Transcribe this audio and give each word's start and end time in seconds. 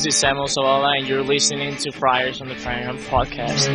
This 0.00 0.14
is 0.14 0.20
Samuel 0.20 0.46
Zavala, 0.46 0.96
and 0.96 1.06
you're 1.06 1.22
listening 1.22 1.76
to 1.76 1.92
Friars 1.92 2.40
on 2.40 2.48
the 2.48 2.54
Framingham 2.54 2.96
podcast. 2.96 3.68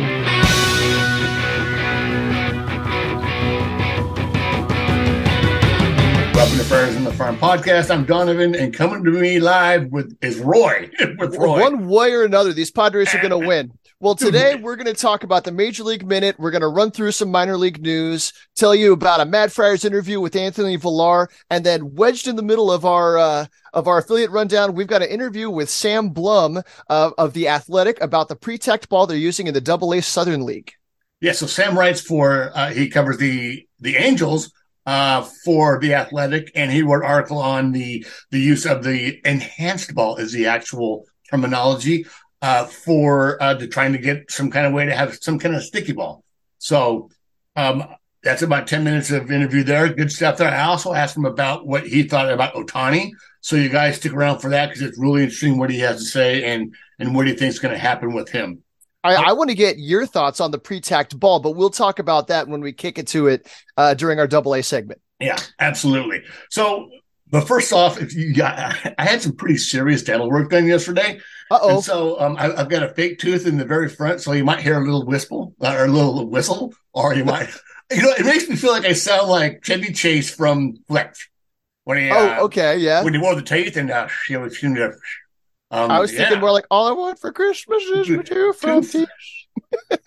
Welcome 6.34 6.58
to 6.58 6.64
Friars 6.64 6.96
on 6.96 7.04
the 7.04 7.12
Farm 7.12 7.36
podcast. 7.36 7.92
I'm 7.92 8.04
Donovan, 8.04 8.56
and 8.56 8.74
coming 8.74 9.04
to 9.04 9.12
me 9.12 9.38
live 9.38 9.92
with 9.92 10.18
is 10.20 10.40
Roy. 10.40 10.90
with 11.18 11.36
Roy. 11.36 11.60
One 11.60 11.86
way 11.86 12.12
or 12.12 12.24
another, 12.24 12.52
these 12.52 12.72
Padres 12.72 13.14
are 13.14 13.18
going 13.18 13.30
to 13.30 13.38
win. 13.38 13.70
Well, 13.98 14.14
today 14.14 14.56
we're 14.56 14.76
going 14.76 14.94
to 14.94 15.00
talk 15.00 15.24
about 15.24 15.44
the 15.44 15.52
Major 15.52 15.82
League 15.82 16.06
Minute. 16.06 16.38
We're 16.38 16.50
going 16.50 16.60
to 16.60 16.68
run 16.68 16.90
through 16.90 17.12
some 17.12 17.30
minor 17.30 17.56
league 17.56 17.80
news, 17.80 18.34
tell 18.54 18.74
you 18.74 18.92
about 18.92 19.20
a 19.20 19.24
Mad 19.24 19.50
Friars 19.54 19.86
interview 19.86 20.20
with 20.20 20.36
Anthony 20.36 20.76
Vilar, 20.76 21.28
and 21.48 21.64
then 21.64 21.94
wedged 21.94 22.28
in 22.28 22.36
the 22.36 22.42
middle 22.42 22.70
of 22.70 22.84
our 22.84 23.16
uh, 23.16 23.46
of 23.72 23.88
our 23.88 23.96
affiliate 23.96 24.30
rundown, 24.30 24.74
we've 24.74 24.86
got 24.86 25.00
an 25.00 25.08
interview 25.08 25.48
with 25.48 25.70
Sam 25.70 26.10
Blum 26.10 26.60
uh, 26.90 27.10
of 27.16 27.32
the 27.32 27.48
Athletic 27.48 27.98
about 28.02 28.28
the 28.28 28.36
pre-tacked 28.36 28.90
ball 28.90 29.06
they're 29.06 29.16
using 29.16 29.46
in 29.46 29.54
the 29.54 29.62
Double 29.62 29.94
A 29.94 30.02
Southern 30.02 30.44
League. 30.44 30.74
Yeah, 31.22 31.32
so 31.32 31.46
Sam 31.46 31.78
writes 31.78 32.02
for 32.02 32.50
uh, 32.54 32.72
he 32.72 32.90
covers 32.90 33.16
the 33.16 33.66
the 33.80 33.96
Angels 33.96 34.52
uh, 34.84 35.22
for 35.42 35.80
the 35.80 35.94
Athletic, 35.94 36.52
and 36.54 36.70
he 36.70 36.82
wrote 36.82 37.02
an 37.02 37.10
article 37.10 37.38
on 37.38 37.72
the 37.72 38.04
the 38.30 38.40
use 38.40 38.66
of 38.66 38.84
the 38.84 39.18
enhanced 39.24 39.94
ball 39.94 40.16
is 40.16 40.32
the 40.32 40.48
actual 40.48 41.06
terminology 41.30 42.04
uh, 42.42 42.64
for 42.64 43.42
uh, 43.42 43.54
to 43.54 43.66
trying 43.66 43.92
to 43.92 43.98
get 43.98 44.30
some 44.30 44.50
kind 44.50 44.66
of 44.66 44.72
way 44.72 44.86
to 44.86 44.94
have 44.94 45.16
some 45.16 45.38
kind 45.38 45.54
of 45.54 45.62
sticky 45.62 45.92
ball. 45.92 46.22
So 46.58 47.10
um, 47.54 47.84
that's 48.22 48.42
about 48.42 48.66
10 48.66 48.84
minutes 48.84 49.10
of 49.10 49.30
interview 49.30 49.62
there. 49.62 49.88
Good 49.88 50.12
stuff 50.12 50.38
there. 50.38 50.48
I 50.48 50.64
also 50.64 50.92
asked 50.92 51.16
him 51.16 51.24
about 51.24 51.66
what 51.66 51.86
he 51.86 52.02
thought 52.02 52.30
about 52.30 52.54
Ohtani. 52.54 53.12
So 53.40 53.56
you 53.56 53.68
guys 53.68 53.96
stick 53.96 54.12
around 54.12 54.40
for 54.40 54.50
that 54.50 54.68
because 54.68 54.82
it's 54.82 54.98
really 54.98 55.22
interesting 55.22 55.58
what 55.58 55.70
he 55.70 55.78
has 55.80 55.98
to 55.98 56.04
say 56.04 56.42
and 56.44 56.74
and 56.98 57.14
what 57.14 57.26
he 57.26 57.34
thinks 57.34 57.56
is 57.56 57.60
going 57.60 57.74
to 57.74 57.78
happen 57.78 58.12
with 58.12 58.28
him. 58.28 58.62
I, 59.04 59.28
I 59.28 59.32
want 59.34 59.50
to 59.50 59.54
get 59.54 59.78
your 59.78 60.04
thoughts 60.04 60.40
on 60.40 60.50
the 60.50 60.58
pre-tacked 60.58 61.18
ball, 61.18 61.38
but 61.38 61.52
we'll 61.52 61.70
talk 61.70 62.00
about 62.00 62.26
that 62.28 62.48
when 62.48 62.60
we 62.60 62.72
kick 62.72 62.98
it 62.98 63.06
to 63.08 63.28
it 63.28 63.48
uh, 63.76 63.94
during 63.94 64.18
our 64.18 64.26
double 64.26 64.54
A 64.54 64.62
segment. 64.62 65.00
Yeah, 65.20 65.38
absolutely. 65.60 66.22
So, 66.50 66.90
but 67.30 67.46
first 67.48 67.72
off, 67.72 68.00
if 68.00 68.14
you 68.14 68.34
got, 68.34 68.58
I 68.98 69.04
had 69.04 69.20
some 69.20 69.32
pretty 69.32 69.56
serious 69.58 70.02
dental 70.02 70.30
work 70.30 70.50
done 70.50 70.66
yesterday. 70.66 71.20
And 71.50 71.82
so 71.82 72.20
um, 72.20 72.36
I, 72.36 72.56
have 72.56 72.68
got 72.68 72.82
a 72.82 72.88
fake 72.88 73.18
tooth 73.18 73.46
in 73.46 73.56
the 73.56 73.64
very 73.64 73.88
front, 73.88 74.20
so 74.20 74.32
you 74.32 74.44
might 74.44 74.60
hear 74.60 74.76
a 74.76 74.84
little 74.84 75.04
whistle 75.04 75.54
uh, 75.60 75.74
or 75.76 75.84
a 75.84 75.88
little 75.88 76.26
whistle, 76.26 76.74
or 76.92 77.14
you 77.14 77.24
might, 77.24 77.48
you 77.92 78.02
know, 78.02 78.12
it 78.12 78.24
makes 78.24 78.48
me 78.48 78.56
feel 78.56 78.72
like 78.72 78.84
I 78.84 78.92
sound 78.92 79.28
like 79.28 79.64
Chevy 79.64 79.92
Chase 79.92 80.32
from 80.32 80.76
Fletch 80.88 81.30
when 81.84 81.98
he, 81.98 82.10
oh, 82.10 82.28
uh, 82.28 82.38
okay, 82.42 82.78
yeah, 82.78 83.04
when 83.04 83.14
he 83.14 83.20
wore 83.20 83.34
the 83.36 83.42
teeth 83.42 83.76
and 83.76 83.90
uh, 83.90 84.08
you 84.28 84.38
know, 84.38 84.92
um, 85.70 85.90
I 85.90 85.98
was 85.98 86.12
yeah. 86.12 86.20
thinking 86.20 86.40
more 86.40 86.52
like 86.52 86.66
all 86.70 86.86
I 86.86 86.92
want 86.92 87.18
for 87.18 87.32
Christmas 87.32 87.82
is 87.84 88.06
two 88.24 88.52
front 88.52 88.90
teeth. 88.90 89.08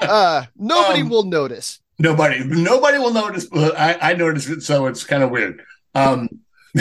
uh, 0.00 0.44
nobody 0.56 1.02
um, 1.02 1.08
will 1.08 1.24
notice. 1.24 1.80
Nobody, 2.02 2.42
nobody 2.42 2.98
will 2.98 3.12
notice. 3.12 3.46
I, 3.54 3.96
I 4.00 4.14
noticed 4.14 4.48
it, 4.48 4.64
so 4.64 4.86
it's 4.86 5.04
kind 5.04 5.22
of 5.22 5.30
weird. 5.30 5.62
Um, 5.94 6.28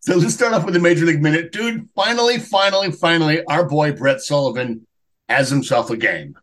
so 0.00 0.16
let's 0.16 0.34
start 0.34 0.52
off 0.52 0.64
with 0.64 0.74
the 0.74 0.80
Major 0.80 1.06
League 1.06 1.22
Minute, 1.22 1.52
dude. 1.52 1.88
Finally, 1.94 2.40
finally, 2.40 2.90
finally, 2.90 3.44
our 3.44 3.68
boy 3.68 3.92
Brett 3.92 4.20
Sullivan 4.20 4.84
has 5.28 5.48
himself 5.48 5.90
a 5.90 5.96
game. 5.96 6.36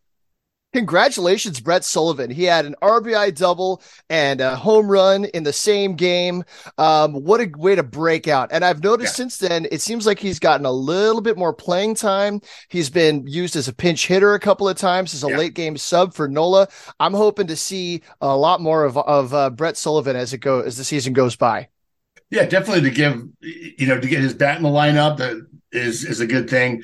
Congratulations, 0.77 1.59
Brett 1.59 1.83
Sullivan. 1.83 2.29
He 2.29 2.43
had 2.43 2.67
an 2.67 2.75
RBI 2.83 3.33
double 3.35 3.81
and 4.11 4.39
a 4.39 4.55
home 4.55 4.87
run 4.87 5.25
in 5.25 5.41
the 5.41 5.51
same 5.51 5.95
game. 5.95 6.43
Um, 6.77 7.15
what 7.15 7.41
a 7.41 7.51
way 7.57 7.73
to 7.73 7.81
break 7.81 8.27
out. 8.27 8.51
And 8.51 8.63
I've 8.63 8.83
noticed 8.83 9.13
yeah. 9.13 9.23
since 9.23 9.37
then, 9.39 9.65
it 9.71 9.81
seems 9.81 10.05
like 10.05 10.19
he's 10.19 10.37
gotten 10.37 10.67
a 10.67 10.71
little 10.71 11.21
bit 11.21 11.35
more 11.35 11.51
playing 11.51 11.95
time. 11.95 12.41
He's 12.69 12.91
been 12.91 13.25
used 13.25 13.55
as 13.55 13.67
a 13.67 13.73
pinch 13.73 14.05
hitter 14.05 14.35
a 14.35 14.39
couple 14.39 14.69
of 14.69 14.77
times 14.77 15.15
as 15.15 15.23
a 15.23 15.29
yeah. 15.31 15.37
late 15.37 15.55
game 15.55 15.77
sub 15.77 16.13
for 16.13 16.27
Nola. 16.27 16.67
I'm 16.99 17.15
hoping 17.15 17.47
to 17.47 17.55
see 17.55 18.03
a 18.21 18.37
lot 18.37 18.61
more 18.61 18.85
of, 18.85 18.99
of 18.99 19.33
uh, 19.33 19.49
Brett 19.49 19.77
Sullivan 19.77 20.15
as 20.15 20.31
it 20.31 20.41
go 20.41 20.59
as 20.59 20.77
the 20.77 20.83
season 20.83 21.11
goes 21.11 21.35
by. 21.35 21.69
Yeah, 22.29 22.45
definitely 22.45 22.87
to 22.87 22.95
give, 22.95 23.27
you 23.41 23.87
know, 23.87 23.99
to 23.99 24.07
get 24.07 24.19
his 24.19 24.35
bat 24.35 24.57
in 24.57 24.63
the 24.63 24.69
lineup 24.69 25.17
that 25.17 25.43
is, 25.71 26.05
is 26.05 26.19
a 26.19 26.27
good 26.27 26.47
thing. 26.47 26.83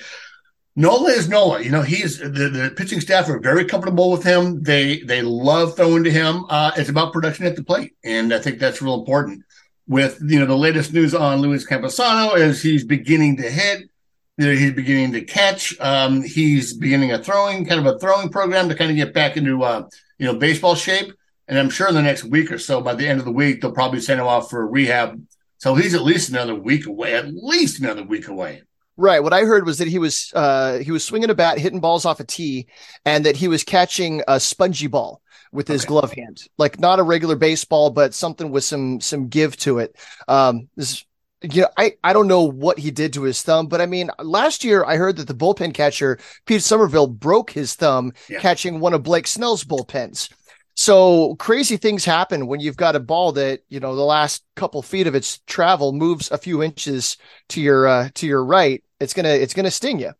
Nola 0.75 1.11
is 1.11 1.29
Nola. 1.29 1.61
You 1.61 1.69
know, 1.69 1.83
he's 1.83 2.17
the, 2.17 2.27
the 2.27 2.73
pitching 2.75 2.99
staff 2.99 3.29
are 3.29 3.39
very 3.39 3.63
comfortable 3.65 4.09
with 4.09 4.23
him. 4.23 4.63
They 4.63 5.01
they 5.01 5.21
love 5.21 5.75
throwing 5.75 6.03
to 6.03 6.11
him. 6.11 6.45
Uh, 6.49 6.71
it's 6.75 6.89
about 6.89 7.13
production 7.13 7.45
at 7.45 7.55
the 7.55 7.63
plate, 7.63 7.93
and 8.03 8.33
I 8.33 8.39
think 8.39 8.57
that's 8.57 8.81
real 8.81 8.95
important. 8.95 9.43
With 9.87 10.19
you 10.25 10.39
know 10.39 10.45
the 10.45 10.57
latest 10.57 10.91
news 10.91 11.13
on 11.13 11.41
Luis 11.41 11.67
Campusano 11.67 12.37
is 12.37 12.61
he's 12.61 12.83
beginning 12.83 13.37
to 13.37 13.49
hit. 13.49 13.89
You 14.37 14.47
know, 14.47 14.53
he's 14.53 14.73
beginning 14.73 15.11
to 15.11 15.21
catch. 15.21 15.79
Um, 15.79 16.23
he's 16.23 16.73
beginning 16.73 17.11
a 17.11 17.21
throwing 17.21 17.65
kind 17.65 17.85
of 17.85 17.95
a 17.95 17.99
throwing 17.99 18.29
program 18.29 18.67
to 18.69 18.75
kind 18.75 18.89
of 18.89 18.97
get 18.97 19.13
back 19.13 19.37
into 19.37 19.61
uh, 19.63 19.87
you 20.17 20.25
know 20.25 20.39
baseball 20.39 20.73
shape. 20.73 21.13
And 21.47 21.59
I'm 21.59 21.69
sure 21.69 21.89
in 21.89 21.93
the 21.93 22.01
next 22.01 22.23
week 22.23 22.51
or 22.51 22.57
so, 22.57 22.81
by 22.81 22.95
the 22.95 23.07
end 23.07 23.19
of 23.19 23.25
the 23.25 23.31
week, 23.31 23.61
they'll 23.61 23.73
probably 23.73 23.99
send 23.99 24.19
him 24.19 24.27
off 24.27 24.49
for 24.49 24.65
rehab. 24.65 25.21
So 25.57 25.75
he's 25.75 25.93
at 25.93 26.01
least 26.01 26.29
another 26.29 26.55
week 26.55 26.87
away. 26.87 27.13
At 27.13 27.31
least 27.31 27.79
another 27.79 28.03
week 28.03 28.27
away. 28.27 28.63
Right. 28.95 29.23
What 29.23 29.33
I 29.33 29.41
heard 29.41 29.65
was 29.65 29.79
that 29.79 29.87
he 29.87 29.97
was 29.97 30.31
uh, 30.35 30.77
he 30.77 30.91
was 30.91 31.03
swinging 31.03 31.29
a 31.29 31.35
bat, 31.35 31.57
hitting 31.57 31.79
balls 31.79 32.05
off 32.05 32.19
a 32.19 32.23
tee, 32.23 32.67
and 33.05 33.25
that 33.25 33.35
he 33.35 33.47
was 33.47 33.63
catching 33.63 34.21
a 34.27 34.39
spongy 34.39 34.87
ball 34.87 35.21
with 35.51 35.67
his 35.67 35.81
okay. 35.81 35.87
glove 35.87 36.13
hand, 36.13 36.43
like 36.57 36.79
not 36.79 36.99
a 36.99 37.03
regular 37.03 37.35
baseball, 37.35 37.89
but 37.89 38.13
something 38.13 38.51
with 38.51 38.63
some 38.63 39.01
some 39.01 39.29
give 39.29 39.57
to 39.57 39.79
it. 39.79 39.95
Um, 40.27 40.67
this, 40.75 41.05
you 41.41 41.63
know, 41.63 41.69
I 41.75 41.93
I 42.03 42.13
don't 42.13 42.27
know 42.27 42.43
what 42.43 42.77
he 42.77 42.91
did 42.91 43.13
to 43.13 43.23
his 43.23 43.41
thumb, 43.41 43.67
but 43.67 43.81
I 43.81 43.87
mean, 43.87 44.11
last 44.19 44.63
year 44.63 44.85
I 44.85 44.97
heard 44.97 45.17
that 45.17 45.27
the 45.27 45.35
bullpen 45.35 45.73
catcher 45.73 46.19
Pete 46.45 46.61
Somerville 46.61 47.07
broke 47.07 47.49
his 47.49 47.73
thumb 47.73 48.13
yeah. 48.29 48.39
catching 48.39 48.79
one 48.79 48.93
of 48.93 49.01
Blake 49.01 49.25
Snell's 49.25 49.63
bullpens. 49.63 50.29
So 50.75 51.35
crazy 51.35 51.77
things 51.77 52.03
happen 52.03 52.47
when 52.47 52.59
you've 52.59 52.77
got 52.77 52.95
a 52.95 52.99
ball 52.99 53.31
that 53.33 53.61
you 53.69 53.79
know 53.79 53.95
the 53.95 54.03
last 54.03 54.43
couple 54.55 54.81
feet 54.81 55.07
of 55.07 55.15
its 55.15 55.39
travel 55.45 55.93
moves 55.93 56.31
a 56.31 56.37
few 56.37 56.63
inches 56.63 57.17
to 57.49 57.61
your 57.61 57.87
uh, 57.87 58.09
to 58.15 58.27
your 58.27 58.43
right. 58.43 58.83
It's 58.99 59.13
gonna 59.13 59.29
it's 59.29 59.53
gonna 59.53 59.71
sting 59.71 59.99
you. 59.99 60.13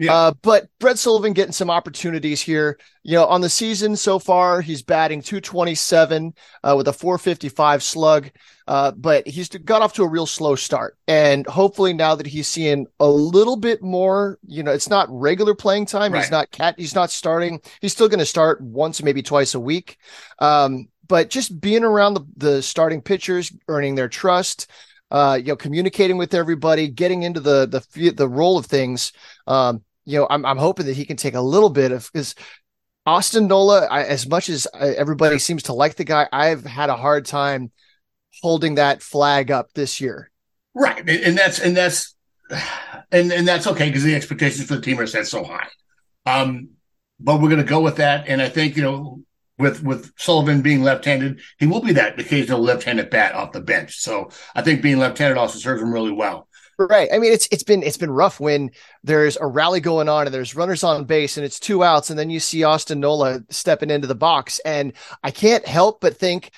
Yeah. 0.00 0.14
Uh, 0.14 0.32
but 0.42 0.68
Brett 0.80 0.98
Sullivan 0.98 1.32
getting 1.32 1.52
some 1.52 1.70
opportunities 1.70 2.40
here. 2.40 2.78
You 3.02 3.14
know, 3.14 3.26
on 3.26 3.40
the 3.40 3.48
season 3.48 3.96
so 3.96 4.18
far, 4.18 4.60
he's 4.60 4.82
batting 4.82 5.22
227 5.22 6.34
uh, 6.62 6.74
with 6.76 6.88
a 6.88 6.92
455 6.92 7.82
slug. 7.82 8.30
Uh, 8.66 8.92
but 8.92 9.26
he's 9.26 9.48
got 9.48 9.82
off 9.82 9.92
to 9.92 10.02
a 10.02 10.08
real 10.08 10.26
slow 10.26 10.54
start. 10.54 10.96
And 11.06 11.46
hopefully 11.46 11.92
now 11.92 12.14
that 12.14 12.26
he's 12.26 12.48
seeing 12.48 12.86
a 12.98 13.08
little 13.08 13.56
bit 13.56 13.82
more, 13.82 14.38
you 14.46 14.62
know, 14.62 14.72
it's 14.72 14.88
not 14.88 15.06
regular 15.10 15.54
playing 15.54 15.86
time. 15.86 16.12
Right. 16.12 16.22
He's 16.22 16.30
not 16.30 16.50
cat. 16.50 16.74
He's 16.78 16.94
not 16.94 17.10
starting. 17.10 17.60
He's 17.80 17.92
still 17.92 18.08
going 18.08 18.20
to 18.20 18.26
start 18.26 18.60
once, 18.62 19.02
maybe 19.02 19.22
twice 19.22 19.54
a 19.54 19.60
week. 19.60 19.98
Um, 20.38 20.88
but 21.06 21.28
just 21.28 21.60
being 21.60 21.84
around 21.84 22.14
the, 22.14 22.26
the 22.36 22.62
starting 22.62 23.02
pitchers, 23.02 23.52
earning 23.68 23.94
their 23.94 24.08
trust, 24.08 24.70
uh, 25.14 25.36
you 25.36 25.44
know, 25.44 25.56
communicating 25.56 26.16
with 26.16 26.34
everybody, 26.34 26.88
getting 26.88 27.22
into 27.22 27.38
the 27.38 27.66
the 27.66 28.10
the 28.10 28.28
role 28.28 28.58
of 28.58 28.66
things. 28.66 29.12
Um, 29.46 29.84
you 30.04 30.18
know, 30.18 30.26
I'm 30.28 30.44
I'm 30.44 30.58
hoping 30.58 30.86
that 30.86 30.96
he 30.96 31.04
can 31.04 31.16
take 31.16 31.34
a 31.34 31.40
little 31.40 31.70
bit 31.70 31.92
of 31.92 32.10
because 32.12 32.34
Austin 33.06 33.46
Nola, 33.46 33.86
I, 33.86 34.02
as 34.02 34.26
much 34.26 34.48
as 34.48 34.66
uh, 34.74 34.92
everybody 34.96 35.38
seems 35.38 35.62
to 35.64 35.72
like 35.72 35.94
the 35.94 36.02
guy, 36.02 36.26
I've 36.32 36.64
had 36.64 36.90
a 36.90 36.96
hard 36.96 37.26
time 37.26 37.70
holding 38.42 38.74
that 38.74 39.02
flag 39.02 39.52
up 39.52 39.72
this 39.72 40.00
year. 40.00 40.32
Right, 40.74 41.08
and 41.08 41.38
that's 41.38 41.60
and 41.60 41.76
that's 41.76 42.16
and 43.12 43.32
and 43.32 43.46
that's 43.46 43.68
okay 43.68 43.86
because 43.86 44.02
the 44.02 44.16
expectations 44.16 44.66
for 44.66 44.74
the 44.74 44.82
team 44.82 44.98
are 44.98 45.06
set 45.06 45.28
so 45.28 45.44
high. 45.44 45.68
Um, 46.26 46.70
but 47.20 47.40
we're 47.40 47.50
going 47.50 47.62
to 47.62 47.70
go 47.70 47.80
with 47.80 47.98
that, 47.98 48.26
and 48.26 48.42
I 48.42 48.48
think 48.48 48.76
you 48.76 48.82
know 48.82 49.20
with 49.58 49.82
with 49.82 50.12
Sullivan 50.16 50.62
being 50.62 50.82
left-handed, 50.82 51.40
he 51.58 51.66
will 51.66 51.80
be 51.80 51.92
that 51.92 52.18
occasional 52.18 52.60
left-handed 52.60 53.10
bat 53.10 53.34
off 53.34 53.52
the 53.52 53.60
bench. 53.60 53.98
So 53.98 54.30
I 54.54 54.62
think 54.62 54.82
being 54.82 54.98
left-handed 54.98 55.38
also 55.38 55.58
serves 55.58 55.82
him 55.82 55.92
really 55.92 56.12
well. 56.12 56.48
Right. 56.76 57.08
I 57.12 57.18
mean, 57.18 57.32
it's 57.32 57.46
it's 57.52 57.62
been 57.62 57.84
it's 57.84 57.96
been 57.96 58.10
rough 58.10 58.40
when 58.40 58.72
there's 59.04 59.36
a 59.36 59.46
rally 59.46 59.80
going 59.80 60.08
on 60.08 60.26
and 60.26 60.34
there's 60.34 60.56
runners 60.56 60.82
on 60.82 61.04
base 61.04 61.36
and 61.36 61.46
it's 61.46 61.60
two 61.60 61.84
outs, 61.84 62.10
and 62.10 62.18
then 62.18 62.30
you 62.30 62.40
see 62.40 62.64
Austin 62.64 62.98
Nola 62.98 63.44
stepping 63.48 63.90
into 63.90 64.08
the 64.08 64.14
box, 64.16 64.60
and 64.64 64.92
I 65.22 65.30
can't 65.30 65.64
help 65.66 66.00
but 66.00 66.16
think 66.16 66.50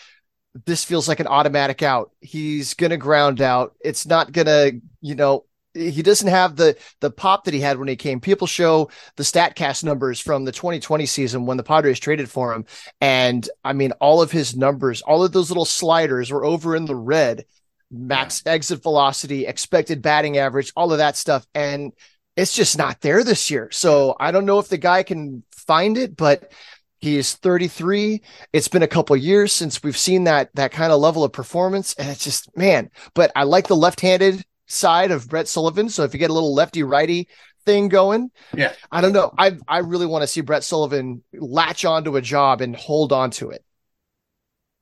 this 0.64 0.84
feels 0.84 1.06
like 1.06 1.20
an 1.20 1.26
automatic 1.26 1.82
out. 1.82 2.12
He's 2.20 2.72
going 2.72 2.90
to 2.90 2.96
ground 2.96 3.42
out. 3.42 3.75
It's 3.84 4.06
not 4.06 4.32
going 4.32 4.46
to, 4.46 4.81
you 5.02 5.14
know, 5.14 5.44
he 5.76 6.02
doesn't 6.02 6.28
have 6.28 6.56
the 6.56 6.76
the 7.00 7.11
pop 7.11 7.44
that 7.44 7.55
he 7.55 7.61
had 7.61 7.78
when 7.78 7.88
he 7.88 7.96
came. 7.96 8.20
People 8.20 8.46
show 8.46 8.90
the 9.17 9.23
Statcast 9.23 9.84
numbers 9.84 10.20
from 10.20 10.44
the 10.44 10.52
2020 10.52 11.06
season 11.06 11.46
when 11.46 11.56
the 11.56 11.62
Padres 11.62 12.00
traded 12.00 12.31
for 12.31 12.52
him, 12.52 12.64
and 13.00 13.49
I 13.64 13.73
mean, 13.73 13.93
all 14.00 14.23
of 14.23 14.31
his 14.31 14.56
numbers, 14.56 15.02
all 15.02 15.25
of 15.25 15.32
those 15.32 15.50
little 15.50 15.64
sliders 15.64 16.31
were 16.31 16.44
over 16.44 16.75
in 16.76 16.87
the 16.87 16.96
red. 16.96 17.44
Max 17.90 18.43
yeah. 18.44 18.52
exit 18.52 18.82
velocity, 18.82 19.46
expected 19.46 20.02
batting 20.02 20.38
average, 20.38 20.73
all 20.75 20.93
of 20.93 20.99
that 20.99 21.17
stuff, 21.17 21.46
and 21.55 21.93
it's 22.37 22.52
just 22.52 22.76
not 22.76 23.00
there 23.00 23.23
this 23.23 23.50
year. 23.50 23.70
So 23.70 24.17
I 24.19 24.31
don't 24.31 24.44
know 24.44 24.58
if 24.58 24.69
the 24.69 24.76
guy 24.76 25.02
can 25.02 25.44
find 25.52 25.96
it, 25.96 26.17
but 26.17 26.52
he 26.99 27.17
is 27.17 27.34
33. 27.34 28.23
It's 28.52 28.69
been 28.69 28.82
a 28.82 28.88
couple 28.88 29.17
years 29.17 29.52
since 29.52 29.82
we've 29.82 29.96
seen 29.96 30.25
that 30.25 30.50
that 30.55 30.73
kind 30.73 30.93
of 30.93 31.00
level 31.00 31.25
of 31.25 31.32
performance, 31.32 31.94
and 31.94 32.08
it's 32.08 32.25
just 32.25 32.55
man. 32.56 32.90
But 33.14 33.32
I 33.37 33.44
like 33.44 33.69
the 33.69 33.76
left-handed 33.76 34.44
side 34.66 35.10
of 35.10 35.28
Brett 35.28 35.48
Sullivan. 35.48 35.88
So 35.88 36.02
if 36.04 36.12
you 36.12 36.18
get 36.18 36.30
a 36.30 36.34
little 36.34 36.54
lefty 36.54 36.82
righty 36.82 37.28
thing 37.64 37.88
going, 37.88 38.30
Yeah. 38.54 38.72
I 38.90 39.00
don't 39.00 39.12
know. 39.12 39.32
I 39.36 39.56
I 39.66 39.78
really 39.78 40.06
want 40.06 40.22
to 40.22 40.26
see 40.26 40.40
Brett 40.40 40.64
Sullivan 40.64 41.22
latch 41.32 41.84
onto 41.84 42.16
a 42.16 42.22
job 42.22 42.60
and 42.60 42.76
hold 42.76 43.12
on 43.12 43.30
to 43.32 43.50
it. 43.50 43.64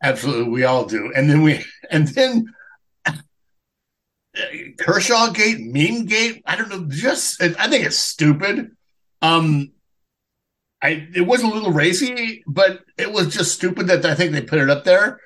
Absolutely, 0.02 0.50
we 0.50 0.64
all 0.64 0.84
do. 0.84 1.12
And 1.16 1.30
then 1.30 1.42
we, 1.42 1.64
and 1.90 2.06
then 2.08 2.52
Kershaw 4.78 5.30
Gate, 5.30 5.60
Meme 5.60 6.06
Gate. 6.06 6.42
I 6.44 6.56
don't 6.56 6.68
know. 6.68 6.86
Just, 6.88 7.40
I 7.40 7.68
think 7.68 7.86
it's 7.86 7.96
stupid. 7.96 8.72
Um, 9.22 9.72
I 10.82 11.08
it 11.14 11.22
was 11.22 11.42
a 11.42 11.46
little 11.46 11.70
racy, 11.72 12.42
but 12.46 12.80
it 12.98 13.10
was 13.10 13.32
just 13.32 13.54
stupid 13.54 13.86
that 13.86 14.04
I 14.04 14.14
think 14.14 14.32
they 14.32 14.42
put 14.42 14.58
it 14.58 14.68
up 14.68 14.84
there. 14.84 15.20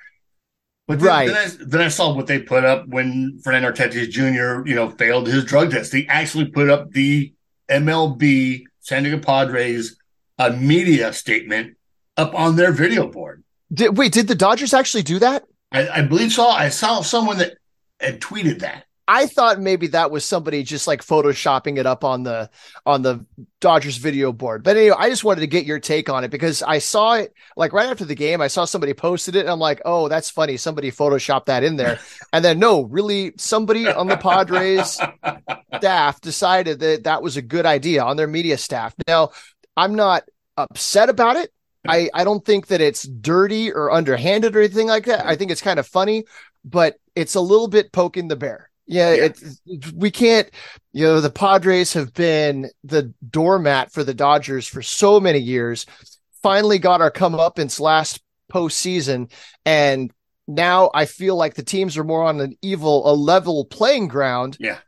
But 0.89 1.01
then, 1.01 1.09
Right. 1.09 1.29
then, 1.29 1.37
I, 1.37 1.65
then 1.67 1.81
I 1.83 1.89
saw 1.89 2.15
what 2.15 2.27
they 2.27 2.41
put 2.41 2.65
up 2.65 2.89
when 2.89 3.39
Fernando 3.45 3.71
Tatis 3.71 4.09
Jr. 4.11 4.67
you 4.67 4.75
know 4.75 4.89
failed 4.91 5.29
his 5.29 5.45
drug 5.45 5.71
test. 5.71 5.93
They 5.93 6.07
actually 6.07 6.47
put 6.47 6.69
up 6.71 6.91
the 6.93 7.33
MLB 7.71 8.65
San 8.81 9.03
Diego 9.05 9.19
Padres 9.19 9.97
a 10.39 10.51
media 10.51 11.13
statement 11.13 11.77
up 12.17 12.35
on 12.35 12.57
their 12.57 12.73
video 12.73 13.07
board. 13.07 13.45
Did, 13.73 13.99
wait, 13.99 14.13
did 14.13 14.29
the 14.29 14.35
Dodgers 14.35 14.73
actually 14.73 15.03
do 15.03 15.19
that? 15.19 15.45
I, 15.71 15.89
I 15.89 16.03
believe 16.03 16.33
so. 16.33 16.49
I 16.49 16.71
saw 16.71 17.03
someone 17.03 17.39
that 17.39 17.59
had 18.01 18.21
tweeted 18.21 18.61
that. 18.61 18.85
I 19.11 19.25
thought 19.27 19.59
maybe 19.59 19.87
that 19.89 20.11
was 20.11 20.23
somebody 20.23 20.63
just 20.63 20.87
like 20.87 21.03
photoshopping 21.03 21.79
it 21.79 21.87
up 21.87 22.05
on 22.05 22.25
the 22.25 22.51
on 22.85 23.01
the 23.01 23.25
Dodgers 23.59 23.97
video 23.97 24.33
board. 24.33 24.63
But 24.63 24.77
anyway, 24.77 24.97
I 24.99 25.09
just 25.09 25.25
wanted 25.25 25.41
to 25.41 25.47
get 25.47 25.65
your 25.65 25.81
take 25.81 26.11
on 26.11 26.25
it 26.25 26.31
because 26.31 26.63
I 26.63 26.79
saw 26.79 27.15
it 27.15 27.33
like 27.57 27.73
right 27.73 27.89
after 27.89 28.05
the 28.05 28.15
game. 28.15 28.43
I 28.43 28.49
saw 28.49 28.67
somebody 28.67 28.93
posted 28.93 29.35
it, 29.35 29.41
and 29.41 29.49
I'm 29.49 29.59
like, 29.59 29.81
"Oh, 29.87 30.09
that's 30.09 30.29
funny. 30.29 30.59
Somebody 30.59 30.91
photoshopped 30.91 31.47
that 31.47 31.65
in 31.65 31.77
there." 31.77 31.99
And 32.31 32.45
then 32.45 32.59
no, 32.59 32.83
really, 32.83 33.33
somebody 33.39 33.89
on 33.89 34.07
the 34.07 34.19
Padres 34.19 35.01
staff 35.77 36.21
decided 36.21 36.81
that 36.81 37.05
that 37.05 37.23
was 37.23 37.39
a 37.39 37.43
good 37.43 37.65
idea 37.65 38.03
on 38.05 38.19
their 38.19 38.27
media 38.27 38.59
staff. 38.59 38.95
Now, 39.07 39.31
I'm 39.75 39.95
not 39.95 40.25
upset 40.59 41.09
about 41.09 41.37
it. 41.37 41.51
I, 41.87 42.11
I 42.13 42.25
don't 42.25 42.45
think 42.45 42.67
that 42.67 42.83
it's 42.83 43.05
dirty 43.05 43.73
or 43.73 43.91
underhanded 43.91 44.55
or 44.55 44.61
anything 44.61 44.89
like 44.89 45.07
that. 45.07 45.25
I 45.25 45.37
think 45.37 45.51
it's 45.51 45.63
kind 45.63 45.79
of 45.79 45.87
funny, 45.87 46.25
but 46.67 46.97
it's 47.15 47.35
a 47.35 47.41
little 47.41 47.69
bit 47.69 47.93
poking 47.93 48.29
the 48.29 48.37
bear. 48.37 48.68
Yeah, 48.89 49.15
Yeah. 49.15 49.25
It, 49.27 49.43
it- 49.67 49.93
we 49.95 50.11
can't, 50.11 50.51
you 50.93 51.05
know, 51.05 51.21
the 51.21 51.31
Padres 51.31 51.93
have 51.93 52.13
been 52.15 52.71
the 52.83 53.13
doormat 53.31 53.93
for 53.93 54.03
the 54.03 54.15
Dodgers 54.15 54.67
for 54.67 54.83
so 54.83 55.21
many 55.21 55.39
years. 55.39 55.87
Finally 56.43 56.79
got 56.79 57.01
our 57.01 57.11
comeuppance 57.11 57.79
last 57.79 58.21
postseason. 58.53 59.31
And 59.67 60.11
now 60.49 60.91
I 60.95 61.05
feel 61.05 61.37
like 61.37 61.55
the 61.55 61.63
teams 61.63 61.97
are 61.99 62.05
more 62.05 62.25
on 62.25 62.41
an 62.41 62.57
evil, 62.63 63.09
a 63.11 63.15
level 63.15 63.65
playing 63.67 64.09
ground 64.09 64.57
Yeah. 64.59 64.79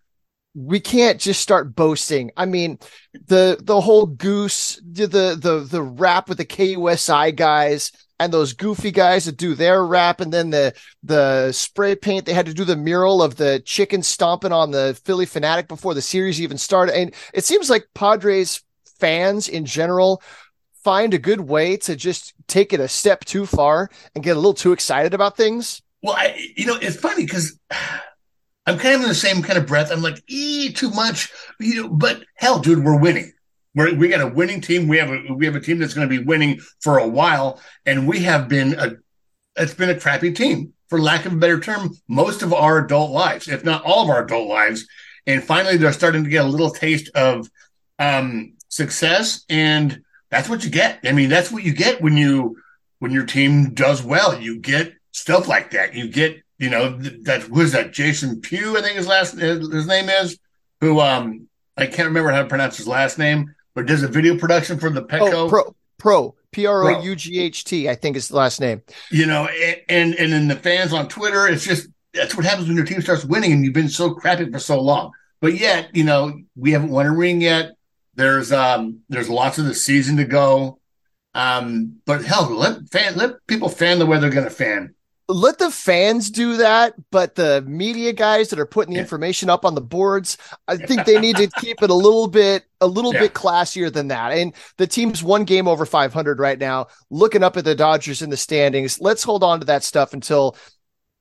we 0.55 0.81
can't 0.81 1.21
just 1.21 1.41
start 1.41 1.77
boasting. 1.77 2.31
I 2.37 2.47
mean, 2.47 2.79
the 3.27 3.59
the 3.63 3.81
whole 3.81 4.07
goose, 4.07 4.81
the 4.85 5.07
the 5.07 5.67
the 5.71 5.83
rap 5.83 6.29
with 6.29 6.39
the 6.39 6.47
KUSI 6.47 7.37
guys 7.37 7.93
and 8.21 8.33
those 8.33 8.53
goofy 8.53 8.91
guys 8.91 9.25
that 9.25 9.39
do 9.39 9.55
their 9.55 9.85
rap, 9.85 10.21
and 10.21 10.33
then 10.33 10.51
the 10.51 10.75
the 11.03 11.51
spray 11.53 11.97
paint. 11.97 12.27
They 12.27 12.35
had 12.35 12.47
to 12.47 12.55
do 12.55 12.65
the 12.65 12.77
mural 12.77 13.23
of 13.23 13.37
the 13.37 13.61
chicken 13.65 14.03
stomping 14.03 14.53
on 14.53 14.71
the 14.71 14.97
Phillie 15.05 15.27
Phanatic 15.27 15.67
before 15.67 15.95
the 15.95 16.03
series 16.03 16.41
even 16.41 16.59
started. 16.59 16.95
And 16.95 17.15
it 17.33 17.45
seems 17.45 17.71
like 17.71 17.89
Padres 17.95 18.63
fans 18.99 19.49
in 19.49 19.65
general 19.65 20.23
find 20.85 21.15
a 21.15 21.19
good 21.19 21.41
way 21.41 21.79
to 21.79 21.97
just 21.97 22.35
take 22.47 22.75
it 22.75 22.81
a 22.81 22.89
step 22.89 23.25
too 23.25 23.47
far 23.47 23.91
and 24.15 24.23
get 24.23 24.37
a 24.37 24.41
little 24.41 24.55
too 24.55 24.73
excited 24.73 25.15
about 25.15 25.37
things. 25.37 25.81
Well, 26.03 26.15
I, 26.15 26.39
you 26.57 26.67
know, 26.67 26.77
it's 26.77 26.97
funny 26.97 27.25
because 27.25 27.59
I'm 28.67 28.79
kind 28.79 28.95
of 28.95 29.03
in 29.03 29.09
the 29.09 29.15
same 29.15 29.43
kind 29.43 29.59
of 29.59 29.67
breath. 29.67 29.91
I'm 29.91 30.03
like, 30.03 30.23
ee, 30.29 30.73
too 30.73 30.91
much, 30.91 31.33
you 31.59 31.83
know. 31.83 31.89
But 31.89 32.23
hell, 32.37 32.59
dude, 32.59 32.85
we're 32.85 32.99
winning. 32.99 33.33
We're, 33.75 33.95
we 33.95 34.09
got 34.09 34.21
a 34.21 34.27
winning 34.27 34.61
team. 34.61 34.89
We 34.89 34.99
have 34.99 35.11
a 35.11 35.33
we 35.33 35.47
have 35.47 35.57
a 35.57 35.61
team 35.61 35.79
that's 35.79 35.95
going 35.95 36.09
to 36.09 36.19
be 36.19 36.25
winning 36.25 36.61
for 36.81 36.99
a 36.99 37.07
while, 37.07 37.61
and 37.87 38.09
we 38.09 38.21
have 38.21 38.49
been 38.49 38.75
a 38.79 38.97
it's 39.57 39.75
been 39.75 39.91
a 39.91 39.99
crappy 39.99 40.33
team 40.33 40.73
for 40.89 41.01
lack 41.01 41.25
of 41.25 41.33
a 41.33 41.37
better 41.37 41.61
term 41.61 41.95
most 42.09 42.43
of 42.43 42.53
our 42.53 42.85
adult 42.85 43.13
lives, 43.13 43.49
if 43.49 43.65
not 43.65 43.85
all 43.85 44.03
of 44.03 44.11
our 44.11 44.25
adult 44.25 44.49
lives. 44.49 44.87
And 45.27 45.43
finally, 45.43 45.77
they're 45.77 45.93
starting 45.93 46.25
to 46.25 46.31
get 46.31 46.45
a 46.45 46.49
little 46.49 46.71
taste 46.71 47.11
of 47.15 47.49
um, 47.99 48.55
success, 48.69 49.45
and 49.49 50.03
that's 50.31 50.49
what 50.49 50.65
you 50.65 50.71
get. 50.71 51.01
I 51.05 51.13
mean, 51.13 51.29
that's 51.29 51.53
what 51.53 51.63
you 51.63 51.73
get 51.73 52.01
when 52.01 52.17
you 52.17 52.57
when 52.99 53.13
your 53.13 53.27
team 53.27 53.73
does 53.73 54.03
well. 54.03 54.41
You 54.41 54.59
get 54.59 54.95
stuff 55.13 55.47
like 55.47 55.71
that. 55.73 55.95
You 55.95 56.09
get, 56.09 56.43
you 56.59 56.71
know, 56.71 56.99
th- 56.99 57.23
that 57.23 57.51
was 57.51 57.73
that 57.73 57.93
Jason 57.93 58.41
Pugh, 58.41 58.77
I 58.77 58.83
think 58.83 58.97
his 58.97 59.07
last 59.07 59.39
his 59.39 59.87
name 59.87 60.09
is, 60.09 60.39
who 60.81 61.01
um 61.01 61.49
I 61.77 61.87
can't 61.87 62.09
remember 62.09 62.31
how 62.31 62.43
to 62.43 62.49
pronounce 62.49 62.77
his 62.77 62.89
last 62.89 63.19
name, 63.19 63.55
but 63.75 63.87
does 63.87 64.03
a 64.03 64.09
video 64.09 64.37
production 64.37 64.79
for 64.79 64.91
the 64.91 65.03
Petco. 65.03 65.33
Oh, 65.33 65.49
pro 65.49 65.75
pro 65.99 66.35
P 66.53 66.67
R 66.67 66.85
O 66.91 67.01
U 67.03 67.15
G 67.17 67.39
H 67.41 67.65
T, 67.65 67.89
I 67.89 67.95
think 67.95 68.17
is 68.17 68.29
the 68.29 68.37
last 68.37 68.61
name. 68.61 68.83
you 69.11 69.27
know, 69.27 69.49
a- 69.51 69.85
and 69.89 70.15
and 70.15 70.33
then 70.33 70.49
the 70.49 70.57
fans 70.57 70.93
on 70.93 71.09
Twitter, 71.09 71.47
it's 71.47 71.65
just 71.65 71.89
that's 72.15 72.35
what 72.37 72.45
happens 72.45 72.67
when 72.69 72.77
your 72.77 72.87
team 72.87 73.01
starts 73.01 73.25
winning 73.25 73.53
and 73.53 73.65
you've 73.65 73.75
been 73.75 73.89
so 73.89 74.13
crappy 74.15 74.51
for 74.51 74.59
so 74.59 74.81
long. 74.81 75.13
But 75.41 75.59
yet, 75.59 75.95
you 75.95 76.05
know, 76.05 76.39
we 76.57 76.73
haven't 76.73 76.91
won 76.91 77.07
a 77.07 77.13
ring 77.15 77.41
yet. 77.41 77.73
There's 78.15 78.51
um 78.53 79.01
there's 79.09 79.29
lots 79.29 79.59
of 79.59 79.65
the 79.67 79.75
season 79.75 80.17
to 80.17 80.25
go. 80.25 80.79
Um, 81.35 82.01
but 82.07 82.25
hell, 82.25 82.51
let 82.51 82.89
fan 82.91 83.15
let 83.17 83.47
people 83.47 83.69
fan 83.69 83.99
the 84.01 84.07
way 84.07 84.19
they're 84.19 84.31
gonna 84.31 84.51
fan. 84.51 84.95
Let 85.31 85.59
the 85.59 85.71
fans 85.71 86.31
do 86.31 86.57
that, 86.59 86.95
but 87.11 87.35
the 87.35 87.63
media 87.67 88.13
guys 88.13 88.51
that 88.51 88.59
are 88.59 88.67
putting 88.67 88.91
the 88.93 88.97
Yeah. 88.97 89.03
information 89.03 89.49
up 89.51 89.65
on 89.65 89.75
the 89.75 89.81
boards, 89.81 90.37
I 90.69 90.77
think 90.77 91.07
they 91.07 91.19
need 91.19 91.37
to 91.37 91.47
keep 91.49 91.83
it 91.83 91.91
a 91.91 91.95
little 91.95 92.27
bit 92.29 92.65
a 92.81 92.87
little 92.87 93.13
Yeah. 93.13 93.21
bit 93.21 93.35
classier 93.35 93.93
than 93.93 94.09
that. 94.09 94.33
And 94.33 94.55
the 94.79 94.87
team's 94.87 95.23
one 95.23 95.45
game 95.45 95.69
over 95.69 95.85
500 95.87 96.39
right 96.41 96.59
now, 96.59 96.87
looking 97.11 97.43
up 97.43 97.57
at 97.57 97.65
the 97.65 97.75
Dodgers 97.75 98.23
in 98.23 98.31
the 98.31 98.37
standings. 98.37 99.01
Let's 99.01 99.23
hold 99.23 99.45
on 99.45 99.61
to 99.61 99.67
that 99.67 99.85
stuff 99.85 100.13
until 100.15 100.57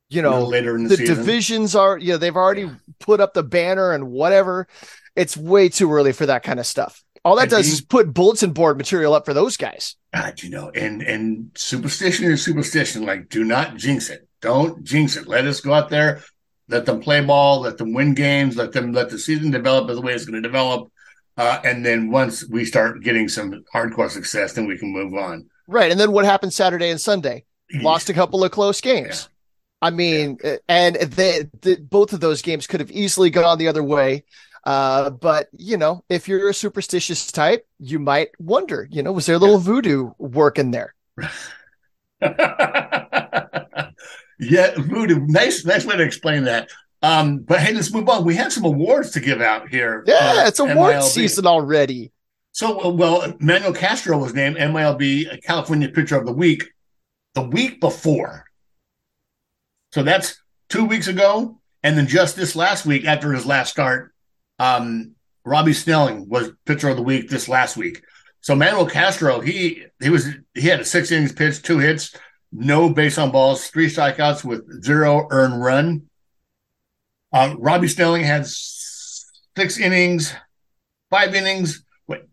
you 0.09 0.21
know 0.21 0.45
later 0.45 0.75
in 0.75 0.83
the, 0.83 0.95
the 0.95 1.05
divisions 1.05 1.75
are 1.75 1.97
you 1.97 2.13
know 2.13 2.17
they've 2.17 2.35
already 2.35 2.69
put 2.99 3.19
up 3.21 3.33
the 3.33 3.43
banner 3.43 3.91
and 3.91 4.09
whatever. 4.09 4.67
It's 5.15 5.35
way 5.35 5.69
too 5.69 5.91
early 5.91 6.13
for 6.13 6.25
that 6.27 6.43
kind 6.43 6.59
of 6.59 6.65
stuff. 6.65 7.03
All 7.25 7.35
that 7.35 7.43
And 7.43 7.51
does 7.51 7.65
being- 7.65 7.73
is 7.73 7.81
put 7.81 8.13
bulletin 8.13 8.51
board 8.51 8.77
material 8.77 9.13
up 9.13 9.25
for 9.25 9.33
those 9.33 9.57
guys. 9.57 9.95
God, 10.13 10.41
you 10.41 10.49
know, 10.49 10.71
and 10.73 11.01
and 11.01 11.51
superstition 11.55 12.25
is 12.31 12.43
superstition. 12.43 13.05
Like, 13.05 13.29
do 13.29 13.43
not 13.43 13.75
jinx 13.77 14.09
it. 14.09 14.27
Don't 14.41 14.83
jinx 14.83 15.15
it. 15.15 15.27
Let 15.27 15.45
us 15.45 15.59
go 15.61 15.73
out 15.73 15.89
there, 15.89 16.21
let 16.69 16.85
them 16.85 17.01
play 17.01 17.21
ball, 17.21 17.61
let 17.61 17.77
them 17.77 17.93
win 17.93 18.13
games, 18.13 18.55
let 18.55 18.71
them 18.71 18.93
let 18.93 19.09
the 19.09 19.19
season 19.19 19.51
develop 19.51 19.89
as 19.89 19.97
the 19.97 20.01
way 20.01 20.13
it's 20.13 20.25
going 20.25 20.41
to 20.41 20.47
develop. 20.47 20.89
Uh, 21.37 21.59
and 21.63 21.85
then 21.85 22.09
once 22.11 22.47
we 22.49 22.65
start 22.65 23.01
getting 23.03 23.27
some 23.29 23.63
hardcore 23.73 24.09
success, 24.09 24.53
then 24.53 24.65
we 24.65 24.77
can 24.77 24.91
move 24.91 25.13
on. 25.13 25.45
Right. 25.67 25.91
And 25.91 25.99
then 25.99 26.11
what 26.11 26.25
happened 26.25 26.53
Saturday 26.53 26.89
and 26.89 26.99
Sunday? 26.99 27.45
lost 27.81 28.09
a 28.09 28.13
couple 28.15 28.43
of 28.43 28.49
close 28.51 28.81
games. 28.81 29.29
I 29.81 29.91
mean, 29.91 30.37
uh, 30.43 30.55
and 30.67 30.95
they, 30.95 31.47
the, 31.61 31.75
both 31.77 32.13
of 32.13 32.19
those 32.19 32.41
games 32.41 32.65
could 32.67 32.79
have 32.79 32.91
easily 32.91 33.29
gone 33.29 33.57
the 33.59 33.67
other 33.67 33.83
way. 33.83 34.23
Uh, 34.63 35.09
but 35.09 35.49
you 35.57 35.77
know, 35.77 36.03
if 36.09 36.27
you're 36.27 36.49
a 36.49 36.53
superstitious 36.53 37.31
type, 37.31 37.67
you 37.79 37.99
might 37.99 38.29
wonder, 38.39 38.87
you 38.91 39.03
know, 39.03 39.11
was 39.11 39.25
there 39.25 39.35
a 39.35 39.39
little 39.39 39.59
voodoo 39.59 40.11
working 40.17 40.71
there? 40.71 40.95
yeah, 42.21 43.91
voodoo. 44.77 45.25
Nice, 45.27 45.65
nice 45.65 45.85
way 45.85 45.97
to 45.97 46.03
explain 46.03 46.45
that. 46.45 46.69
Um, 47.01 47.39
but 47.39 47.59
hey, 47.59 47.73
let's 47.73 47.93
move 47.93 48.09
on. 48.09 48.25
We 48.25 48.35
have 48.35 48.51
some 48.51 48.65
awards 48.65 49.11
to 49.11 49.19
give 49.19 49.41
out 49.41 49.69
here. 49.69 50.03
Yeah, 50.05 50.43
for 50.43 50.47
it's 50.47 50.59
award 50.59 50.95
MILB. 50.95 51.03
season 51.03 51.47
already. 51.47 52.11
So, 52.51 52.83
uh, 52.83 52.89
well, 52.89 53.33
Manuel 53.39 53.73
Castro 53.73 54.17
was 54.17 54.33
named 54.33 54.57
MILB 54.57 55.43
California 55.43 55.89
Pitcher 55.89 56.17
of 56.17 56.25
the 56.25 56.33
Week 56.33 56.69
the 57.35 57.41
week 57.41 57.79
before. 57.79 58.45
So 59.91 60.03
that's 60.03 60.41
two 60.67 60.85
weeks 60.85 61.07
ago. 61.07 61.59
And 61.83 61.97
then 61.97 62.07
just 62.07 62.35
this 62.35 62.55
last 62.55 62.85
week, 62.85 63.05
after 63.05 63.31
his 63.31 63.45
last 63.45 63.71
start, 63.71 64.13
um, 64.59 65.15
Robbie 65.45 65.73
Snelling 65.73 66.29
was 66.29 66.51
Pitcher 66.65 66.89
of 66.89 66.97
the 66.97 67.01
Week 67.01 67.29
this 67.29 67.49
last 67.49 67.77
week. 67.77 68.03
So 68.41 68.55
Manuel 68.55 68.85
Castro, 68.85 69.39
he 69.39 69.85
he 70.01 70.09
was 70.09 70.27
he 70.53 70.67
had 70.67 70.79
a 70.79 70.85
six 70.85 71.11
innings 71.11 71.33
pitch, 71.33 71.61
two 71.61 71.79
hits, 71.79 72.15
no 72.51 72.89
base 72.89 73.17
on 73.17 73.31
balls, 73.31 73.67
three 73.67 73.87
strikeouts 73.87 74.43
with 74.43 74.83
zero 74.83 75.27
earned 75.31 75.61
run. 75.61 76.03
Uh, 77.31 77.55
Robbie 77.57 77.87
Snelling 77.87 78.23
had 78.23 78.47
six 78.47 79.77
innings, 79.77 80.33
five 81.09 81.35
innings, 81.35 81.83
what, 82.05 82.27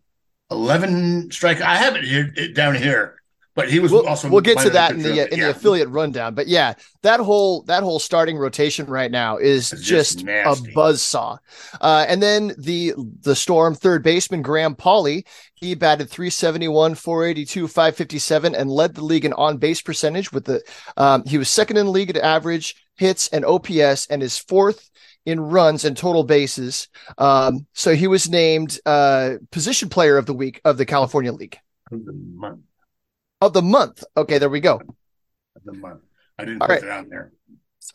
eleven 0.49 1.29
strike. 1.31 1.61
I 1.61 1.75
have 1.75 1.95
it 1.95 2.03
here 2.03 2.31
it, 2.35 2.55
down 2.55 2.75
here, 2.75 3.16
but 3.57 3.69
he 3.71 3.79
was 3.79 3.91
We'll, 3.91 4.07
also. 4.07 4.29
we'll 4.29 4.41
get 4.41 4.59
to 4.59 4.69
that 4.69 4.91
in 4.91 5.01
the 5.01 5.33
in 5.33 5.39
yeah. 5.39 5.45
the 5.45 5.49
affiliate 5.49 5.89
rundown. 5.89 6.35
But 6.35 6.47
yeah, 6.47 6.75
that 7.01 7.19
whole 7.19 7.63
that 7.63 7.81
whole 7.81 7.97
starting 7.97 8.37
rotation 8.37 8.85
right 8.85 9.09
now 9.09 9.37
is 9.37 9.73
It's 9.73 9.81
just, 9.81 10.19
just 10.19 10.21
a 10.21 10.25
nasty. 10.25 10.73
buzzsaw. 10.73 11.39
Uh, 11.81 12.05
and 12.07 12.21
then 12.21 12.53
the 12.59 12.93
the 13.21 13.35
Storm 13.35 13.73
third 13.73 14.03
baseman 14.03 14.43
Graham 14.43 14.75
Pauley, 14.75 15.25
he 15.55 15.73
batted 15.73 16.07
371, 16.09 16.93
482, 16.93 17.67
557, 17.67 18.53
and 18.53 18.69
led 18.69 18.93
the 18.93 19.03
league 19.03 19.25
in 19.25 19.33
on 19.33 19.57
base 19.57 19.81
percentage 19.81 20.31
with 20.31 20.45
the 20.45 20.61
um, 20.95 21.23
he 21.25 21.39
was 21.39 21.49
second 21.49 21.77
in 21.77 21.87
the 21.87 21.91
league 21.91 22.11
at 22.11 22.17
average 22.17 22.75
hits 22.95 23.27
and 23.29 23.43
OPS, 23.43 24.05
and 24.11 24.21
is 24.21 24.37
fourth 24.37 24.89
in 25.25 25.39
runs 25.39 25.83
and 25.83 25.97
total 25.97 26.23
bases. 26.23 26.87
Um, 27.17 27.65
so 27.73 27.95
he 27.95 28.05
was 28.07 28.29
named 28.29 28.79
uh, 28.85 29.37
position 29.51 29.89
player 29.89 30.15
of 30.17 30.25
the 30.27 30.33
week 30.33 30.61
of 30.63 30.77
the 30.77 30.85
California 30.85 31.33
League 31.33 31.57
Of 31.91 32.05
the 32.05 32.13
month. 32.13 32.61
Of 33.41 33.53
the 33.53 33.61
month. 33.61 34.03
Okay, 34.15 34.37
there 34.37 34.49
we 34.49 34.59
go. 34.59 34.81
Of 35.55 35.63
the 35.63 35.73
month. 35.73 36.01
I 36.39 36.45
didn't 36.45 36.61
All 36.61 36.67
put 36.67 36.81
right. 36.81 36.83
it 36.83 36.89
on 36.89 37.09
there. 37.09 37.31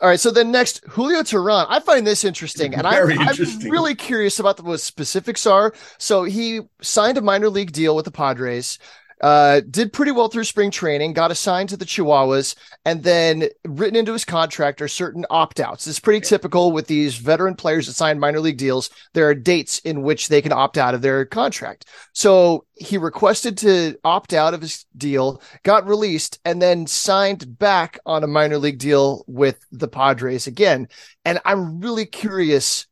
All 0.01 0.09
right. 0.09 0.19
So 0.19 0.31
then 0.31 0.51
next, 0.51 0.83
Julio 0.87 1.21
Teheran. 1.21 1.67
I 1.69 1.79
find 1.79 2.05
this 2.05 2.23
interesting, 2.23 2.73
and 2.73 2.83
Very 2.83 3.15
I'm 3.17 3.69
really 3.69 3.93
curious 3.95 4.39
about 4.39 4.59
what 4.61 4.79
specifics 4.79 5.45
are. 5.45 5.73
So 5.99 6.23
he 6.23 6.61
signed 6.81 7.17
a 7.17 7.21
minor 7.21 7.49
league 7.49 7.71
deal 7.71 7.95
with 7.95 8.05
the 8.05 8.11
Padres. 8.11 8.79
Uh, 9.23 9.61
did 9.69 9.93
pretty 9.93 10.11
well 10.11 10.27
through 10.27 10.43
spring 10.43 10.69
training, 10.69 11.13
got 11.13 11.31
assigned 11.31 11.69
to 11.69 11.77
the 11.77 11.85
Chihuahuas, 11.85 12.55
and 12.83 13.03
then 13.03 13.45
written 13.65 13.95
into 13.95 14.11
his 14.11 14.25
contract 14.25 14.81
are 14.81 14.89
certain 14.89 15.25
opt 15.29 15.61
outs. 15.61 15.87
It's 15.87 15.97
pretty 15.97 16.19
typical 16.19 16.73
with 16.73 16.87
these 16.87 17.15
veteran 17.15 17.55
players 17.55 17.87
that 17.87 17.93
sign 17.93 18.19
minor 18.19 18.41
league 18.41 18.57
deals. 18.57 18.89
There 19.13 19.29
are 19.29 19.33
dates 19.33 19.79
in 19.79 20.01
which 20.01 20.27
they 20.27 20.41
can 20.41 20.51
opt 20.51 20.77
out 20.77 20.93
of 20.93 21.01
their 21.01 21.25
contract. 21.25 21.85
So 22.11 22.65
he 22.75 22.97
requested 22.97 23.57
to 23.59 23.97
opt 24.03 24.33
out 24.33 24.53
of 24.53 24.59
his 24.59 24.85
deal, 24.97 25.41
got 25.63 25.87
released, 25.87 26.39
and 26.43 26.61
then 26.61 26.85
signed 26.85 27.57
back 27.57 27.99
on 28.05 28.25
a 28.25 28.27
minor 28.27 28.57
league 28.57 28.77
deal 28.79 29.23
with 29.25 29.57
the 29.71 29.87
Padres 29.87 30.47
again. 30.47 30.89
And 31.23 31.39
I'm 31.45 31.79
really 31.79 32.05
curious 32.05 32.87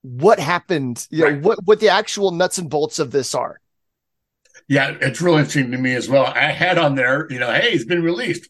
what 0.00 0.38
happened, 0.38 1.06
you 1.10 1.24
know, 1.24 1.30
Right. 1.30 1.42
what, 1.42 1.58
what 1.64 1.80
the 1.80 1.90
actual 1.90 2.30
nuts 2.30 2.56
and 2.56 2.70
bolts 2.70 2.98
of 2.98 3.10
this 3.10 3.34
are. 3.34 3.60
Yeah, 4.68 4.96
it's 5.00 5.20
really 5.20 5.38
interesting 5.38 5.70
to 5.72 5.78
me 5.78 5.94
as 5.94 6.08
well. 6.08 6.26
I 6.26 6.52
had 6.52 6.78
on 6.78 6.94
there, 6.94 7.30
you 7.30 7.38
know, 7.38 7.52
hey, 7.52 7.72
he's 7.72 7.84
been 7.84 8.02
released. 8.02 8.48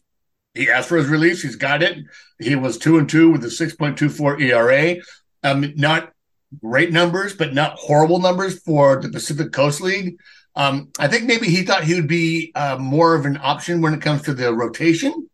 He 0.53 0.69
asked 0.71 0.87
for 0.87 0.97
his 0.97 1.07
release. 1.07 1.41
He's 1.41 1.57
got 1.57 1.83
it. 1.83 1.97
He 2.39 2.55
was 2.55 2.77
two 2.77 2.97
and 2.97 3.09
two 3.09 3.31
with 3.31 3.43
a 3.43 3.47
6.24 3.47 4.41
ERA. 4.41 4.95
Um, 5.43 5.73
not 5.75 6.13
great 6.61 6.93
numbers, 6.93 7.35
but 7.35 7.53
not 7.53 7.77
horrible 7.77 8.19
numbers 8.19 8.59
for 8.61 9.01
the 9.01 9.09
Pacific 9.09 9.51
Coast 9.51 9.81
League. 9.81 10.17
Um, 10.55 10.89
I 10.97 11.09
think 11.09 11.25
maybe 11.25 11.47
he 11.47 11.63
thought 11.63 11.83
he 11.83 11.95
would 11.95 12.07
be 12.07 12.53
uh, 12.55 12.77
more 12.79 13.15
of 13.15 13.25
an 13.25 13.37
option 13.41 13.81
when 13.81 13.93
it 13.93 14.01
comes 14.01 14.21
to 14.23 14.33
the 14.33 14.53
rotation. 14.53 15.29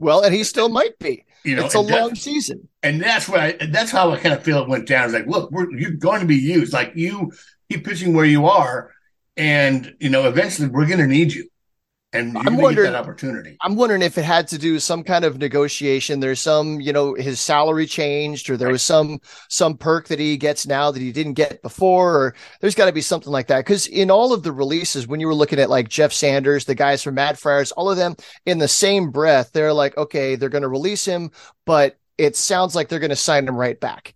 Well, 0.00 0.22
and 0.22 0.34
he 0.34 0.42
still 0.42 0.68
might 0.68 0.98
be. 0.98 1.24
You 1.44 1.54
know, 1.54 1.64
it's 1.64 1.74
a 1.74 1.80
long 1.80 2.16
season. 2.16 2.68
and 2.82 3.00
that's 3.00 3.28
why 3.28 3.56
that's 3.70 3.92
how 3.92 4.10
I 4.10 4.18
kind 4.18 4.34
of 4.34 4.42
feel 4.42 4.62
it 4.62 4.68
went 4.68 4.88
down. 4.88 5.04
It's 5.04 5.14
like, 5.14 5.28
look, 5.28 5.52
we're 5.52 5.70
you're 5.78 5.92
going 5.92 6.20
to 6.20 6.26
be 6.26 6.36
used. 6.36 6.72
Like 6.72 6.92
you 6.96 7.30
keep 7.70 7.84
pitching 7.84 8.12
where 8.14 8.24
you 8.24 8.46
are, 8.46 8.92
and 9.36 9.94
you 10.00 10.10
know, 10.10 10.28
eventually 10.28 10.68
we're 10.68 10.86
going 10.86 10.98
to 11.00 11.06
need 11.06 11.32
you, 11.32 11.48
and 12.12 12.32
you're 12.32 12.38
I'm 12.40 12.44
going 12.44 12.56
to 12.56 12.56
get 12.58 12.62
wondering- 12.62 12.92
that 12.92 12.98
opportunity. 13.00 13.56
I'm 13.62 13.76
wondering 13.76 14.02
if 14.02 14.16
it 14.18 14.24
had 14.24 14.48
to 14.48 14.58
do 14.58 14.78
some 14.78 15.02
kind 15.02 15.24
of 15.24 15.38
negotiation. 15.38 16.20
There's 16.20 16.40
some, 16.40 16.80
you 16.80 16.92
know, 16.92 17.14
his 17.14 17.40
salary 17.40 17.86
changed, 17.86 18.48
or 18.50 18.56
there 18.56 18.68
Right. 18.68 18.72
was 18.72 18.82
some 18.82 19.20
some 19.48 19.76
perk 19.76 20.08
that 20.08 20.18
he 20.18 20.36
gets 20.36 20.66
now 20.66 20.90
that 20.90 21.00
he 21.02 21.12
didn't 21.12 21.34
get 21.34 21.62
before, 21.62 22.14
or 22.16 22.34
there's 22.60 22.74
got 22.74 22.86
to 22.86 22.92
be 22.92 23.00
something 23.02 23.32
like 23.32 23.48
that. 23.48 23.60
Because 23.60 23.86
in 23.86 24.10
all 24.10 24.32
of 24.32 24.42
the 24.42 24.52
releases, 24.52 25.06
when 25.06 25.20
you 25.20 25.26
were 25.26 25.34
looking 25.34 25.58
at 25.58 25.70
like 25.70 25.88
Jeff 25.88 26.12
Sanders, 26.12 26.64
the 26.64 26.74
guys 26.74 27.02
from 27.02 27.14
Mad 27.14 27.38
Friars, 27.38 27.72
all 27.72 27.90
of 27.90 27.96
them 27.96 28.16
in 28.46 28.58
the 28.58 28.68
same 28.68 29.10
breath, 29.10 29.50
they're 29.52 29.72
like, 29.72 29.96
okay, 29.96 30.36
they're 30.36 30.48
going 30.48 30.62
to 30.62 30.68
release 30.68 31.04
him, 31.04 31.30
but 31.64 31.98
it 32.18 32.34
sounds 32.36 32.74
like 32.74 32.88
they're 32.88 32.98
going 32.98 33.10
to 33.10 33.16
sign 33.16 33.46
him 33.46 33.56
right 33.56 33.78
back. 33.78 34.14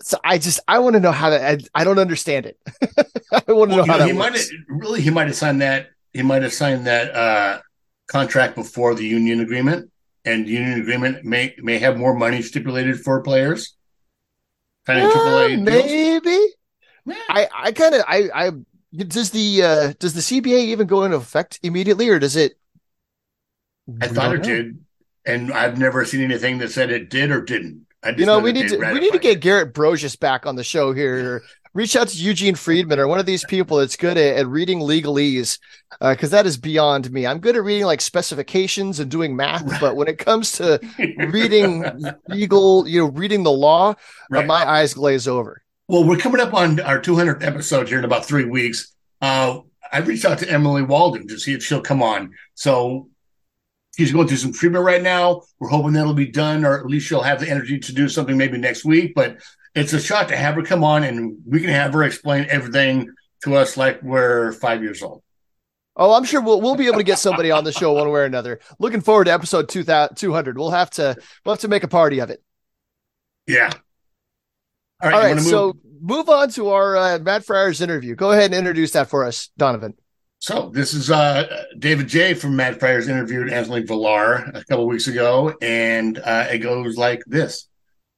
So 0.00 0.18
I 0.22 0.38
just 0.38 0.60
I 0.68 0.78
want 0.80 0.94
to 0.94 1.00
know 1.00 1.12
how 1.12 1.30
to. 1.30 1.42
I, 1.42 1.58
I 1.74 1.84
don't 1.84 1.98
understand 1.98 2.46
it. 2.46 2.58
I 3.48 3.52
want 3.52 3.70
to 3.70 3.74
Well, 3.74 3.76
know 3.76 3.84
how 3.84 3.96
know, 3.96 4.00
he 4.00 4.12
that 4.12 4.12
might 4.12 4.34
works. 4.34 4.34
have 4.34 4.48
really 4.68 5.00
he 5.00 5.10
might 5.10 5.26
have 5.26 5.36
signed 5.36 5.60
that 5.60 5.88
he 6.12 6.22
might 6.22 6.42
have 6.42 6.52
signed 6.52 6.86
that 6.86 7.14
uh, 7.14 7.60
contract 8.08 8.54
before 8.54 8.94
the 8.94 9.04
union 9.04 9.40
agreement, 9.40 9.90
and 10.24 10.46
the 10.46 10.50
union 10.52 10.80
agreement 10.80 11.24
may 11.24 11.54
may 11.58 11.78
have 11.78 11.96
more 11.98 12.14
money 12.14 12.42
stipulated 12.42 13.00
for 13.00 13.22
players. 13.22 13.74
Kind 14.86 15.00
of 15.00 15.10
Uh, 15.10 15.10
AAA 15.10 15.56
maybe. 15.56 16.54
Yeah. 17.04 17.16
I 17.28 17.48
I 17.54 17.72
kind 17.72 17.94
of 17.94 18.02
I 18.06 18.30
I 18.34 18.50
does 19.04 19.30
the 19.30 19.62
uh 19.62 19.92
does 19.98 20.14
the 20.14 20.22
CBA 20.22 20.60
even 20.66 20.86
go 20.86 21.04
into 21.04 21.16
effect 21.16 21.58
immediately 21.62 22.08
or 22.08 22.18
does 22.18 22.36
it? 22.36 22.58
I 24.00 24.08
We 24.08 24.08
thought 24.08 24.34
it 24.34 24.42
know. 24.42 24.42
did, 24.42 24.84
and 25.24 25.52
I've 25.52 25.78
never 25.78 26.04
seen 26.04 26.22
anything 26.22 26.58
that 26.58 26.70
said 26.70 26.90
it 26.90 27.10
did 27.10 27.30
or 27.30 27.42
didn't. 27.42 27.85
I 28.02 28.10
just 28.10 28.20
You 28.20 28.26
know, 28.26 28.38
know 28.38 28.44
we 28.44 28.52
need 28.52 28.68
to 28.68 28.78
we 28.78 29.00
need 29.00 29.12
to 29.12 29.18
get. 29.18 29.40
Garrett 29.40 29.74
Broshuis 29.74 30.18
back 30.18 30.46
on 30.46 30.56
the 30.56 30.64
show 30.64 30.92
here. 30.92 31.42
Reach 31.74 31.94
out 31.94 32.08
to 32.08 32.16
Eugene 32.16 32.54
Friedman 32.54 32.98
or 32.98 33.06
one 33.06 33.18
of 33.18 33.26
these 33.26 33.44
people 33.44 33.76
that's 33.76 33.96
good 33.96 34.16
at, 34.16 34.38
at 34.38 34.46
reading 34.46 34.80
legalese, 34.80 35.58
because 36.00 36.30
that 36.30 36.46
is 36.46 36.56
beyond 36.56 37.10
me. 37.12 37.26
I'm 37.26 37.38
good 37.38 37.54
at 37.54 37.62
reading 37.64 37.84
like 37.84 38.00
specifications 38.00 38.98
and 38.98 39.10
doing 39.10 39.36
math, 39.36 39.78
but 39.78 39.94
when 39.94 40.08
it 40.08 40.16
comes 40.18 40.52
to 40.52 40.80
reading 41.28 41.84
legal, 42.28 42.88
you 42.88 43.00
know, 43.00 43.10
reading 43.10 43.42
the 43.42 43.52
law, 43.52 43.94
uh, 44.32 44.42
my 44.42 44.66
eyes 44.66 44.94
glaze 44.94 45.28
over. 45.28 45.62
Well, 45.88 46.04
we're 46.04 46.16
coming 46.16 46.40
up 46.40 46.54
on 46.54 46.80
our 46.80 46.98
200th 46.98 47.44
episode 47.44 47.88
here 47.88 47.98
in 47.98 48.04
about 48.06 48.24
three 48.24 48.46
weeks. 48.46 48.94
Uh, 49.20 49.60
I 49.92 49.98
reached 49.98 50.24
out 50.24 50.38
to 50.38 50.50
Emily 50.50 50.82
Waldon 50.82 51.28
to 51.28 51.38
see 51.38 51.52
if 51.52 51.62
she'll 51.62 51.82
come 51.82 52.02
on. 52.02 52.32
So 52.54 53.10
she's 53.96 54.12
going 54.12 54.28
through 54.28 54.36
some 54.36 54.52
treatment 54.52 54.84
right 54.84 55.02
now. 55.02 55.42
We're 55.58 55.68
hoping 55.68 55.92
that'll 55.92 56.14
be 56.14 56.26
done, 56.30 56.64
or 56.64 56.78
at 56.78 56.86
least 56.86 57.06
she'll 57.06 57.22
have 57.22 57.40
the 57.40 57.50
energy 57.50 57.78
to 57.78 57.92
do 57.92 58.08
something 58.08 58.36
maybe 58.36 58.58
next 58.58 58.84
week. 58.84 59.14
But 59.14 59.38
it's 59.74 59.92
a 59.92 60.00
shot 60.00 60.28
to 60.28 60.36
have 60.36 60.54
her 60.54 60.62
come 60.62 60.82
on 60.82 61.04
and 61.04 61.36
we 61.46 61.60
can 61.60 61.68
have 61.68 61.92
her 61.92 62.02
explain 62.02 62.46
everything 62.48 63.12
to 63.44 63.54
us 63.56 63.76
like 63.76 64.02
we're 64.02 64.52
five 64.52 64.82
years 64.82 65.02
old. 65.02 65.22
Oh, 65.98 66.12
I'm 66.12 66.24
sure 66.24 66.42
we'll 66.42 66.60
we'll 66.60 66.76
be 66.76 66.86
able 66.86 66.98
to 66.98 67.04
get 67.04 67.18
somebody 67.18 67.50
on 67.50 67.64
the 67.64 67.72
show 67.72 67.92
one 67.92 68.10
way 68.10 68.20
or 68.20 68.24
another. 68.24 68.60
Looking 68.78 69.00
forward 69.00 69.26
to 69.26 69.32
episode 69.32 69.68
2000 69.68 70.16
200. 70.16 70.58
We'll 70.58 70.70
have 70.70 70.90
to 70.92 71.16
we'll 71.44 71.54
have 71.54 71.62
to 71.62 71.68
make 71.68 71.84
a 71.84 71.88
party 71.88 72.18
of 72.18 72.30
it. 72.30 72.42
Yeah. 73.46 73.70
All 75.02 75.10
right. 75.10 75.14
All 75.14 75.20
right, 75.22 75.36
move- 75.36 75.44
so 75.44 75.76
move 76.00 76.28
on 76.28 76.50
to 76.50 76.68
our 76.70 76.96
uh, 76.96 77.18
Mad 77.18 77.44
Friars 77.44 77.80
interview. 77.80 78.14
Go 78.14 78.32
ahead 78.32 78.46
and 78.46 78.54
introduce 78.54 78.92
that 78.92 79.08
for 79.08 79.24
us, 79.24 79.50
Donovan. 79.56 79.94
So 80.46 80.70
this 80.72 80.94
is 80.94 81.10
uh, 81.10 81.64
David 81.76 82.06
J 82.06 82.32
from 82.32 82.54
Mad 82.54 82.78
Friars 82.78 83.08
interviewed 83.08 83.52
Anthony 83.52 83.82
Vilar 83.82 84.54
a 84.54 84.64
couple 84.64 84.86
weeks 84.86 85.08
ago, 85.08 85.52
and 85.60 86.18
uh, 86.18 86.46
it 86.48 86.58
goes 86.58 86.96
like 86.96 87.20
this: 87.26 87.66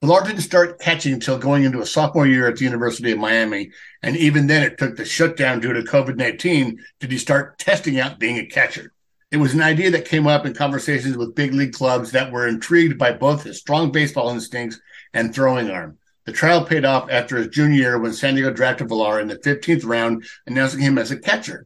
Vilar 0.03 0.27
didn't 0.27 0.43
start 0.43 0.79
catching 0.79 1.15
until 1.15 1.39
going 1.39 1.65
into 1.65 1.81
a 1.81 1.87
sophomore 1.87 2.27
year 2.27 2.47
at 2.47 2.59
the 2.59 2.67
University 2.67 3.13
of 3.13 3.19
Miami, 3.19 3.71
and 4.03 4.15
even 4.15 4.47
then, 4.47 4.63
it 4.63 4.77
took 4.77 4.95
the 4.95 5.07
shutdown 5.07 5.61
due 5.61 5.73
to 5.73 5.81
COVID 5.81 6.17
nineteen 6.17 6.79
did 7.01 7.11
he 7.11 7.17
start 7.17 7.59
testing 7.59 7.99
out 7.99 8.19
being 8.19 8.37
a 8.37 8.45
catcher. 8.45 8.93
It 9.31 9.39
was 9.39 9.55
an 9.55 9.63
idea 9.63 9.91
that 9.93 10.05
came 10.05 10.27
up 10.27 10.45
in 10.45 10.53
conversations 10.53 11.17
with 11.17 11.35
big 11.35 11.55
league 11.55 11.73
clubs 11.73 12.13
that 12.13 12.31
were 12.31 12.47
intrigued 12.47 12.99
by 12.99 13.13
both 13.13 13.45
his 13.45 13.59
strong 13.59 13.91
baseball 13.91 14.29
instincts 14.29 14.79
and 15.15 15.35
throwing 15.35 15.71
arm. 15.71 15.97
The 16.27 16.33
trial 16.33 16.63
paid 16.63 16.85
off 16.85 17.09
after 17.11 17.39
his 17.39 17.49
junior 17.49 17.79
year 17.79 17.99
when 17.99 18.13
San 18.13 18.35
Diego 18.35 18.53
drafted 18.53 18.89
Vilar 18.89 19.19
in 19.19 19.29
the 19.29 19.39
15th 19.39 19.87
round, 19.87 20.27
announcing 20.47 20.81
him 20.81 20.99
as 20.99 21.11
a 21.11 21.19
catcher. 21.19 21.65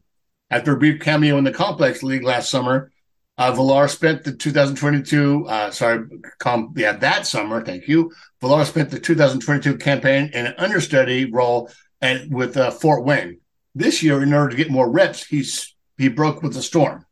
After 0.53 0.75
a 0.75 0.79
brief 0.79 1.01
cameo 1.01 1.39
in 1.39 1.45
the 1.45 1.53
Complex 1.53 2.03
League 2.03 2.25
last 2.25 2.51
summer, 2.51 2.93
uh, 3.39 3.53
Vilar 3.53 3.89
spent 3.89 4.23
the 4.23 4.33
2022, 4.33 5.47
uh, 5.49 5.71
sorry, 5.71 6.07
com- 6.39 6.75
yeah, 6.77 6.93
that 6.93 7.27
summer, 7.27 7.65
thank 7.65 7.89
you. 7.89 8.13
Vilar 8.43 8.67
spent 8.67 8.91
the 8.91 9.01
2022 9.01 9.79
campaign 9.79 10.31
in 10.35 10.45
an 10.45 10.55
understudy 10.59 11.31
role 11.31 11.71
at, 12.03 12.29
with 12.29 12.59
uh, 12.59 12.71
Fort 12.71 13.03
Wayne. 13.03 13.41
This 13.75 14.03
year, 14.03 14.23
in 14.23 14.35
order 14.35 14.51
to 14.51 14.57
get 14.57 14.71
more 14.71 14.91
reps, 14.91 15.25
he's 15.25 15.75
he 15.97 16.09
broke 16.09 16.43
with 16.43 16.53
the 16.53 16.63
Storm. 16.63 17.07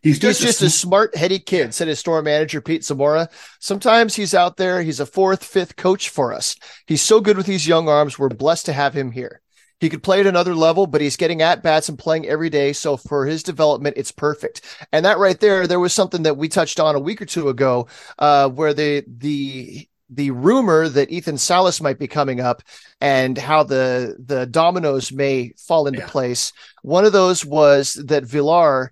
He's 0.00 0.14
He's 0.14 0.18
just, 0.18 0.40
just 0.40 0.62
a 0.62 0.66
a 0.66 0.70
smart, 0.70 1.14
heady 1.14 1.38
kid, 1.38 1.74
said 1.74 1.88
his 1.88 1.98
store 1.98 2.22
manager, 2.22 2.62
Pete 2.62 2.84
Zamora. 2.84 3.28
Sometimes 3.60 4.16
he's 4.16 4.32
out 4.32 4.56
there. 4.56 4.80
He's 4.80 5.00
a 5.00 5.06
fourth, 5.06 5.44
fifth 5.44 5.76
coach 5.76 6.08
for 6.08 6.32
us. 6.32 6.56
He's 6.86 7.02
so 7.02 7.20
good 7.20 7.36
with 7.36 7.46
these 7.46 7.68
young 7.68 7.88
arms. 7.88 8.18
We're 8.18 8.30
blessed 8.30 8.66
to 8.66 8.72
have 8.72 8.94
him 8.94 9.10
here. 9.12 9.42
He 9.80 9.88
could 9.88 10.02
play 10.02 10.20
at 10.20 10.26
another 10.26 10.54
level, 10.54 10.86
but 10.86 11.00
he's 11.00 11.16
getting 11.16 11.40
at 11.40 11.62
bats 11.62 11.88
and 11.88 11.98
playing 11.98 12.26
every 12.26 12.50
day. 12.50 12.72
So 12.72 12.96
for 12.96 13.26
his 13.26 13.42
development, 13.42 13.96
it's 13.96 14.10
perfect. 14.10 14.60
And 14.92 15.04
that 15.04 15.18
right 15.18 15.38
there, 15.38 15.66
there 15.66 15.78
was 15.80 15.92
something 15.94 16.24
that 16.24 16.36
we 16.36 16.48
touched 16.48 16.80
on 16.80 16.96
a 16.96 17.00
week 17.00 17.22
or 17.22 17.26
two 17.26 17.48
ago, 17.48 17.86
uh, 18.18 18.48
where 18.48 18.74
the, 18.74 19.04
the, 19.06 19.88
the 20.10 20.30
rumor 20.32 20.88
that 20.88 21.10
Ethan 21.10 21.38
Salas 21.38 21.80
might 21.80 21.98
be 21.98 22.08
coming 22.08 22.40
up 22.40 22.62
and 23.00 23.38
how 23.38 23.62
the, 23.62 24.16
the 24.18 24.46
dominoes 24.46 25.12
may 25.12 25.52
fall 25.56 25.86
into 25.86 26.00
Yeah. 26.00 26.08
place. 26.08 26.52
One 26.82 27.04
of 27.04 27.12
those 27.12 27.44
was 27.44 27.92
that 28.06 28.24
Vilar, 28.24 28.88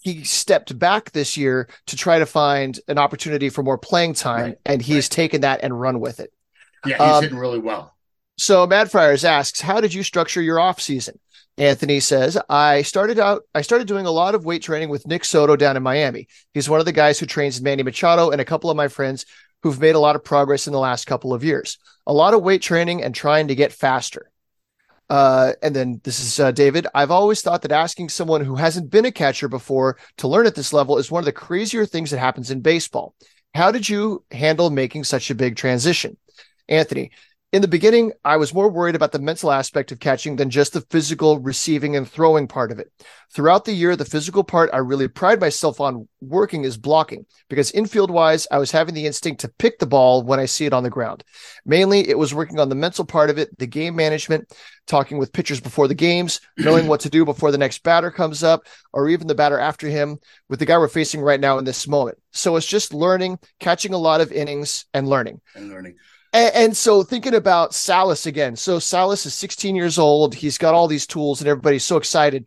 he 0.00 0.24
stepped 0.24 0.76
back 0.78 1.12
this 1.12 1.36
year 1.36 1.68
to 1.86 1.96
try 1.96 2.18
to 2.18 2.26
find 2.26 2.78
an 2.88 2.98
opportunity 2.98 3.48
for 3.48 3.62
more 3.62 3.78
playing 3.78 4.14
time, 4.14 4.42
Right, 4.46 4.58
and 4.66 4.82
he's 4.82 5.06
right. 5.06 5.10
taken 5.10 5.40
that 5.42 5.60
and 5.62 5.78
run 5.80 6.00
with 6.00 6.20
it. 6.20 6.32
yeah, 6.84 6.96
he's 6.98 7.16
um, 7.16 7.22
hitting 7.22 7.38
really 7.38 7.58
well. 7.60 7.93
So 8.36 8.66
Mad 8.66 8.90
Friars 8.90 9.24
asks, 9.24 9.60
"How 9.60 9.80
did 9.80 9.94
you 9.94 10.02
structure 10.02 10.42
your 10.42 10.58
off 10.58 10.80
season?" 10.80 11.18
Anthony 11.56 12.00
says, 12.00 12.36
"I 12.48 12.82
started 12.82 13.18
out. 13.18 13.42
I 13.54 13.62
started 13.62 13.86
doing 13.86 14.06
a 14.06 14.10
lot 14.10 14.34
of 14.34 14.44
weight 14.44 14.62
training 14.62 14.88
with 14.88 15.06
Nick 15.06 15.24
Soto 15.24 15.54
down 15.56 15.76
in 15.76 15.82
Miami. 15.82 16.26
He's 16.52 16.68
one 16.68 16.80
of 16.80 16.86
the 16.86 16.92
guys 16.92 17.18
who 17.18 17.26
trains 17.26 17.60
Manny 17.60 17.82
Machado 17.82 18.30
and 18.30 18.40
a 18.40 18.44
couple 18.44 18.70
of 18.70 18.76
my 18.76 18.88
friends 18.88 19.24
who've 19.62 19.80
made 19.80 19.94
a 19.94 20.00
lot 20.00 20.16
of 20.16 20.24
progress 20.24 20.66
in 20.66 20.72
the 20.72 20.78
last 20.80 21.06
couple 21.06 21.32
of 21.32 21.44
years. 21.44 21.78
A 22.06 22.12
lot 22.12 22.34
of 22.34 22.42
weight 22.42 22.60
training 22.60 23.02
and 23.02 23.14
trying 23.14 23.48
to 23.48 23.54
get 23.54 23.72
faster." 23.72 24.30
Uh, 25.08 25.52
and 25.62 25.76
then 25.76 26.00
this 26.02 26.18
is 26.18 26.40
uh, 26.40 26.50
David. 26.50 26.86
I've 26.94 27.10
always 27.10 27.42
thought 27.42 27.62
that 27.62 27.72
asking 27.72 28.08
someone 28.08 28.44
who 28.44 28.56
hasn't 28.56 28.90
been 28.90 29.04
a 29.04 29.12
catcher 29.12 29.48
before 29.48 29.98
to 30.16 30.28
learn 30.28 30.46
at 30.46 30.54
this 30.54 30.72
level 30.72 30.98
is 30.98 31.10
one 31.10 31.20
of 31.20 31.26
the 31.26 31.32
crazier 31.32 31.86
things 31.86 32.10
that 32.10 32.18
happens 32.18 32.50
in 32.50 32.62
baseball. 32.62 33.14
How 33.54 33.70
did 33.70 33.88
you 33.88 34.24
handle 34.32 34.70
making 34.70 35.04
such 35.04 35.30
a 35.30 35.34
big 35.34 35.56
transition? 35.56 36.16
Anthony, 36.68 37.12
in 37.54 37.62
the 37.62 37.68
beginning, 37.68 38.10
I 38.24 38.36
was 38.36 38.52
more 38.52 38.68
worried 38.68 38.96
about 38.96 39.12
the 39.12 39.20
mental 39.20 39.52
aspect 39.52 39.92
of 39.92 40.00
catching 40.00 40.34
than 40.34 40.50
just 40.50 40.72
the 40.72 40.80
physical 40.80 41.38
receiving 41.38 41.94
and 41.94 42.06
throwing 42.06 42.48
part 42.48 42.72
of 42.72 42.80
it. 42.80 42.90
Throughout 43.32 43.64
the 43.64 43.72
year, 43.72 43.94
the 43.94 44.04
physical 44.04 44.42
part 44.42 44.70
I 44.72 44.78
really 44.78 45.06
pride 45.06 45.40
myself 45.40 45.80
on 45.80 46.08
working 46.20 46.64
is 46.64 46.76
blocking 46.76 47.26
because 47.48 47.70
infield 47.70 48.10
wise, 48.10 48.48
I 48.50 48.58
was 48.58 48.72
having 48.72 48.92
the 48.92 49.06
instinct 49.06 49.40
to 49.42 49.48
pick 49.48 49.78
the 49.78 49.86
ball 49.86 50.24
when 50.24 50.40
I 50.40 50.46
see 50.46 50.66
it 50.66 50.72
on 50.72 50.82
the 50.82 50.90
ground. 50.90 51.22
Mainly, 51.64 52.08
it 52.08 52.18
was 52.18 52.34
working 52.34 52.58
on 52.58 52.70
the 52.70 52.74
mental 52.74 53.04
part 53.04 53.30
of 53.30 53.38
it, 53.38 53.56
the 53.56 53.68
game 53.68 53.94
management, 53.94 54.52
talking 54.88 55.18
with 55.18 55.32
pitchers 55.32 55.60
before 55.60 55.86
the 55.86 55.94
games, 55.94 56.40
knowing 56.58 56.88
what 56.88 56.98
to 57.02 57.08
do 57.08 57.24
before 57.24 57.52
the 57.52 57.58
next 57.58 57.84
batter 57.84 58.10
comes 58.10 58.42
up, 58.42 58.66
or 58.92 59.08
even 59.08 59.28
the 59.28 59.34
batter 59.36 59.60
after 59.60 59.86
him 59.86 60.18
with 60.48 60.58
the 60.58 60.66
guy 60.66 60.76
we're 60.76 60.88
facing 60.88 61.20
right 61.20 61.38
now 61.38 61.58
in 61.58 61.64
this 61.64 61.86
moment. 61.86 62.18
So 62.32 62.56
it's 62.56 62.66
just 62.66 62.92
learning, 62.92 63.38
catching 63.60 63.94
a 63.94 63.98
lot 63.98 64.20
of 64.20 64.32
innings 64.32 64.86
and 64.92 65.06
learning. 65.06 65.40
And 65.54 65.70
learning. 65.70 65.94
And, 66.34 66.54
and, 66.54 66.76
so 66.76 67.04
thinking 67.04 67.34
about 67.34 67.74
Salas 67.74 68.26
again. 68.26 68.56
So 68.56 68.80
Salas 68.80 69.24
is 69.24 69.34
16 69.34 69.76
years 69.76 70.00
old. 70.00 70.34
He's 70.34 70.58
got 70.58 70.74
all 70.74 70.88
these 70.88 71.06
tools 71.06 71.40
and 71.40 71.48
everybody's 71.48 71.84
so 71.84 71.96
excited. 71.96 72.46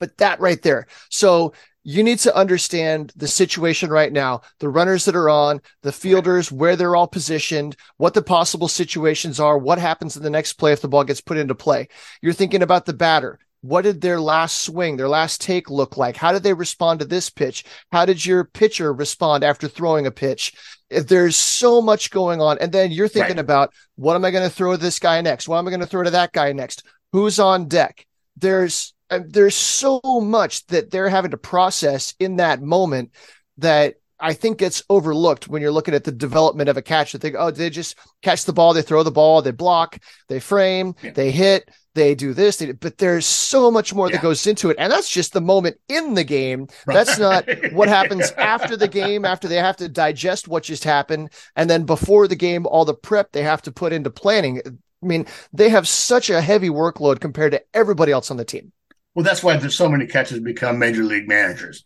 But 0.00 0.18
that 0.18 0.40
right 0.40 0.60
there. 0.60 0.88
So 1.08 1.52
you 1.84 2.02
need 2.02 2.18
to 2.20 2.36
understand 2.36 3.12
the 3.14 3.28
situation 3.28 3.90
right 3.90 4.12
now, 4.12 4.42
the 4.58 4.68
runners 4.68 5.04
that 5.04 5.14
are 5.14 5.28
on, 5.28 5.60
the 5.82 5.92
fielders, 5.92 6.50
where 6.50 6.74
they're 6.74 6.96
all 6.96 7.06
positioned, 7.06 7.76
what 7.96 8.12
the 8.12 8.22
possible 8.22 8.66
situations 8.66 9.38
are, 9.38 9.56
what 9.56 9.78
happens 9.78 10.16
in 10.16 10.24
the 10.24 10.30
next 10.30 10.54
play 10.54 10.72
if 10.72 10.80
the 10.80 10.88
ball 10.88 11.04
gets 11.04 11.20
put 11.20 11.38
into 11.38 11.54
play. 11.54 11.88
You're 12.22 12.32
thinking 12.32 12.62
about 12.62 12.86
the 12.86 12.92
batter. 12.92 13.38
What 13.60 13.82
did 13.82 14.00
their 14.00 14.20
last 14.20 14.62
swing, 14.62 14.96
their 14.96 15.08
last 15.08 15.40
take 15.40 15.70
look 15.70 15.96
like? 15.96 16.16
How 16.16 16.32
did 16.32 16.42
they 16.42 16.54
respond 16.54 16.98
to 16.98 17.06
this 17.06 17.30
pitch? 17.30 17.64
How 17.92 18.04
did 18.04 18.26
your 18.26 18.42
pitcher 18.42 18.92
respond 18.92 19.44
after 19.44 19.68
throwing 19.68 20.06
a 20.06 20.10
pitch? 20.10 20.54
There's 20.92 21.36
so 21.36 21.80
much 21.80 22.10
going 22.10 22.40
on. 22.40 22.58
And 22.58 22.72
then 22.72 22.90
you're 22.90 23.08
thinking 23.08 23.36
right. 23.36 23.44
about 23.44 23.72
what 23.96 24.14
am 24.14 24.24
I 24.24 24.30
going 24.30 24.48
to 24.48 24.54
throw 24.54 24.72
to 24.72 24.78
this 24.78 24.98
guy 24.98 25.20
next? 25.20 25.48
What 25.48 25.58
am 25.58 25.66
I 25.66 25.70
going 25.70 25.80
to 25.80 25.86
throw 25.86 26.02
to 26.02 26.10
that 26.10 26.32
guy 26.32 26.52
next? 26.52 26.84
Who's 27.12 27.38
on 27.38 27.68
deck? 27.68 28.06
There's 28.36 28.94
uh, 29.10 29.20
there's 29.26 29.54
so 29.54 30.00
much 30.04 30.66
that 30.68 30.90
they're 30.90 31.08
having 31.08 31.32
to 31.32 31.36
process 31.36 32.14
in 32.18 32.36
that 32.36 32.62
moment 32.62 33.10
that 33.58 33.96
I 34.18 34.34
think 34.34 34.58
gets 34.58 34.82
overlooked 34.88 35.48
when 35.48 35.60
you're 35.60 35.72
looking 35.72 35.94
at 35.94 36.04
the 36.04 36.12
development 36.12 36.68
of 36.68 36.76
a 36.76 36.82
catch. 36.82 37.12
They 37.12 37.18
think, 37.18 37.34
oh, 37.38 37.50
they 37.50 37.70
just 37.70 37.96
catch 38.22 38.44
the 38.44 38.52
ball, 38.52 38.72
they 38.72 38.82
throw 38.82 39.02
the 39.02 39.10
ball, 39.10 39.42
they 39.42 39.50
block, 39.50 39.98
they 40.28 40.40
frame, 40.40 40.94
yeah. 41.02 41.10
they 41.10 41.32
hit, 41.32 41.68
they 41.94 42.14
do 42.14 42.32
this, 42.32 42.56
they, 42.56 42.72
but 42.72 42.98
there's 42.98 43.26
so 43.26 43.70
much 43.70 43.94
more 43.94 44.08
yeah. 44.08 44.16
that 44.16 44.22
goes 44.22 44.46
into 44.46 44.70
it. 44.70 44.76
And 44.78 44.92
that's 44.92 45.10
just 45.10 45.32
the 45.32 45.40
moment 45.40 45.78
in 45.88 46.14
the 46.14 46.24
game. 46.24 46.68
Right. 46.86 46.94
That's 46.94 47.18
not 47.18 47.48
what 47.72 47.88
happens 47.98 48.30
after 48.32 48.76
the 48.76 48.88
game, 48.88 49.24
after 49.24 49.48
they 49.48 49.56
have 49.56 49.76
to 49.76 49.88
digest 49.88 50.48
what 50.48 50.64
just 50.64 50.84
happened. 50.84 51.32
And 51.56 51.68
then 51.68 51.84
before 51.84 52.28
the 52.28 52.36
game, 52.36 52.66
all 52.66 52.84
the 52.84 52.94
prep 52.94 53.32
they 53.32 53.42
have 53.42 53.62
to 53.62 53.72
put 53.72 53.92
into 53.92 54.10
planning. 54.10 54.60
I 54.66 55.06
mean, 55.06 55.26
they 55.52 55.68
have 55.68 55.88
such 55.88 56.30
a 56.30 56.40
heavy 56.40 56.68
workload 56.68 57.20
compared 57.20 57.52
to 57.52 57.62
everybody 57.74 58.12
else 58.12 58.30
on 58.30 58.36
the 58.36 58.44
team. 58.44 58.72
Well, 59.14 59.24
that's 59.24 59.42
why 59.42 59.56
there's 59.56 59.76
so 59.76 59.88
many 59.88 60.06
catches 60.06 60.40
become 60.40 60.78
major 60.78 61.04
league 61.04 61.28
managers. 61.28 61.84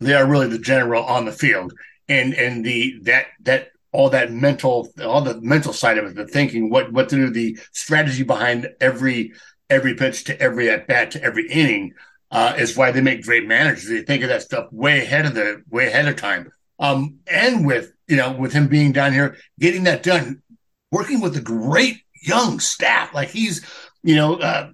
They 0.00 0.14
are 0.14 0.26
really 0.26 0.48
the 0.48 0.58
general 0.58 1.04
on 1.04 1.24
the 1.24 1.32
field. 1.32 1.72
And 2.08 2.34
and 2.34 2.64
the 2.64 2.98
that 3.02 3.26
that 3.44 3.68
all 3.94 4.10
that 4.10 4.32
mental 4.32 4.92
all 5.02 5.22
the 5.22 5.40
mental 5.40 5.72
side 5.72 5.98
of 5.98 6.04
it 6.04 6.14
the 6.14 6.26
thinking 6.26 6.68
what 6.68 6.92
what 6.92 7.08
to 7.08 7.16
do 7.16 7.30
the 7.30 7.56
strategy 7.72 8.24
behind 8.24 8.68
every 8.80 9.32
every 9.70 9.94
pitch 9.94 10.24
to 10.24 10.38
every 10.40 10.68
at 10.68 10.86
bat 10.86 11.10
to 11.12 11.22
every 11.22 11.48
inning 11.48 11.94
uh, 12.30 12.54
is 12.58 12.76
why 12.76 12.90
they 12.90 13.00
make 13.00 13.22
great 13.22 13.46
managers. 13.46 13.88
They 13.88 14.02
think 14.02 14.24
of 14.24 14.28
that 14.28 14.42
stuff 14.42 14.66
way 14.72 15.02
ahead 15.02 15.24
of 15.24 15.34
the 15.34 15.62
way 15.70 15.86
ahead 15.86 16.08
of 16.08 16.16
time. 16.16 16.50
Um, 16.80 17.20
and 17.30 17.64
with 17.64 17.92
you 18.08 18.16
know 18.16 18.32
with 18.32 18.52
him 18.52 18.66
being 18.66 18.92
down 18.92 19.12
here 19.12 19.36
getting 19.60 19.84
that 19.84 20.02
done 20.02 20.42
working 20.90 21.20
with 21.20 21.36
a 21.36 21.40
great 21.40 22.02
young 22.22 22.58
staff. 22.58 23.14
Like 23.14 23.30
he's 23.30 23.64
you 24.02 24.16
know 24.16 24.34
uh, 24.34 24.72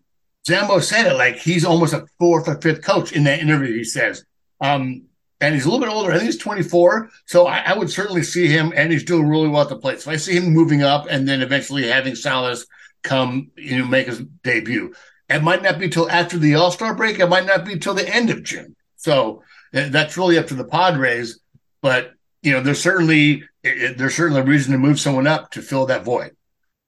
Zambo 0.49 0.83
said 0.83 1.07
it 1.07 1.15
like 1.15 1.37
he's 1.37 1.67
almost 1.67 1.93
a 1.93 2.07
fourth 2.19 2.49
or 2.49 2.59
fifth 2.61 2.83
coach 2.83 3.13
in 3.13 3.25
that 3.25 3.41
interview 3.41 3.77
he 3.77 3.85
says. 3.85 4.25
Um, 4.63 5.05
and 5.41 5.55
he's 5.55 5.65
a 5.65 5.71
little 5.71 5.85
bit 5.85 5.93
older. 5.93 6.13
I 6.13 6.19
think 6.19 6.27
he's 6.27 6.39
24. 6.39 7.11
So 7.27 7.47
I, 7.47 7.59
I, 7.59 7.77
would 7.77 7.91
certainly 7.91 8.23
see 8.23 8.47
him, 8.47 8.73
and 8.77 8.93
he's 8.93 9.05
doing 9.05 9.29
really 9.29 9.49
well 9.49 9.63
at 9.63 9.69
the 9.69 9.77
plate. 9.77 10.01
So 10.01 10.11
I 10.11 10.17
see 10.17 10.37
him 10.37 10.53
moving 10.53 10.83
up 10.83 11.07
and 11.09 11.27
then 11.27 11.41
eventually 11.41 11.89
having 11.89 12.15
Salas 12.15 12.67
come, 13.03 13.51
you 13.57 13.79
know, 13.79 13.87
make 13.87 14.07
his 14.07 14.21
debut. 14.43 14.95
It 15.29 15.43
might 15.43 15.63
not 15.63 15.79
be 15.79 15.89
till 15.89 16.11
after 16.11 16.39
the 16.39 16.57
All 16.57 16.71
Star 16.71 16.95
break. 16.95 17.19
It 17.19 17.29
might 17.29 17.47
not 17.47 17.65
be 17.65 17.79
till 17.79 17.95
the 17.95 18.09
end 18.09 18.31
of 18.31 18.43
June. 18.43 18.77
So 18.97 19.43
uh, 19.73 19.89
that's 19.89 20.17
really 20.19 20.39
up 20.39 20.49
to 20.49 20.55
the 20.55 20.65
Padres. 20.65 21.41
But 21.81 22.13
you 22.43 22.53
know, 22.53 22.61
there's 22.61 22.83
certainly 22.83 23.45
it, 23.63 23.97
there's 23.97 24.17
certainly 24.17 24.41
a 24.41 24.45
reason 24.45 24.73
to 24.73 24.79
move 24.79 25.01
someone 25.01 25.27
up 25.27 25.53
to 25.53 25.63
fill 25.63 25.87
that 25.87 26.05
void. 26.05 26.37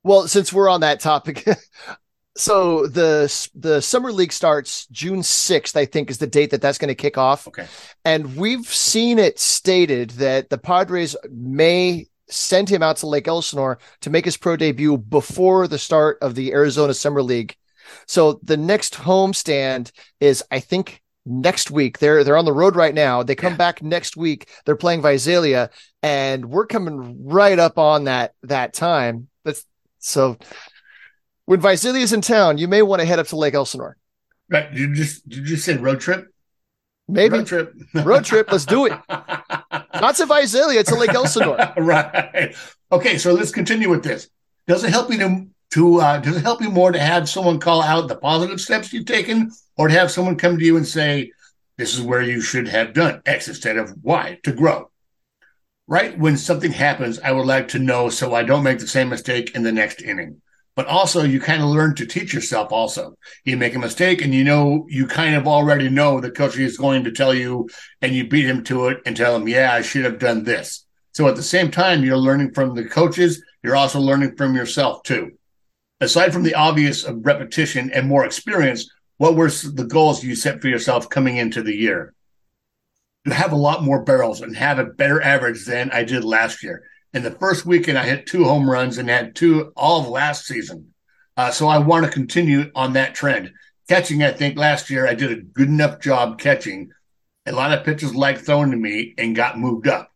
Well, 0.05 0.27
since 0.27 0.53
we're 0.53 0.69
on 0.69 0.81
that 0.81 1.01
topic, 1.01 1.47
so 2.37 2.87
the 2.87 3.49
the 3.55 3.81
summer 3.81 4.13
league 4.13 4.33
starts 4.33 4.87
June 4.87 5.21
6th 5.21 5.77
I 5.77 5.85
think 5.85 6.11
is 6.11 6.19
the 6.19 6.27
date 6.27 6.51
that 6.51 6.63
that's 6.63 6.79
going 6.79 6.89
to 6.89 6.95
kick 6.95 7.19
off. 7.19 7.47
Okay. 7.49 7.67
And 8.05 8.37
we've 8.37 8.67
seen 8.67 9.19
it 9.19 9.39
stated 9.39 10.11
that 10.11 10.51
the 10.51 10.59
Padres 10.59 11.17
may 11.31 12.07
send 12.29 12.69
him 12.69 12.83
out 12.83 12.97
to 12.99 13.07
Lake 13.07 13.29
Elsinore 13.29 13.79
to 14.01 14.11
make 14.11 14.25
his 14.25 14.37
pro 14.37 14.57
debut 14.57 14.97
before 14.97 15.69
the 15.69 15.79
start 15.79 16.19
of 16.23 16.35
the 16.35 16.53
Arizona 16.53 16.95
Summer 16.95 17.23
League. 17.23 17.57
So 18.07 18.41
the 18.43 18.57
next 18.57 18.95
homestand 18.95 19.93
is 20.21 20.43
I 20.51 20.61
think 20.61 21.03
next 21.25 21.71
week. 21.71 21.99
They're 21.99 22.25
they're 22.25 22.37
on 22.37 22.45
the 22.45 22.53
road 22.53 22.77
right 22.77 22.95
now. 22.95 23.23
They 23.23 23.35
come 23.35 23.53
yeah. 23.53 23.59
back 23.59 23.83
next 23.83 24.17
week. 24.17 24.49
They're 24.65 24.77
playing 24.77 25.03
Visalia 25.03 25.71
and 26.03 26.47
we're 26.47 26.67
coming 26.67 27.27
right 27.27 27.59
up 27.59 27.79
on 27.79 28.05
that 28.05 28.35
that 28.43 28.73
time. 28.73 29.29
That's 29.45 29.65
so 29.99 30.37
when 31.47 31.61
Visalia 31.61 32.03
is 32.03 32.13
in 32.13 32.21
town, 32.21 32.59
you 32.59 32.69
may 32.69 32.83
want 32.83 33.01
to 33.01 33.07
head 33.07 33.19
up 33.19 33.27
to 33.29 33.37
Lake 33.37 33.55
Elsinore. 33.55 33.97
Right. 34.49 34.73
You 34.73 34.95
just 34.95 35.29
did 35.29 35.49
you 35.49 35.57
say 35.57 35.77
road 35.77 36.01
trip? 36.01 36.29
Maybe 37.09 37.39
road 37.39 37.47
trip. 37.47 37.75
road 37.95 38.25
trip. 38.25 38.51
Let's 38.53 38.67
do 38.67 38.87
it. 38.87 38.93
Not 39.09 40.17
to 40.17 40.27
Visalia, 40.27 40.85
to 40.85 40.95
Lake 40.95 41.15
Elsinore. 41.15 41.57
right. 41.77 42.55
Okay, 42.91 43.19
so 43.19 43.33
let's 43.33 43.51
continue 43.51 43.89
with 43.89 44.05
this. 44.05 44.29
Does 44.67 44.85
it 44.85 44.91
help 44.91 45.11
you 45.11 45.19
to 45.19 45.47
to 45.71 46.01
uh, 46.01 46.19
does 46.19 46.37
it 46.37 46.43
help 46.43 46.61
you 46.61 46.71
more 46.71 46.93
to 46.93 46.99
have 46.99 47.29
someone 47.29 47.59
call 47.59 47.83
out 47.83 48.09
the 48.09 48.17
positive 48.17 48.61
steps 48.61 48.93
you've 48.93 49.07
taken, 49.07 49.51
or 49.77 49.89
to 49.89 49.95
have 49.95 50.11
someone 50.11 50.37
come 50.37 50.59
to 50.59 50.65
you 50.65 50.77
and 50.77 50.87
say, 50.87 51.33
"This 51.79 51.95
is 51.95 52.03
where 52.03 52.23
you 52.23 52.41
should 52.41 52.69
have 52.69 52.93
done 52.93 53.23
X 53.25 53.49
instead 53.49 53.79
of 53.79 53.95
Y 54.03 54.39
to 54.43 54.53
grow"? 54.53 54.91
Right 55.89 56.17
when 56.19 56.37
something 56.37 56.73
happens, 56.73 57.19
I 57.19 57.33
would 57.33 57.47
like 57.47 57.69
to 57.69 57.79
know 57.79 58.11
so 58.11 58.35
I 58.35 58.43
don't 58.43 58.63
make 58.63 58.79
the 58.79 58.87
same 58.87 59.09
mistake 59.09 59.55
in 59.55 59.63
the 59.63 59.73
next 59.73 60.03
inning 60.03 60.42
but 60.75 60.87
also 60.87 61.23
you 61.23 61.41
kind 61.41 61.63
of 61.63 61.69
learn 61.69 61.95
to 61.95 62.07
teach 62.07 62.33
yourself 62.33 62.73
also. 62.73 63.15
You 63.45 63.57
make 63.57 63.75
a 63.75 63.79
mistake 63.79 64.23
and 64.23 64.35
you 64.35 64.45
know 64.45 64.87
you 64.89 65.07
kind 65.07 65.35
of 65.35 65.47
already 65.47 65.89
know 65.89 66.21
the 66.21 66.31
coach 66.31 66.59
is 66.59 66.79
going 66.79 67.05
to 67.05 67.13
tell 67.13 67.35
you 67.35 67.69
and 68.01 68.15
you 68.15 68.29
beat 68.29 68.47
him 68.47 68.65
to 68.65 68.89
it 68.89 69.01
and 69.05 69.17
tell 69.17 69.37
him 69.37 69.49
yeah 69.49 69.73
i 69.73 69.83
should 69.83 70.05
have 70.05 70.19
done 70.19 70.45
this. 70.45 70.87
So 71.13 71.29
at 71.29 71.37
the 71.37 71.43
same 71.43 71.71
time 71.71 72.05
you're 72.05 72.17
learning 72.17 72.53
from 72.53 72.75
the 72.75 72.85
coaches. 72.85 73.43
You're 73.63 73.77
also 73.77 74.01
learning 74.01 74.37
from 74.37 74.57
yourself 74.57 75.03
too. 75.03 75.33
Aside 76.01 76.33
from 76.33 76.43
the 76.43 76.55
obvious 76.55 77.05
of 77.05 77.25
repetition 77.25 77.91
and 77.93 78.09
more 78.09 78.25
experience 78.25 78.91
what 79.19 79.37
were 79.37 79.51
the 79.51 79.85
goals 79.85 80.25
you 80.25 80.35
set 80.35 80.61
for 80.61 80.67
yourself 80.67 81.09
coming 81.09 81.37
into 81.37 81.63
the 81.63 81.77
year? 81.77 82.13
To 83.27 83.35
have 83.35 83.53
a 83.53 83.57
lot 83.57 83.85
more 83.85 84.03
barrels 84.03 84.41
and 84.41 84.57
have 84.57 84.81
a 84.81 84.85
better 84.85 85.23
average 85.23 85.65
than 85.65 85.91
i 85.93 86.03
did 86.03 86.25
last 86.25 86.63
year 86.65 86.83
in 87.15 87.23
the 87.23 87.31
first 87.31 87.67
weekend, 87.67 87.99
I 87.99 88.05
hit 88.05 88.27
two 88.27 88.45
home 88.45 88.69
runs 88.69 88.99
and 88.99 89.09
had 89.09 89.35
two 89.35 89.73
all 89.77 90.01
of 90.01 90.09
last 90.09 90.47
season. 90.47 90.95
Uh, 91.37 91.51
so 91.51 91.69
I 91.69 91.79
want 91.79 92.05
to 92.05 92.11
continue 92.11 92.71
on 92.75 92.95
that 92.95 93.15
trend. 93.15 93.53
Catching, 93.89 94.23
I 94.23 94.33
think 94.33 94.57
last 94.57 94.91
year 94.91 95.07
I 95.07 95.15
did 95.15 95.33
a 95.33 95.43
good 95.43 95.69
enough 95.69 96.01
job 96.01 96.39
catching. 96.39 96.91
A 97.47 97.53
lot 97.53 97.73
of 97.77 97.85
pitchers 97.85 98.15
like 98.15 98.39
throwing 98.39 98.71
to 98.71 98.77
me 98.77 99.15
and 99.19 99.37
got 99.37 99.59
moved 99.59 99.89
up. 99.89 100.11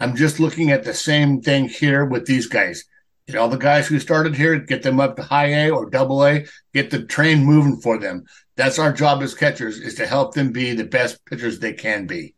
I'm 0.00 0.16
just 0.16 0.40
looking 0.40 0.70
at 0.70 0.82
the 0.82 0.94
same 0.94 1.42
thing 1.42 1.68
here 1.68 2.04
with 2.04 2.24
these 2.26 2.46
guys. 2.46 2.84
Get 3.26 3.36
all 3.36 3.48
the 3.48 3.58
guys 3.58 3.86
who 3.86 4.00
started 4.00 4.34
here, 4.34 4.58
get 4.58 4.82
them 4.82 4.98
up 4.98 5.16
to 5.16 5.22
high 5.22 5.66
A 5.66 5.70
or 5.70 5.88
double 5.88 6.26
A, 6.26 6.46
get 6.72 6.90
the 6.90 7.04
train 7.04 7.44
moving 7.44 7.80
for 7.80 7.98
them. 7.98 8.24
That's 8.56 8.78
our 8.78 8.92
job 8.92 9.22
as 9.22 9.34
catchers 9.34 9.78
is 9.78 9.94
to 9.96 10.06
help 10.06 10.34
them 10.34 10.50
be 10.50 10.74
the 10.74 10.84
best 10.84 11.24
pitchers 11.26 11.58
they 11.58 11.74
can 11.74 12.06
be. 12.06 12.34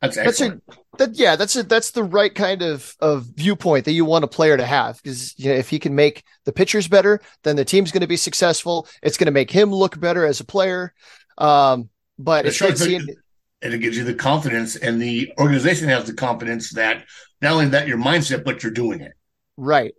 That's 0.00 0.16
excellent. 0.16 0.62
That's 0.66 0.78
a, 0.78 0.82
that, 0.98 1.18
yeah, 1.18 1.36
that's 1.36 1.56
a, 1.56 1.62
that's 1.62 1.90
the 1.90 2.04
right 2.04 2.34
kind 2.34 2.62
of 2.62 2.94
of 3.00 3.24
viewpoint 3.34 3.84
that 3.84 3.92
you 3.92 4.04
want 4.04 4.24
a 4.24 4.28
player 4.28 4.56
to 4.56 4.64
have 4.64 5.02
because 5.02 5.36
you 5.38 5.50
know 5.50 5.56
if 5.56 5.68
he 5.68 5.78
can 5.78 5.94
make 5.94 6.24
the 6.44 6.52
pitchers 6.52 6.86
better, 6.86 7.20
then 7.42 7.56
the 7.56 7.64
team's 7.64 7.90
going 7.90 8.02
to 8.02 8.06
be 8.06 8.16
successful. 8.16 8.86
It's 9.02 9.16
going 9.16 9.26
to 9.26 9.32
make 9.32 9.50
him 9.50 9.72
look 9.72 9.98
better 9.98 10.24
as 10.24 10.40
a 10.40 10.44
player. 10.44 10.92
Um, 11.36 11.88
but 12.18 12.46
it 12.46 12.60
it's 12.60 12.80
seeing, 12.80 13.08
and 13.62 13.74
it 13.74 13.78
gives 13.78 13.96
you 13.96 14.04
the 14.04 14.14
confidence, 14.14 14.76
and 14.76 15.00
the 15.00 15.32
organization 15.38 15.88
has 15.88 16.04
the 16.04 16.14
confidence 16.14 16.72
that 16.74 17.04
not 17.40 17.52
only 17.52 17.66
that 17.66 17.88
your 17.88 17.98
mindset, 17.98 18.44
but 18.44 18.62
you're 18.62 18.72
doing 18.72 19.00
it 19.00 19.12
right. 19.58 19.94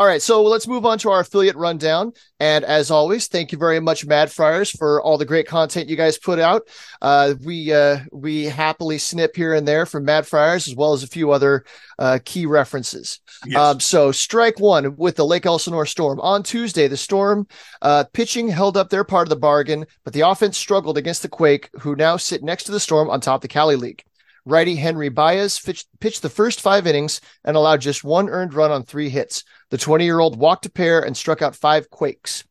All 0.00 0.06
right, 0.06 0.22
so 0.22 0.42
let's 0.42 0.66
move 0.66 0.86
on 0.86 0.96
to 1.00 1.10
our 1.10 1.20
affiliate 1.20 1.56
rundown. 1.56 2.14
And 2.40 2.64
as 2.64 2.90
always, 2.90 3.28
thank 3.28 3.52
you 3.52 3.58
very 3.58 3.80
much, 3.80 4.06
Mad 4.06 4.32
Friars, 4.32 4.70
for 4.70 5.02
all 5.02 5.18
the 5.18 5.26
great 5.26 5.46
content 5.46 5.90
you 5.90 5.96
guys 5.96 6.16
put 6.16 6.38
out. 6.38 6.66
Uh, 7.02 7.34
we 7.44 7.70
uh, 7.70 7.98
we 8.10 8.44
happily 8.44 8.96
snip 8.96 9.36
here 9.36 9.52
and 9.52 9.68
there 9.68 9.84
from 9.84 10.06
Mad 10.06 10.26
Friars, 10.26 10.66
as 10.66 10.74
well 10.74 10.94
as 10.94 11.02
a 11.02 11.06
few 11.06 11.32
other 11.32 11.66
uh, 11.98 12.18
key 12.24 12.46
references. 12.46 13.20
Yes. 13.44 13.60
Um, 13.60 13.78
so, 13.78 14.10
strike 14.10 14.58
one 14.58 14.96
with 14.96 15.16
the 15.16 15.26
Lake 15.26 15.44
Elsinore 15.44 15.84
Storm 15.84 16.18
on 16.20 16.44
Tuesday. 16.44 16.88
The 16.88 16.96
Storm 16.96 17.46
uh, 17.82 18.04
pitching 18.14 18.48
held 18.48 18.78
up 18.78 18.88
their 18.88 19.04
part 19.04 19.26
of 19.26 19.30
the 19.30 19.36
bargain, 19.36 19.84
but 20.04 20.14
the 20.14 20.22
offense 20.22 20.56
struggled 20.56 20.96
against 20.96 21.20
the 21.20 21.28
Quake, 21.28 21.68
who 21.78 21.94
now 21.94 22.16
sit 22.16 22.42
next 22.42 22.64
to 22.64 22.72
the 22.72 22.80
Storm 22.80 23.10
on 23.10 23.20
top 23.20 23.34
of 23.34 23.42
the 23.42 23.48
Cali 23.48 23.76
League. 23.76 24.02
Righty 24.44 24.76
Henry 24.76 25.08
Baez 25.08 25.60
pitched, 25.60 26.22
the 26.22 26.28
first 26.28 26.60
five 26.60 26.86
innings 26.86 27.20
and 27.44 27.56
allowed 27.56 27.80
just 27.80 28.04
one 28.04 28.28
earned 28.28 28.54
run 28.54 28.70
on 28.70 28.82
three 28.82 29.08
hits. 29.08 29.44
The 29.70 29.78
20 29.78 30.04
year 30.04 30.20
old 30.20 30.38
walked 30.38 30.66
a 30.66 30.70
pair 30.70 31.00
and 31.00 31.16
struck 31.16 31.42
out 31.42 31.56
five 31.56 31.90
quakes. 31.90 32.44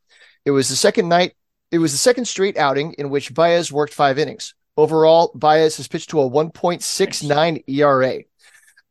It 0.46 0.52
was 0.52 0.70
the 0.70 0.76
second 0.76 1.10
night. 1.10 1.34
It 1.72 1.80
was 1.80 1.92
the 1.92 1.98
second 1.98 2.26
straight 2.26 2.58
outing 2.58 2.94
in 2.94 3.10
which 3.10 3.34
Baez 3.34 3.72
worked 3.72 3.94
five 3.94 4.18
innings. 4.18 4.56
Overall, 4.78 5.32
Baez 5.36 5.78
has 5.78 5.88
pitched 5.88 6.12
to 6.12 6.22
a 6.22 6.30
1.69 6.30 7.64
ERA. 7.68 8.24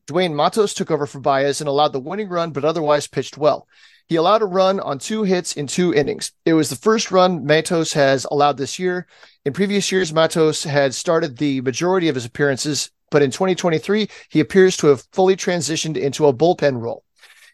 Dwayne 0.07 0.35
Matos 0.35 0.75
took 0.75 0.91
over 0.91 1.07
for 1.07 1.21
Baez 1.21 1.61
and 1.61 1.69
allowed 1.69 1.93
the 1.93 2.01
winning 2.01 2.29
run, 2.29 2.51
but 2.51 2.65
otherwise 2.65 3.07
pitched 3.07 3.39
well. 3.39 3.67
He 4.09 4.17
allowed 4.17 4.41
a 4.41 4.47
run 4.47 4.81
on 4.81 4.99
two 4.99 5.25
hits 5.25 5.53
in 5.53 5.67
two 5.67 5.93
innings. 5.93 6.33
It 6.47 6.55
was 6.55 6.71
the 6.71 6.77
first 6.77 7.11
run 7.11 7.45
Matos 7.45 7.93
has 7.93 8.27
allowed 8.31 8.57
this 8.57 8.79
year. 8.79 9.07
In 9.45 9.53
previous 9.53 9.93
years, 9.93 10.15
Matos 10.15 10.65
had 10.65 10.95
started 10.95 11.37
the 11.37 11.61
majority 11.61 12.09
of 12.09 12.15
his 12.15 12.25
appearances, 12.25 12.91
but 13.11 13.21
in 13.21 13.31
2023, 13.31 14.09
he 14.31 14.41
appears 14.41 14.79
to 14.79 14.87
have 14.87 15.07
fully 15.13 15.37
transitioned 15.37 15.99
into 15.99 16.27
a 16.27 16.33
bullpen 16.33 16.81
role. 16.81 17.05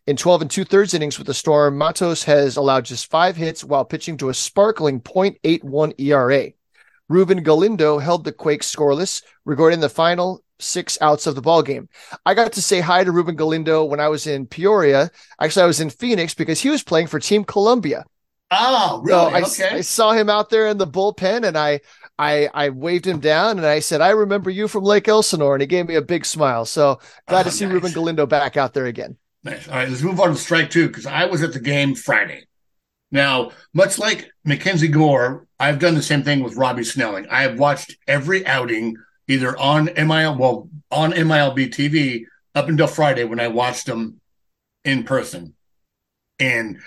In 0.07 0.17
12 0.17 0.43
and 0.43 0.51
two 0.51 0.65
thirds 0.65 0.95
innings 0.95 1.19
with 1.19 1.27
the 1.27 1.35
Storm, 1.35 1.77
Matos 1.77 2.23
has 2.25 2.57
allowed 2.57 2.85
just 2.85 3.11
five 3.11 3.37
hits 3.37 3.65
while 3.65 3.85
pitching 3.85 4.17
to 4.19 4.29
a 4.29 4.35
sparkling 4.35 5.01
0.81 5.01 5.99
ERA. 5.99 6.53
Ruben 7.09 7.43
Galindo 7.43 7.99
held 7.99 8.23
the 8.23 8.33
Quakes 8.33 8.73
scoreless, 8.73 9.23
recording 9.45 9.81
the 9.81 9.89
final 9.89 10.44
six 10.65 10.99
outs 11.01 11.27
of 11.27 11.35
the 11.35 11.43
ball 11.43 11.63
game. 11.63 11.89
I 12.27 12.35
got 12.35 12.53
to 12.55 12.63
say 12.63 12.81
hi 12.81 13.05
to 13.05 13.13
Ruben 13.13 13.37
Galindo 13.37 13.85
when 13.85 14.01
I 14.01 14.09
was 14.09 14.27
in 14.27 14.47
Peoria. 14.47 15.11
Actually, 15.41 15.63
I 15.65 15.67
was 15.67 15.81
in 15.81 15.91
Phoenix 15.91 16.35
because 16.35 16.61
he 16.61 16.71
was 16.71 16.83
playing 16.83 17.07
for 17.09 17.21
Team 17.21 17.45
Colombia. 17.45 18.05
Oh, 18.51 19.01
So 19.09 19.29
really? 19.29 19.33
I, 19.33 19.43
okay. 19.43 19.79
I 19.79 19.81
saw 19.83 20.13
him 20.13 20.31
out 20.31 20.51
there 20.51 20.67
in 20.69 20.79
the 20.79 20.87
bullpen 20.87 21.45
and 21.47 21.57
I, 21.59 21.81
I 22.19 22.49
I 22.55 22.69
waved 22.71 23.07
him 23.07 23.21
down 23.21 23.59
and 23.59 23.67
I 23.67 23.81
said, 23.81 24.01
I 24.01 24.11
remember 24.11 24.51
you 24.51 24.69
from 24.69 24.85
Lake 24.85 25.09
Elsinore. 25.09 25.55
And 25.55 25.61
he 25.63 25.67
gave 25.67 25.87
me 25.89 25.97
a 25.97 26.03
big 26.03 26.25
smile. 26.25 26.65
So 26.65 27.01
glad 27.29 27.45
Oh, 27.45 27.49
to 27.49 27.51
see 27.51 27.67
nice. 27.67 27.67
Ruben 27.67 27.93
Galindo 27.93 28.27
back 28.27 28.57
out 28.57 28.73
there 28.75 28.87
again. 28.87 29.17
Nice. 29.43 29.69
All 29.69 29.75
right, 29.75 29.89
let's 29.89 30.03
move 30.03 30.21
on 30.21 30.31
to 30.31 30.37
strike 30.37 30.71
two 30.71 30.89
because 30.89 31.07
I 31.07 31.27
was 31.27 31.43
at 31.43 31.53
the 31.53 31.61
game 31.61 31.95
Friday. 31.95 32.45
Now, 33.11 33.53
much 33.75 33.99
like 33.99 34.31
MacKenzie 34.47 34.93
Gore, 34.93 35.47
I've 35.61 35.79
done 35.81 35.95
the 35.95 36.03
same 36.03 36.23
thing 36.25 36.43
with 36.43 36.57
Robbie 36.57 36.85
Snelling. 36.85 37.27
I 37.31 37.43
have 37.43 37.59
watched 37.59 37.97
every 38.09 38.47
outing 38.47 38.97
either 39.29 39.59
on 39.59 39.87
MIL, 39.97 40.37
well, 40.39 40.69
on 40.91 41.13
MILB 41.13 41.71
TV 41.71 42.25
up 42.55 42.69
until 42.69 42.87
Friday 42.87 43.25
when 43.25 43.41
I 43.41 43.49
watched 43.49 43.87
them 43.87 44.21
in 44.85 45.05
person. 45.05 45.55
And 46.39 46.79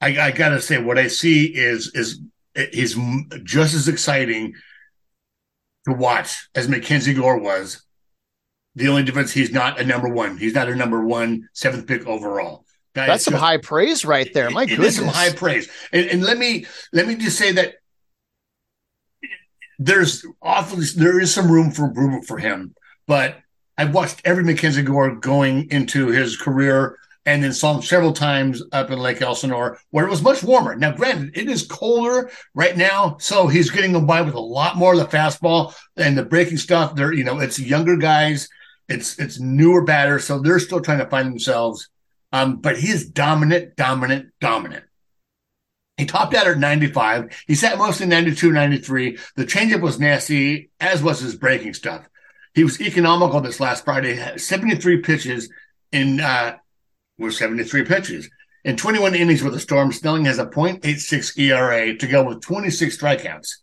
I, 0.00 0.18
I 0.18 0.30
gotta 0.30 0.60
say, 0.60 0.82
what 0.82 0.98
I 0.98 1.08
see 1.08 1.44
is 1.46 1.90
is 1.94 2.20
is 2.54 2.96
m- 2.96 3.28
just 3.42 3.74
as 3.74 3.88
exciting 3.88 4.54
to 5.88 5.94
watch 5.94 6.48
as 6.54 6.68
MacKenzie 6.68 7.14
Gore 7.16 7.38
was. 7.38 7.82
The 8.76 8.88
only 8.88 9.02
difference, 9.04 9.32
he's 9.32 9.52
not 9.52 9.80
a 9.80 9.84
number 9.84 10.08
one. 10.08 10.36
He's 10.36 10.54
not 10.54 10.68
a 10.68 10.74
number 10.74 11.04
one 11.04 11.48
seventh 11.52 11.86
pick 11.86 12.06
overall. 12.06 12.64
Guy 12.94 13.06
That's 13.06 13.24
some 13.24 13.32
just- 13.34 13.42
high 13.44 13.58
praise 13.58 14.04
right 14.04 14.32
there. 14.34 14.50
My 14.50 14.62
it- 14.62 14.70
it 14.72 14.76
goodness. 14.76 14.88
is 14.90 14.96
some 14.96 15.08
high 15.08 15.32
praise. 15.32 15.68
And, 15.92 16.06
and 16.06 16.22
let 16.22 16.38
me 16.38 16.66
let 16.92 17.06
me 17.06 17.16
just 17.16 17.38
say 17.38 17.52
that 17.52 17.74
there's 19.78 20.24
awfully 20.42 20.86
there 20.96 21.20
is 21.20 21.32
some 21.32 21.50
room 21.50 21.70
for 21.70 21.86
improvement 21.86 22.26
for 22.26 22.38
him. 22.38 22.74
But 23.06 23.38
I've 23.76 23.94
watched 23.94 24.22
every 24.24 24.44
MacKenzie 24.44 24.84
Gore 24.84 25.16
going 25.16 25.70
into 25.70 26.08
his 26.08 26.36
career 26.36 26.98
and 27.26 27.42
then 27.42 27.52
saw 27.52 27.74
him 27.74 27.82
several 27.82 28.12
times 28.12 28.62
up 28.72 28.90
in 28.90 28.98
Lake 28.98 29.22
Elsinore 29.22 29.78
where 29.90 30.06
it 30.06 30.10
was 30.10 30.22
much 30.22 30.42
warmer. 30.42 30.76
Now, 30.76 30.92
granted, 30.92 31.36
it 31.36 31.48
is 31.48 31.66
colder 31.66 32.30
right 32.54 32.76
now, 32.76 33.16
so 33.18 33.46
he's 33.46 33.70
getting 33.70 34.06
by 34.06 34.20
with 34.20 34.34
a 34.34 34.40
lot 34.40 34.76
more 34.76 34.92
of 34.92 34.98
the 34.98 35.16
fastball 35.16 35.74
and 35.96 36.16
the 36.16 36.24
breaking 36.24 36.58
stuff. 36.58 36.94
They're, 36.94 37.12
you 37.12 37.24
know, 37.24 37.40
it's 37.40 37.58
younger 37.58 37.96
guys, 37.96 38.48
it's 38.88 39.18
it's 39.18 39.40
newer 39.40 39.84
batters, 39.84 40.24
so 40.24 40.38
they're 40.38 40.58
still 40.58 40.80
trying 40.80 40.98
to 40.98 41.06
find 41.06 41.28
themselves. 41.28 41.88
Um, 42.32 42.56
but 42.56 42.76
he 42.76 42.88
is 42.88 43.08
dominant, 43.08 43.76
dominant, 43.76 44.30
dominant. 44.40 44.84
He 45.96 46.06
topped 46.06 46.34
out 46.34 46.48
at 46.48 46.58
95. 46.58 47.44
He 47.46 47.54
sat 47.54 47.78
mostly 47.78 48.06
92, 48.06 48.50
93. 48.50 49.18
The 49.36 49.44
changeup 49.44 49.80
was 49.80 50.00
nasty, 50.00 50.70
as 50.80 51.02
was 51.02 51.20
his 51.20 51.36
breaking 51.36 51.74
stuff. 51.74 52.08
He 52.54 52.64
was 52.64 52.80
economical 52.80 53.40
this 53.40 53.60
last 53.60 53.84
Friday, 53.84 54.36
73 54.36 55.02
pitches 55.02 55.50
in, 55.92 56.20
uh, 56.20 56.56
were 57.18 57.30
73 57.30 57.84
pitches. 57.84 58.28
In 58.64 58.76
21 58.76 59.14
innings 59.14 59.42
with 59.42 59.52
the 59.52 59.60
Storm, 59.60 59.92
Snelling 59.92 60.24
has 60.24 60.38
a 60.38 60.46
0.86 60.46 61.38
ERA 61.38 61.96
to 61.96 62.06
go 62.06 62.24
with 62.24 62.40
26 62.40 62.96
strikeouts. 62.96 63.56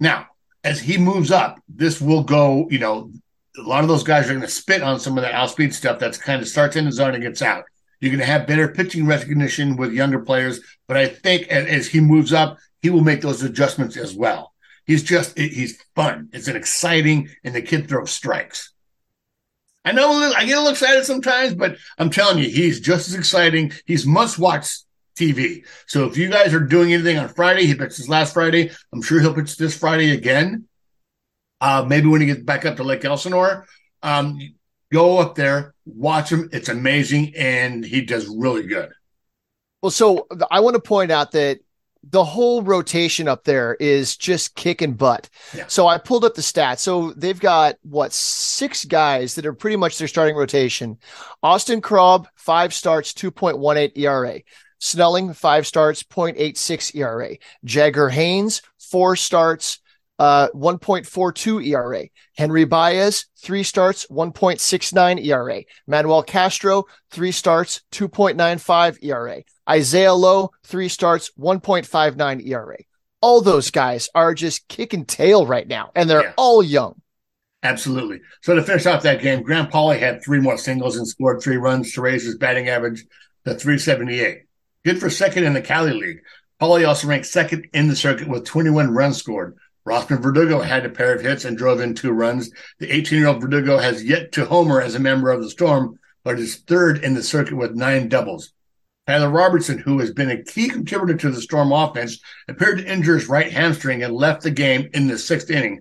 Now, 0.00 0.28
as 0.62 0.80
he 0.80 0.96
moves 0.96 1.30
up, 1.30 1.60
this 1.68 2.00
will 2.00 2.22
go, 2.22 2.68
you 2.70 2.78
know, 2.78 3.10
a 3.58 3.62
lot 3.62 3.82
of 3.82 3.88
those 3.88 4.04
guys 4.04 4.26
are 4.26 4.34
going 4.34 4.40
to 4.40 4.48
spit 4.48 4.82
on 4.82 5.00
some 5.00 5.18
of 5.18 5.22
the 5.22 5.32
outspeed 5.32 5.74
stuff 5.74 5.98
that's 5.98 6.18
kind 6.18 6.40
of 6.40 6.48
starts 6.48 6.76
in 6.76 6.84
the 6.84 6.92
zone 6.92 7.14
and 7.14 7.22
gets 7.22 7.42
out. 7.42 7.64
You're 8.00 8.10
going 8.10 8.20
to 8.20 8.26
have 8.26 8.46
better 8.46 8.68
pitching 8.68 9.06
recognition 9.06 9.76
with 9.76 9.92
younger 9.92 10.20
players, 10.20 10.60
but 10.86 10.96
I 10.96 11.06
think 11.06 11.48
as, 11.48 11.66
as 11.66 11.86
he 11.86 12.00
moves 12.00 12.32
up, 12.32 12.58
he 12.82 12.90
will 12.90 13.00
make 13.00 13.22
those 13.22 13.42
adjustments 13.42 13.96
as 13.96 14.14
well. 14.14 14.52
He's 14.86 15.02
just 15.02 15.38
he's 15.38 15.82
fun. 15.94 16.28
It's 16.32 16.48
an 16.48 16.56
exciting, 16.56 17.30
and 17.42 17.54
the 17.54 17.62
kid 17.62 17.88
throws 17.88 18.10
strikes. 18.10 18.72
I 19.84 19.92
know 19.92 20.10
I 20.34 20.44
get 20.44 20.54
a 20.54 20.58
little 20.58 20.72
excited 20.72 21.04
sometimes, 21.04 21.54
but 21.54 21.76
I'm 21.98 22.10
telling 22.10 22.38
you, 22.38 22.48
he's 22.48 22.80
just 22.80 23.08
as 23.08 23.14
exciting. 23.14 23.72
He's 23.86 24.06
must 24.06 24.38
watch 24.38 24.66
TV. 25.16 25.64
So 25.86 26.04
if 26.06 26.16
you 26.16 26.28
guys 26.28 26.54
are 26.54 26.60
doing 26.60 26.92
anything 26.92 27.18
on 27.18 27.28
Friday, 27.28 27.66
he 27.66 27.74
pitched 27.74 27.98
his 27.98 28.08
last 28.08 28.34
Friday. 28.34 28.70
I'm 28.92 29.02
sure 29.02 29.20
he'll 29.20 29.34
pitch 29.34 29.56
this 29.56 29.76
Friday 29.76 30.10
again. 30.10 30.66
Uh, 31.60 31.84
maybe 31.86 32.08
when 32.08 32.20
he 32.20 32.26
gets 32.26 32.42
back 32.42 32.66
up 32.66 32.76
to 32.76 32.82
Lake 32.82 33.04
Elsinore, 33.04 33.66
um, 34.02 34.38
go 34.92 35.18
up 35.18 35.34
there, 35.34 35.73
watch 35.86 36.30
him. 36.30 36.48
It's 36.52 36.68
amazing, 36.68 37.34
and 37.36 37.84
he 37.84 38.02
does 38.02 38.26
really 38.26 38.66
good. 38.66 38.90
Well, 39.82 39.90
so 39.90 40.26
I 40.50 40.60
want 40.60 40.74
to 40.74 40.82
point 40.82 41.10
out 41.10 41.32
that 41.32 41.60
the 42.10 42.24
whole 42.24 42.62
rotation 42.62 43.28
up 43.28 43.44
there 43.44 43.74
is 43.80 44.16
just 44.16 44.54
kicking 44.54 44.94
butt. 44.94 45.28
Yeah. 45.54 45.66
So 45.68 45.86
I 45.86 45.98
pulled 45.98 46.24
up 46.24 46.34
the 46.34 46.42
stats. 46.42 46.80
So 46.80 47.12
they've 47.12 47.38
got 47.38 47.76
what 47.82 48.12
six 48.12 48.84
guys 48.84 49.34
that 49.34 49.46
are 49.46 49.54
pretty 49.54 49.76
much 49.76 49.98
their 49.98 50.08
starting 50.08 50.36
rotation. 50.36 50.98
Austin 51.42 51.80
Krob, 51.80 52.26
five 52.34 52.74
starts, 52.74 53.12
2.18 53.12 53.92
ERA. 53.96 54.40
Snelling, 54.78 55.32
five 55.32 55.66
starts, 55.66 56.02
0.86 56.02 56.94
ERA. 56.94 57.36
Jagger 57.64 58.10
Haynes, 58.10 58.60
four 58.78 59.16
starts, 59.16 59.80
uh, 60.18 60.48
1.42 60.54 61.66
ERA. 61.66 62.04
Henry 62.36 62.64
Baez, 62.64 63.26
three 63.42 63.62
starts, 63.62 64.06
1.69 64.08 65.24
ERA. 65.24 65.62
Manuel 65.86 66.22
Castro, 66.22 66.84
three 67.10 67.32
starts, 67.32 67.82
2.95 67.92 68.98
ERA. 69.02 69.42
Isaiah 69.68 70.14
Lowe, 70.14 70.50
three 70.64 70.88
starts, 70.88 71.30
1.59 71.38 72.46
ERA. 72.46 72.76
All 73.20 73.40
those 73.40 73.70
guys 73.70 74.08
are 74.14 74.34
just 74.34 74.68
kicking 74.68 75.04
tail 75.06 75.46
right 75.46 75.66
now, 75.66 75.90
and 75.94 76.08
they're 76.08 76.24
Yeah. 76.24 76.32
all 76.36 76.62
young. 76.62 77.00
Absolutely. 77.62 78.20
So 78.42 78.54
to 78.54 78.62
finish 78.62 78.84
off 78.84 79.02
that 79.04 79.22
game, 79.22 79.42
Graham 79.42 79.68
Pauley 79.68 79.98
had 79.98 80.22
three 80.22 80.38
more 80.40 80.58
singles 80.58 80.96
and 80.98 81.08
scored 81.08 81.40
three 81.42 81.56
runs 81.56 81.92
to 81.94 82.02
raise 82.02 82.24
his 82.26 82.36
batting 82.36 82.68
average 82.68 83.06
to 83.46 83.54
378. 83.54 84.42
Good 84.84 85.00
for 85.00 85.08
second 85.08 85.44
in 85.44 85.54
the 85.54 85.62
Cali 85.62 85.92
League. 85.94 86.20
Pauley 86.60 86.86
also 86.86 87.08
ranked 87.08 87.26
second 87.26 87.66
in 87.72 87.88
the 87.88 87.96
circuit 87.96 88.28
with 88.28 88.44
21 88.44 88.90
runs 88.92 89.16
scored. 89.16 89.56
Rosman 89.86 90.22
Verdugo 90.22 90.60
had 90.60 90.86
a 90.86 90.90
pair 90.90 91.14
of 91.14 91.20
hits 91.20 91.44
and 91.44 91.58
drove 91.58 91.80
in 91.80 91.94
two 91.94 92.12
runs. 92.12 92.50
The 92.78 92.90
18 92.90 93.18
year 93.18 93.28
old 93.28 93.40
Verdugo 93.40 93.78
has 93.78 94.02
yet 94.02 94.32
to 94.32 94.46
homer 94.46 94.80
as 94.80 94.94
a 94.94 95.00
member 95.00 95.30
of 95.30 95.42
the 95.42 95.50
Storm, 95.50 95.98
but 96.22 96.38
is 96.38 96.56
third 96.56 97.04
in 97.04 97.14
the 97.14 97.22
circuit 97.22 97.56
with 97.56 97.74
nine 97.74 98.08
doubles. 98.08 98.52
Tyler 99.06 99.28
Robertson, 99.28 99.78
who 99.78 99.98
has 99.98 100.12
been 100.12 100.30
a 100.30 100.42
key 100.42 100.68
contributor 100.68 101.14
to 101.18 101.30
the 101.30 101.42
Storm 101.42 101.72
offense, 101.72 102.18
appeared 102.48 102.78
to 102.78 102.90
injure 102.90 103.16
his 103.16 103.28
right 103.28 103.52
hamstring 103.52 104.02
and 104.02 104.14
left 104.14 104.42
the 104.42 104.50
game 104.50 104.88
in 104.94 105.06
the 105.06 105.18
sixth 105.18 105.50
inning 105.50 105.80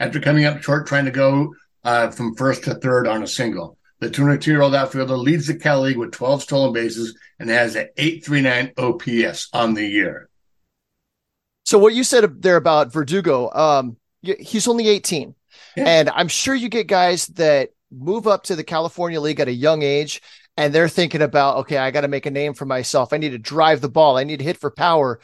after 0.00 0.18
coming 0.18 0.44
up 0.44 0.60
short 0.62 0.88
trying 0.88 1.04
to 1.04 1.12
go 1.12 1.54
uh, 1.84 2.10
from 2.10 2.34
first 2.34 2.64
to 2.64 2.74
third 2.74 3.06
on 3.06 3.22
a 3.22 3.28
single. 3.28 3.78
The 4.00 4.10
22 4.10 4.50
year 4.50 4.62
old 4.62 4.74
outfielder 4.74 5.16
leads 5.16 5.46
the 5.46 5.54
Cal 5.54 5.82
League 5.82 5.96
with 5.96 6.10
12 6.10 6.42
stolen 6.42 6.72
bases 6.72 7.16
and 7.38 7.48
has 7.48 7.76
an 7.76 7.88
839 7.96 8.72
OPS 8.76 9.48
on 9.52 9.74
the 9.74 9.86
year. 9.86 10.28
So 11.64 11.78
what 11.78 11.94
you 11.94 12.04
said 12.04 12.42
there 12.42 12.56
about 12.56 12.92
Verdugo, 12.92 13.50
um, 13.52 13.96
he's 14.22 14.68
only 14.68 14.88
18. 14.88 15.34
Yeah. 15.76 15.84
And 15.86 16.10
I'm 16.10 16.28
sure 16.28 16.54
you 16.54 16.68
get 16.68 16.86
guys 16.86 17.26
that 17.28 17.70
move 17.90 18.26
up 18.26 18.44
to 18.44 18.56
the 18.56 18.64
California 18.64 19.20
League 19.20 19.40
at 19.40 19.48
a 19.48 19.52
young 19.52 19.82
age 19.82 20.20
and 20.56 20.72
they're 20.72 20.88
thinking 20.88 21.22
about, 21.22 21.58
okay, 21.58 21.78
I 21.78 21.90
got 21.90 22.02
to 22.02 22.08
make 22.08 22.26
a 22.26 22.30
name 22.30 22.54
for 22.54 22.64
myself. 22.64 23.12
I 23.12 23.18
need 23.18 23.30
to 23.30 23.38
drive 23.38 23.80
the 23.80 23.88
ball. 23.88 24.16
I 24.16 24.24
need 24.24 24.38
to 24.38 24.44
hit 24.44 24.58
for 24.58 24.70
power. 24.70 25.20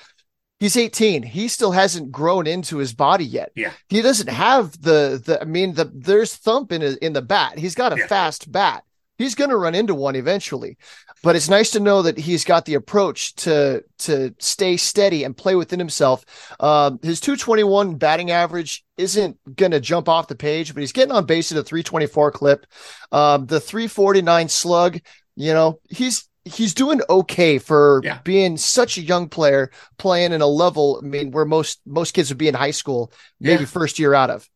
He's 0.58 0.76
18. 0.76 1.22
He 1.22 1.48
still 1.48 1.72
hasn't 1.72 2.12
grown 2.12 2.46
into 2.46 2.78
his 2.78 2.92
body 2.92 3.24
yet. 3.24 3.50
Yeah. 3.54 3.72
He 3.88 4.02
doesn't 4.02 4.28
have 4.28 4.72
the 4.80 5.22
the 5.24 5.40
I 5.40 5.44
mean 5.44 5.74
the 5.74 5.90
there's 5.94 6.34
thump 6.36 6.70
in 6.72 6.80
his, 6.82 6.96
in 6.96 7.12
the 7.12 7.22
bat. 7.22 7.58
He's 7.58 7.74
got 7.74 7.92
a 7.92 7.98
Yeah. 7.98 8.06
fast 8.08 8.50
bat. 8.50 8.84
He's 9.16 9.34
going 9.34 9.50
to 9.50 9.56
run 9.56 9.74
into 9.74 9.94
one 9.94 10.16
eventually. 10.16 10.76
But 11.22 11.36
it's 11.36 11.50
nice 11.50 11.70
to 11.72 11.80
know 11.80 12.00
that 12.02 12.16
he's 12.16 12.44
got 12.44 12.64
the 12.64 12.74
approach 12.74 13.34
to 13.36 13.84
to 13.98 14.34
stay 14.38 14.76
steady 14.78 15.24
and 15.24 15.36
play 15.36 15.54
within 15.54 15.78
himself. 15.78 16.24
Um, 16.60 16.98
his 17.02 17.20
221 17.20 17.96
batting 17.96 18.30
average 18.30 18.84
isn't 18.96 19.36
going 19.56 19.72
to 19.72 19.80
jump 19.80 20.08
off 20.08 20.28
the 20.28 20.34
page, 20.34 20.72
but 20.72 20.80
he's 20.80 20.92
getting 20.92 21.12
on 21.12 21.26
base 21.26 21.52
at 21.52 21.58
a 21.58 21.62
324 21.62 22.30
clip. 22.32 22.66
Um, 23.12 23.44
the 23.46 23.60
349 23.60 24.48
slug, 24.48 24.98
you 25.36 25.52
know, 25.52 25.80
he's 25.90 26.26
he's 26.46 26.72
doing 26.72 27.02
okay 27.10 27.58
for 27.58 28.00
Yeah. 28.02 28.20
being 28.24 28.56
such 28.56 28.96
a 28.96 29.02
young 29.02 29.28
player 29.28 29.70
playing 29.98 30.32
in 30.32 30.40
a 30.40 30.46
level. 30.46 31.00
I 31.02 31.06
mean, 31.06 31.32
where 31.32 31.44
most 31.44 31.80
most 31.84 32.12
kids 32.12 32.30
would 32.30 32.38
be 32.38 32.48
in 32.48 32.54
high 32.54 32.70
school, 32.70 33.12
maybe 33.40 33.64
Yeah. 33.64 33.66
first 33.66 33.98
year 33.98 34.14
out 34.14 34.30
of. 34.30 34.48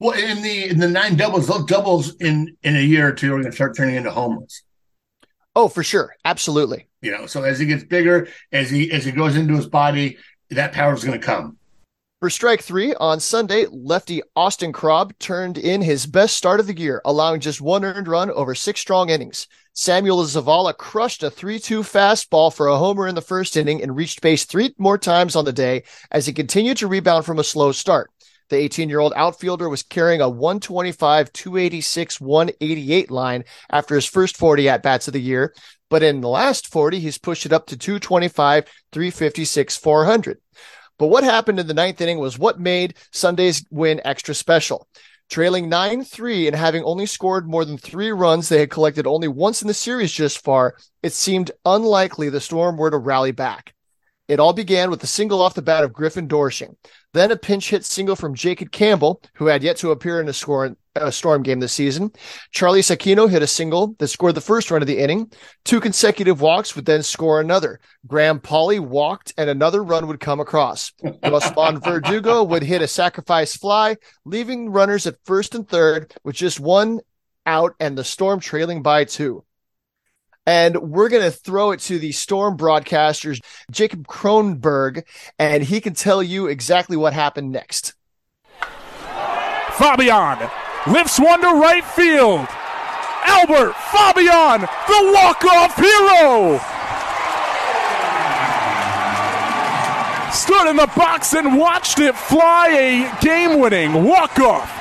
Well, 0.00 0.18
in 0.18 0.42
the 0.42 0.68
in 0.68 0.78
the 0.78 0.88
nine 0.88 1.16
doubles, 1.16 1.46
those 1.46 1.64
doubles 1.64 2.14
in 2.16 2.56
in 2.62 2.76
a 2.76 2.80
year 2.82 3.08
or 3.08 3.12
two 3.12 3.28
are 3.32 3.38
going 3.38 3.50
to 3.50 3.52
start 3.52 3.74
turning 3.74 3.94
into 3.94 4.10
homers. 4.10 4.62
Oh, 5.56 5.68
for 5.68 5.82
sure, 5.82 6.14
absolutely. 6.24 6.86
You 7.02 7.10
know, 7.10 7.26
so 7.26 7.42
as 7.42 7.58
he 7.58 7.66
gets 7.66 7.84
bigger, 7.84 8.28
as 8.52 8.70
he 8.70 8.90
as 8.92 9.04
he 9.04 9.12
goes 9.12 9.36
into 9.36 9.56
his 9.56 9.66
body, 9.66 10.18
that 10.50 10.72
power 10.72 10.94
is 10.94 11.04
going 11.04 11.18
to 11.18 11.24
come. 11.24 11.56
For 12.20 12.28
strike 12.28 12.60
three 12.60 12.92
on 12.94 13.18
Sunday, 13.18 13.64
lefty 13.70 14.20
Austin 14.36 14.72
Krob 14.72 15.18
turned 15.18 15.56
in 15.56 15.80
his 15.80 16.04
best 16.04 16.36
start 16.36 16.60
of 16.60 16.66
the 16.66 16.76
year, 16.76 17.00
allowing 17.04 17.40
just 17.40 17.62
one 17.62 17.82
earned 17.82 18.08
run 18.08 18.30
over 18.30 18.54
six 18.54 18.78
strong 18.78 19.08
innings. 19.08 19.46
Samuel 19.72 20.22
Zavala 20.24 20.76
crushed 20.76 21.22
a 21.22 21.30
3 21.30 21.58
2 21.58 21.80
fastball 21.80 22.54
for 22.54 22.66
a 22.66 22.76
homer 22.76 23.06
in 23.06 23.14
the 23.14 23.22
first 23.22 23.56
inning 23.56 23.82
and 23.82 23.96
reached 23.96 24.20
base 24.20 24.44
three 24.44 24.74
more 24.76 24.98
times 24.98 25.34
on 25.34 25.46
the 25.46 25.52
day 25.52 25.84
as 26.10 26.26
he 26.26 26.32
continued 26.34 26.76
to 26.76 26.88
rebound 26.88 27.24
from 27.24 27.38
a 27.38 27.44
slow 27.44 27.72
start. 27.72 28.10
The 28.50 28.56
18 28.56 28.88
year 28.88 28.98
old 28.98 29.12
outfielder 29.14 29.68
was 29.68 29.84
carrying 29.84 30.20
a 30.20 30.28
125, 30.28 31.32
286, 31.32 32.20
188 32.20 33.10
line 33.10 33.44
after 33.70 33.94
his 33.94 34.06
first 34.06 34.36
40 34.36 34.68
at 34.68 34.82
bats 34.82 35.06
of 35.06 35.14
the 35.14 35.20
year. 35.20 35.54
But 35.88 36.02
in 36.02 36.20
the 36.20 36.28
last 36.28 36.66
40, 36.66 36.98
he's 36.98 37.16
pushed 37.16 37.46
it 37.46 37.52
up 37.52 37.66
to 37.66 37.76
225, 37.76 38.64
356, 38.92 39.76
400. 39.76 40.38
But 40.98 41.06
what 41.06 41.24
happened 41.24 41.60
in 41.60 41.68
the 41.68 41.74
ninth 41.74 42.00
inning 42.00 42.18
was 42.18 42.38
what 42.38 42.60
made 42.60 42.94
Sunday's 43.12 43.64
win 43.70 44.00
extra 44.04 44.34
special. 44.34 44.86
Trailing 45.30 45.68
9 45.68 46.02
3 46.02 46.48
and 46.48 46.56
having 46.56 46.82
only 46.82 47.06
scored 47.06 47.48
more 47.48 47.64
than 47.64 47.78
three 47.78 48.10
runs 48.10 48.48
they 48.48 48.58
had 48.58 48.70
collected 48.70 49.06
only 49.06 49.28
once 49.28 49.62
in 49.62 49.68
the 49.68 49.74
series 49.74 50.10
just 50.10 50.42
far, 50.42 50.74
it 51.04 51.12
seemed 51.12 51.52
unlikely 51.64 52.28
the 52.28 52.40
Storm 52.40 52.76
were 52.76 52.90
to 52.90 52.98
rally 52.98 53.30
back. 53.30 53.74
It 54.30 54.38
all 54.38 54.52
began 54.52 54.90
with 54.90 55.02
a 55.02 55.08
single 55.08 55.42
off 55.42 55.54
the 55.54 55.60
bat 55.60 55.82
of 55.82 55.92
Griffin 55.92 56.28
Doersching, 56.28 56.76
then 57.12 57.32
a 57.32 57.36
pinch 57.36 57.70
hit 57.70 57.84
single 57.84 58.14
from 58.14 58.36
Jacob 58.36 58.70
Campbell, 58.70 59.20
who 59.34 59.46
had 59.46 59.64
yet 59.64 59.76
to 59.78 59.90
appear 59.90 60.20
in 60.20 60.28
a, 60.28 60.32
score, 60.32 60.76
a 60.94 61.10
Storm 61.10 61.42
game 61.42 61.58
this 61.58 61.72
season. 61.72 62.12
Charlie 62.52 62.80
Sakino 62.80 63.28
hit 63.28 63.42
a 63.42 63.48
single 63.48 63.96
that 63.98 64.06
scored 64.06 64.36
the 64.36 64.40
first 64.40 64.70
run 64.70 64.82
of 64.82 64.86
the 64.86 65.00
inning. 65.00 65.32
Two 65.64 65.80
consecutive 65.80 66.40
walks 66.40 66.76
would 66.76 66.84
then 66.84 67.02
score 67.02 67.40
another. 67.40 67.80
Graham 68.06 68.38
Pauley 68.38 68.78
walked 68.78 69.34
and 69.36 69.50
another 69.50 69.82
run 69.82 70.06
would 70.06 70.20
come 70.20 70.38
across. 70.38 70.92
Rosman 71.02 71.82
Verdugo 71.82 72.44
would 72.44 72.62
hit 72.62 72.82
a 72.82 72.86
sacrifice 72.86 73.56
fly, 73.56 73.96
leaving 74.24 74.70
runners 74.70 75.08
at 75.08 75.16
first 75.24 75.56
and 75.56 75.68
third 75.68 76.14
with 76.22 76.36
just 76.36 76.60
one 76.60 77.00
out 77.46 77.74
and 77.80 77.98
the 77.98 78.04
Storm 78.04 78.38
trailing 78.38 78.80
by 78.80 79.02
two. 79.02 79.42
And 80.50 80.90
we're 80.90 81.08
going 81.10 81.22
to 81.22 81.30
throw 81.30 81.70
it 81.70 81.78
to 81.82 82.00
the 82.00 82.10
Storm 82.10 82.56
broadcasters, 82.56 83.38
Jacob 83.70 84.08
Kronberg, 84.08 85.04
and 85.38 85.62
he 85.62 85.80
can 85.80 85.94
tell 85.94 86.24
you 86.24 86.48
exactly 86.48 86.96
what 86.96 87.12
happened 87.12 87.52
next. 87.52 87.94
Fabian 89.74 90.38
lifts 90.88 91.20
one 91.20 91.40
to 91.40 91.46
right 91.46 91.84
field. 91.84 92.48
Albert 93.22 93.74
Fabian, 93.92 94.62
the 94.88 95.12
walk-off 95.14 95.76
hero. 95.76 96.58
Stood 100.32 100.68
in 100.68 100.74
the 100.74 100.90
box 100.96 101.32
and 101.32 101.56
watched 101.56 102.00
it 102.00 102.16
fly 102.16 102.70
a 102.70 103.18
game-winning 103.20 104.02
walk-off. 104.02 104.79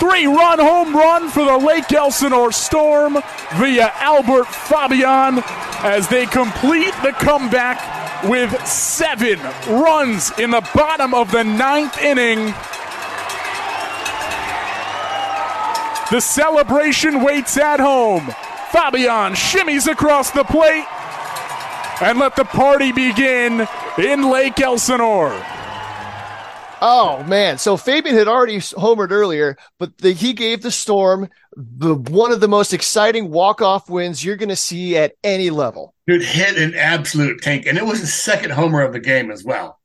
Three-run 0.00 0.58
home 0.58 0.96
run 0.96 1.28
for 1.28 1.44
the 1.44 1.58
Lake 1.58 1.92
Elsinore 1.92 2.52
Storm 2.52 3.18
via 3.56 3.92
Albert 3.96 4.46
Fabian 4.46 5.42
as 5.84 6.08
they 6.08 6.24
complete 6.24 6.94
the 7.02 7.12
comeback 7.12 8.24
with 8.24 8.66
seven 8.66 9.38
runs 9.68 10.30
in 10.38 10.50
the 10.50 10.66
bottom 10.74 11.12
of 11.12 11.30
the 11.30 11.44
ninth 11.44 11.98
inning. 12.02 12.46
The 16.10 16.20
celebration 16.20 17.22
waits 17.22 17.58
at 17.58 17.78
home. 17.78 18.26
Fabian 18.72 19.34
shimmies 19.34 19.86
across 19.86 20.30
the 20.30 20.44
plate 20.44 20.86
and 22.00 22.18
let 22.18 22.36
the 22.36 22.44
party 22.44 22.90
begin 22.90 23.68
in 23.98 24.30
Lake 24.30 24.60
Elsinore. 24.60 25.38
Oh 26.82 27.22
man! 27.24 27.58
So 27.58 27.76
Fabian 27.76 28.16
had 28.16 28.28
already 28.28 28.56
homered 28.58 29.10
earlier, 29.10 29.56
but 29.78 29.98
the, 29.98 30.12
he 30.12 30.32
gave 30.32 30.62
the 30.62 30.70
Storm 30.70 31.28
the 31.56 31.94
one 31.94 32.32
of 32.32 32.40
the 32.40 32.48
most 32.48 32.72
exciting 32.72 33.30
walk-off 33.30 33.90
wins 33.90 34.24
you're 34.24 34.36
going 34.36 34.48
to 34.48 34.56
see 34.56 34.96
at 34.96 35.12
any 35.22 35.50
level. 35.50 35.94
Dude 36.06 36.22
hit 36.22 36.56
an 36.56 36.74
absolute 36.74 37.42
tank, 37.42 37.66
and 37.66 37.76
it 37.76 37.84
was 37.84 38.00
his 38.00 38.14
second 38.14 38.52
homer 38.52 38.80
of 38.82 38.92
the 38.92 39.00
game 39.00 39.30
as 39.30 39.44
well. 39.44 39.78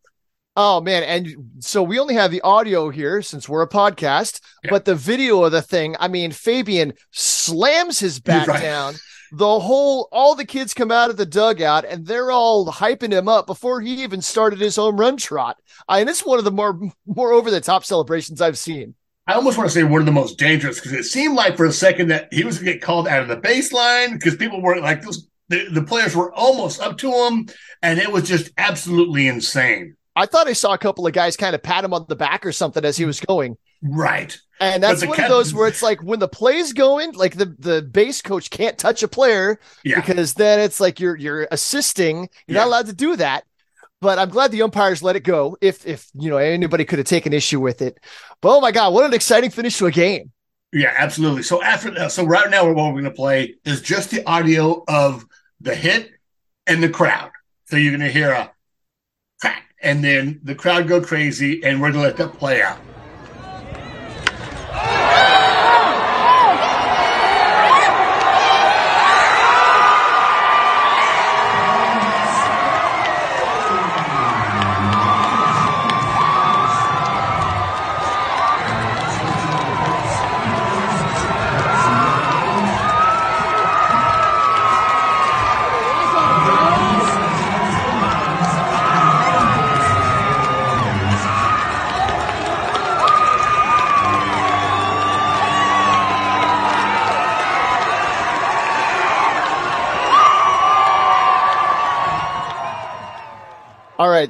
Oh 0.56 0.80
man! 0.80 1.04
And 1.04 1.36
so 1.60 1.84
we 1.84 2.00
only 2.00 2.14
have 2.14 2.32
the 2.32 2.40
audio 2.42 2.90
here 2.90 3.22
since 3.22 3.50
we're 3.50 3.62
a 3.64 3.68
podcast, 3.70 4.40
Yeah. 4.64 4.70
but 4.72 4.86
the 4.86 4.96
video 4.96 5.44
of 5.44 5.52
the 5.52 5.62
thing. 5.62 5.98
I 6.00 6.08
mean, 6.08 6.32
Fabian 6.32 6.94
slams 7.12 8.00
his 8.00 8.22
bat 8.22 8.48
Right. 8.48 8.62
down. 8.62 8.96
The 9.32 9.60
whole, 9.60 10.08
all 10.12 10.36
the 10.36 10.46
kids 10.46 10.74
come 10.74 10.92
out 10.92 11.10
of 11.10 11.18
the 11.18 11.26
dugout 11.26 11.86
and 11.86 12.06
they're 12.06 12.32
all 12.32 12.68
hyping 12.68 13.12
him 13.12 13.28
up 13.28 13.48
before 13.48 13.82
he 13.82 14.04
even 14.04 14.22
started 14.22 14.60
his 14.60 14.76
home 14.76 15.00
run 15.00 15.18
trot. 15.18 15.58
I 15.88 16.00
mean, 16.00 16.08
it's 16.08 16.26
one 16.26 16.40
of 16.40 16.46
the 16.46 16.52
more 16.52 16.80
more 17.06 17.32
over 17.32 17.52
the 17.52 17.62
top 17.62 17.86
celebrations 17.86 18.42
I've 18.42 18.58
seen. 18.58 18.96
I 19.28 19.34
almost 19.34 19.58
want 19.58 19.70
to 19.70 19.74
say 19.74 19.84
one 19.84 20.02
of 20.02 20.06
the 20.06 20.12
most 20.12 20.38
dangerous 20.38 20.80
because 20.80 20.94
it 20.94 21.04
seemed 21.04 21.36
like 21.36 21.58
for 21.58 21.66
a 21.66 21.72
second 21.72 22.10
that 22.10 22.32
he 22.32 22.44
was 22.44 22.58
going 22.58 22.68
to 22.68 22.74
get 22.74 22.82
called 22.82 23.08
out 23.08 23.24
of 23.24 23.28
the 23.28 23.38
baseline 23.38 24.14
because 24.14 24.36
people 24.36 24.62
were 24.62 24.80
like 24.80 25.02
those. 25.02 25.28
The, 25.48 25.68
the 25.70 25.84
players 25.84 26.16
were 26.16 26.34
almost 26.34 26.82
up 26.82 26.98
to 27.00 27.12
him, 27.12 27.48
and 27.84 28.00
it 28.00 28.12
was 28.12 28.28
just 28.28 28.52
absolutely 28.58 29.28
insane. 29.28 29.96
I 30.16 30.26
thought 30.26 30.48
I 30.48 30.54
saw 30.54 30.74
a 30.74 30.78
couple 30.80 31.06
of 31.06 31.14
guys 31.14 31.38
kind 31.38 31.54
of 31.54 31.62
pat 31.62 31.84
him 31.84 31.94
on 31.94 32.06
the 32.08 32.16
back 32.16 32.48
or 32.48 32.52
something 32.52 32.84
as 32.84 32.98
he 32.98 33.06
was 33.06 33.20
going. 33.20 33.58
Right. 33.88 34.36
And 34.60 34.82
that's 34.82 35.06
one 35.06 35.20
of 35.22 35.30
those 35.30 35.54
where 35.54 35.68
it's 35.68 35.82
like 35.84 36.02
when 36.02 36.20
the 36.20 36.28
play's 36.28 36.74
going, 36.74 37.12
like 37.14 37.36
the, 37.36 37.54
the 37.60 37.82
base 37.82 38.22
coach 38.22 38.50
can't 38.50 38.78
touch 38.78 39.04
a 39.04 39.08
player 39.08 39.60
Yeah. 39.84 39.96
because 40.00 40.34
then 40.34 40.60
it's 40.60 40.80
like 40.80 41.00
you're 41.00 41.16
you're 41.16 41.48
assisting. 41.52 42.30
You're 42.48 42.56
Yeah. 42.56 42.62
not 42.62 42.68
allowed 42.68 42.86
to 42.88 42.94
do 42.94 43.16
that. 43.18 43.44
But 44.02 44.18
I'm 44.18 44.30
glad 44.30 44.52
the 44.52 44.62
umpires 44.62 45.04
let 45.04 45.16
it 45.16 45.24
go. 45.24 45.58
If 45.62 45.86
if 45.86 46.08
you 46.14 46.30
know 46.30 46.38
anybody 46.38 46.86
could 46.86 47.00
have 47.00 47.08
taken 47.08 47.34
issue 47.34 47.60
with 47.60 47.82
it. 47.82 48.00
But 48.42 48.56
oh 48.56 48.62
my 48.62 48.72
god, 48.72 48.94
what 48.94 49.06
an 49.06 49.14
exciting 49.14 49.50
finish 49.52 49.78
to 49.78 49.86
a 49.88 49.92
game. 49.92 50.32
Yeah, 50.74 50.94
absolutely. 50.98 51.44
So 51.44 51.62
after 51.64 51.92
that, 51.92 52.12
so 52.12 52.24
right 52.26 52.50
now 52.50 52.66
what 52.66 52.76
we're 52.76 52.92
going 52.94 53.04
to 53.06 53.12
play 53.12 53.56
is 53.66 53.82
just 53.82 54.12
the 54.12 54.26
audio 54.26 54.84
of 54.88 55.26
the 55.62 55.76
hit 55.76 56.12
and 56.68 56.82
the 56.84 56.90
crowd. 56.90 57.30
So 57.66 57.78
you're 57.78 57.92
going 57.92 58.02
to 58.02 58.12
hear 58.12 58.32
a 58.32 58.52
crack, 59.42 59.64
and 59.82 60.04
then 60.04 60.40
the 60.44 60.56
crowd 60.56 60.88
go 60.88 61.02
crazy, 61.02 61.64
and 61.64 61.82
we're 61.82 61.92
going 61.92 62.04
to 62.04 62.08
let 62.10 62.18
that 62.18 62.38
play 62.38 62.62
out. 62.62 62.78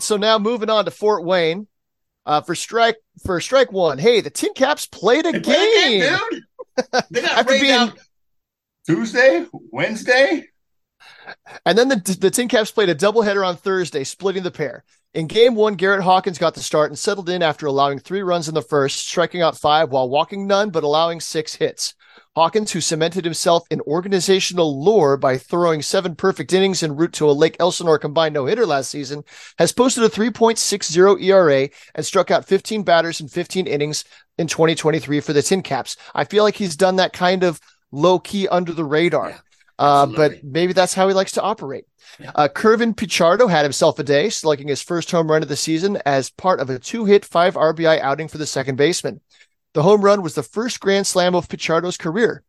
So 0.06 0.18
now 0.18 0.38
moving 0.40 0.70
on 0.70 0.86
to 0.86 0.92
Fort 0.92 1.24
Wayne. 1.26 1.68
Uh, 2.28 2.42
for 2.42 2.56
strike 2.56 2.96
for 3.24 3.40
strike 3.40 3.72
one. 3.72 4.00
Hey, 4.00 4.20
the 4.22 4.32
Tin 4.32 4.54
Caps 4.56 4.88
played 4.88 5.28
a 5.28 5.32
They 5.34 5.40
game. 5.42 6.00
game, 6.02 6.20
dude. 6.32 6.44
They 7.12 7.22
got 7.22 7.32
After 7.40 7.52
being- 7.54 7.72
out 7.72 8.00
Tuesday, 8.88 9.46
Wednesday. 9.72 10.46
And 11.66 11.78
then 11.78 11.90
the, 11.90 12.18
the 12.20 12.32
Tin 12.32 12.48
Caps 12.48 12.72
played 12.72 12.90
a 12.90 12.96
doubleheader 12.96 13.46
on 13.46 13.58
Thursday, 13.58 14.04
splitting 14.04 14.44
the 14.44 14.52
pair. 14.52 14.84
In 15.14 15.28
game 15.28 15.56
one, 15.56 15.76
Garrett 15.76 16.04
Hawkins 16.04 16.38
got 16.38 16.56
the 16.56 16.60
start 16.62 16.90
and 16.92 16.98
settled 17.00 17.30
in 17.30 17.42
after 17.42 17.66
allowing 17.68 18.00
three 18.00 18.22
runs 18.22 18.48
in 18.48 18.54
the 18.54 18.62
first, 18.62 19.08
striking 19.08 19.42
out 19.42 19.58
five 19.58 19.90
while 19.92 20.10
walking 20.10 20.46
none, 20.46 20.72
but 20.72 20.84
allowing 20.84 21.20
six 21.22 21.56
hits. 21.56 21.94
Hawkins, 22.36 22.72
who 22.72 22.82
cemented 22.82 23.24
himself 23.24 23.66
in 23.72 23.80
organizational 23.82 24.84
lore 24.84 25.16
by 25.16 25.38
throwing 25.38 25.82
seven 25.82 26.16
perfect 26.16 26.52
innings 26.52 26.84
en 26.84 26.96
route 26.96 27.14
to 27.14 27.30
a 27.30 27.32
Lake 27.32 27.56
Elsinore 27.60 27.98
combined 27.98 28.34
no 28.34 28.46
hitter 28.46 28.66
last 28.66 28.90
season, 28.90 29.24
has 29.58 29.72
posted 29.72 30.04
a 30.04 30.10
3.60 30.10 31.22
ERA 31.22 31.70
and 31.96 32.06
struck 32.06 32.32
out 32.32 32.46
15 32.46 32.84
batters 32.84 33.22
in 33.22 33.28
15 33.28 33.68
innings 33.68 34.04
in 34.38 34.48
2023 34.48 35.22
for 35.22 35.34
the 35.34 35.42
Tin 35.42 35.62
Caps. 35.62 35.96
I 36.14 36.26
feel 36.26 36.44
like 36.44 36.56
he's 36.56 36.76
done 36.76 36.98
that 36.98 37.14
kind 37.14 37.44
of 37.44 37.60
low 37.92 38.20
key 38.20 38.48
under 38.50 38.74
the 38.74 38.84
radar. 38.84 39.30
Yeah, 39.30 39.38
uh, 39.80 40.06
but 40.06 40.44
maybe 40.44 40.74
that's 40.74 40.94
how 40.94 41.08
he 41.08 41.14
likes 41.14 41.34
to 41.34 41.42
operate. 41.42 41.86
Uh, 42.36 42.48
Kervin 42.48 42.94
Pichardo 42.96 43.50
had 43.50 43.64
himself 43.64 44.00
a 44.00 44.04
day, 44.04 44.30
slugging 44.30 44.68
his 44.68 44.82
first 44.82 45.12
home 45.12 45.30
run 45.30 45.42
of 45.42 45.50
the 45.50 45.56
season 45.56 45.98
as 46.06 46.30
part 46.30 46.60
of 46.60 46.70
a 46.70 46.80
two 46.80 47.06
hit, 47.06 47.26
five 47.26 47.56
RBI 47.56 48.00
outing 48.00 48.28
for 48.28 48.38
the 48.38 48.46
second 48.46 48.78
baseman. 48.78 49.22
The 49.76 49.84
home 49.84 50.06
run 50.06 50.22
was 50.22 50.36
the 50.36 50.42
first 50.42 50.80
grand 50.80 51.06
slam 51.06 51.36
of 51.36 51.50
Pichardo's 51.50 51.98
career. 51.98 52.44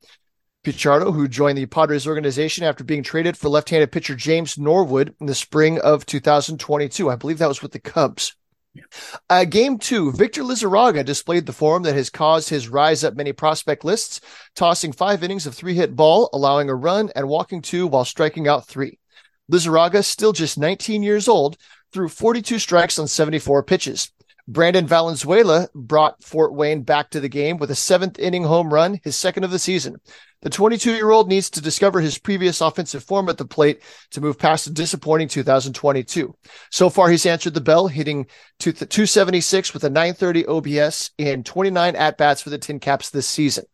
Pichardo, 0.64 1.12
who 1.12 1.26
joined 1.26 1.58
the 1.58 1.66
Padres 1.66 2.06
organization 2.06 2.62
after 2.62 2.84
being 2.84 3.02
traded 3.02 3.36
for 3.36 3.48
left 3.48 3.68
handed 3.68 3.90
pitcher 3.90 4.14
James 4.14 4.56
Norwood 4.56 5.12
in 5.20 5.26
the 5.26 5.34
spring 5.34 5.80
of 5.80 6.06
2022. 6.06 7.10
I 7.10 7.16
believe 7.16 7.38
that 7.38 7.48
was 7.48 7.62
with 7.62 7.72
the 7.72 7.80
Cubs. 7.80 8.36
Yeah. 8.74 8.84
Uh, 9.28 9.44
game 9.44 9.76
two, 9.78 10.12
Victor 10.12 10.44
Lizarraga 10.44 11.04
displayed 11.04 11.46
the 11.46 11.52
form 11.52 11.82
that 11.82 11.96
has 11.96 12.10
caused 12.10 12.48
his 12.48 12.68
rise 12.68 13.02
up 13.02 13.16
many 13.16 13.32
prospect 13.32 13.84
lists, 13.84 14.20
tossing 14.54 14.92
five 14.92 15.24
innings 15.24 15.48
of 15.48 15.54
three 15.56 15.74
hit 15.74 15.96
ball, 15.96 16.30
allowing 16.32 16.68
a 16.68 16.76
run, 16.76 17.10
and 17.16 17.26
walking 17.26 17.60
two 17.60 17.88
while 17.88 18.04
striking 18.04 18.46
out 18.46 18.68
three. 18.68 19.00
Lizarraga, 19.50 20.04
still 20.04 20.32
just 20.32 20.58
19 20.58 21.02
years 21.02 21.26
old, 21.26 21.56
threw 21.92 22.08
42 22.08 22.60
strikes 22.60 23.00
on 23.00 23.08
74 23.08 23.64
pitches. 23.64 24.12
Brandon 24.48 24.86
Valenzuela 24.86 25.68
brought 25.74 26.22
Fort 26.22 26.54
Wayne 26.54 26.82
back 26.82 27.10
to 27.10 27.20
the 27.20 27.28
game 27.28 27.56
with 27.56 27.70
a 27.70 27.74
seventh 27.74 28.18
inning 28.18 28.44
home 28.44 28.72
run, 28.72 29.00
his 29.02 29.16
second 29.16 29.42
of 29.42 29.50
the 29.50 29.58
season. 29.58 29.96
The 30.42 30.50
22 30.50 30.94
year 30.94 31.10
old 31.10 31.28
needs 31.28 31.50
to 31.50 31.60
discover 31.60 32.00
his 32.00 32.18
previous 32.18 32.60
offensive 32.60 33.02
form 33.02 33.28
at 33.28 33.38
the 33.38 33.44
plate 33.44 33.82
to 34.12 34.20
move 34.20 34.38
past 34.38 34.68
a 34.68 34.72
disappointing 34.72 35.26
2022. 35.26 36.36
So 36.70 36.88
far, 36.88 37.10
he's 37.10 37.26
answered 37.26 37.54
the 37.54 37.60
bell, 37.60 37.88
hitting 37.88 38.26
276 38.60 39.74
with 39.74 39.82
a 39.82 39.90
930 39.90 40.46
OPS 40.46 41.10
in 41.18 41.42
29 41.42 41.96
at 41.96 42.16
bats 42.16 42.42
for 42.42 42.50
the 42.50 42.58
Tin 42.58 42.78
Caps 42.78 43.10
this 43.10 43.26
season. 43.26 43.64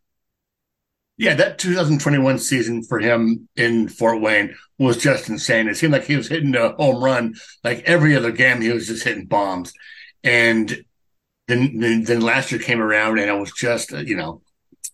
Yeah, 1.19 1.35
that 1.35 1.59
2021 1.59 2.39
season 2.39 2.83
for 2.83 2.99
him 2.99 3.49
in 3.55 3.89
Fort 3.89 4.23
Wayne 4.23 4.55
was 4.79 4.97
just 4.97 5.29
insane. 5.29 5.69
It 5.69 5.77
seemed 5.77 5.93
like 5.93 6.05
he 6.05 6.17
was 6.17 6.29
hitting 6.29 6.57
a 6.57 6.71
home 6.71 7.05
run 7.05 7.35
like 7.63 7.83
every 7.85 8.17
other 8.17 8.33
game. 8.33 8.63
He 8.63 8.73
was 8.73 8.87
just 8.87 9.05
hitting 9.05 9.27
bombs. 9.27 9.75
And 10.25 10.85
then, 11.49 11.79
then, 11.79 12.05
then 12.05 12.21
last 12.21 12.53
year 12.53 12.61
came 12.61 12.81
around 12.81 13.19
and 13.19 13.29
it 13.29 13.39
was 13.39 13.53
just, 13.53 13.93
uh, 13.93 13.99
you 13.99 14.17
know, 14.17 14.43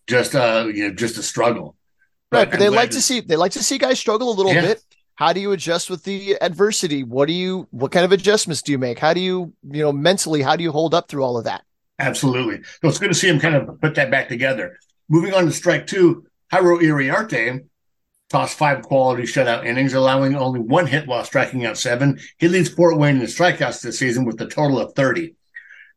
just, 0.07 0.35
uh, 0.35 0.67
you 0.73 0.88
know, 0.88 0.95
just 0.95 1.19
a 1.19 1.23
struggle. 1.23 1.77
Right. 2.33 2.45
But, 2.45 2.53
but 2.53 2.61
they 2.61 2.69
like 2.69 2.91
to, 2.91 2.97
to 2.97 3.03
see, 3.03 3.21
they 3.21 3.37
like 3.37 3.53
to 3.53 3.62
see 3.62 3.79
guys 3.79 3.99
struggle 3.99 4.31
a 4.31 4.37
little 4.37 4.55
yeah. 4.55 4.62
bit. 4.62 4.83
How 5.14 5.33
do 5.33 5.41
you 5.41 5.53
adjust 5.53 5.91
with 5.91 6.05
the 6.05 6.37
adversity? 6.41 7.03
What 7.03 7.27
do 7.27 7.35
you, 7.35 7.67
what 7.71 7.91
kind 7.91 8.05
of 8.05 8.12
adjustments 8.12 8.62
do 8.62 8.73
you 8.73 8.79
make? 8.79 8.99
How 8.99 9.12
do 9.12 9.21
you, 9.21 9.53
you 9.69 9.83
know, 9.83 9.93
mentally, 9.93 10.43
how 10.43 10.57
do 10.57 10.62
you 10.62 10.71
hold 10.73 10.95
up 10.95 11.09
through 11.09 11.25
all 11.25 11.37
of 11.37 11.45
that? 11.45 11.64
Absolutely. 11.99 12.62
So 12.62 12.88
it's 12.88 12.99
good 12.99 13.09
to 13.09 13.14
see 13.14 13.29
him 13.29 13.41
kind 13.41 13.57
of 13.57 13.81
put 13.81 13.97
that 13.97 14.11
back 14.11 14.29
together. 14.29 14.79
Moving 15.09 15.35
on 15.35 15.47
to 15.47 15.53
strike 15.53 15.87
two, 15.87 16.25
Jairo 16.53 16.81
Iriarte 16.81 17.67
tossed 18.29 18.59
five 18.59 18.83
quality 18.83 19.23
shutout 19.23 19.64
innings, 19.64 19.95
allowing 19.95 20.37
only 20.37 20.61
one 20.61 20.87
hit 20.87 21.07
while 21.07 21.25
striking 21.25 21.64
out 21.64 21.79
seven. 21.79 22.19
He 22.38 22.49
leads 22.49 22.69
Fort 22.69 22.99
Wayne 22.99 23.21
in 23.21 23.23
strikeouts 23.23 23.81
this 23.81 23.99
season 23.99 24.25
with 24.25 24.41
a 24.41 24.47
total 24.47 24.79
of 24.79 24.95
30. 24.95 25.35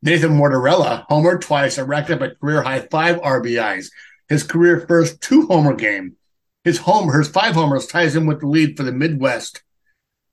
Nathan 0.02 0.32
Martorella 0.32 1.06
homered 1.10 1.42
twice 1.42 1.78
and 1.78 1.88
racked 1.88 2.10
up 2.10 2.22
a 2.22 2.36
career 2.36 2.64
high 2.64 2.80
five 2.80 3.18
RBIs, 3.22 3.92
his 4.30 4.44
career 4.44 4.86
first 4.88 5.22
two 5.22 5.46
homer 5.48 5.76
game. 5.76 6.16
His 6.64 6.80
homer, 6.80 7.20
his 7.20 7.28
five 7.28 7.56
homers 7.56 7.88
ties 7.88 8.16
him 8.16 8.26
with 8.26 8.40
the 8.40 8.48
lead 8.48 8.78
for 8.78 8.84
the 8.84 8.92
Midwest, 8.92 9.64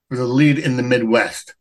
for 0.09 0.17
the 0.17 0.25
lead 0.25 0.59
in 0.59 0.77
the 0.77 0.83
Midwest. 0.83 1.55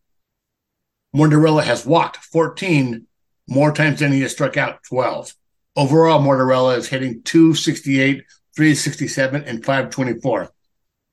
Martorella 1.16 1.64
has 1.64 1.86
walked 1.86 2.18
14 2.18 3.08
more 3.48 3.72
times 3.72 4.00
than 4.00 4.12
he 4.12 4.22
has 4.22 4.32
struck 4.32 4.58
out 4.58 4.84
12. 4.84 5.34
Overall, 5.76 6.20
Martorella 6.20 6.78
is 6.78 6.88
hitting 6.88 7.22
268 7.24 8.24
367, 8.58 9.44
and 9.44 9.64
524. 9.64 10.52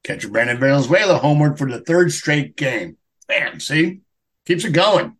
Catcher 0.02 0.28
Brandon 0.28 0.59
Valenzuela 0.59 1.18
homeward 1.18 1.59
for 1.59 1.70
the 1.70 1.80
third 1.80 2.11
straight 2.11 2.57
game. 2.57 2.96
Bam, 3.28 3.61
see? 3.61 4.00
Keeps 4.46 4.64
it 4.64 4.72
going. 4.72 5.16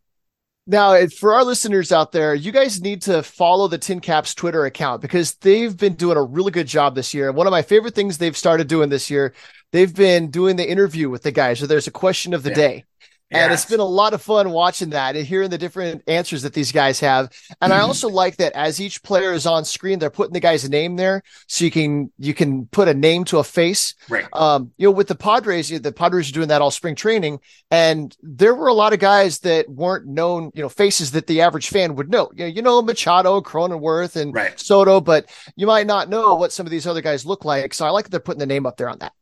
Now, 0.67 1.07
for 1.09 1.35
our 1.35 1.45
listeners 1.45 1.93
out 1.93 2.13
there, 2.13 2.35
you 2.35 2.51
guys 2.51 2.81
need 2.81 3.03
to 3.03 3.23
follow 3.23 3.69
the 3.69 3.77
Tin 3.77 4.01
Caps 4.01 4.35
Twitter 4.35 4.65
account 4.65 5.03
because 5.03 5.35
they've 5.35 5.77
been 5.77 5.95
doing 5.95 6.17
a 6.17 6.23
really 6.23 6.51
good 6.51 6.67
job 6.67 6.95
this 6.95 7.13
year. 7.13 7.29
And 7.29 7.37
one 7.37 7.47
of 7.47 7.51
my 7.51 7.61
favorite 7.61 7.95
things 7.95 8.17
they've 8.17 8.37
started 8.37 8.67
doing 8.67 8.89
this 8.89 9.11
year, 9.11 9.35
they've 9.73 9.95
been 9.95 10.31
doing 10.31 10.57
the 10.57 10.69
interview 10.69 11.11
with 11.11 11.23
the 11.23 11.33
guys. 11.33 11.59
So 11.59 11.67
there's 11.67 11.87
a 11.87 11.91
question 11.91 12.33
of 12.33 12.43
the 12.43 12.51
yeah. 12.51 12.55
day. 12.57 12.85
And 13.31 13.53
it's 13.53 13.65
been 13.65 13.81
a 13.81 13.85
lot 13.85 14.15
of 14.15 14.23
fun 14.23 14.51
watching 14.51 14.91
that 14.91 15.17
and 15.17 15.27
hearing 15.27 15.51
the 15.51 15.59
different 15.59 16.03
answers 16.07 16.43
that 16.43 16.53
these 16.53 16.73
guys 16.73 17.01
have. 17.01 17.31
And 17.61 17.73
I 17.73 17.81
also 17.81 18.09
like 18.09 18.37
that 18.37 18.53
as 18.53 18.81
each 18.81 19.03
player 19.03 19.33
is 19.33 19.47
on 19.47 19.65
screen, 19.65 19.99
they're 19.99 20.11
putting 20.11 20.33
the 20.33 20.41
guy's 20.41 20.69
name 20.69 20.97
there, 20.97 21.23
so 21.49 21.65
you 21.65 21.71
can 21.71 22.13
you 22.19 22.35
can 22.35 22.67
put 22.67 22.89
a 22.89 22.95
name 22.95 23.25
to 23.25 23.39
a 23.39 23.45
face. 23.45 23.95
Right. 24.09 24.27
Um, 24.33 24.73
you 24.77 24.87
know, 24.87 24.93
with 24.93 25.09
the 25.09 25.15
Padres, 25.15 25.69
the 25.69 25.93
Padres 25.93 26.29
are 26.31 26.33
doing 26.33 26.49
that 26.49 26.63
all 26.63 26.71
spring 26.71 26.95
training, 26.95 27.41
and 27.71 28.17
there 28.23 28.55
were 28.55 28.69
a 28.69 28.75
lot 28.75 28.93
of 28.93 29.01
guys 29.01 29.41
that 29.41 29.69
weren't 29.69 30.07
known, 30.07 30.51
you 30.55 30.63
know, 30.63 30.69
faces 30.69 31.13
that 31.13 31.27
the 31.27 31.41
average 31.41 31.69
fan 31.69 31.97
would 31.97 32.11
know. 32.11 32.31
You 32.35 32.45
know, 32.45 32.51
you 32.51 32.63
know 32.63 32.83
Machado, 32.83 33.41
Cronenworth, 33.41 34.17
and 34.17 34.35
right. 34.35 34.59
Soto, 34.59 35.01
but 35.01 35.29
you 35.57 35.67
might 35.67 35.87
not 35.87 36.09
know 36.09 36.35
what 36.35 36.53
some 36.53 36.67
of 36.67 36.71
these 36.71 36.87
other 36.87 37.01
guys 37.01 37.27
look 37.27 37.45
like. 37.45 37.75
So 37.75 37.87
I 37.87 37.91
like 37.91 38.05
that 38.05 38.11
they're 38.11 38.21
putting 38.21 38.41
the 38.41 38.47
name 38.47 38.67
up 38.67 38.77
there 38.77 38.89
on 38.89 38.99
that. 38.99 39.13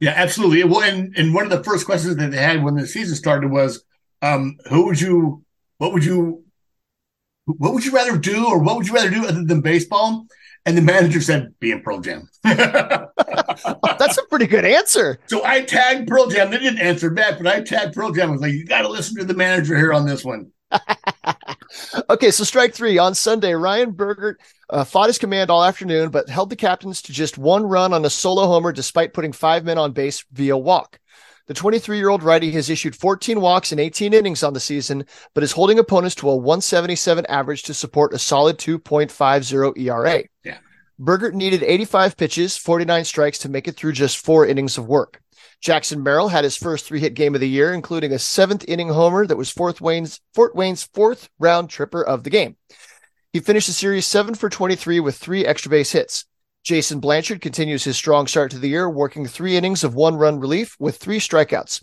Yeah, 0.00 0.12
absolutely. 0.14 0.62
Well, 0.64 0.82
and, 0.82 1.16
and 1.16 1.34
one 1.34 1.44
of 1.44 1.50
the 1.50 1.64
first 1.64 1.86
questions 1.86 2.16
that 2.16 2.30
they 2.30 2.36
had 2.36 2.62
when 2.62 2.74
the 2.74 2.86
season 2.86 3.16
started 3.16 3.50
was, 3.50 3.82
um, 4.22 4.56
who 4.68 4.86
would 4.86 5.00
you, 5.00 5.44
what 5.78 5.92
would 5.92 6.04
you, 6.04 6.44
what 7.46 7.72
would 7.72 7.84
you 7.84 7.92
rather 7.92 8.18
do, 8.18 8.46
or 8.46 8.58
what 8.58 8.76
would 8.76 8.88
you 8.88 8.94
rather 8.94 9.10
do 9.10 9.26
other 9.26 9.44
than 9.44 9.60
baseball? 9.60 10.26
And 10.64 10.76
the 10.76 10.82
manager 10.82 11.20
said, 11.20 11.54
"Be 11.60 11.70
in 11.70 11.80
Pearl 11.80 12.00
Jam." 12.00 12.28
That's 12.42 14.18
a 14.18 14.24
pretty 14.28 14.48
good 14.48 14.64
answer. 14.64 15.20
So 15.26 15.44
I 15.44 15.62
tagged 15.62 16.08
Pearl 16.08 16.26
Jam. 16.26 16.50
They 16.50 16.58
didn't 16.58 16.80
answer 16.80 17.08
back, 17.10 17.38
but 17.38 17.46
I 17.46 17.60
tagged 17.60 17.94
Pearl 17.94 18.10
Jam. 18.10 18.30
I 18.30 18.32
was 18.32 18.40
like, 18.40 18.52
"You 18.52 18.66
got 18.66 18.82
to 18.82 18.88
listen 18.88 19.16
to 19.18 19.24
the 19.24 19.34
manager 19.34 19.76
here 19.76 19.92
on 19.92 20.06
this 20.06 20.24
one." 20.24 20.50
okay, 22.10 22.30
so 22.30 22.44
strike 22.44 22.74
three 22.74 22.98
on 22.98 23.14
Sunday. 23.14 23.54
Ryan 23.54 23.92
Bergert 23.92 24.36
uh, 24.70 24.84
fought 24.84 25.08
his 25.08 25.18
command 25.18 25.50
all 25.50 25.64
afternoon, 25.64 26.10
but 26.10 26.28
held 26.28 26.50
the 26.50 26.56
captains 26.56 27.02
to 27.02 27.12
just 27.12 27.38
one 27.38 27.64
run 27.64 27.92
on 27.92 28.04
a 28.04 28.10
solo 28.10 28.46
homer 28.46 28.72
despite 28.72 29.14
putting 29.14 29.32
five 29.32 29.64
men 29.64 29.78
on 29.78 29.92
base 29.92 30.24
via 30.32 30.56
walk. 30.56 30.98
The 31.46 31.54
23 31.54 31.98
year 31.98 32.08
old 32.08 32.24
righty 32.24 32.50
has 32.52 32.70
issued 32.70 32.96
14 32.96 33.40
walks 33.40 33.70
in 33.70 33.78
18 33.78 34.12
innings 34.12 34.42
on 34.42 34.52
the 34.52 34.60
season, 34.60 35.06
but 35.32 35.44
is 35.44 35.52
holding 35.52 35.78
opponents 35.78 36.16
to 36.16 36.28
a 36.28 36.36
177 36.36 37.24
average 37.26 37.62
to 37.64 37.74
support 37.74 38.12
a 38.12 38.18
solid 38.18 38.58
2.50 38.58 39.78
ERA. 39.78 40.24
Yeah. 40.42 40.58
Bergert 40.98 41.34
needed 41.34 41.62
85 41.62 42.16
pitches, 42.16 42.56
49 42.56 43.04
strikes 43.04 43.38
to 43.38 43.48
make 43.48 43.68
it 43.68 43.76
through 43.76 43.92
just 43.92 44.18
four 44.18 44.46
innings 44.46 44.76
of 44.76 44.88
work. 44.88 45.22
Jackson 45.60 46.02
Merrill 46.02 46.28
had 46.28 46.44
his 46.44 46.56
first 46.56 46.84
three 46.84 47.00
hit 47.00 47.14
game 47.14 47.34
of 47.34 47.40
the 47.40 47.48
year, 47.48 47.72
including 47.72 48.12
a 48.12 48.18
seventh 48.18 48.64
inning 48.68 48.88
homer 48.88 49.26
that 49.26 49.36
was 49.36 49.50
Fort 49.50 49.80
Wayne's, 49.80 50.20
Fort 50.34 50.54
Wayne's 50.54 50.84
fourth 50.84 51.28
round 51.38 51.70
tripper 51.70 52.02
of 52.02 52.24
the 52.24 52.30
game. 52.30 52.56
He 53.32 53.40
finished 53.40 53.66
the 53.66 53.72
series 53.72 54.06
seven 54.06 54.34
for 54.34 54.48
23 54.48 55.00
with 55.00 55.16
three 55.16 55.44
extra 55.44 55.70
base 55.70 55.92
hits. 55.92 56.24
Jason 56.64 57.00
Blanchard 57.00 57.40
continues 57.40 57.84
his 57.84 57.96
strong 57.96 58.26
start 58.26 58.50
to 58.50 58.58
the 58.58 58.68
year, 58.68 58.90
working 58.90 59.26
three 59.26 59.56
innings 59.56 59.84
of 59.84 59.94
one 59.94 60.16
run 60.16 60.40
relief 60.40 60.76
with 60.78 60.96
three 60.96 61.20
strikeouts. 61.20 61.82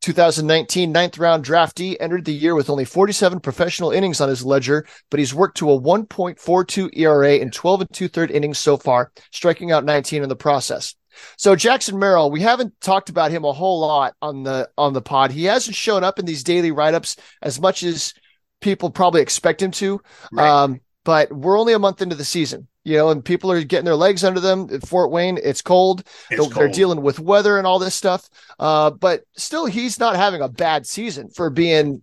2019 0.00 0.92
ninth 0.92 1.16
round 1.16 1.44
draftee 1.44 1.96
entered 1.98 2.24
the 2.24 2.32
year 2.32 2.54
with 2.54 2.68
only 2.68 2.84
47 2.84 3.40
professional 3.40 3.90
innings 3.90 4.20
on 4.20 4.28
his 4.28 4.44
ledger, 4.44 4.86
but 5.10 5.18
he's 5.18 5.32
worked 5.32 5.56
to 5.58 5.70
a 5.70 5.80
1.42 5.80 6.90
ERA 6.98 7.36
in 7.36 7.50
12 7.50 7.80
and 7.80 7.92
two 7.92 8.08
third 8.08 8.30
innings 8.30 8.58
so 8.58 8.76
far, 8.76 9.12
striking 9.30 9.72
out 9.72 9.84
19 9.84 10.22
in 10.22 10.28
the 10.28 10.36
process. 10.36 10.94
So 11.36 11.56
Jackson 11.56 11.98
Merrill, 11.98 12.30
we 12.30 12.40
haven't 12.40 12.80
talked 12.80 13.08
about 13.08 13.30
him 13.30 13.44
a 13.44 13.52
whole 13.52 13.80
lot 13.80 14.14
on 14.22 14.42
the 14.42 14.68
on 14.76 14.92
the 14.92 15.02
pod. 15.02 15.30
He 15.30 15.44
hasn't 15.44 15.76
shown 15.76 16.04
up 16.04 16.18
in 16.18 16.24
these 16.24 16.44
daily 16.44 16.70
write-ups 16.70 17.16
as 17.42 17.60
much 17.60 17.82
as 17.82 18.14
people 18.60 18.90
probably 18.90 19.22
expect 19.22 19.62
him 19.62 19.70
to. 19.72 20.00
Right. 20.32 20.48
Um, 20.48 20.80
but 21.04 21.30
we're 21.32 21.58
only 21.58 21.74
a 21.74 21.78
month 21.78 22.00
into 22.00 22.16
the 22.16 22.24
season, 22.24 22.66
you 22.82 22.96
know, 22.96 23.10
and 23.10 23.24
people 23.24 23.52
are 23.52 23.62
getting 23.62 23.84
their 23.84 23.94
legs 23.94 24.24
under 24.24 24.40
them 24.40 24.68
at 24.72 24.86
Fort 24.86 25.10
Wayne. 25.10 25.38
It's 25.42 25.60
cold. 25.60 26.00
It's 26.00 26.28
they're, 26.30 26.38
cold. 26.38 26.54
they're, 26.54 26.68
dealing 26.68 27.02
with 27.02 27.20
weather 27.20 27.58
and 27.58 27.66
all 27.66 27.78
this 27.78 27.94
stuff. 27.94 28.28
Uh, 28.58 28.90
but 28.90 29.22
still, 29.36 29.66
he's 29.66 30.00
not 30.00 30.16
having 30.16 30.40
a 30.40 30.48
bad 30.48 30.86
season 30.86 31.28
for 31.28 31.50
being 31.50 32.02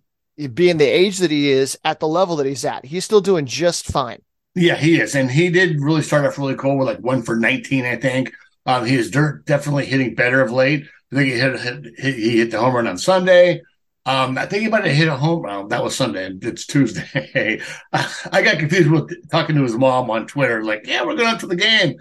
being 0.54 0.78
the 0.78 0.86
age 0.86 1.18
that 1.18 1.30
he 1.30 1.50
is 1.50 1.78
at 1.84 2.00
the 2.00 2.08
level 2.08 2.36
that 2.36 2.46
he's 2.46 2.64
at. 2.64 2.86
He's 2.86 3.04
still 3.04 3.20
doing 3.20 3.44
just 3.44 3.86
fine. 3.86 4.22
Yeah, 4.54 4.76
he 4.76 5.00
is, 5.00 5.14
and 5.14 5.30
he 5.30 5.48
did 5.48 5.80
really 5.80 6.02
start 6.02 6.26
off 6.26 6.38
really 6.38 6.54
cool 6.56 6.78
with 6.78 6.86
like 6.86 6.98
one 6.98 7.22
for 7.22 7.36
nineteen, 7.36 7.84
I 7.84 7.96
think. 7.96 8.32
Um, 8.66 8.86
he 8.86 8.96
is 8.96 9.10
definitely 9.10 9.86
hitting 9.86 10.14
better 10.14 10.40
of 10.40 10.52
late. 10.52 10.84
I 11.12 11.16
think 11.16 11.32
he 11.32 11.38
hit, 11.38 11.60
hit 11.60 12.14
he 12.14 12.38
hit 12.38 12.50
the 12.50 12.60
home 12.60 12.74
run 12.74 12.86
on 12.86 12.98
Sunday. 12.98 13.62
Um, 14.04 14.36
I 14.36 14.46
think 14.46 14.62
he 14.62 14.68
might 14.68 14.84
have 14.84 14.96
hit 14.96 15.08
a 15.08 15.16
home 15.16 15.42
run. 15.42 15.68
That 15.68 15.84
was 15.84 15.94
Sunday. 15.94 16.30
It's 16.42 16.66
Tuesday. 16.66 17.60
I 17.92 18.42
got 18.42 18.58
confused 18.58 18.90
with 18.90 19.30
talking 19.30 19.54
to 19.56 19.62
his 19.62 19.76
mom 19.76 20.10
on 20.10 20.26
Twitter. 20.26 20.64
Like, 20.64 20.86
yeah, 20.86 21.04
we're 21.04 21.16
going 21.16 21.28
up 21.28 21.40
to 21.40 21.46
the 21.46 21.56
game. 21.56 21.94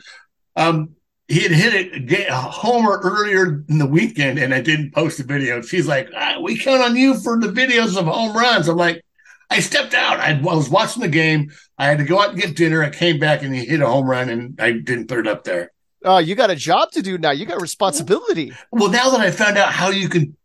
Um, 0.55 0.95
he 1.27 1.41
had 1.41 1.51
hit 1.51 2.11
a, 2.11 2.27
a, 2.27 2.35
homer 2.35 2.99
earlier 3.03 3.63
in 3.69 3.77
the 3.77 3.85
weekend, 3.85 4.39
and 4.39 4.53
I 4.53 4.61
didn't 4.61 4.93
post 4.93 5.17
the 5.17 5.23
video. 5.23 5.61
She's 5.61 5.87
like, 5.87 6.09
ah, 6.15 6.39
"We 6.41 6.57
count 6.57 6.81
on 6.81 6.95
you 6.95 7.17
for 7.19 7.39
the 7.39 7.47
videos 7.47 7.97
of 7.97 8.05
home 8.05 8.35
runs." 8.35 8.67
I'm 8.67 8.75
like, 8.75 9.01
I 9.49 9.59
stepped 9.59 9.93
out. 9.93 10.19
I, 10.19 10.31
I 10.31 10.41
was 10.41 10.69
watching 10.69 11.01
the 11.01 11.07
game. 11.07 11.51
I 11.77 11.85
had 11.85 11.99
to 11.99 12.03
go 12.03 12.19
out 12.19 12.31
and 12.31 12.41
get 12.41 12.57
dinner. 12.57 12.83
I 12.83 12.89
came 12.89 13.19
back, 13.19 13.43
and 13.43 13.55
he 13.55 13.63
hit 13.63 13.79
a 13.79 13.87
home 13.87 14.09
run, 14.09 14.29
and 14.29 14.59
I 14.59 14.71
didn't 14.71 15.07
put 15.07 15.19
it 15.19 15.27
up 15.27 15.43
there. 15.43 15.71
Oh, 16.03 16.17
you 16.17 16.35
got 16.35 16.49
a 16.49 16.55
job 16.55 16.91
to 16.91 17.01
do 17.01 17.17
now. 17.17 17.31
You 17.31 17.45
got 17.45 17.61
responsibility. 17.61 18.53
Well, 18.71 18.89
now 18.89 19.11
that 19.11 19.21
I 19.21 19.31
found 19.31 19.57
out 19.57 19.71
how 19.71 19.89
you 19.89 20.09
can 20.09 20.35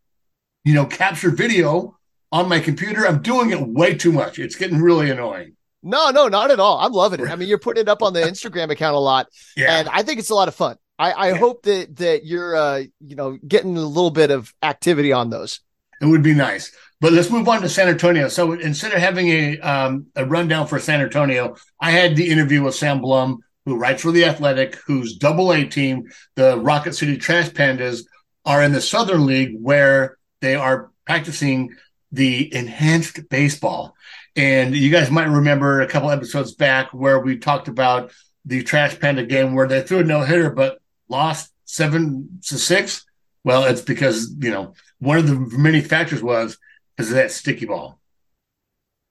you 0.67 0.73
know, 0.73 0.85
capture 0.85 1.31
video 1.31 1.97
on 2.29 2.49
my 2.49 2.59
computer. 2.59 3.07
I'm 3.07 3.21
doing 3.21 3.51
it 3.51 3.61
way 3.61 3.95
too 3.95 4.11
much. 4.11 4.37
It's 4.37 4.57
getting 4.57 4.81
really 4.81 5.09
annoying. 5.09 5.55
No, 5.81 6.09
no, 6.09 6.27
not 6.27 6.51
at 6.51 6.59
all. 6.59 6.79
I'm 6.79 6.91
loving 6.91 7.21
it. 7.21 7.29
I 7.29 7.37
mean, 7.37 7.47
you're 7.47 7.57
putting 7.57 7.83
it 7.83 7.87
up 7.87 8.03
on 8.03 8.11
the 8.11 8.19
Instagram 8.23 8.69
account 8.69 8.93
a 8.93 8.99
lot, 8.99 9.27
yeah. 9.55 9.79
and 9.79 9.87
I 9.87 10.03
think 10.03 10.19
it's 10.19 10.29
a 10.29 10.35
lot 10.35 10.49
of 10.49 10.55
fun. 10.55 10.75
I, 10.99 11.11
I 11.11 11.29
yeah. 11.29 11.37
hope 11.37 11.63
that 11.63 11.95
that 11.97 12.25
you're, 12.25 12.53
uh, 12.53 12.83
you 12.99 13.15
know, 13.15 13.37
getting 13.47 13.77
a 13.77 13.81
little 13.81 14.11
bit 14.11 14.29
of 14.29 14.53
activity 14.61 15.13
on 15.13 15.29
those. 15.29 15.61
It 16.01 16.05
would 16.07 16.21
be 16.21 16.33
nice. 16.33 16.75
But 16.99 17.13
let's 17.13 17.29
move 17.29 17.47
on 17.47 17.61
to 17.61 17.69
San 17.69 17.87
Antonio. 17.87 18.27
So 18.27 18.51
instead 18.51 18.91
of 18.91 18.99
having 18.99 19.29
a 19.29 19.59
um, 19.59 20.07
a 20.17 20.25
rundown 20.25 20.67
for 20.67 20.79
San 20.79 20.99
Antonio, 20.99 21.55
I 21.79 21.91
had 21.91 22.17
the 22.17 22.29
interview 22.29 22.63
with 22.63 22.75
Sam 22.75 22.99
Blum, 22.99 23.39
who 23.67 23.75
writes 23.75 24.01
for 24.01 24.13
the 24.13 24.23
Athletic, 24.23 24.75
whose 24.87 25.17
Double 25.17 25.51
A 25.51 25.65
team, 25.65 26.09
the 26.35 26.57
Rocket 26.57 26.93
City 26.93 27.17
Trash 27.17 27.49
Pandas, 27.49 28.03
are 28.45 28.63
in 28.63 28.71
the 28.71 28.79
Southern 28.79 29.25
League, 29.25 29.57
where 29.59 30.17
they 30.39 30.55
are 30.55 30.89
practicing 31.05 31.75
the 32.13 32.53
enhanced 32.55 33.27
baseball. 33.27 33.93
And 34.37 34.73
you 34.73 34.89
guys 34.89 35.11
might 35.11 35.25
remember 35.25 35.81
a 35.81 35.87
couple 35.87 36.09
episodes 36.09 36.55
back 36.55 36.93
where 36.93 37.19
we 37.19 37.39
talked 37.39 37.67
about 37.67 38.13
the 38.45 38.63
Trash 38.63 39.01
Panda 39.01 39.25
game 39.25 39.53
where 39.53 39.67
they 39.67 39.81
threw 39.81 39.99
a 39.99 40.03
no 40.05 40.21
hitter 40.21 40.49
but 40.49 40.79
lost 41.09 41.51
seven 41.65 42.39
to 42.45 42.57
six. 42.57 43.05
Well, 43.43 43.65
it's 43.65 43.81
because, 43.81 44.33
you 44.39 44.49
know, 44.49 44.75
one 44.99 45.17
of 45.17 45.27
the 45.27 45.35
many 45.57 45.81
factors 45.81 46.23
was 46.23 46.57
of 46.97 47.09
that 47.09 47.31
sticky 47.31 47.65
ball. 47.65 47.99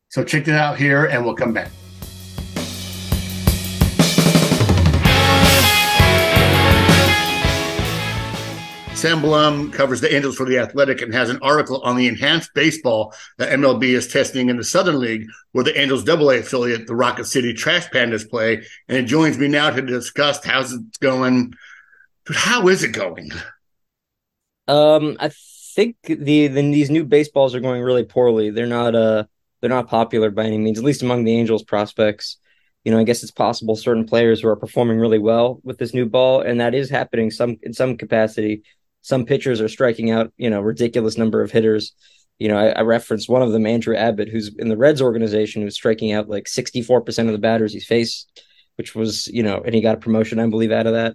So 0.09 0.25
check 0.25 0.49
it 0.49 0.55
out 0.55 0.79
here 0.79 1.05
and 1.05 1.27
we'll 1.27 1.35
come 1.35 1.53
back. 1.53 1.71
Sam 8.97 9.21
Blum 9.21 9.71
covers 9.71 10.01
the 10.01 10.13
Angels 10.15 10.37
for 10.37 10.47
the 10.47 10.59
Athletic 10.59 11.03
and 11.03 11.13
has 11.13 11.29
an 11.29 11.39
article 11.43 11.83
on 11.83 11.97
the 11.97 12.07
enhanced 12.09 12.55
baseball 12.55 13.15
that 13.37 13.51
MLB 13.51 13.91
is 13.91 14.09
testing 14.09 14.49
in 14.49 14.57
the 14.57 14.65
Southern 14.65 14.99
League, 14.99 15.27
where 15.53 15.65
the 15.65 15.79
Angels 15.79 16.03
Double 16.03 16.31
A 16.31 16.39
affiliate, 16.39 16.87
the 16.87 16.97
Rocket 16.97 17.27
City 17.27 17.53
Trash 17.53 17.91
Pandas, 17.91 18.29
play. 18.29 18.63
And 18.89 18.97
it 18.97 19.03
joins 19.03 19.37
me 19.37 19.49
now 19.49 19.69
to 19.69 19.83
discuss 19.83 20.43
how's 20.43 20.73
it 20.73 20.81
going. 21.01 21.53
How 22.33 22.69
is 22.69 22.83
it 22.83 22.93
going? 22.93 23.33
Um, 24.67 25.19
I 25.21 25.31
think 25.75 25.97
the, 26.05 26.49
the 26.49 26.49
these 26.49 26.89
new 26.89 27.05
baseballs 27.05 27.55
are 27.55 27.61
going 27.61 27.83
really 27.83 28.05
poorly. 28.05 28.49
They're 28.49 28.67
not 28.67 28.95
uh 28.95 29.25
they're 29.61 29.69
not 29.69 29.89
popular 29.89 30.31
by 30.31 30.45
any 30.45 30.57
means, 30.57 30.79
at 30.79 30.85
least 30.85 31.03
among 31.03 31.25
the 31.25 31.37
Angels 31.37 31.63
prospects 31.63 32.39
you 32.83 32.93
know, 32.93 33.01
I 33.01 33.03
guess 33.03 33.25
it's 33.25 33.33
possible 33.33 33.75
certain 33.75 34.07
players 34.07 34.41
who 34.41 34.49
are 34.49 34.55
performing 34.55 35.01
really 35.01 35.19
well 35.19 35.59
with 35.65 35.77
this 35.77 35.93
new 35.93 36.07
ball, 36.07 36.43
and 36.43 36.61
that 36.61 36.73
is 36.73 36.89
happening 36.89 37.33
some 37.33 37.57
in 37.65 37.73
some 37.73 37.97
capacity 37.97 38.63
some 39.07 39.25
pitchers 39.25 39.61
are 39.61 39.69
striking 39.69 40.11
out, 40.11 40.33
you 40.37 40.51
know, 40.51 40.61
ridiculous 40.61 41.17
number 41.17 41.41
of 41.41 41.53
hitters. 41.53 41.93
You 42.41 42.49
know, 42.49 42.59
I, 42.59 42.71
I 42.71 42.81
referenced 42.81 43.29
one 43.29 43.41
of 43.41 43.53
them, 43.53 43.65
Andrew 43.65 43.95
Abbott, 43.95 44.29
who's 44.29 44.53
in 44.59 44.69
the 44.69 44.77
Reds 44.77 45.01
organization, 45.01 45.63
who's 45.63 45.77
striking 45.77 46.11
out 46.11 46.29
like 46.29 46.47
64% 46.47 47.27
of 47.27 47.33
the 47.33 47.39
batters 47.39 47.73
he's 47.73 47.87
faced, 47.87 48.43
which 48.75 48.97
was, 48.97 49.29
you 49.29 49.45
know, 49.45 49.63
and 49.65 49.77
he 49.77 49.81
got 49.81 49.95
a 49.95 50.01
promotion, 50.01 50.41
I 50.41 50.49
believe, 50.49 50.73
out 50.73 50.89
of 50.89 50.95
that. 50.95 51.15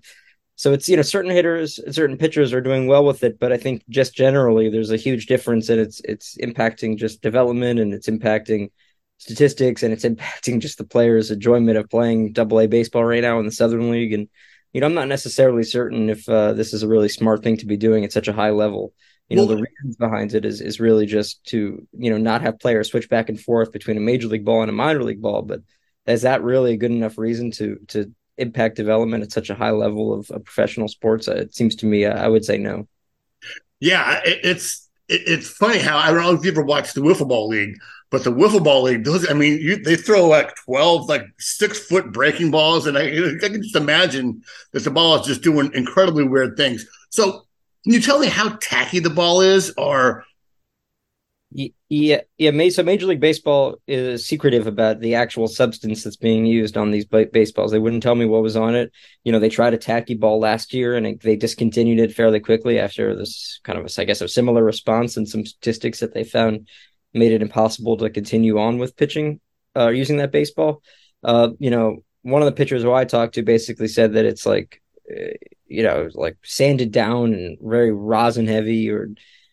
So 0.56 0.72
it's, 0.72 0.88
you 0.88 0.96
know, 0.96 1.02
certain 1.02 1.32
hitters, 1.32 1.82
certain 1.94 2.16
pitchers 2.16 2.54
are 2.54 2.62
doing 2.62 2.88
well 2.88 3.04
with 3.04 3.26
it, 3.26 3.38
but 3.38 3.52
I 3.52 3.58
think 3.58 3.84
just 3.90 4.16
generally 4.16 4.70
there's 4.70 4.92
a 4.92 4.96
huge 4.96 5.26
difference 5.26 5.68
and 5.68 5.82
it's 5.82 6.00
it's 6.06 6.38
impacting 6.38 6.98
just 6.98 7.22
development 7.22 7.82
and 7.82 7.94
it's 7.94 8.08
impacting 8.08 8.70
statistics 9.18 9.84
and 9.84 9.92
it's 9.92 10.06
impacting 10.06 10.62
just 10.62 10.78
the 10.78 10.86
players' 10.86 11.30
enjoyment 11.30 11.78
of 11.78 11.90
playing 11.90 12.32
double 12.32 12.62
A 12.62 12.68
baseball 12.68 13.04
right 13.04 13.22
now 13.22 13.38
in 13.38 13.46
the 13.46 13.52
Southern 13.52 13.92
League. 13.92 14.14
And 14.14 14.30
you 14.74 14.82
know, 14.82 14.88
I'm 14.88 14.94
not 14.94 15.08
necessarily 15.08 15.64
certain 15.64 16.10
if 16.10 16.28
uh, 16.30 16.54
this 16.54 16.74
is 16.74 16.84
a 16.84 16.88
really 16.88 17.10
smart 17.10 17.44
thing 17.44 17.58
to 17.58 17.66
be 17.66 17.78
doing 17.78 18.04
at 18.04 18.14
such 18.14 18.28
a 18.28 18.34
high 18.34 18.52
level. 18.52 18.94
You 19.28 19.38
know, 19.38 19.46
well, 19.46 19.56
the 19.56 19.64
reasons 19.64 19.96
behind 19.96 20.34
it 20.34 20.44
is 20.46 20.60
is 20.60 20.80
really 20.80 21.06
just 21.06 21.44
to 21.46 21.86
you 21.98 22.10
know 22.10 22.18
not 22.18 22.42
have 22.42 22.60
players 22.60 22.90
switch 22.90 23.10
back 23.10 23.30
and 23.30 23.40
forth 23.40 23.72
between 23.72 23.98
a 23.98 24.02
major 24.02 24.28
league 24.28 24.44
ball 24.46 24.62
and 24.62 24.70
a 24.70 24.74
minor 24.74 25.04
league 25.04 25.22
ball. 25.22 25.42
But 25.42 25.62
is 26.06 26.24
that 26.24 26.44
really 26.44 26.74
a 26.74 26.78
good 26.78 26.92
enough 26.92 27.18
reason 27.18 27.52
to 27.52 27.78
to 27.90 28.14
impact 28.38 28.76
development 28.76 29.24
at 29.24 29.32
such 29.32 29.50
a 29.50 29.56
high 29.56 29.72
level 29.72 30.14
of, 30.14 30.30
of 30.32 30.44
professional 30.44 30.88
sports? 30.88 31.28
Uh, 31.28 31.36
it 31.36 31.56
seems 31.56 31.76
to 31.78 31.86
me, 31.86 32.06
uh, 32.06 32.18
I 32.18 32.28
would 32.28 32.44
say 32.44 32.58
no. 32.58 32.88
Yeah, 33.80 34.20
it, 34.26 34.40
it's 34.44 34.90
it, 35.12 35.22
it's 35.28 35.50
funny 35.50 35.80
how 35.80 35.98
I 35.98 36.12
don't 36.12 36.22
know 36.22 36.34
if 36.34 36.44
you 36.44 36.52
ever 36.52 36.64
watched 36.64 36.96
the 36.96 37.02
Wiffle 37.02 37.28
Ball 37.28 37.48
League, 37.48 37.78
but 38.12 38.26
the 38.26 38.32
wiffle 38.32 38.62
ball 38.62 38.84
league, 38.84 39.06
those, 39.06 39.28
I 39.30 39.34
mean, 39.34 39.60
you, 39.60 39.82
they 39.82 39.96
throw 39.96 40.28
like 40.28 40.54
12, 40.66 41.08
like 41.08 41.24
six 41.40 41.80
foot 41.80 42.12
breaking 42.12 42.52
balls. 42.52 42.86
And 42.86 42.98
I, 42.98 43.04
I 43.04 43.40
can 43.40 43.64
just 43.64 43.78
imagine 43.78 44.44
that 44.74 44.84
the 44.84 44.92
ball 44.92 45.16
is 45.16 45.26
just 45.26 45.42
doing 45.42 45.72
incredibly 45.74 46.26
weird 46.26 46.58
things. 46.58 46.86
So 47.10 47.44
can 47.84 47.94
you 47.94 48.02
tell 48.02 48.20
me 48.20 48.28
how 48.28 48.58
tacky 48.62 49.00
the 49.00 49.10
ball 49.10 49.42
is 49.42 49.74
or? 49.78 50.26
Yeah, 51.54 52.22
yeah. 52.38 52.70
So 52.70 52.82
Major 52.82 53.08
League 53.08 53.20
Baseball 53.20 53.76
is 53.86 54.26
secretive 54.26 54.68
about 54.68 55.02
the 55.02 55.16
actual 55.16 55.50
substance 55.50 56.04
that's 56.04 56.16
being 56.16 56.46
used 56.46 56.78
on 56.78 56.92
these 56.92 57.06
baseballs. 57.06 57.72
They 57.72 57.80
wouldn't 57.80 58.04
tell 58.04 58.16
me 58.16 58.26
what 58.26 58.42
was 58.42 58.56
on 58.56 58.74
it. 58.74 58.92
You 59.26 59.34
know, 59.34 59.40
they 59.40 59.50
tried 59.50 59.74
a 59.74 59.78
tacky 59.78 60.16
ball 60.16 60.40
last 60.40 60.74
year 60.74 60.96
and 60.96 61.20
they 61.20 61.36
discontinued 61.36 62.00
it 62.00 62.14
fairly 62.14 62.40
quickly 62.40 62.80
after 62.80 63.16
this 63.16 63.60
kind 63.64 63.78
of, 63.78 63.92
I 63.98 64.06
guess, 64.06 64.22
a 64.22 64.30
similar 64.30 64.64
response 64.64 65.18
and 65.18 65.28
some 65.28 65.46
statistics 65.46 66.00
that 66.00 66.14
they 66.14 66.24
found 66.24 66.70
made 67.14 67.34
it 67.34 67.42
impossible 67.42 67.98
to 67.98 68.10
continue 68.10 68.58
on 68.58 68.78
with 68.78 68.96
pitching 68.96 69.42
uh, 69.76 69.90
using 69.90 70.18
that 70.18 70.32
baseball. 70.32 70.82
Uh, 71.22 71.50
you 71.60 71.70
know, 71.70 71.98
one 72.22 72.42
of 72.42 72.46
the 72.46 72.54
pitchers 72.54 72.84
who 72.84 72.94
I 72.94 73.04
talked 73.04 73.36
to 73.36 73.44
basically 73.44 73.90
said 73.90 74.14
that 74.14 74.26
it's 74.26 74.46
like, 74.46 74.82
uh, 75.12 75.34
you 75.68 75.84
know, 75.84 76.10
like 76.14 76.38
sanded 76.44 76.94
down 76.94 77.34
and 77.34 77.58
very 77.62 77.92
rosin 77.92 78.48
heavy, 78.48 78.90
or, 78.90 79.10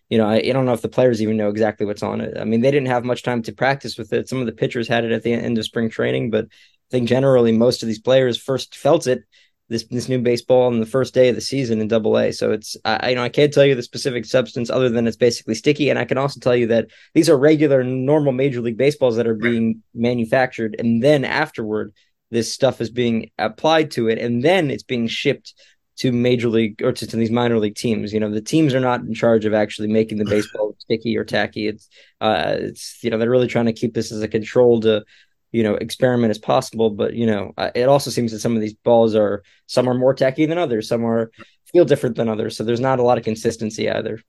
you 0.09 0.19
know, 0.19 0.27
I, 0.27 0.37
I, 0.37 0.53
don't 0.53 0.65
know 0.65 0.73
if 0.73 0.83
the 0.83 0.89
players 0.89 1.21
even 1.21 1.37
know 1.37 1.51
exactly 1.51 1.85
what's 1.85 2.03
on 2.03 2.21
it. 2.21 2.39
I 2.39 2.45
mean, 2.45 2.63
they 2.63 2.71
didn't 2.71 2.89
have 2.89 3.05
much 3.05 3.23
time 3.23 3.43
to 3.43 3.53
practice 3.53 3.99
with 3.99 4.13
it. 4.13 4.29
Some 4.29 4.41
of 4.41 4.47
the 4.47 4.53
pitchers 4.53 4.89
had 4.89 5.05
it 5.05 5.13
at 5.13 5.23
the 5.23 5.33
end 5.33 5.59
of 5.59 5.65
spring 5.65 5.91
training, 5.91 6.31
but 6.31 6.47
I 6.47 6.91
think 6.91 7.09
generally 7.09 7.53
most 7.53 7.83
of 7.83 7.87
these 7.87 8.01
players 8.01 8.39
first 8.39 8.77
felt 8.77 9.07
it 9.07 9.25
this 9.69 9.85
this 9.85 10.09
new 10.09 10.19
baseball 10.19 10.67
on 10.67 10.81
the 10.81 10.87
first 10.87 11.13
day 11.15 11.29
of 11.29 11.35
the 11.35 11.41
season 11.41 11.81
in 11.81 11.89
Double 11.89 12.19
A. 12.19 12.33
So 12.33 12.53
it's 12.53 12.77
I 12.85 13.11
you 13.11 13.17
know 13.17 13.23
I 13.23 13.29
can't 13.29 13.53
tell 13.53 13.65
you 13.65 13.75
the 13.75 13.83
specific 13.83 14.25
substance 14.25 14.71
other 14.71 14.89
than 14.89 15.07
it's 15.07 15.17
basically 15.17 15.55
sticky, 15.55 15.91
and 15.91 15.99
I 15.99 16.05
can 16.05 16.19
also 16.19 16.41
tell 16.41 16.57
you 16.57 16.67
that 16.69 16.89
these 17.15 17.29
are 17.29 17.39
regular 17.39 17.85
normal 17.85 18.33
Major 18.33 18.61
League 18.61 18.79
baseballs 18.79 19.17
that 19.17 19.27
are 19.27 19.35
being 19.35 19.83
manufactured, 19.95 20.77
and 20.79 21.03
then 21.03 21.25
afterward 21.25 21.93
this 22.31 22.53
stuff 22.53 22.81
is 22.81 22.91
being 22.91 23.31
applied 23.39 23.91
to 23.93 24.09
it, 24.09 24.19
and 24.19 24.43
then 24.43 24.71
it's 24.71 24.83
being 24.83 25.07
shipped 25.07 25.55
to 25.99 26.13
major 26.13 26.49
league 26.49 26.81
or 26.83 26.93
to, 26.93 27.07
to, 27.07 27.17
these 27.17 27.31
minor 27.31 27.59
league 27.59 27.75
teams. 27.75 28.13
You 28.13 28.21
know, 28.21 28.31
the 28.31 28.41
teams 28.41 28.75
are 28.75 28.81
not 28.81 29.01
in 29.01 29.15
charge 29.15 29.45
of 29.45 29.53
actually 29.53 29.89
making 29.89 30.19
the 30.19 30.25
baseball 30.25 30.77
sticky 30.79 31.17
or 31.17 31.25
tacky. 31.25 31.67
It's 31.67 31.89
uh, 32.21 32.57
it's 32.59 33.03
you 33.03 33.11
know 33.11 33.19
they're 33.19 33.31
really 33.31 33.49
trying 33.49 33.67
to 33.67 33.73
keep 33.73 33.95
this 33.95 34.13
as 34.13 34.23
a 34.23 34.29
controlled 34.29 34.87
uh, 34.87 35.01
you 35.51 35.63
know 35.63 35.75
experiment 35.75 36.31
as 36.31 36.39
possible. 36.39 36.91
But 36.91 37.15
you 37.15 37.27
know 37.27 37.53
it 37.75 37.89
also 37.89 38.11
seems 38.11 38.33
that 38.33 38.39
some 38.39 38.55
of 38.55 38.61
these 38.61 38.75
balls 38.75 39.15
are 39.15 39.43
some 39.67 39.89
are 39.89 39.95
more 39.95 40.15
tacky 40.15 40.47
than 40.47 40.59
others. 40.59 40.89
Some 40.89 41.05
are 41.05 41.31
feel 41.67 41.85
different 41.85 42.17
than 42.17 42.29
others. 42.29 42.57
So 42.57 42.65
there's 42.65 42.81
not 42.81 43.01
a 43.01 43.03
lot 43.03 43.19
of 43.19 43.25
consistency 43.25 43.91
either. 43.91 44.21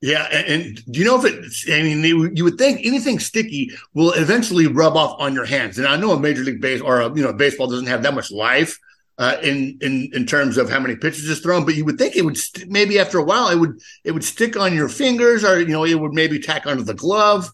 Yeah 0.00 0.28
and, 0.30 0.80
do 0.92 1.00
you 1.00 1.04
know 1.04 1.20
if 1.20 1.24
it 1.24 1.74
i 1.76 1.82
mean 1.82 2.04
you 2.36 2.44
would 2.44 2.56
think 2.56 2.86
anything 2.86 3.18
sticky 3.18 3.72
will 3.94 4.12
eventually 4.12 4.68
rub 4.68 4.96
off 4.96 5.20
on 5.20 5.34
your 5.34 5.44
hands. 5.44 5.76
And 5.76 5.88
i 5.88 5.96
know 5.96 6.12
a 6.12 6.20
major 6.20 6.44
league 6.44 6.60
base 6.60 6.80
or 6.80 7.00
a, 7.00 7.12
you 7.14 7.22
know 7.22 7.32
baseball 7.32 7.66
doesn't 7.66 7.88
have 7.88 8.04
that 8.04 8.14
much 8.14 8.30
life 8.30 8.78
uh, 9.18 9.36
in 9.42 9.76
in 9.80 10.10
in 10.12 10.26
terms 10.26 10.56
of 10.56 10.70
how 10.70 10.78
many 10.78 10.94
pitches 10.94 11.28
is 11.28 11.40
thrown, 11.40 11.64
but 11.64 11.74
you 11.74 11.84
would 11.84 11.98
think 11.98 12.16
it 12.16 12.24
would 12.24 12.36
st- 12.36 12.70
maybe 12.70 12.98
after 12.98 13.18
a 13.18 13.24
while 13.24 13.48
it 13.48 13.56
would 13.56 13.80
it 14.04 14.12
would 14.12 14.24
stick 14.24 14.56
on 14.56 14.74
your 14.74 14.88
fingers, 14.88 15.44
or 15.44 15.60
you 15.60 15.66
know 15.66 15.84
it 15.84 15.98
would 15.98 16.14
maybe 16.14 16.38
tack 16.38 16.66
onto 16.66 16.84
the 16.84 16.94
glove. 16.94 17.50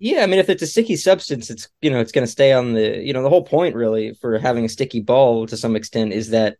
Yeah, 0.00 0.24
I 0.24 0.26
mean, 0.26 0.40
if 0.40 0.48
it's 0.48 0.62
a 0.62 0.66
sticky 0.66 0.96
substance, 0.96 1.50
it's 1.50 1.68
you 1.80 1.90
know 1.90 2.00
it's 2.00 2.10
going 2.10 2.26
to 2.26 2.30
stay 2.30 2.52
on 2.52 2.74
the 2.74 2.98
you 2.98 3.12
know 3.12 3.22
the 3.22 3.28
whole 3.28 3.44
point 3.44 3.76
really 3.76 4.14
for 4.14 4.38
having 4.38 4.64
a 4.64 4.68
sticky 4.68 5.00
ball 5.00 5.46
to 5.46 5.56
some 5.56 5.76
extent 5.76 6.12
is 6.12 6.30
that 6.30 6.56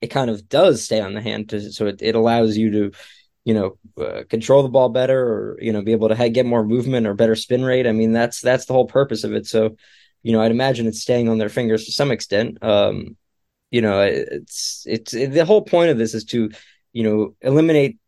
it 0.00 0.08
kind 0.08 0.30
of 0.30 0.48
does 0.48 0.82
stay 0.82 1.00
on 1.00 1.12
the 1.12 1.20
hand, 1.20 1.50
to, 1.50 1.72
so 1.72 1.86
it, 1.86 2.00
it 2.00 2.14
allows 2.14 2.56
you 2.56 2.70
to 2.70 2.92
you 3.44 3.52
know 3.52 3.78
uh, 4.02 4.22
control 4.30 4.62
the 4.62 4.70
ball 4.70 4.88
better 4.88 5.20
or 5.20 5.58
you 5.60 5.74
know 5.74 5.82
be 5.82 5.92
able 5.92 6.08
to 6.08 6.14
have, 6.14 6.32
get 6.32 6.46
more 6.46 6.64
movement 6.64 7.06
or 7.06 7.12
better 7.12 7.36
spin 7.36 7.62
rate. 7.62 7.86
I 7.86 7.92
mean, 7.92 8.12
that's 8.12 8.40
that's 8.40 8.64
the 8.64 8.72
whole 8.72 8.86
purpose 8.86 9.22
of 9.22 9.34
it. 9.34 9.46
So 9.46 9.76
you 10.22 10.32
know, 10.32 10.40
I'd 10.40 10.50
imagine 10.50 10.86
it's 10.86 11.02
staying 11.02 11.28
on 11.28 11.36
their 11.36 11.50
fingers 11.50 11.84
to 11.84 11.92
some 11.92 12.10
extent. 12.10 12.56
Um, 12.62 13.18
you 13.70 13.80
know, 13.80 14.00
it's 14.00 14.84
it's 14.86 15.14
it, 15.14 15.32
the 15.32 15.44
whole 15.44 15.62
point 15.62 15.90
of 15.90 15.98
this 15.98 16.14
is 16.14 16.24
to 16.26 16.50
you 16.92 17.02
know 17.02 17.34
eliminate 17.40 17.98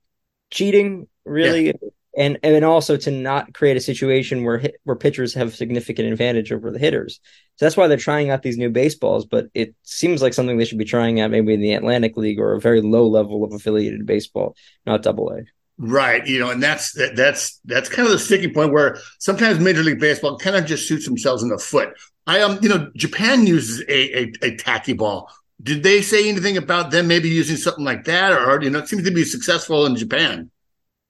cheating, 0.50 1.08
really, 1.24 1.66
yeah. 1.66 1.72
and 2.16 2.38
and 2.42 2.64
also 2.64 2.96
to 2.96 3.10
not 3.10 3.52
create 3.54 3.76
a 3.76 3.80
situation 3.80 4.44
where 4.44 4.58
hit, 4.58 4.76
where 4.84 4.96
pitchers 4.96 5.34
have 5.34 5.54
significant 5.54 6.12
advantage 6.12 6.52
over 6.52 6.70
the 6.70 6.78
hitters. 6.78 7.20
So 7.56 7.64
that's 7.64 7.76
why 7.76 7.88
they're 7.88 7.96
trying 7.96 8.30
out 8.30 8.42
these 8.42 8.58
new 8.58 8.70
baseballs. 8.70 9.26
But 9.26 9.48
it 9.52 9.74
seems 9.82 10.22
like 10.22 10.34
something 10.34 10.58
they 10.58 10.64
should 10.64 10.78
be 10.78 10.84
trying 10.84 11.20
out 11.20 11.30
maybe 11.30 11.54
in 11.54 11.60
the 11.60 11.74
Atlantic 11.74 12.16
League 12.16 12.38
or 12.38 12.54
a 12.54 12.60
very 12.60 12.80
low 12.80 13.06
level 13.06 13.44
of 13.44 13.52
affiliated 13.52 14.06
baseball, 14.06 14.56
not 14.86 15.02
Double 15.02 15.30
A. 15.30 15.42
Right, 15.80 16.26
you 16.26 16.40
know, 16.40 16.50
and 16.50 16.60
that's 16.60 16.92
that's 17.14 17.60
that's 17.64 17.88
kind 17.88 18.06
of 18.06 18.12
the 18.12 18.18
sticking 18.18 18.52
point 18.52 18.72
where 18.72 18.98
sometimes 19.20 19.60
Major 19.60 19.84
League 19.84 20.00
Baseball 20.00 20.36
kind 20.36 20.56
of 20.56 20.66
just 20.66 20.84
shoots 20.86 21.04
themselves 21.04 21.42
in 21.44 21.50
the 21.50 21.58
foot. 21.58 21.90
I 22.26 22.40
um, 22.40 22.58
you 22.62 22.68
know, 22.68 22.90
Japan 22.96 23.46
uses 23.46 23.82
a, 23.88 24.18
a, 24.18 24.32
a 24.42 24.56
tacky 24.56 24.92
ball. 24.92 25.30
Did 25.62 25.82
they 25.82 26.02
say 26.02 26.28
anything 26.28 26.56
about 26.56 26.90
them 26.90 27.08
maybe 27.08 27.28
using 27.28 27.56
something 27.56 27.84
like 27.84 28.04
that, 28.04 28.32
or 28.32 28.62
you 28.62 28.70
know, 28.70 28.78
it 28.78 28.88
seems 28.88 29.04
to 29.04 29.10
be 29.10 29.24
successful 29.24 29.86
in 29.86 29.96
Japan? 29.96 30.50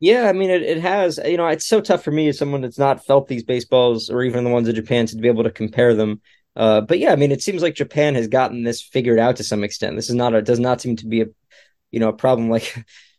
Yeah, 0.00 0.28
I 0.28 0.32
mean, 0.32 0.50
it, 0.50 0.62
it 0.62 0.80
has. 0.80 1.18
You 1.24 1.36
know, 1.36 1.46
it's 1.48 1.66
so 1.66 1.80
tough 1.80 2.02
for 2.02 2.10
me 2.10 2.28
as 2.28 2.38
someone 2.38 2.60
that's 2.60 2.78
not 2.78 3.04
felt 3.04 3.28
these 3.28 3.42
baseballs 3.42 4.10
or 4.10 4.22
even 4.22 4.44
the 4.44 4.50
ones 4.50 4.68
in 4.68 4.74
Japan 4.74 5.06
to 5.06 5.16
be 5.16 5.28
able 5.28 5.44
to 5.44 5.50
compare 5.50 5.94
them. 5.94 6.20
Uh, 6.56 6.80
but 6.80 6.98
yeah, 6.98 7.12
I 7.12 7.16
mean, 7.16 7.32
it 7.32 7.42
seems 7.42 7.62
like 7.62 7.74
Japan 7.74 8.14
has 8.14 8.28
gotten 8.28 8.62
this 8.62 8.80
figured 8.80 9.18
out 9.18 9.36
to 9.36 9.44
some 9.44 9.64
extent. 9.64 9.96
This 9.96 10.08
is 10.08 10.14
not 10.14 10.34
a 10.34 10.42
does 10.42 10.60
not 10.60 10.80
seem 10.80 10.96
to 10.96 11.06
be 11.06 11.22
a 11.22 11.26
you 11.90 12.00
know 12.00 12.08
a 12.08 12.12
problem 12.12 12.48
like 12.50 12.74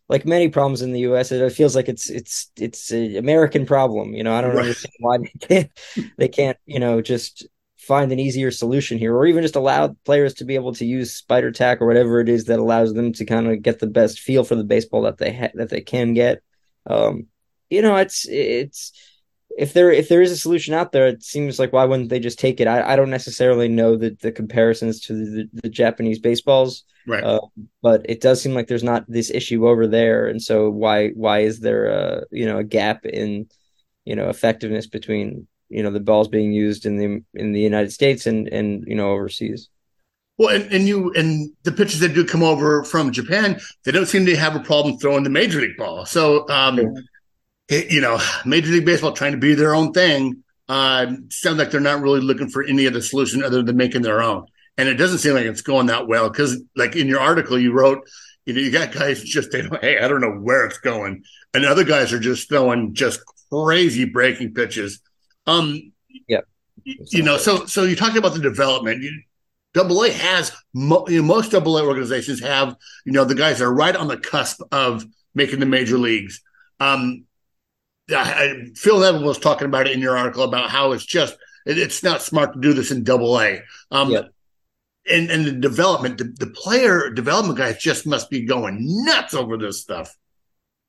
like 0.09 0.25
many 0.25 0.49
problems 0.49 0.81
in 0.81 0.91
the 0.91 1.01
U.S., 1.01 1.31
it 1.31 1.53
feels 1.53 1.75
like 1.75 1.87
it's 1.87 2.09
it's 2.09 2.51
it's 2.57 2.91
an 2.91 3.15
American 3.15 3.65
problem. 3.65 4.13
You 4.13 4.23
know, 4.23 4.33
I 4.33 4.41
don't 4.41 4.55
right. 4.55 4.61
understand 4.61 4.93
why 4.99 5.17
they 5.19 5.47
can't 5.47 5.71
they 6.17 6.27
can't 6.27 6.57
you 6.65 6.79
know 6.79 7.01
just 7.01 7.47
find 7.89 8.11
an 8.11 8.19
easier 8.19 8.51
solution 8.51 8.99
here, 8.99 9.15
or 9.15 9.25
even 9.25 9.41
just 9.41 9.55
allow 9.55 9.95
players 10.05 10.35
to 10.35 10.45
be 10.45 10.53
able 10.53 10.73
to 10.75 10.85
use 10.85 11.11
spider 11.11 11.51
tack 11.51 11.81
or 11.81 11.87
whatever 11.87 12.19
it 12.19 12.29
is 12.29 12.45
that 12.45 12.59
allows 12.59 12.93
them 12.93 13.11
to 13.13 13.25
kind 13.25 13.47
of 13.47 13.63
get 13.63 13.79
the 13.79 13.87
best 13.87 14.19
feel 14.19 14.43
for 14.43 14.53
the 14.53 14.63
baseball 14.63 15.01
that 15.01 15.17
they 15.17 15.33
ha- 15.33 15.55
that 15.55 15.69
they 15.69 15.81
can 15.81 16.13
get. 16.13 16.43
Um, 16.85 17.25
you 17.71 17.81
know, 17.81 17.95
it's 17.95 18.27
it's 18.29 18.93
if 19.57 19.73
there 19.73 19.91
if 19.91 20.07
there 20.07 20.21
is 20.21 20.31
a 20.31 20.37
solution 20.37 20.75
out 20.75 20.91
there, 20.91 21.07
it 21.07 21.23
seems 21.23 21.57
like 21.57 21.73
why 21.73 21.83
wouldn't 21.83 22.09
they 22.09 22.19
just 22.19 22.37
take 22.37 22.61
it? 22.61 22.67
I, 22.67 22.93
I 22.93 22.95
don't 22.95 23.09
necessarily 23.09 23.67
know 23.67 23.97
the, 23.97 24.15
the 24.21 24.31
comparisons 24.31 24.99
to 25.07 25.13
the, 25.13 25.49
the 25.51 25.69
Japanese 25.69 26.19
baseballs, 26.19 26.83
right? 27.07 27.23
Uh, 27.23 27.41
but 27.81 28.05
it 28.07 28.21
does 28.21 28.39
seem 28.39 28.53
like 28.53 28.67
there's 28.67 28.83
not 28.83 29.05
this 29.07 29.31
issue 29.31 29.67
over 29.67 29.87
there, 29.87 30.27
and 30.27 30.39
so 30.39 30.69
why 30.69 31.09
why 31.09 31.39
is 31.39 31.59
there 31.59 31.85
a 31.87 32.23
you 32.29 32.45
know 32.45 32.59
a 32.59 32.63
gap 32.63 33.03
in 33.07 33.49
you 34.05 34.15
know 34.15 34.29
effectiveness 34.29 34.85
between 34.85 35.47
you 35.69 35.83
know 35.83 35.91
the 35.91 35.99
balls 35.99 36.27
being 36.27 36.51
used 36.51 36.85
in 36.85 36.97
the 36.97 37.23
in 37.33 37.51
the 37.51 37.61
United 37.61 37.91
States 37.91 38.25
and 38.25 38.47
and 38.47 38.85
you 38.87 38.95
know 38.95 39.11
overseas? 39.11 39.69
Well, 40.37 40.55
and, 40.55 40.71
and 40.71 40.87
you 40.87 41.11
and 41.13 41.51
the 41.63 41.71
pitchers 41.71 41.99
that 41.99 42.13
do 42.13 42.25
come 42.25 42.43
over 42.43 42.83
from 42.83 43.11
Japan, 43.11 43.59
they 43.83 43.91
don't 43.91 44.05
seem 44.05 44.25
to 44.25 44.35
have 44.37 44.55
a 44.55 44.61
problem 44.61 44.97
throwing 44.97 45.23
the 45.23 45.29
major 45.29 45.59
league 45.59 45.77
ball. 45.77 46.05
So 46.05 46.47
um, 46.49 46.79
it, 47.67 47.91
you 47.91 48.01
know, 48.01 48.19
Major 48.45 48.71
League 48.71 48.85
Baseball 48.85 49.11
trying 49.11 49.33
to 49.33 49.37
be 49.37 49.53
their 49.53 49.75
own 49.75 49.91
thing. 49.93 50.43
Uh, 50.67 51.13
sounds 51.29 51.57
like 51.57 51.71
they're 51.71 51.81
not 51.81 52.01
really 52.01 52.21
looking 52.21 52.49
for 52.49 52.63
any 52.63 52.87
other 52.87 53.01
solution 53.01 53.43
other 53.43 53.63
than 53.63 53.75
making 53.75 54.01
their 54.01 54.21
own. 54.21 54.45
And 54.77 54.87
it 54.87 54.95
doesn't 54.95 55.17
seem 55.17 55.33
like 55.33 55.45
it's 55.45 55.61
going 55.61 55.87
that 55.87 56.07
well 56.07 56.29
because, 56.29 56.61
like 56.75 56.95
in 56.95 57.07
your 57.07 57.19
article, 57.19 57.59
you 57.59 57.73
wrote, 57.73 58.07
you 58.45 58.53
know, 58.53 58.61
you 58.61 58.71
got 58.71 58.93
guys 58.93 59.21
just 59.21 59.51
they 59.51 59.61
don't, 59.61 59.81
hey, 59.81 59.99
I 59.99 60.07
don't 60.07 60.21
know 60.21 60.31
where 60.31 60.65
it's 60.65 60.77
going, 60.77 61.23
and 61.53 61.65
other 61.65 61.83
guys 61.83 62.13
are 62.13 62.19
just 62.19 62.47
throwing 62.47 62.93
just 62.93 63.19
crazy 63.51 64.05
breaking 64.05 64.53
pitches. 64.53 65.01
Um, 65.47 65.93
yeah, 66.27 66.41
you 66.83 67.23
know, 67.23 67.37
so 67.37 67.65
so 67.65 67.83
you 67.83 67.95
talked 67.95 68.17
about 68.17 68.33
the 68.33 68.39
development. 68.39 69.01
You, 69.01 69.11
Double 69.73 70.03
A 70.03 70.11
has 70.11 70.51
mo- 70.73 71.05
you 71.07 71.21
know, 71.21 71.27
most 71.27 71.51
Double 71.51 71.77
A 71.77 71.85
organizations 71.85 72.41
have 72.41 72.75
you 73.05 73.11
know 73.11 73.23
the 73.23 73.35
guys 73.35 73.61
are 73.61 73.73
right 73.73 73.95
on 73.95 74.07
the 74.07 74.17
cusp 74.17 74.61
of 74.71 75.05
making 75.35 75.59
the 75.59 75.65
major 75.65 75.97
leagues. 75.97 76.41
Um, 76.79 77.25
I, 78.11 78.65
Phil 78.75 78.99
Nevin 78.99 79.23
was 79.23 79.37
talking 79.37 79.67
about 79.67 79.87
it 79.87 79.93
in 79.93 79.99
your 79.99 80.17
article 80.17 80.43
about 80.43 80.69
how 80.69 80.91
it's 80.93 81.05
just 81.05 81.37
it, 81.65 81.77
it's 81.77 82.03
not 82.03 82.21
smart 82.21 82.53
to 82.53 82.59
do 82.59 82.73
this 82.73 82.91
in 82.91 83.03
Double 83.03 83.39
A. 83.39 83.61
Um, 83.91 84.11
yep. 84.11 84.29
And 85.09 85.29
and 85.31 85.45
the 85.45 85.51
development, 85.51 86.17
the, 86.17 86.25
the 86.45 86.51
player 86.51 87.09
development 87.09 87.57
guys 87.57 87.77
just 87.77 88.05
must 88.05 88.29
be 88.29 88.45
going 88.45 88.77
nuts 88.81 89.33
over 89.33 89.57
this 89.57 89.81
stuff. 89.81 90.15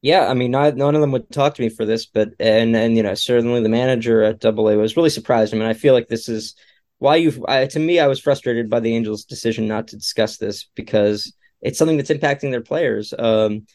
Yeah, 0.02 0.28
I 0.28 0.34
mean, 0.34 0.50
not, 0.50 0.76
none 0.76 0.94
of 0.94 1.02
them 1.02 1.12
would 1.12 1.30
talk 1.30 1.54
to 1.54 1.62
me 1.62 1.68
for 1.68 1.84
this, 1.84 2.06
but 2.06 2.30
and 2.40 2.74
and 2.74 2.96
you 2.96 3.02
know 3.02 3.14
certainly 3.14 3.62
the 3.62 3.68
manager 3.68 4.22
at 4.22 4.40
Double 4.40 4.68
A 4.68 4.76
was 4.76 4.96
really 4.96 5.10
surprised. 5.10 5.52
I 5.54 5.58
mean, 5.58 5.68
I 5.68 5.74
feel 5.74 5.92
like 5.92 6.08
this 6.08 6.28
is 6.28 6.54
why 6.98 7.16
you. 7.16 7.30
To 7.32 7.78
me, 7.78 8.00
I 8.00 8.06
was 8.06 8.18
frustrated 8.20 8.70
by 8.70 8.80
the 8.80 8.94
Angels' 8.96 9.24
decision 9.24 9.68
not 9.68 9.88
to 9.88 9.96
discuss 9.96 10.38
this 10.38 10.68
because 10.74 11.32
it's 11.60 11.78
something 11.78 11.98
that's 11.98 12.10
impacting 12.10 12.50
their 12.50 12.62
players. 12.62 13.12
Um, 13.18 13.66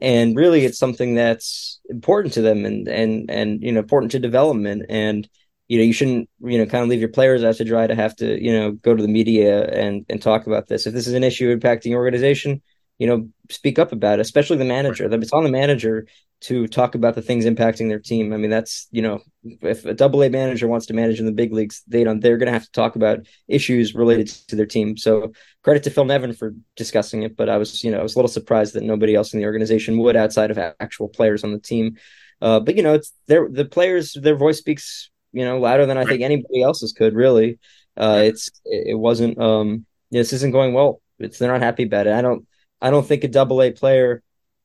and 0.00 0.36
really 0.36 0.64
it's 0.66 0.78
something 0.78 1.14
that's 1.14 1.80
important 1.90 2.34
to 2.34 2.42
them 2.42 2.64
and 2.66 2.88
and 2.88 3.30
and 3.30 3.62
you 3.62 3.72
know 3.72 3.80
important 3.80 4.12
to 4.12 4.18
development 4.18 4.86
and 4.90 5.28
you 5.68 5.78
know 5.78 5.84
you 5.84 5.92
shouldn't 5.92 6.28
you 6.40 6.58
know 6.58 6.66
kind 6.66 6.82
of 6.82 6.90
leave 6.90 7.00
your 7.00 7.10
players 7.10 7.44
out 7.44 7.56
to 7.56 7.64
dry 7.64 7.86
to 7.86 7.94
have 7.94 8.16
to 8.16 8.42
you 8.42 8.52
know 8.52 8.72
go 8.72 8.96
to 8.96 9.02
the 9.02 9.08
media 9.08 9.64
and 9.66 10.06
and 10.10 10.22
talk 10.22 10.46
about 10.46 10.68
this 10.68 10.86
if 10.86 10.94
this 10.94 11.06
is 11.06 11.14
an 11.14 11.24
issue 11.24 11.56
impacting 11.56 11.90
your 11.90 12.00
organization 12.00 12.62
you 13.00 13.08
know 13.08 13.28
speak 13.50 13.80
up 13.80 13.90
about 13.90 14.20
it 14.20 14.22
especially 14.22 14.56
the 14.56 14.64
manager 14.64 15.08
right. 15.08 15.22
it's 15.22 15.32
on 15.32 15.42
the 15.42 15.50
manager 15.50 16.06
to 16.40 16.66
talk 16.66 16.94
about 16.94 17.14
the 17.14 17.22
things 17.22 17.44
impacting 17.44 17.88
their 17.88 17.98
team. 17.98 18.32
I 18.32 18.38
mean, 18.38 18.50
that's 18.50 18.88
you 18.90 19.02
know, 19.02 19.20
if 19.44 19.84
a 19.84 19.92
double 19.92 20.22
A 20.22 20.30
manager 20.30 20.68
wants 20.68 20.86
to 20.86 20.94
manage 20.94 21.20
in 21.20 21.26
the 21.26 21.32
big 21.32 21.52
leagues, 21.52 21.82
they 21.86 22.02
don't. 22.02 22.20
They're 22.20 22.38
going 22.38 22.46
to 22.46 22.52
have 22.52 22.64
to 22.64 22.72
talk 22.72 22.96
about 22.96 23.26
issues 23.46 23.94
related 23.94 24.28
to 24.48 24.56
their 24.56 24.66
team. 24.66 24.96
So 24.96 25.32
credit 25.62 25.82
to 25.84 25.90
Phil 25.90 26.06
Nevin 26.06 26.32
for 26.32 26.54
discussing 26.76 27.22
it. 27.24 27.36
But 27.36 27.50
I 27.50 27.58
was, 27.58 27.84
you 27.84 27.90
know, 27.90 28.00
I 28.00 28.02
was 28.02 28.14
a 28.14 28.18
little 28.18 28.28
surprised 28.28 28.74
that 28.74 28.82
nobody 28.82 29.14
else 29.14 29.34
in 29.34 29.40
the 29.40 29.46
organization 29.46 29.98
would, 29.98 30.16
outside 30.16 30.50
of 30.50 30.58
actual 30.80 31.08
players 31.08 31.44
on 31.44 31.52
the 31.52 31.60
team. 31.60 31.96
Uh, 32.40 32.58
but 32.58 32.74
you 32.74 32.82
know, 32.82 32.94
it's 32.94 33.12
their 33.26 33.46
the 33.48 33.66
players. 33.66 34.14
Their 34.14 34.36
voice 34.36 34.58
speaks, 34.58 35.10
you 35.32 35.44
know, 35.44 35.58
louder 35.58 35.84
than 35.84 35.98
I 35.98 36.06
think 36.06 36.22
anybody 36.22 36.62
else's 36.62 36.92
could. 36.92 37.14
Really, 37.14 37.58
uh, 37.98 38.22
it's 38.24 38.50
it 38.64 38.98
wasn't. 38.98 39.38
Um, 39.38 39.84
this 40.10 40.32
isn't 40.32 40.52
going 40.52 40.72
well. 40.72 41.02
It's 41.18 41.38
they're 41.38 41.52
not 41.52 41.60
happy 41.60 41.82
about 41.82 42.06
it. 42.06 42.14
I 42.14 42.22
don't. 42.22 42.46
I 42.80 42.90
don't 42.90 43.06
think 43.06 43.24
a 43.24 43.28
double 43.28 43.62
A 43.62 43.70
player 43.70 44.22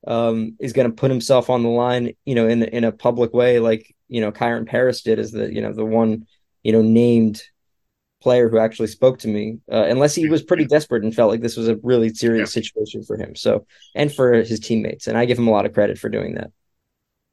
um, 0.08 0.56
is 0.60 0.74
going 0.74 0.90
to 0.90 0.96
put 0.96 1.12
himself 1.12 1.50
on 1.50 1.64
the 1.64 1.70
line, 1.70 2.14
you 2.26 2.36
know, 2.36 2.48
in 2.48 2.64
in 2.64 2.84
a 2.84 2.92
public 2.92 3.34
way, 3.34 3.60
like 3.60 3.96
you 4.08 4.22
know, 4.22 4.32
Kyren 4.32 4.68
Paris 4.68 5.02
did, 5.02 5.20
as 5.20 5.32
the 5.32 5.52
you 5.54 5.62
know 5.62 5.74
the 5.74 5.86
one 5.86 6.28
you 6.64 6.72
know 6.72 6.82
named 6.82 7.42
player 8.22 8.50
who 8.50 8.58
actually 8.58 8.88
spoke 8.88 9.20
to 9.20 9.28
me, 9.28 9.60
uh, 9.72 9.86
unless 9.88 10.16
he 10.16 10.28
was 10.28 10.42
pretty 10.42 10.66
desperate 10.66 11.04
and 11.04 11.14
felt 11.14 11.30
like 11.30 11.42
this 11.42 11.58
was 11.58 11.68
a 11.68 11.78
really 11.84 12.10
serious 12.10 12.56
yeah. 12.56 12.62
situation 12.62 13.04
for 13.04 13.18
him. 13.18 13.36
So 13.36 13.66
and 13.94 14.14
for 14.14 14.34
his 14.34 14.60
teammates, 14.60 15.08
and 15.08 15.18
I 15.18 15.26
give 15.26 15.38
him 15.38 15.48
a 15.48 15.52
lot 15.52 15.66
of 15.66 15.74
credit 15.74 15.98
for 15.98 16.10
doing 16.10 16.36
that. 16.36 16.52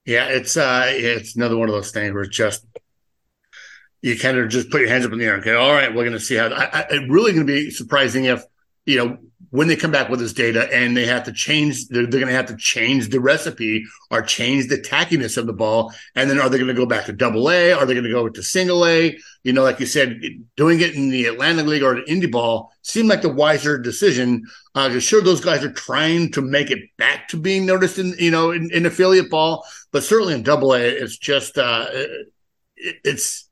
Yeah, 0.04 0.28
it's 0.28 0.56
uh, 0.56 0.84
it's 0.88 1.36
another 1.36 1.56
one 1.56 1.68
of 1.68 1.74
those 1.74 1.92
things 1.92 2.12
where 2.12 2.24
it's 2.24 2.36
just 2.36 2.66
you 4.00 4.18
kind 4.18 4.36
of 4.36 4.48
just 4.48 4.70
put 4.70 4.80
your 4.80 4.90
hands 4.90 5.06
up 5.06 5.12
in 5.12 5.18
the 5.18 5.24
air. 5.24 5.36
Okay, 5.36 5.54
all 5.54 5.72
right, 5.72 5.94
we're 5.94 6.02
going 6.02 6.12
to 6.12 6.20
see 6.20 6.34
how. 6.34 6.48
I, 6.48 6.64
I, 6.64 6.86
it's 6.90 7.10
really 7.10 7.32
going 7.32 7.46
to 7.46 7.52
be 7.52 7.70
surprising 7.70 8.24
if 8.24 8.44
you 8.84 8.98
know 8.98 9.18
when 9.52 9.68
they 9.68 9.76
come 9.76 9.90
back 9.90 10.08
with 10.08 10.18
this 10.18 10.32
data 10.32 10.66
and 10.72 10.96
they 10.96 11.04
have 11.04 11.24
to 11.24 11.32
change, 11.32 11.86
they're, 11.88 12.06
they're 12.06 12.20
going 12.20 12.32
to 12.32 12.34
have 12.34 12.46
to 12.46 12.56
change 12.56 13.10
the 13.10 13.20
recipe 13.20 13.84
or 14.10 14.22
change 14.22 14.68
the 14.68 14.78
tackiness 14.78 15.36
of 15.36 15.46
the 15.46 15.52
ball. 15.52 15.92
And 16.14 16.30
then 16.30 16.40
are 16.40 16.48
they 16.48 16.56
going 16.56 16.68
to 16.68 16.74
go 16.74 16.86
back 16.86 17.04
to 17.04 17.12
double 17.12 17.50
A? 17.50 17.70
Are 17.72 17.84
they 17.84 17.92
going 17.92 18.06
to 18.06 18.10
go 18.10 18.30
to 18.30 18.42
single 18.42 18.86
A? 18.86 19.14
You 19.44 19.52
know, 19.52 19.62
like 19.62 19.78
you 19.78 19.84
said, 19.84 20.22
doing 20.56 20.80
it 20.80 20.94
in 20.94 21.10
the 21.10 21.26
Atlantic 21.26 21.66
League 21.66 21.82
or 21.82 21.96
the 21.96 22.02
Indie 22.02 22.32
Ball 22.32 22.72
seemed 22.80 23.10
like 23.10 23.20
the 23.20 23.28
wiser 23.28 23.76
decision. 23.76 24.46
Uh, 24.74 24.98
sure, 25.00 25.20
those 25.20 25.44
guys 25.44 25.62
are 25.62 25.72
trying 25.72 26.32
to 26.32 26.40
make 26.40 26.70
it 26.70 26.88
back 26.96 27.28
to 27.28 27.36
being 27.36 27.66
noticed 27.66 27.98
in, 27.98 28.14
you 28.18 28.30
know, 28.30 28.52
in, 28.52 28.70
in 28.72 28.86
affiliate 28.86 29.28
ball, 29.28 29.66
but 29.90 30.02
certainly 30.02 30.32
in 30.32 30.42
double 30.42 30.72
A, 30.72 30.80
it's 30.80 31.18
just, 31.18 31.58
uh, 31.58 31.88
it, 31.92 32.96
it's, 33.04 33.50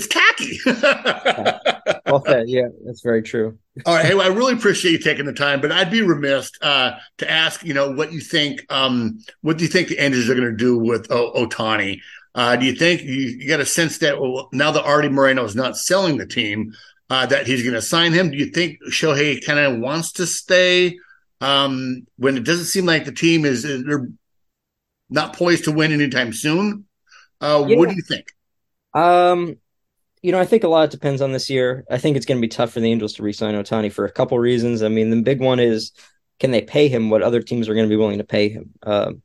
it's 0.00 0.06
tacky. 0.06 0.58
well 2.06 2.24
said. 2.24 2.48
Yeah, 2.48 2.68
that's 2.84 3.02
very 3.02 3.22
true. 3.22 3.58
All 3.86 3.94
right. 3.94 4.04
Hey, 4.04 4.14
well, 4.14 4.30
I 4.30 4.34
really 4.34 4.54
appreciate 4.54 4.92
you 4.92 4.98
taking 4.98 5.26
the 5.26 5.32
time, 5.32 5.60
but 5.60 5.72
I'd 5.72 5.90
be 5.90 6.02
remiss 6.02 6.50
uh, 6.62 6.92
to 7.18 7.30
ask, 7.30 7.64
you 7.64 7.74
know, 7.74 7.92
what 7.92 8.12
you 8.12 8.20
think. 8.20 8.64
Um, 8.70 9.18
what 9.42 9.58
do 9.58 9.64
you 9.64 9.70
think 9.70 9.88
the 9.88 9.98
Angels 9.98 10.28
are 10.28 10.34
going 10.34 10.50
to 10.50 10.56
do 10.56 10.78
with 10.78 11.10
o- 11.10 11.32
Ohtani? 11.34 12.00
Uh, 12.34 12.56
do 12.56 12.66
you 12.66 12.74
think 12.74 13.02
you, 13.02 13.12
you, 13.12 13.46
get 13.46 13.60
a 13.60 13.66
sense 13.66 13.98
that 13.98 14.20
well, 14.20 14.48
now 14.52 14.70
that 14.70 14.84
Arte 14.84 15.08
Moreno 15.08 15.44
is 15.44 15.56
not 15.56 15.76
selling 15.76 16.16
the 16.16 16.26
team, 16.26 16.72
uh, 17.10 17.26
that 17.26 17.46
he's 17.46 17.62
going 17.62 17.74
to 17.74 17.82
sign 17.82 18.12
him? 18.12 18.30
Do 18.30 18.36
you 18.38 18.46
think 18.46 18.78
Shohei 18.90 19.44
kind 19.44 19.58
of 19.58 19.80
wants 19.80 20.12
to 20.12 20.26
stay 20.26 20.96
um, 21.40 22.06
when 22.16 22.36
it 22.36 22.44
doesn't 22.44 22.66
seem 22.66 22.86
like 22.86 23.04
the 23.04 23.12
team 23.12 23.44
is 23.44 23.64
they're 23.64 24.08
not 25.08 25.34
poised 25.34 25.64
to 25.64 25.72
win 25.72 25.92
anytime 25.92 26.32
soon? 26.32 26.86
Uh, 27.40 27.64
yeah. 27.66 27.76
What 27.76 27.88
do 27.88 27.96
you 27.96 28.02
think? 28.02 28.26
Um, 28.94 29.56
you 30.22 30.32
know, 30.32 30.38
I 30.38 30.44
think 30.44 30.64
a 30.64 30.68
lot 30.68 30.90
depends 30.90 31.22
on 31.22 31.32
this 31.32 31.48
year. 31.48 31.84
I 31.90 31.98
think 31.98 32.16
it's 32.16 32.26
going 32.26 32.38
to 32.38 32.44
be 32.44 32.48
tough 32.48 32.72
for 32.72 32.80
the 32.80 32.90
Angels 32.90 33.14
to 33.14 33.22
re-sign 33.22 33.54
Ohtani 33.54 33.90
for 33.90 34.04
a 34.04 34.10
couple 34.10 34.38
reasons. 34.38 34.82
I 34.82 34.88
mean, 34.88 35.10
the 35.10 35.22
big 35.22 35.40
one 35.40 35.60
is 35.60 35.92
can 36.38 36.50
they 36.50 36.62
pay 36.62 36.88
him 36.88 37.10
what 37.10 37.22
other 37.22 37.42
teams 37.42 37.68
are 37.68 37.74
going 37.74 37.86
to 37.86 37.92
be 37.92 37.96
willing 37.96 38.18
to 38.18 38.24
pay 38.24 38.48
him? 38.48 38.70
Um, 38.82 39.22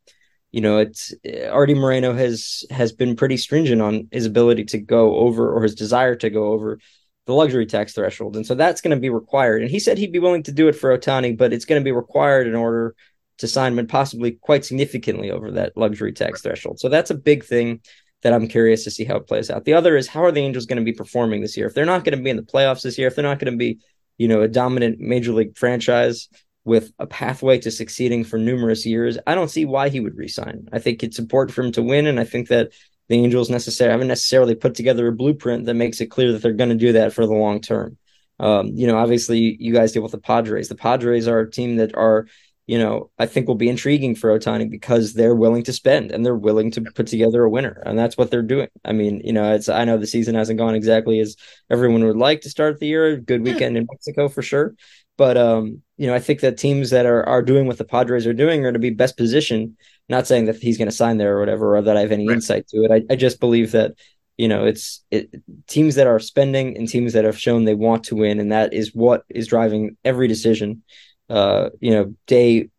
you 0.51 0.61
know, 0.61 0.77
it's 0.77 1.13
Arte 1.49 1.73
Moreno 1.73 2.13
has 2.13 2.63
has 2.69 2.93
been 2.93 3.17
pretty 3.17 3.35
stringent 3.35 3.81
on 3.81 4.07
his 4.11 4.25
ability 4.25 4.63
to 4.65 4.77
go 4.77 5.17
over 5.17 5.53
or 5.53 5.63
his 5.63 5.75
desire 5.75 6.15
to 6.15 6.29
go 6.29 6.53
over 6.53 6.79
the 7.25 7.33
luxury 7.33 7.65
tax 7.65 7.93
threshold, 7.93 8.37
and 8.37 8.45
so 8.45 8.55
that's 8.55 8.79
going 8.79 8.95
to 8.95 9.01
be 9.01 9.09
required. 9.09 9.63
And 9.63 9.71
he 9.71 9.79
said 9.79 9.97
he'd 9.97 10.13
be 10.13 10.19
willing 10.19 10.43
to 10.43 10.53
do 10.53 10.69
it 10.69 10.73
for 10.73 10.97
Ohtani, 10.97 11.37
but 11.37 11.51
it's 11.51 11.65
going 11.65 11.81
to 11.81 11.83
be 11.83 11.91
required 11.91 12.47
in 12.47 12.55
order 12.55 12.95
to 13.39 13.47
sign 13.49 13.73
him 13.73 13.79
and 13.79 13.89
possibly 13.89 14.31
quite 14.31 14.63
significantly 14.63 15.29
over 15.29 15.51
that 15.51 15.75
luxury 15.75 16.13
tax 16.13 16.41
threshold. 16.41 16.79
So 16.79 16.87
that's 16.87 17.11
a 17.11 17.15
big 17.15 17.43
thing 17.43 17.81
that 18.25 18.33
I'm 18.33 18.47
curious 18.47 18.83
to 18.85 18.89
see 18.89 19.03
how 19.03 19.17
it 19.17 19.27
plays 19.27 19.51
out. 19.51 19.65
The 19.65 19.75
other 19.75 19.95
is 19.95 20.07
how 20.07 20.23
are 20.25 20.31
the 20.31 20.41
Angels 20.41 20.65
going 20.65 20.79
to 20.79 20.83
be 20.83 20.93
performing 20.93 21.41
this 21.41 21.55
year? 21.55 21.67
If 21.67 21.75
they're 21.75 21.85
not 21.85 22.03
going 22.03 22.17
to 22.17 22.23
be 22.23 22.31
in 22.31 22.37
the 22.37 22.41
playoffs 22.41 22.81
this 22.81 22.97
year, 22.97 23.07
if 23.07 23.13
they're 23.13 23.21
not 23.21 23.37
going 23.37 23.53
to 23.53 23.57
be, 23.57 23.77
you 24.17 24.27
know, 24.27 24.41
a 24.41 24.47
dominant 24.47 24.99
major 24.99 25.31
league 25.31 25.55
franchise 25.55 26.27
with 26.63 26.91
a 26.97 27.05
pathway 27.05 27.59
to 27.59 27.69
succeeding 27.69 28.23
for 28.23 28.39
numerous 28.39 28.83
years, 28.83 29.19
I 29.27 29.35
don't 29.35 29.51
see 29.51 29.65
why 29.65 29.89
he 29.89 29.99
would 29.99 30.17
resign. 30.17 30.69
I 30.73 30.79
think 30.79 31.03
it's 31.03 31.19
important 31.19 31.53
for 31.53 31.61
him 31.61 31.71
to 31.73 31.83
win, 31.83 32.07
and 32.07 32.19
I 32.19 32.23
think 32.23 32.47
that 32.47 32.71
the 33.09 33.23
Angels 33.23 33.51
necessarily 33.51 33.91
haven't 33.91 34.07
necessarily 34.07 34.55
put 34.55 34.73
together 34.73 35.07
a 35.07 35.11
blueprint 35.11 35.65
that 35.65 35.75
makes 35.75 36.01
it 36.01 36.07
clear 36.07 36.31
that 36.31 36.41
they're 36.41 36.53
going 36.53 36.71
to 36.71 36.75
do 36.75 36.93
that 36.93 37.13
for 37.13 37.27
the 37.27 37.33
long 37.35 37.61
term. 37.61 37.95
Um, 38.39 38.69
you 38.73 38.87
know, 38.87 38.97
obviously, 38.97 39.55
you 39.59 39.71
guys 39.71 39.91
deal 39.91 40.01
with 40.01 40.13
the 40.13 40.17
Padres. 40.17 40.67
The 40.67 40.73
Padres 40.73 41.27
are 41.27 41.41
a 41.41 41.51
team 41.51 41.75
that 41.75 41.95
are 41.95 42.25
you 42.67 42.79
know, 42.79 43.11
I 43.19 43.27
think 43.27 43.47
will 43.47 43.55
be 43.55 43.69
intriguing 43.69 44.15
for 44.15 44.37
Ohtani 44.37 44.69
because 44.69 45.13
they're 45.13 45.35
willing 45.35 45.63
to 45.63 45.73
spend 45.73 46.11
and 46.11 46.25
they're 46.25 46.35
willing 46.35 46.71
to 46.71 46.81
put 46.81 47.05
together 47.07 47.43
a 47.43 47.49
winner. 47.49 47.81
And 47.85 47.97
that's 47.97 48.17
what 48.17 48.31
they're 48.31 48.41
doing. 48.41 48.69
I 48.83 48.91
mean, 48.91 49.21
you 49.23 49.33
know, 49.33 49.53
it's 49.53 49.69
I 49.69 49.85
know 49.85 49.97
the 49.97 50.07
season 50.07 50.33
hasn't 50.33 50.57
gone 50.57 50.73
exactly 50.73 51.19
as 51.19 51.35
everyone 51.69 52.05
would 52.05 52.17
like 52.17 52.41
to 52.41 52.49
start 52.49 52.79
the 52.79 52.87
year. 52.87 53.17
Good 53.17 53.43
weekend 53.43 53.77
in 53.77 53.87
Mexico 53.91 54.29
for 54.29 54.41
sure. 54.41 54.75
But 55.17 55.37
um, 55.37 55.83
you 55.97 56.07
know, 56.07 56.15
I 56.15 56.19
think 56.19 56.41
that 56.41 56.57
teams 56.57 56.89
that 56.89 57.05
are 57.05 57.23
are 57.29 57.43
doing 57.43 57.67
what 57.67 57.77
the 57.77 57.85
Padres 57.85 58.25
are 58.25 58.33
doing 58.33 58.65
are 58.65 58.73
to 58.73 58.79
be 58.79 58.89
best 58.89 59.15
positioned. 59.15 59.77
Not 60.09 60.27
saying 60.27 60.45
that 60.45 60.57
he's 60.57 60.77
going 60.77 60.89
to 60.89 60.95
sign 60.95 61.17
there 61.17 61.37
or 61.37 61.39
whatever, 61.39 61.77
or 61.77 61.81
that 61.81 61.97
I 61.97 62.01
have 62.01 62.11
any 62.11 62.27
right. 62.27 62.35
insight 62.35 62.67
to 62.69 62.83
it. 62.83 62.91
I, 62.91 63.13
I 63.13 63.15
just 63.15 63.39
believe 63.39 63.71
that 63.71 63.93
you 64.37 64.47
know 64.47 64.65
it's 64.65 65.03
it, 65.11 65.29
teams 65.67 65.95
that 65.95 66.07
are 66.07 66.19
spending 66.19 66.75
and 66.77 66.87
teams 66.87 67.13
that 67.13 67.25
have 67.25 67.39
shown 67.39 67.63
they 67.63 67.75
want 67.75 68.03
to 68.05 68.15
win, 68.15 68.39
and 68.39 68.51
that 68.51 68.73
is 68.73 68.93
what 68.93 69.23
is 69.29 69.47
driving 69.47 69.97
every 70.03 70.27
decision 70.27 70.83
uh, 71.29 71.69
you 71.79 71.91
know, 71.91 72.15
day, 72.27 72.69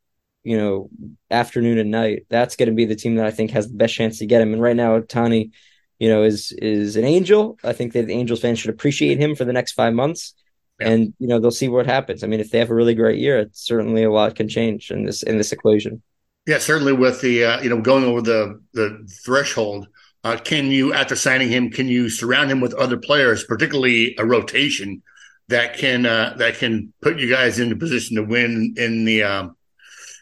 you 0.44 0.57
know, 0.57 0.88
afternoon 1.30 1.78
and 1.78 1.90
night, 1.90 2.26
that's 2.28 2.57
going 2.57 2.68
to 2.68 2.74
be 2.74 2.84
the 2.84 2.94
team 2.94 3.16
that 3.16 3.26
I 3.26 3.30
think 3.30 3.51
has 3.51 3.68
the 3.68 3.76
best 3.76 3.94
chance 3.94 4.18
to 4.18 4.26
get 4.26 4.40
him. 4.40 4.53
And 4.53 4.62
right 4.62 4.76
now, 4.76 5.01
Tani, 5.01 5.51
you 5.99 6.09
know, 6.09 6.22
is 6.22 6.53
is 6.53 6.97
an 6.97 7.05
angel. 7.05 7.59
I 7.64 7.72
think 7.72 7.92
that 7.94 8.07
the 8.07 8.14
Angels 8.14 8.40
fans 8.40 8.59
should 8.59 8.70
appreciate 8.70 9.18
him 9.18 9.34
for 9.34 9.44
the 9.44 9.53
next 9.53 9.72
five 9.72 9.94
months. 9.94 10.34
Yeah. 10.80 10.90
And 10.90 11.14
you 11.18 11.26
know 11.26 11.40
they'll 11.40 11.51
see 11.51 11.68
what 11.68 11.86
happens. 11.86 12.22
I 12.22 12.26
mean, 12.26 12.40
if 12.40 12.51
they 12.51 12.59
have 12.59 12.70
a 12.70 12.74
really 12.74 12.94
great 12.94 13.18
year, 13.18 13.38
it's 13.38 13.64
certainly 13.64 14.03
a 14.03 14.11
lot 14.11 14.34
can 14.34 14.49
change 14.49 14.90
in 14.90 15.05
this 15.05 15.22
in 15.22 15.38
this 15.38 15.53
equation. 15.53 16.03
Yeah, 16.47 16.59
certainly 16.59 16.92
with 16.92 17.22
the 17.22 17.44
uh, 17.44 17.62
you 17.62 17.70
know 17.70 17.80
going 17.80 18.05
over 18.05 18.20
the 18.20 18.61
the 18.74 19.09
threshold, 19.24 19.88
uh, 20.22 20.36
can 20.36 20.66
you 20.66 20.92
after 20.92 21.16
signing 21.16 21.49
him, 21.49 21.70
can 21.70 21.88
you 21.88 22.11
surround 22.11 22.51
him 22.51 22.61
with 22.61 22.74
other 22.74 22.99
players, 22.99 23.44
particularly 23.44 24.14
a 24.18 24.26
rotation 24.26 25.03
that 25.49 25.76
can 25.76 26.07
uh, 26.07 26.34
that 26.38 26.59
can 26.59 26.92
put 27.03 27.18
you 27.18 27.28
guys 27.28 27.59
in 27.59 27.68
the 27.68 27.76
position 27.76 28.16
to 28.16 28.22
win 28.22 28.74
in 28.76 29.05
the 29.05 29.22
um, 29.22 29.57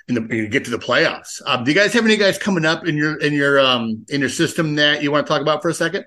in 0.09 0.15
the 0.15 0.49
get 0.49 0.65
to 0.65 0.71
the 0.71 0.79
playoffs. 0.79 1.41
Um, 1.47 1.65
do 1.65 1.71
you 1.71 1.77
guys 1.77 1.93
have 1.93 2.05
any 2.05 2.17
guys 2.17 2.39
coming 2.39 2.65
up 2.65 2.87
in 2.87 2.97
your 2.97 3.19
in 3.21 3.33
your 3.33 3.61
um 3.61 4.05
in 4.09 4.21
your 4.21 4.31
system 4.31 4.75
that 4.77 5.03
you 5.03 5.11
want 5.11 5.27
to 5.27 5.33
talk 5.33 5.41
about 5.41 5.63
for 5.63 5.69
a 5.69 5.75
second? 5.75 6.05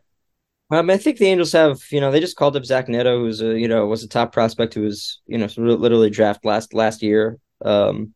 Um, 0.70 0.90
I 0.90 0.98
think 0.98 1.18
the 1.18 1.28
Angels 1.28 1.54
have, 1.54 1.80
you 1.92 2.02
know, 2.02 2.12
they 2.12 2.20
just 2.20 2.36
called 2.36 2.58
up 2.58 2.66
Zach 2.66 2.90
Neto, 2.90 3.20
who's 3.20 3.42
a, 3.42 3.58
you 3.58 3.70
know, 3.70 3.86
was 3.86 4.04
a 4.04 4.08
top 4.08 4.34
prospect 4.34 4.74
who 4.74 4.82
was, 4.82 5.22
you 5.26 5.38
know, 5.38 5.48
literally 5.56 6.10
draft 6.10 6.44
last 6.44 6.74
last 6.74 7.02
year. 7.02 7.40
Um, 7.64 8.14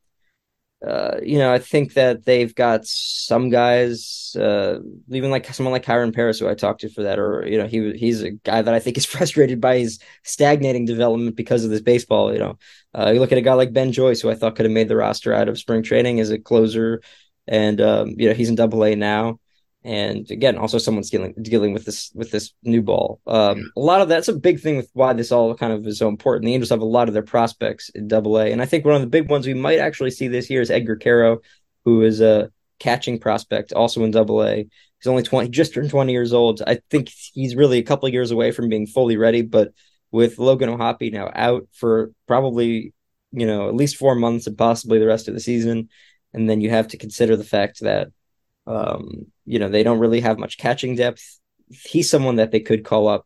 uh, 0.85 1.17
you 1.21 1.37
know, 1.37 1.53
I 1.53 1.59
think 1.59 1.93
that 1.93 2.25
they've 2.25 2.53
got 2.55 2.85
some 2.85 3.49
guys, 3.49 4.35
uh, 4.39 4.79
even 5.09 5.29
like 5.29 5.45
someone 5.53 5.73
like 5.73 5.85
Kyren 5.85 6.13
Paris, 6.13 6.39
who 6.39 6.47
I 6.47 6.55
talked 6.55 6.81
to 6.81 6.89
for 6.89 7.03
that, 7.03 7.19
or 7.19 7.45
you 7.47 7.57
know, 7.57 7.67
he 7.67 7.93
he's 7.93 8.23
a 8.23 8.31
guy 8.31 8.63
that 8.63 8.73
I 8.73 8.79
think 8.79 8.97
is 8.97 9.05
frustrated 9.15 9.61
by 9.61 9.79
his 9.79 9.99
stagnating 10.23 10.85
development 10.85 11.35
because 11.35 11.63
of 11.63 11.69
this 11.69 11.81
baseball. 11.81 12.33
You 12.33 12.39
know, 12.39 12.57
uh, 12.95 13.11
you 13.11 13.19
look 13.19 13.31
at 13.31 13.37
a 13.37 13.41
guy 13.41 13.53
like 13.53 13.73
Ben 13.73 13.91
Joyce, 13.91 14.21
who 14.21 14.31
I 14.31 14.35
thought 14.35 14.55
could 14.55 14.65
have 14.65 14.73
made 14.73 14.87
the 14.87 14.95
roster 14.95 15.33
out 15.33 15.49
of 15.49 15.59
spring 15.59 15.83
training 15.83 16.19
as 16.19 16.31
a 16.31 16.39
closer, 16.39 17.01
and 17.47 17.79
um, 17.79 18.15
you 18.17 18.27
know, 18.27 18.33
he's 18.33 18.49
in 18.49 18.55
Double 18.55 18.83
A 18.83 18.95
now 18.95 19.39
and 19.83 20.29
again 20.29 20.57
also 20.57 20.77
someone's 20.77 21.09
dealing 21.09 21.33
dealing 21.41 21.73
with 21.73 21.85
this 21.85 22.11
with 22.13 22.31
this 22.31 22.53
new 22.63 22.81
ball. 22.81 23.19
Um, 23.25 23.71
a 23.75 23.79
lot 23.79 24.01
of 24.01 24.09
that's 24.09 24.27
a 24.27 24.33
big 24.33 24.59
thing 24.59 24.77
with 24.77 24.89
why 24.93 25.13
this 25.13 25.31
all 25.31 25.55
kind 25.55 25.73
of 25.73 25.87
is 25.87 25.97
so 25.97 26.07
important. 26.07 26.45
The 26.45 26.53
angels 26.53 26.69
have 26.69 26.81
a 26.81 26.85
lot 26.85 27.07
of 27.07 27.13
their 27.13 27.23
prospects 27.23 27.89
in 27.89 28.07
double 28.07 28.37
a. 28.37 28.51
And 28.51 28.61
i 28.61 28.65
think 28.65 28.85
one 28.85 28.95
of 28.95 29.01
the 29.01 29.07
big 29.07 29.29
ones 29.29 29.47
we 29.47 29.53
might 29.53 29.79
actually 29.79 30.11
see 30.11 30.27
this 30.27 30.49
year 30.49 30.61
is 30.61 30.71
Edgar 30.71 30.95
Quero 30.95 31.39
who 31.83 32.03
is 32.03 32.21
a 32.21 32.51
catching 32.79 33.19
prospect 33.19 33.73
also 33.73 34.03
in 34.03 34.11
double 34.11 34.43
a. 34.43 34.67
He's 34.99 35.07
only 35.07 35.23
20 35.23 35.49
just 35.49 35.73
turned 35.73 35.89
20 35.89 36.11
years 36.11 36.33
old. 36.33 36.61
I 36.65 36.79
think 36.91 37.09
he's 37.33 37.55
really 37.55 37.79
a 37.79 37.83
couple 37.83 38.07
of 38.07 38.13
years 38.13 38.31
away 38.31 38.51
from 38.51 38.69
being 38.69 38.87
fully 38.87 39.17
ready 39.17 39.41
but 39.41 39.73
with 40.11 40.37
logan 40.37 40.69
o'hoppe 40.69 41.11
now 41.11 41.31
out 41.33 41.67
for 41.71 42.11
probably 42.27 42.93
you 43.31 43.47
know 43.47 43.67
at 43.69 43.75
least 43.75 43.95
four 43.95 44.13
months 44.13 44.45
and 44.45 44.57
possibly 44.57 44.99
the 44.99 45.07
rest 45.07 45.27
of 45.27 45.33
the 45.33 45.39
season. 45.39 45.89
And 46.33 46.49
then 46.49 46.61
you 46.61 46.69
have 46.69 46.89
to 46.89 46.97
consider 46.97 47.35
the 47.35 47.43
fact 47.43 47.81
that 47.81 48.09
um, 48.67 49.27
you 49.45 49.59
know, 49.59 49.69
they 49.69 49.83
don't 49.83 49.99
really 49.99 50.21
have 50.21 50.37
much 50.37 50.57
catching 50.57 50.95
depth. 50.95 51.39
He's 51.69 52.09
someone 52.09 52.35
that 52.37 52.51
they 52.51 52.59
could 52.59 52.83
call 52.83 53.07
up 53.07 53.25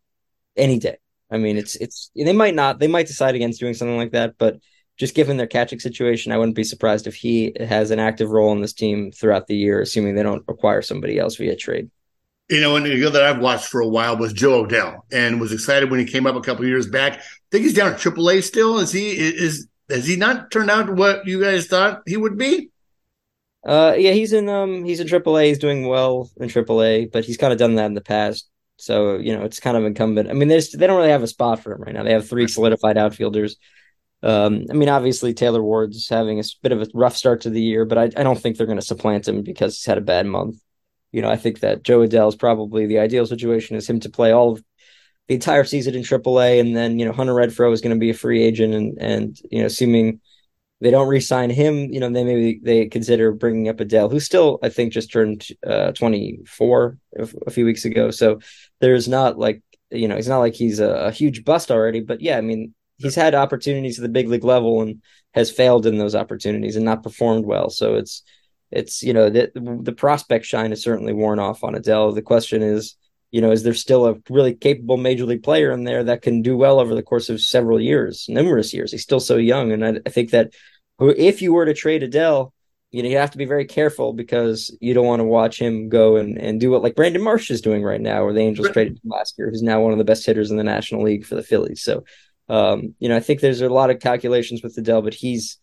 any 0.56 0.80
day. 0.80 0.98
I 1.32 1.38
mean, 1.38 1.58
it's 1.58 1.76
it's 1.76 2.12
they 2.16 2.34
might 2.34 2.56
not 2.56 2.80
they 2.80 2.88
might 2.88 3.08
decide 3.08 3.36
against 3.36 3.60
doing 3.60 3.74
something 3.74 3.98
like 3.98 4.12
that, 4.12 4.36
but 4.38 4.58
just 4.98 5.16
given 5.16 5.38
their 5.38 5.48
catching 5.48 5.80
situation, 5.80 6.32
I 6.32 6.38
wouldn't 6.38 6.56
be 6.56 6.64
surprised 6.64 7.08
if 7.08 7.16
he 7.16 7.54
has 7.60 7.92
an 7.92 8.00
active 8.00 8.30
role 8.30 8.54
in 8.54 8.62
this 8.62 8.74
team 8.74 9.12
throughout 9.12 9.48
the 9.48 9.56
year, 9.56 9.82
assuming 9.82 10.16
they 10.16 10.24
don't 10.24 10.46
acquire 10.48 10.82
somebody 10.82 11.20
else 11.20 11.36
via 11.36 11.56
trade. 11.56 11.90
You 12.50 12.62
know, 12.62 12.76
and 12.76 12.86
the 12.86 13.02
guy 13.02 13.10
that 13.10 13.24
I've 13.24 13.40
watched 13.40 13.68
for 13.68 13.82
a 13.82 13.88
while 13.88 14.18
was 14.18 14.32
Jo 14.32 14.66
Adell, 14.66 15.00
and 15.12 15.42
was 15.42 15.52
excited 15.52 15.90
when 15.90 16.00
he 16.00 16.06
came 16.06 16.28
up 16.28 16.36
a 16.36 16.42
couple 16.42 16.66
years 16.66 16.88
back. 16.88 17.14
I 17.14 17.22
think 17.52 17.64
he's 17.64 17.74
down 17.74 17.94
at 17.94 18.00
AAA 18.00 18.44
still. 18.44 18.78
Is 18.78 18.92
he? 18.92 19.12
Is 19.12 19.68
has 19.90 20.08
he 20.08 20.16
not 20.16 20.52
turned 20.52 20.70
out 20.70 20.96
what 20.96 21.28
you 21.28 21.42
guys 21.42 21.68
thought 21.68 22.02
he 22.06 22.18
would 22.18 22.38
be? 22.38 22.70
Uh, 23.66 23.96
yeah, 23.98 24.12
he's 24.12 24.32
in 24.32 24.48
um 24.48 24.86
he's 24.86 25.00
in 25.00 25.08
AAA. 25.08 25.48
He's 25.48 25.58
doing 25.60 25.88
well 25.88 26.30
in 26.38 26.50
AAA, 26.50 27.12
but 27.12 27.26
he's 27.26 27.38
kind 27.38 27.52
of 27.52 27.60
done 27.60 27.76
that 27.76 27.88
in 27.88 27.96
the 27.96 28.02
past. 28.02 28.48
So 28.78 29.18
you 29.18 29.36
know, 29.36 29.44
it's 29.44 29.60
kind 29.60 29.76
of 29.76 29.86
incumbent. 29.86 30.30
I 30.30 30.34
mean, 30.34 30.48
there's 30.48 30.72
they 30.72 30.86
don't 30.86 30.98
really 30.98 31.10
have 31.10 31.24
a 31.24 31.28
spot 31.28 31.62
for 31.62 31.74
him 31.74 31.82
right 31.82 31.94
now. 31.94 32.04
They 32.04 32.12
have 32.12 32.30
three 32.30 32.48
solidified 32.48 32.98
outfielders. 32.98 33.58
Um, 34.22 34.66
I 34.70 34.74
mean, 34.74 34.90
obviously 34.90 35.34
Taylor 35.34 35.64
Ward's 35.64 36.08
having 36.10 36.40
a 36.40 36.44
bit 36.62 36.72
of 36.72 36.82
a 36.82 36.88
rough 36.94 37.16
start 37.16 37.42
to 37.42 37.50
the 37.50 37.62
year, 37.62 37.86
but 37.86 37.98
I, 37.98 38.04
I 38.04 38.24
don't 38.24 38.40
think 38.40 38.58
they're 38.58 38.66
going 38.66 38.80
to 38.80 38.86
supplant 38.86 39.28
him 39.28 39.44
because 39.44 39.76
he's 39.76 39.86
had 39.86 39.98
a 39.98 40.02
bad 40.02 40.26
month. 40.26 40.58
You 41.12 41.22
know, 41.22 41.30
I 41.30 41.36
think 41.36 41.60
that 41.60 41.84
Jo 41.84 42.00
Adell 42.00 42.30
is 42.30 42.36
probably 42.36 42.86
the 42.86 43.00
ideal 43.00 43.26
situation 43.26 43.76
is 43.78 43.90
him 43.90 44.00
to 44.02 44.10
play 44.10 44.32
all 44.32 44.54
of 44.54 44.64
the 45.28 45.36
entire 45.36 45.64
season 45.64 45.96
in 45.96 46.04
AAA, 46.04 46.60
and 46.60 46.76
then 46.76 47.00
you 47.00 47.06
know 47.06 47.14
Hunter 47.14 47.34
Renfroe 47.34 47.74
is 47.74 47.82
going 47.82 47.96
to 47.96 48.00
be 48.00 48.12
a 48.12 48.16
free 48.16 48.44
agent, 48.44 48.74
and 48.76 48.98
and 49.00 49.40
you 49.52 49.60
know, 49.60 49.66
assuming 49.66 50.22
they 50.82 50.92
don't 50.92 51.08
re-sign 51.08 51.50
him, 51.50 51.92
you 51.92 52.00
know, 52.00 52.10
they 52.10 52.24
maybe 52.24 52.60
they 52.62 52.88
consider 52.88 53.32
bringing 53.32 53.70
up 53.70 53.78
Adell, 53.78 54.12
who 54.12 54.20
still 54.20 54.60
I 54.62 54.70
think 54.70 54.94
just 54.94 55.12
turned 55.12 55.48
uh, 55.66 55.92
24 55.94 56.98
a, 57.18 57.28
a, 57.48 57.50
few 57.50 57.66
weeks 57.66 57.86
ago. 57.86 58.12
So 58.12 58.40
there's 58.82 59.08
not 59.08 59.38
like 59.38 59.62
you 59.92 60.08
know 60.08 60.16
he's 60.16 60.28
not 60.28 60.40
like 60.40 60.54
he's 60.54 60.80
a, 60.80 60.90
a, 60.90 61.12
huge 61.12 61.46
bust 61.46 61.72
already, 61.72 62.02
but 62.02 62.22
yeah, 62.22 62.38
I 62.38 62.42
mean 62.42 62.74
he's 62.98 63.16
had 63.16 63.36
opportunities 63.36 63.98
at 63.98 64.04
the 64.04 64.10
big 64.10 64.28
league 64.28 64.44
level 64.44 64.82
and 64.82 65.02
has 65.34 65.52
failed 65.52 65.86
in 65.86 65.98
those 65.98 66.16
opportunities 66.16 66.76
and 66.76 66.86
not 66.86 67.04
performed 67.04 67.46
well. 67.46 67.70
So 67.70 67.96
it's 67.96 68.24
it's 68.72 69.02
you 69.02 69.14
know 69.14 69.30
the 69.30 69.52
the 69.82 69.94
prospect 69.94 70.46
shine 70.46 70.74
is 70.74 70.84
certainly 70.84 71.14
worn 71.14 71.40
off 71.40 71.64
on 71.64 71.76
Adell. 71.76 72.14
The 72.14 72.22
question 72.22 72.62
is 72.62 72.96
you 73.36 73.42
know, 73.42 73.52
is 73.52 73.64
there 73.64 73.74
still 73.74 74.08
a 74.08 74.16
really 74.30 74.54
capable 74.54 74.96
major 74.96 75.26
league 75.26 75.44
player 75.44 75.74
in 75.74 75.84
there 75.84 76.06
that 76.06 76.22
can 76.22 76.42
do 76.42 76.56
well 76.56 76.80
over 76.80 76.96
the 76.96 77.04
course 77.04 77.28
of 77.28 77.42
several 77.42 77.82
years, 77.82 78.28
numerous 78.30 78.74
years? 78.74 78.94
He's 78.94 79.04
still 79.04 79.20
so 79.20 79.36
young, 79.36 79.74
and 79.74 79.86
I, 79.86 80.00
I 80.06 80.10
think 80.10 80.30
that 80.30 80.54
if 81.02 81.42
you 81.42 81.52
were 81.52 81.66
to 81.66 81.74
trade 81.74 82.02
Adell, 82.02 82.54
you 82.92 83.04
know, 83.04 83.10
you 83.10 83.18
have 83.18 83.32
to 83.32 83.38
be 83.38 83.44
very 83.44 83.66
careful 83.66 84.14
because 84.14 84.74
you 84.80 84.94
don't 84.94 85.06
want 85.06 85.20
to 85.20 85.26
watch 85.26 85.60
him 85.60 85.90
go 85.90 86.16
and, 86.16 86.38
and 86.38 86.62
do 86.62 86.72
what 86.72 86.82
like 86.82 86.96
Brandon 86.96 87.22
Marsh 87.22 87.52
is 87.52 87.60
doing 87.60 87.84
right 87.84 88.00
now, 88.00 88.24
or 88.24 88.32
the 88.32 88.40
Angels 88.40 88.70
traded 88.70 89.02
last 89.04 89.38
year, 89.38 89.50
who's 89.50 89.62
now 89.62 89.82
one 89.82 89.92
of 89.92 89.98
the 89.98 90.06
best 90.06 90.26
hitters 90.26 90.50
in 90.50 90.56
the 90.56 90.64
National 90.64 91.04
League 91.04 91.26
for 91.26 91.36
the 91.36 91.44
Phillies. 91.44 91.84
So, 91.84 92.06
um, 92.48 92.96
you 93.00 93.10
know, 93.10 93.18
I 93.18 93.20
think 93.20 93.42
there's 93.42 93.60
a 93.60 93.68
lot 93.68 93.90
of 93.90 94.00
calculations 94.00 94.64
with 94.64 94.78
Adell, 94.78 95.04
but 95.04 95.14
he's, 95.14 95.58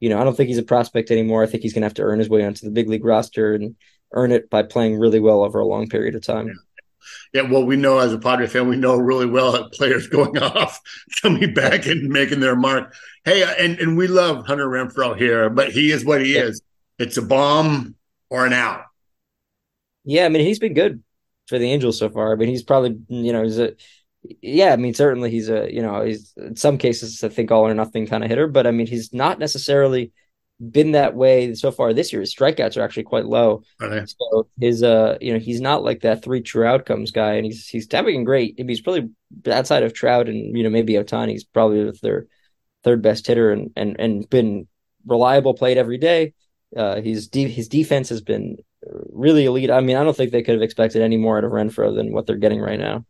you 0.00 0.08
know, 0.08 0.18
I 0.18 0.24
don't 0.24 0.34
think 0.34 0.48
he's 0.48 0.56
a 0.56 0.62
prospect 0.62 1.10
anymore. 1.10 1.42
I 1.42 1.46
think 1.46 1.62
he's 1.62 1.74
going 1.74 1.82
to 1.82 1.88
have 1.88 2.00
to 2.00 2.04
earn 2.04 2.20
his 2.20 2.30
way 2.30 2.42
onto 2.42 2.64
the 2.64 2.72
big 2.72 2.88
league 2.88 3.04
roster 3.04 3.52
and 3.52 3.76
earn 4.14 4.32
it 4.32 4.48
by 4.48 4.62
playing 4.62 4.98
really 4.98 5.20
well 5.20 5.44
over 5.44 5.58
a 5.58 5.66
long 5.66 5.90
period 5.90 6.14
of 6.14 6.22
time. 6.22 6.46
Yeah. 6.46 6.54
Yeah, 7.32 7.42
well, 7.42 7.64
we 7.64 7.76
know 7.76 7.98
as 7.98 8.12
a 8.12 8.18
Padre 8.18 8.46
fan, 8.46 8.68
we 8.68 8.76
know 8.76 8.96
really 8.96 9.26
well 9.26 9.52
that 9.52 9.72
players 9.72 10.06
going 10.08 10.38
off, 10.38 10.80
coming 11.22 11.54
back 11.54 11.86
and 11.86 12.08
making 12.08 12.40
their 12.40 12.56
mark. 12.56 12.94
Hey, 13.24 13.42
uh, 13.42 13.54
and, 13.58 13.78
and 13.78 13.96
we 13.96 14.06
love 14.06 14.46
Hunter 14.46 14.68
Renfroe 14.68 15.16
here, 15.16 15.50
but 15.50 15.70
he 15.70 15.90
is 15.90 16.04
what 16.04 16.24
he 16.24 16.34
yeah. 16.34 16.44
is. 16.44 16.62
It's 16.98 17.16
a 17.16 17.22
bomb 17.22 17.94
or 18.30 18.46
an 18.46 18.52
out. 18.52 18.84
Yeah, 20.04 20.24
I 20.24 20.28
mean, 20.28 20.44
he's 20.44 20.58
been 20.58 20.74
good 20.74 21.02
for 21.46 21.58
the 21.58 21.70
Angels 21.70 21.98
so 21.98 22.08
far. 22.08 22.32
I 22.32 22.36
mean, 22.36 22.48
he's 22.48 22.62
probably, 22.62 22.98
you 23.08 23.32
know, 23.32 23.42
he's 23.42 23.58
a, 23.58 23.74
yeah, 24.40 24.72
I 24.72 24.76
mean, 24.76 24.94
certainly 24.94 25.30
he's 25.30 25.48
a, 25.48 25.72
you 25.72 25.82
know, 25.82 26.02
he's 26.04 26.32
in 26.36 26.56
some 26.56 26.78
cases, 26.78 27.22
I 27.22 27.28
think 27.28 27.50
all 27.50 27.66
or 27.66 27.74
nothing 27.74 28.06
kind 28.06 28.24
of 28.24 28.30
hitter, 28.30 28.48
but 28.48 28.66
I 28.66 28.70
mean, 28.70 28.86
he's 28.86 29.12
not 29.12 29.38
necessarily– 29.38 30.12
been 30.70 30.92
that 30.92 31.14
way 31.14 31.54
so 31.54 31.70
far 31.70 31.92
this 31.92 32.12
year. 32.12 32.20
His 32.20 32.34
strikeouts 32.34 32.76
are 32.76 32.82
actually 32.82 33.04
quite 33.04 33.26
low. 33.26 33.62
Okay. 33.80 34.04
So 34.06 34.48
his 34.60 34.82
uh 34.82 35.18
you 35.20 35.32
know 35.32 35.38
he's 35.38 35.60
not 35.60 35.84
like 35.84 36.00
that 36.00 36.22
three 36.22 36.42
true 36.42 36.64
outcomes 36.64 37.10
guy, 37.10 37.34
and 37.34 37.46
he's 37.46 37.66
he's 37.66 37.86
having 37.90 38.24
great. 38.24 38.54
He's 38.58 38.80
probably 38.80 39.10
outside 39.50 39.82
of 39.82 39.94
Trout 39.94 40.28
and 40.28 40.56
you 40.56 40.64
know 40.64 40.70
maybe 40.70 40.94
Ohtani, 40.94 41.30
he's 41.30 41.44
probably 41.44 41.90
their 42.02 42.26
third 42.84 43.02
best 43.02 43.26
hitter 43.26 43.52
and 43.52 43.70
and 43.76 43.96
and 43.98 44.28
been 44.28 44.66
reliable, 45.06 45.54
played 45.54 45.78
every 45.78 45.98
day. 45.98 46.34
Uh, 46.76 47.00
he's 47.00 47.28
de- 47.28 47.48
his 47.48 47.68
defense 47.68 48.08
has 48.08 48.20
been 48.20 48.56
really 49.10 49.44
elite. 49.44 49.70
I 49.70 49.80
mean, 49.80 49.96
I 49.96 50.04
don't 50.04 50.16
think 50.16 50.32
they 50.32 50.42
could 50.42 50.54
have 50.54 50.62
expected 50.62 51.02
any 51.02 51.16
more 51.16 51.38
out 51.38 51.44
of 51.44 51.52
Renfroe 51.52 51.94
than 51.94 52.12
what 52.12 52.26
they're 52.26 52.36
getting 52.36 52.60
right 52.60 52.78
now. 52.78 53.04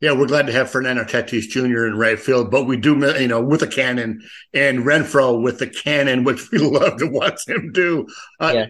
Yeah, 0.00 0.12
we're 0.12 0.26
glad 0.26 0.46
to 0.46 0.52
have 0.52 0.70
Fernando 0.70 1.04
Tatis 1.04 1.48
Jr. 1.48 1.86
in 1.86 1.96
right 1.96 2.18
field, 2.18 2.50
but 2.50 2.64
we 2.64 2.76
do, 2.76 2.98
you 3.18 3.28
know, 3.28 3.40
with 3.40 3.62
a 3.62 3.66
cannon 3.66 4.22
and 4.52 4.80
Renfroe 4.80 5.42
with 5.42 5.58
the 5.58 5.66
cannon, 5.66 6.24
which 6.24 6.50
we 6.50 6.58
love 6.58 6.98
to 6.98 7.06
watch 7.06 7.48
him 7.48 7.72
do. 7.72 8.06
Uh, 8.38 8.52
yeah, 8.54 8.66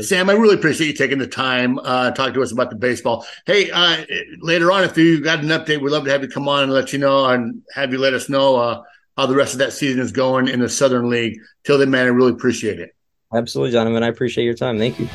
Sam, 0.00 0.30
I 0.30 0.34
really 0.34 0.54
appreciate 0.54 0.86
you 0.86 0.92
taking 0.92 1.18
the 1.18 1.26
time 1.26 1.78
uh, 1.80 2.12
talk 2.12 2.34
to 2.34 2.42
us 2.42 2.52
about 2.52 2.70
the 2.70 2.76
baseball. 2.76 3.26
Hey, 3.44 3.70
uh, 3.72 4.04
later 4.40 4.70
on, 4.70 4.84
if 4.84 4.96
you 4.96 5.20
got 5.20 5.40
an 5.40 5.48
update, 5.48 5.80
we'd 5.80 5.90
love 5.90 6.04
to 6.04 6.10
have 6.10 6.22
you 6.22 6.28
come 6.28 6.48
on 6.48 6.62
and 6.64 6.72
let 6.72 6.92
you 6.92 6.98
know 6.98 7.26
and 7.26 7.62
have 7.74 7.92
you 7.92 7.98
let 7.98 8.14
us 8.14 8.28
know 8.28 8.56
uh, 8.56 8.82
how 9.16 9.26
the 9.26 9.34
rest 9.34 9.52
of 9.52 9.58
that 9.58 9.72
season 9.72 10.00
is 10.00 10.12
going 10.12 10.46
in 10.48 10.60
the 10.60 10.68
Southern 10.68 11.10
League. 11.10 11.38
Till 11.64 11.78
then, 11.78 11.90
man, 11.90 12.06
I 12.06 12.10
really 12.10 12.32
appreciate 12.32 12.78
it. 12.78 12.94
Absolutely, 13.34 13.72
Jonathan. 13.72 14.02
I 14.02 14.08
appreciate 14.08 14.44
your 14.44 14.54
time. 14.54 14.78
Thank 14.78 15.00
you. 15.00 15.08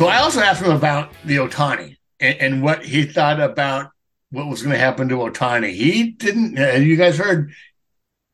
So 0.00 0.08
I 0.08 0.20
also 0.20 0.40
asked 0.40 0.62
him 0.62 0.74
about 0.74 1.12
the 1.26 1.36
Ohtani 1.36 1.98
and, 2.20 2.38
and 2.40 2.62
what 2.62 2.86
he 2.86 3.04
thought 3.04 3.38
about 3.38 3.90
what 4.30 4.46
was 4.46 4.62
going 4.62 4.72
to 4.72 4.78
happen 4.78 5.10
to 5.10 5.16
Ohtani. 5.16 5.74
He 5.74 6.12
didn't. 6.12 6.58
Uh, 6.58 6.78
you 6.78 6.96
guys 6.96 7.18
heard. 7.18 7.52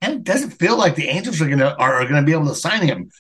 And 0.01 0.15
it 0.15 0.23
doesn't 0.23 0.51
feel 0.51 0.79
like 0.79 0.95
the 0.95 1.09
Angels 1.09 1.41
are 1.41 1.47
going 1.49 1.59
to 1.59 1.75
are, 1.77 1.95
are 1.95 2.05
going 2.05 2.23
to 2.23 2.25
be 2.25 2.31
able 2.31 2.47
to 2.47 2.55
sign 2.55 2.83
him. 2.83 3.11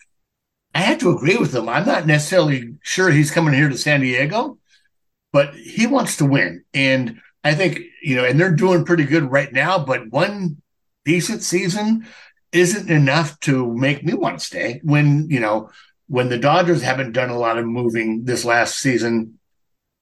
I 0.72 0.78
have 0.82 0.98
to 0.98 1.10
agree 1.10 1.36
with 1.36 1.56
him. 1.56 1.68
I'm 1.68 1.86
not 1.86 2.06
necessarily 2.06 2.76
sure 2.84 3.10
he's 3.10 3.32
coming 3.32 3.52
here 3.52 3.68
to 3.68 3.76
San 3.76 3.98
Diego, 3.98 4.58
but 5.32 5.52
he 5.56 5.88
wants 5.88 6.18
to 6.18 6.24
win, 6.24 6.62
and 6.72 7.20
I 7.42 7.56
think 7.56 7.80
you 8.00 8.14
know, 8.14 8.24
and 8.24 8.38
they're 8.38 8.54
doing 8.54 8.84
pretty 8.84 9.06
good 9.06 9.28
right 9.28 9.52
now. 9.52 9.80
But 9.84 10.12
one 10.12 10.62
decent 11.04 11.42
season 11.42 12.06
isn't 12.52 12.90
enough 12.90 13.40
to 13.40 13.74
make 13.74 14.04
me 14.04 14.14
want 14.14 14.38
to 14.38 14.44
stay. 14.44 14.80
When 14.84 15.28
you 15.30 15.40
know 15.40 15.70
when 16.08 16.28
the 16.28 16.38
Dodgers 16.38 16.82
haven't 16.82 17.12
done 17.12 17.30
a 17.30 17.38
lot 17.38 17.58
of 17.58 17.66
moving 17.66 18.24
this 18.24 18.44
last 18.44 18.78
season, 18.78 19.38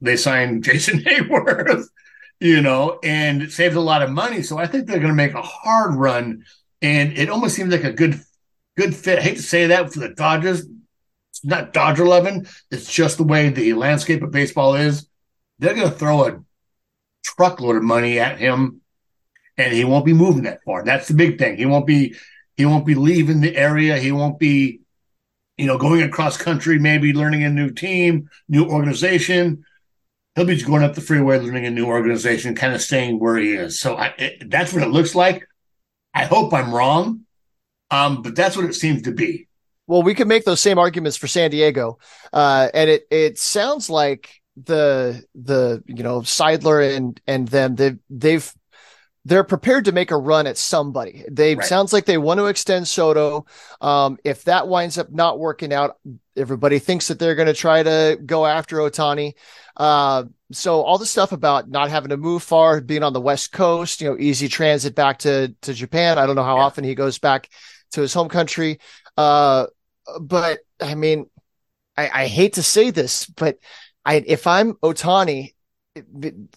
they 0.00 0.16
signed 0.16 0.64
Jason 0.64 1.00
Heyward, 1.00 1.84
you 2.40 2.60
know, 2.60 2.98
and 3.02 3.42
it 3.42 3.52
saves 3.52 3.76
a 3.76 3.80
lot 3.80 4.02
of 4.02 4.10
money. 4.10 4.42
So 4.42 4.58
I 4.58 4.66
think 4.66 4.86
they're 4.86 4.98
going 4.98 5.08
to 5.08 5.14
make 5.14 5.34
a 5.34 5.42
hard 5.42 5.94
run, 5.94 6.44
and 6.82 7.16
it 7.16 7.30
almost 7.30 7.56
seems 7.56 7.72
like 7.72 7.84
a 7.84 7.92
good 7.92 8.20
good 8.76 8.94
fit. 8.94 9.18
I 9.18 9.22
hate 9.22 9.36
to 9.36 9.42
say 9.42 9.66
that 9.68 9.92
for 9.92 10.00
the 10.00 10.10
Dodgers. 10.10 10.66
It's 11.30 11.44
not 11.44 11.72
Dodger 11.72 12.06
loving. 12.06 12.46
It's 12.70 12.92
just 12.92 13.16
the 13.16 13.24
way 13.24 13.48
the 13.48 13.74
landscape 13.74 14.22
of 14.22 14.30
baseball 14.30 14.74
is. 14.74 15.08
They're 15.58 15.74
going 15.74 15.90
to 15.90 15.94
throw 15.94 16.26
a 16.26 16.40
truckload 17.24 17.76
of 17.76 17.82
money 17.82 18.20
at 18.20 18.38
him, 18.38 18.82
and 19.56 19.72
he 19.72 19.84
won't 19.84 20.04
be 20.04 20.12
moving 20.12 20.44
that 20.44 20.62
far. 20.64 20.84
That's 20.84 21.08
the 21.08 21.14
big 21.14 21.38
thing. 21.38 21.56
He 21.56 21.66
won't 21.66 21.86
be 21.86 22.14
he 22.56 22.66
won't 22.66 22.86
be 22.86 22.94
leaving 22.94 23.40
the 23.40 23.56
area. 23.56 23.98
He 23.98 24.12
won't 24.12 24.38
be 24.38 24.80
you 25.56 25.66
know, 25.66 25.78
going 25.78 26.02
across 26.02 26.36
country, 26.36 26.78
maybe 26.78 27.12
learning 27.12 27.44
a 27.44 27.50
new 27.50 27.70
team, 27.70 28.28
new 28.48 28.66
organization. 28.66 29.64
He'll 30.34 30.44
be 30.44 30.60
going 30.60 30.82
up 30.82 30.94
the 30.94 31.00
freeway, 31.00 31.38
learning 31.38 31.66
a 31.66 31.70
new 31.70 31.86
organization, 31.86 32.56
kind 32.56 32.74
of 32.74 32.82
staying 32.82 33.20
where 33.20 33.36
he 33.36 33.52
is. 33.52 33.78
So 33.78 33.96
I, 33.96 34.14
it, 34.18 34.50
that's 34.50 34.72
what 34.72 34.82
it 34.82 34.88
looks 34.88 35.14
like. 35.14 35.46
I 36.12 36.24
hope 36.24 36.52
I'm 36.52 36.74
wrong, 36.74 37.20
um, 37.90 38.22
but 38.22 38.34
that's 38.34 38.56
what 38.56 38.66
it 38.66 38.74
seems 38.74 39.02
to 39.02 39.12
be. 39.12 39.48
Well, 39.86 40.02
we 40.02 40.14
could 40.14 40.28
make 40.28 40.44
those 40.44 40.60
same 40.60 40.78
arguments 40.78 41.16
for 41.16 41.26
San 41.26 41.50
Diego, 41.50 41.98
uh, 42.32 42.68
and 42.72 42.88
it 42.88 43.06
it 43.10 43.38
sounds 43.38 43.90
like 43.90 44.40
the 44.56 45.22
the 45.34 45.82
you 45.86 46.02
know 46.02 46.20
Seidler 46.20 46.96
and 46.96 47.20
and 47.26 47.46
them 47.48 47.74
they 47.74 47.96
they've 48.08 48.52
they're 49.24 49.44
prepared 49.44 49.86
to 49.86 49.92
make 49.92 50.10
a 50.10 50.16
run 50.16 50.46
at 50.46 50.58
somebody. 50.58 51.24
They 51.30 51.54
right. 51.54 51.66
sounds 51.66 51.92
like 51.92 52.04
they 52.04 52.18
want 52.18 52.38
to 52.38 52.46
extend 52.46 52.86
Soto. 52.86 53.46
Um, 53.80 54.18
if 54.22 54.44
that 54.44 54.68
winds 54.68 54.98
up 54.98 55.10
not 55.10 55.38
working 55.38 55.72
out, 55.72 55.96
everybody 56.36 56.78
thinks 56.78 57.08
that 57.08 57.18
they're 57.18 57.34
going 57.34 57.46
to 57.46 57.54
try 57.54 57.82
to 57.82 58.18
go 58.24 58.44
after 58.44 58.76
Ohtani. 58.78 59.32
Uh, 59.76 60.24
so 60.52 60.82
all 60.82 60.98
the 60.98 61.06
stuff 61.06 61.32
about 61.32 61.70
not 61.70 61.90
having 61.90 62.10
to 62.10 62.16
move 62.16 62.42
far, 62.42 62.80
being 62.80 63.02
on 63.02 63.14
the 63.14 63.20
West 63.20 63.50
Coast, 63.50 64.00
you 64.00 64.10
know, 64.10 64.18
easy 64.18 64.48
transit 64.48 64.94
back 64.94 65.20
to 65.20 65.54
to 65.62 65.72
Japan. 65.72 66.18
I 66.18 66.26
don't 66.26 66.36
know 66.36 66.44
how 66.44 66.56
yeah. 66.56 66.64
often 66.64 66.84
he 66.84 66.94
goes 66.94 67.18
back 67.18 67.48
to 67.92 68.02
his 68.02 68.12
home 68.12 68.28
country. 68.28 68.78
Uh, 69.16 69.66
but 70.20 70.60
I 70.80 70.94
mean, 70.94 71.30
I, 71.96 72.10
I 72.22 72.26
hate 72.26 72.54
to 72.54 72.62
say 72.62 72.90
this, 72.90 73.26
but 73.26 73.58
I 74.04 74.22
if 74.26 74.46
I'm 74.46 74.74
Ohtani, 74.74 75.54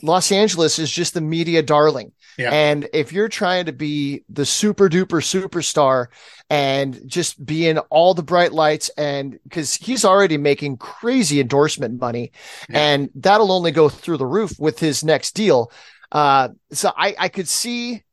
Los 0.01 0.31
Angeles 0.31 0.79
is 0.79 0.91
just 0.91 1.13
the 1.13 1.21
media 1.21 1.61
darling. 1.63 2.11
Yeah. 2.37 2.51
And 2.51 2.87
if 2.93 3.11
you're 3.11 3.29
trying 3.29 3.65
to 3.65 3.73
be 3.73 4.23
the 4.29 4.45
super 4.45 4.89
duper 4.89 5.21
superstar 5.21 6.07
and 6.49 7.01
just 7.07 7.43
be 7.43 7.67
in 7.67 7.79
all 7.79 8.13
the 8.13 8.23
bright 8.23 8.53
lights 8.53 8.89
and 8.97 9.39
because 9.43 9.73
he's 9.73 10.05
already 10.05 10.37
making 10.37 10.77
crazy 10.77 11.39
endorsement 11.39 11.99
money 11.99 12.31
yeah. 12.69 12.79
and 12.79 13.09
that'll 13.15 13.51
only 13.51 13.71
go 13.71 13.89
through 13.89 14.17
the 14.17 14.25
roof 14.25 14.53
with 14.59 14.79
his 14.79 15.03
next 15.03 15.33
deal. 15.33 15.71
Uh, 16.11 16.49
so 16.71 16.91
I, 16.95 17.15
I 17.17 17.29
could 17.29 17.49
see, 17.49 18.03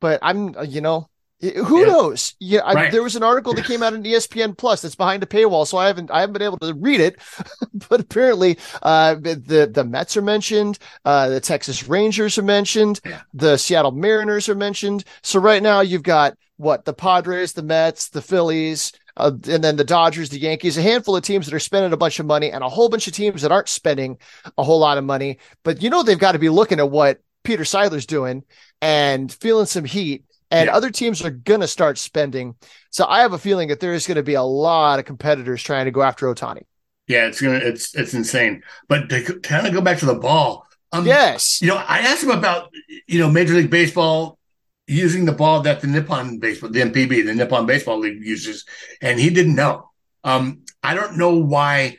but 0.00 0.20
I'm, 0.22 0.54
you 0.66 0.80
know, 0.80 1.08
who 1.42 1.80
yeah. 1.80 1.86
knows? 1.86 2.34
Yeah, 2.38 2.60
right. 2.60 2.92
There 2.92 3.02
was 3.02 3.16
an 3.16 3.24
article 3.24 3.52
that 3.54 3.64
came 3.64 3.82
out 3.82 3.94
in 3.94 4.04
ESPN 4.04 4.56
Plus 4.56 4.80
that's 4.80 4.94
behind 4.94 5.24
a 5.24 5.26
paywall, 5.26 5.66
so 5.66 5.76
I 5.76 5.88
haven't 5.88 6.10
I 6.10 6.20
haven't 6.20 6.34
been 6.34 6.42
able 6.42 6.58
to 6.58 6.72
read 6.74 7.00
it. 7.00 7.20
but 7.88 8.00
apparently, 8.00 8.58
uh, 8.82 9.14
the 9.14 9.68
the 9.72 9.84
Mets 9.84 10.16
are 10.16 10.22
mentioned, 10.22 10.78
uh, 11.04 11.28
the 11.28 11.40
Texas 11.40 11.88
Rangers 11.88 12.38
are 12.38 12.42
mentioned, 12.42 13.00
yeah. 13.04 13.22
the 13.34 13.56
Seattle 13.56 13.90
Mariners 13.90 14.48
are 14.48 14.54
mentioned. 14.54 15.04
So 15.22 15.40
right 15.40 15.62
now, 15.62 15.80
you've 15.80 16.04
got 16.04 16.36
what 16.58 16.84
the 16.84 16.92
Padres, 16.92 17.54
the 17.54 17.62
Mets, 17.62 18.10
the 18.10 18.22
Phillies, 18.22 18.92
uh, 19.16 19.32
and 19.48 19.64
then 19.64 19.74
the 19.74 19.84
Dodgers, 19.84 20.28
the 20.28 20.38
Yankees, 20.38 20.78
a 20.78 20.82
handful 20.82 21.16
of 21.16 21.24
teams 21.24 21.46
that 21.46 21.54
are 21.54 21.60
spending 21.60 21.92
a 21.92 21.96
bunch 21.96 22.20
of 22.20 22.26
money, 22.26 22.52
and 22.52 22.62
a 22.62 22.68
whole 22.68 22.88
bunch 22.88 23.08
of 23.08 23.14
teams 23.14 23.42
that 23.42 23.50
aren't 23.50 23.68
spending 23.68 24.16
a 24.56 24.62
whole 24.62 24.78
lot 24.78 24.96
of 24.96 25.02
money. 25.02 25.38
But 25.64 25.82
you 25.82 25.90
know 25.90 26.04
they've 26.04 26.16
got 26.16 26.32
to 26.32 26.38
be 26.38 26.50
looking 26.50 26.78
at 26.78 26.88
what 26.90 27.18
Peter 27.42 27.64
Seidler's 27.64 28.06
doing 28.06 28.44
and 28.80 29.32
feeling 29.32 29.66
some 29.66 29.84
heat 29.84 30.24
and 30.52 30.66
yeah. 30.66 30.76
other 30.76 30.90
teams 30.90 31.24
are 31.24 31.30
going 31.30 31.60
to 31.60 31.66
start 31.66 31.98
spending. 31.98 32.54
So 32.90 33.06
I 33.06 33.20
have 33.20 33.32
a 33.32 33.38
feeling 33.38 33.68
that 33.68 33.80
there 33.80 33.94
is 33.94 34.06
going 34.06 34.16
to 34.16 34.22
be 34.22 34.34
a 34.34 34.42
lot 34.42 34.98
of 34.98 35.06
competitors 35.06 35.62
trying 35.62 35.86
to 35.86 35.90
go 35.90 36.02
after 36.02 36.26
Ohtani. 36.26 36.62
Yeah, 37.08 37.26
it's 37.26 37.40
gonna 37.40 37.56
it's 37.56 37.94
it's 37.96 38.14
insane. 38.14 38.62
But 38.88 39.08
to 39.08 39.40
kind 39.40 39.66
of 39.66 39.72
go 39.72 39.80
back 39.80 39.98
to 39.98 40.06
the 40.06 40.14
ball, 40.14 40.66
um, 40.92 41.04
yes, 41.04 41.60
you 41.60 41.66
know, 41.66 41.76
I 41.76 41.98
asked 41.98 42.22
him 42.22 42.30
about 42.30 42.72
you 43.08 43.18
know 43.18 43.28
Major 43.28 43.54
League 43.54 43.70
Baseball 43.70 44.38
using 44.86 45.24
the 45.24 45.32
ball 45.32 45.62
that 45.62 45.80
the 45.80 45.88
Nippon 45.88 46.38
baseball, 46.38 46.70
the 46.70 46.80
NPB, 46.80 47.26
the 47.26 47.34
Nippon 47.34 47.66
Baseball 47.66 47.98
League 47.98 48.24
uses, 48.24 48.64
and 49.00 49.18
he 49.18 49.30
didn't 49.30 49.56
know. 49.56 49.90
Um, 50.22 50.62
I 50.82 50.94
don't 50.94 51.16
know 51.16 51.36
why 51.36 51.98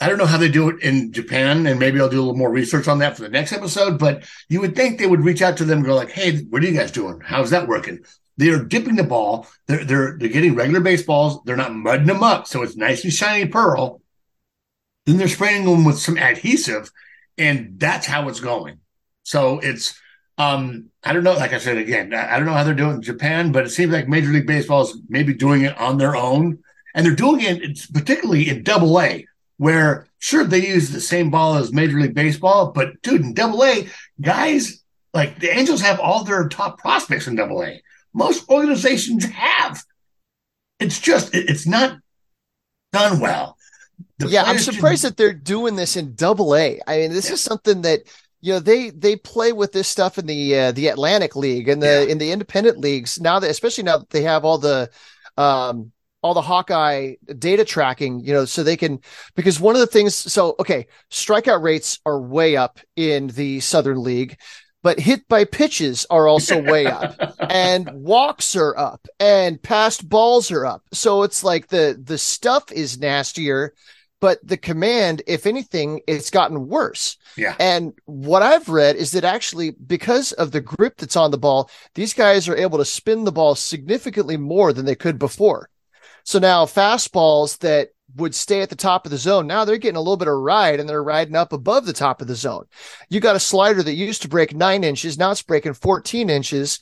I 0.00 0.08
don't 0.08 0.18
know 0.18 0.26
how 0.26 0.38
they 0.38 0.48
do 0.48 0.68
it 0.68 0.80
in 0.82 1.12
Japan, 1.12 1.66
and 1.66 1.80
maybe 1.80 2.00
I'll 2.00 2.08
do 2.08 2.18
a 2.18 2.22
little 2.22 2.36
more 2.36 2.52
research 2.52 2.86
on 2.86 2.98
that 2.98 3.16
for 3.16 3.22
the 3.22 3.28
next 3.28 3.52
episode. 3.52 3.98
But 3.98 4.24
you 4.48 4.60
would 4.60 4.76
think 4.76 4.98
they 4.98 5.06
would 5.06 5.24
reach 5.24 5.42
out 5.42 5.56
to 5.56 5.64
them 5.64 5.78
and 5.78 5.86
go 5.86 5.94
like, 5.94 6.10
"Hey, 6.10 6.38
what 6.42 6.62
are 6.62 6.66
you 6.66 6.78
guys 6.78 6.92
doing? 6.92 7.20
How's 7.24 7.50
that 7.50 7.66
working?" 7.66 8.04
They 8.36 8.50
are 8.50 8.62
dipping 8.62 8.94
the 8.94 9.02
ball. 9.02 9.48
They're 9.66 9.84
they're 9.84 10.16
they're 10.16 10.28
getting 10.28 10.54
regular 10.54 10.80
baseballs. 10.80 11.42
They're 11.44 11.56
not 11.56 11.74
mudding 11.74 12.06
them 12.06 12.22
up, 12.22 12.46
so 12.46 12.62
it's 12.62 12.76
nice 12.76 13.02
and 13.02 13.12
shiny 13.12 13.46
pearl. 13.46 14.00
Then 15.06 15.16
they're 15.16 15.26
spraying 15.26 15.64
them 15.64 15.84
with 15.84 15.98
some 15.98 16.16
adhesive, 16.16 16.92
and 17.36 17.80
that's 17.80 18.06
how 18.06 18.28
it's 18.28 18.40
going. 18.40 18.78
So 19.24 19.58
it's 19.58 20.00
um 20.38 20.90
I 21.02 21.12
don't 21.12 21.24
know. 21.24 21.34
Like 21.34 21.52
I 21.52 21.58
said 21.58 21.76
again, 21.76 22.14
I 22.14 22.36
don't 22.36 22.46
know 22.46 22.52
how 22.52 22.62
they're 22.62 22.74
doing 22.74 22.96
in 22.96 23.02
Japan, 23.02 23.50
but 23.50 23.64
it 23.64 23.70
seems 23.70 23.92
like 23.92 24.06
Major 24.06 24.30
League 24.30 24.46
Baseball 24.46 24.82
is 24.82 24.96
maybe 25.08 25.34
doing 25.34 25.62
it 25.62 25.76
on 25.76 25.98
their 25.98 26.14
own, 26.14 26.60
and 26.94 27.04
they're 27.04 27.16
doing 27.16 27.40
it 27.40 27.80
particularly 27.92 28.48
in 28.48 28.62
Double 28.62 29.00
A 29.00 29.26
where 29.58 30.06
sure 30.18 30.44
they 30.44 30.66
use 30.66 30.90
the 30.90 31.00
same 31.00 31.30
ball 31.30 31.56
as 31.56 31.72
Major 31.72 32.00
League 32.00 32.14
Baseball, 32.14 32.72
but 32.72 33.00
dude, 33.02 33.20
in 33.20 33.34
Double 33.34 33.62
A, 33.64 33.88
guys 34.20 34.82
like 35.12 35.38
the 35.38 35.50
Angels 35.50 35.80
have 35.82 36.00
all 36.00 36.24
their 36.24 36.48
top 36.48 36.78
prospects 36.78 37.26
in 37.26 37.36
Double 37.36 37.62
A. 37.62 37.82
Most 38.14 38.48
organizations 38.48 39.24
have. 39.26 39.82
It's 40.80 40.98
just 40.98 41.34
it's 41.34 41.66
not 41.66 41.98
done 42.92 43.20
well. 43.20 43.56
The 44.18 44.28
yeah, 44.28 44.44
I'm 44.44 44.58
surprised 44.58 45.04
that 45.04 45.16
they're 45.16 45.32
doing 45.32 45.76
this 45.76 45.96
in 45.96 46.14
Double 46.14 46.56
A. 46.56 46.80
I 46.86 46.98
mean, 46.98 47.12
this 47.12 47.28
yeah. 47.28 47.34
is 47.34 47.40
something 47.40 47.82
that 47.82 48.00
you 48.40 48.52
know 48.52 48.60
they 48.60 48.90
they 48.90 49.16
play 49.16 49.52
with 49.52 49.72
this 49.72 49.88
stuff 49.88 50.18
in 50.18 50.26
the 50.26 50.56
uh, 50.56 50.72
the 50.72 50.88
Atlantic 50.88 51.34
League 51.34 51.68
and 51.68 51.82
the 51.82 52.04
yeah. 52.06 52.12
in 52.12 52.18
the 52.18 52.30
independent 52.30 52.78
leagues 52.78 53.20
now 53.20 53.40
that 53.40 53.50
especially 53.50 53.84
now 53.84 53.98
that 53.98 54.10
they 54.10 54.22
have 54.22 54.44
all 54.44 54.58
the 54.58 54.88
um 55.36 55.92
all 56.22 56.34
the 56.34 56.42
Hawkeye 56.42 57.14
data 57.38 57.64
tracking, 57.64 58.20
you 58.20 58.32
know, 58.32 58.44
so 58.44 58.62
they 58.62 58.76
can 58.76 59.00
because 59.34 59.60
one 59.60 59.74
of 59.74 59.80
the 59.80 59.86
things 59.86 60.14
so 60.14 60.56
okay, 60.58 60.86
strikeout 61.10 61.62
rates 61.62 62.00
are 62.04 62.20
way 62.20 62.56
up 62.56 62.80
in 62.96 63.28
the 63.28 63.60
Southern 63.60 64.02
League, 64.02 64.38
but 64.82 64.98
hit 64.98 65.26
by 65.28 65.44
pitches 65.44 66.06
are 66.10 66.26
also 66.26 66.60
way 66.60 66.86
up 66.86 67.14
and 67.50 67.90
walks 67.92 68.56
are 68.56 68.76
up 68.76 69.06
and 69.20 69.62
passed 69.62 70.08
balls 70.08 70.50
are 70.50 70.66
up. 70.66 70.82
So 70.92 71.22
it's 71.22 71.44
like 71.44 71.68
the 71.68 72.00
the 72.02 72.18
stuff 72.18 72.72
is 72.72 72.98
nastier, 72.98 73.74
but 74.20 74.44
the 74.46 74.56
command, 74.56 75.22
if 75.26 75.46
anything, 75.46 76.00
it's 76.08 76.30
gotten 76.30 76.66
worse. 76.66 77.16
Yeah. 77.36 77.54
And 77.60 77.92
what 78.06 78.42
I've 78.42 78.68
read 78.68 78.96
is 78.96 79.12
that 79.12 79.24
actually, 79.24 79.70
because 79.70 80.32
of 80.32 80.50
the 80.50 80.60
grip 80.60 80.96
that's 80.96 81.16
on 81.16 81.30
the 81.30 81.38
ball, 81.38 81.70
these 81.94 82.14
guys 82.14 82.48
are 82.48 82.56
able 82.56 82.78
to 82.78 82.84
spin 82.84 83.24
the 83.24 83.32
ball 83.32 83.54
significantly 83.54 84.36
more 84.36 84.72
than 84.72 84.86
they 84.86 84.96
could 84.96 85.18
before. 85.18 85.70
So 86.28 86.38
now 86.38 86.66
fastballs 86.66 87.56
that 87.60 87.88
would 88.16 88.34
stay 88.34 88.60
at 88.60 88.68
the 88.68 88.76
top 88.76 89.06
of 89.06 89.10
the 89.10 89.16
zone, 89.16 89.46
now 89.46 89.64
they're 89.64 89.78
getting 89.78 89.96
a 89.96 90.00
little 90.00 90.18
bit 90.18 90.28
of 90.28 90.36
ride 90.36 90.78
and 90.78 90.86
they're 90.86 91.02
riding 91.02 91.34
up 91.34 91.54
above 91.54 91.86
the 91.86 91.94
top 91.94 92.20
of 92.20 92.28
the 92.28 92.34
zone. 92.34 92.66
You 93.08 93.18
got 93.18 93.34
a 93.34 93.40
slider 93.40 93.82
that 93.82 93.94
used 93.94 94.20
to 94.20 94.28
break 94.28 94.54
nine 94.54 94.84
inches, 94.84 95.16
now 95.16 95.30
it's 95.30 95.40
breaking 95.40 95.72
14 95.72 96.28
inches. 96.28 96.80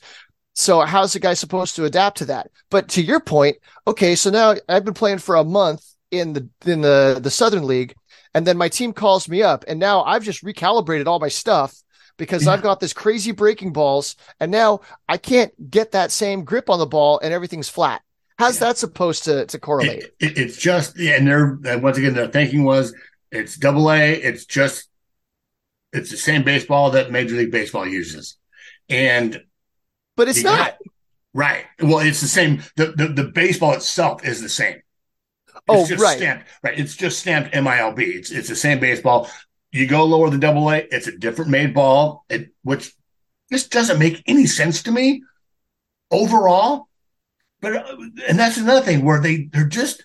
So 0.53 0.81
how's 0.81 1.13
the 1.13 1.21
guy 1.21 1.33
supposed 1.33 1.77
to 1.77 1.85
adapt 1.85 2.17
to 2.17 2.25
that? 2.25 2.51
But 2.69 2.89
to 2.89 3.01
your 3.01 3.21
point, 3.21 3.55
okay, 3.87 4.15
so 4.15 4.29
now 4.31 4.55
I've 4.67 4.83
been 4.83 4.93
playing 4.93 5.19
for 5.19 5.37
a 5.37 5.45
month 5.45 5.81
in 6.11 6.33
the 6.33 6.49
in 6.65 6.81
the 6.81 7.17
the 7.23 7.31
Southern 7.31 7.65
League, 7.65 7.95
and 8.33 8.45
then 8.45 8.57
my 8.57 8.67
team 8.67 8.91
calls 8.91 9.29
me 9.29 9.43
up, 9.43 9.63
and 9.69 9.79
now 9.79 10.03
I've 10.03 10.23
just 10.23 10.43
recalibrated 10.43 11.07
all 11.07 11.19
my 11.19 11.29
stuff 11.29 11.73
because 12.17 12.47
Yeah. 12.47 12.51
I've 12.51 12.63
got 12.63 12.81
this 12.81 12.91
crazy 12.91 13.31
breaking 13.31 13.71
balls, 13.71 14.17
and 14.41 14.51
now 14.51 14.81
I 15.07 15.15
can't 15.15 15.53
get 15.71 15.93
that 15.93 16.11
same 16.11 16.43
grip 16.43 16.69
on 16.69 16.79
the 16.79 16.85
ball, 16.85 17.21
and 17.23 17.33
everything's 17.33 17.69
flat. 17.69 18.01
How's 18.37 18.59
that 18.59 18.77
supposed 18.77 19.23
to 19.25 19.45
to 19.47 19.59
correlate? 19.59 20.03
It, 20.03 20.15
it, 20.19 20.37
it's 20.37 20.57
just, 20.57 20.97
yeah, 20.99 21.15
and 21.15 21.27
their 21.27 21.57
and 21.65 21.81
once 21.81 21.97
again, 21.97 22.13
their 22.13 22.27
thinking 22.27 22.63
was 22.63 22.93
it's 23.31 23.57
double 23.57 23.91
A. 23.91 24.13
It's 24.13 24.45
just, 24.45 24.87
it's 25.91 26.11
the 26.11 26.17
same 26.17 26.43
baseball 26.43 26.91
that 26.91 27.11
Major 27.11 27.35
League 27.35 27.51
Baseball 27.51 27.87
uses, 27.87 28.37
and 28.89 29.41
but 30.15 30.27
it's 30.27 30.43
not. 30.43 30.57
got- 30.57 30.77
right. 31.33 31.65
Well, 31.81 31.99
it's 31.99 32.21
the 32.21 32.27
same. 32.27 32.61
The, 32.75 32.93
the 32.95 33.07
the 33.07 33.23
baseball 33.25 33.73
itself 33.73 34.25
is 34.25 34.41
the 34.41 34.49
same. 34.49 34.75
It's 34.75 35.63
Oh, 35.67 35.85
just 35.87 36.03
right. 36.03 36.17
Stamped, 36.17 36.45
right. 36.63 36.79
It's 36.79 36.95
just 36.95 37.19
stamped 37.19 37.53
MILB. 37.53 37.99
It's 37.99 38.31
it's 38.31 38.47
the 38.49 38.55
same 38.55 38.79
baseball. 38.79 39.29
You 39.71 39.87
go 39.87 40.05
lower 40.05 40.29
than 40.29 40.39
double 40.39 40.69
A, 40.71 40.77
it's 40.91 41.07
a 41.07 41.17
different 41.17 41.51
made 41.51 41.73
ball. 41.73 42.23
It 42.29 42.51
which 42.63 42.93
just 43.51 43.71
doesn't 43.71 43.99
make 43.99 44.21
any 44.27 44.45
sense 44.45 44.83
to 44.83 44.91
me 44.91 45.23
overall. 46.11 46.87
But 47.61 47.75
uh, 47.75 47.97
and 48.27 48.37
that's 48.37 48.57
another 48.57 48.81
thing 48.85 49.03
where 49.03 49.19
they 49.19 49.45
they're 49.51 49.65
just 49.67 50.03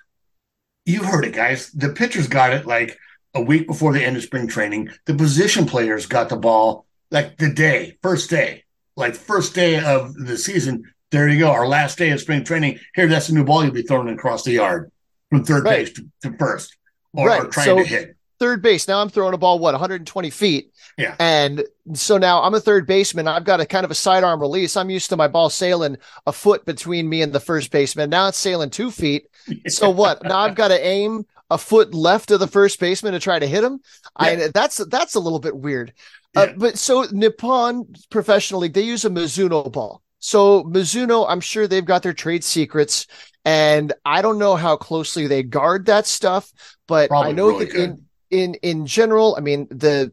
you 0.84 1.04
heard 1.04 1.24
it, 1.24 1.34
guys. 1.34 1.70
The 1.72 1.90
pitchers 1.90 2.26
got 2.28 2.52
it 2.52 2.66
like 2.66 2.98
a 3.34 3.40
week 3.42 3.66
before 3.66 3.92
the 3.92 4.04
end 4.04 4.16
of 4.16 4.22
spring 4.22 4.48
training. 4.48 4.90
The 5.06 5.14
position 5.14 5.66
players 5.66 6.06
got 6.06 6.28
the 6.28 6.36
ball 6.36 6.86
like 7.10 7.36
the 7.38 7.50
day, 7.50 7.98
first 8.02 8.30
day, 8.30 8.64
like 8.96 9.14
first 9.14 9.54
day 9.54 9.82
of 9.82 10.14
the 10.14 10.36
season. 10.36 10.84
There 11.10 11.28
you 11.28 11.38
go. 11.40 11.50
Our 11.50 11.68
last 11.68 11.98
day 11.98 12.10
of 12.10 12.20
spring 12.20 12.42
training. 12.42 12.78
Here, 12.94 13.06
that's 13.06 13.26
the 13.28 13.34
new 13.34 13.44
ball 13.44 13.62
you'll 13.64 13.74
be 13.74 13.82
throwing 13.82 14.08
across 14.08 14.44
the 14.44 14.52
yard 14.52 14.90
from 15.28 15.44
third 15.44 15.64
Right. 15.64 15.84
base 15.84 15.92
to, 15.94 16.08
to 16.22 16.36
first, 16.38 16.74
or, 17.12 17.28
Right. 17.28 17.42
or 17.42 17.48
trying 17.48 17.66
So- 17.66 17.76
to 17.78 17.84
hit. 17.84 18.16
Third 18.42 18.60
base. 18.60 18.88
Now 18.88 19.00
I'm 19.00 19.08
throwing 19.08 19.34
a 19.34 19.38
ball, 19.38 19.60
what, 19.60 19.72
120 19.72 20.30
feet. 20.30 20.72
Yeah. 20.98 21.14
And 21.20 21.62
so 21.94 22.18
now 22.18 22.42
I'm 22.42 22.54
a 22.54 22.60
third 22.60 22.88
baseman. 22.88 23.28
I've 23.28 23.44
got 23.44 23.60
a 23.60 23.66
kind 23.66 23.84
of 23.84 23.92
a 23.92 23.94
sidearm 23.94 24.40
release. 24.40 24.76
I'm 24.76 24.90
used 24.90 25.10
to 25.10 25.16
my 25.16 25.28
ball 25.28 25.48
sailing 25.48 25.96
a 26.26 26.32
foot 26.32 26.64
between 26.64 27.08
me 27.08 27.22
and 27.22 27.32
the 27.32 27.38
first 27.38 27.70
baseman. 27.70 28.10
Now 28.10 28.26
it's 28.26 28.38
sailing 28.38 28.70
two 28.70 28.90
feet. 28.90 29.28
So 29.68 29.90
what? 29.90 30.22
Now 30.22 30.38
I've 30.38 30.54
got 30.54 30.68
to 30.68 30.86
aim 30.86 31.26
a 31.50 31.58
foot 31.58 31.92
left 31.92 32.30
of 32.30 32.38
the 32.38 32.46
first 32.46 32.78
baseman 32.78 33.12
to 33.12 33.18
try 33.18 33.40
to 33.40 33.46
hit 33.46 33.64
him. 33.64 33.80
I 34.14 34.50
that's 34.54 34.76
that's 34.76 35.16
a 35.16 35.20
little 35.20 35.40
bit 35.40 35.56
weird. 35.56 35.92
Uh, 36.36 36.46
but 36.56 36.78
so 36.78 37.06
Nippon 37.10 37.92
Professional 38.08 38.60
League, 38.60 38.72
they 38.72 38.82
use 38.82 39.04
a 39.04 39.10
Mizuno 39.10 39.70
ball. 39.72 40.00
So 40.20 40.62
Mizuno, 40.62 41.26
I'm 41.28 41.40
sure 41.40 41.66
they've 41.66 41.84
got 41.84 42.04
their 42.04 42.12
trade 42.12 42.44
secrets, 42.44 43.08
and 43.44 43.92
I 44.04 44.22
don't 44.22 44.38
know 44.38 44.54
how 44.54 44.76
closely 44.76 45.26
they 45.26 45.42
guard 45.42 45.86
that 45.86 46.06
stuff. 46.06 46.52
But 46.86 47.08
Probably 47.08 47.30
I 47.30 47.32
know 47.32 47.48
really 47.48 47.64
that 47.64 47.74
in 47.74 48.04
in 48.32 48.54
in 48.54 48.86
general, 48.86 49.36
I 49.36 49.40
mean 49.40 49.68
the 49.70 50.12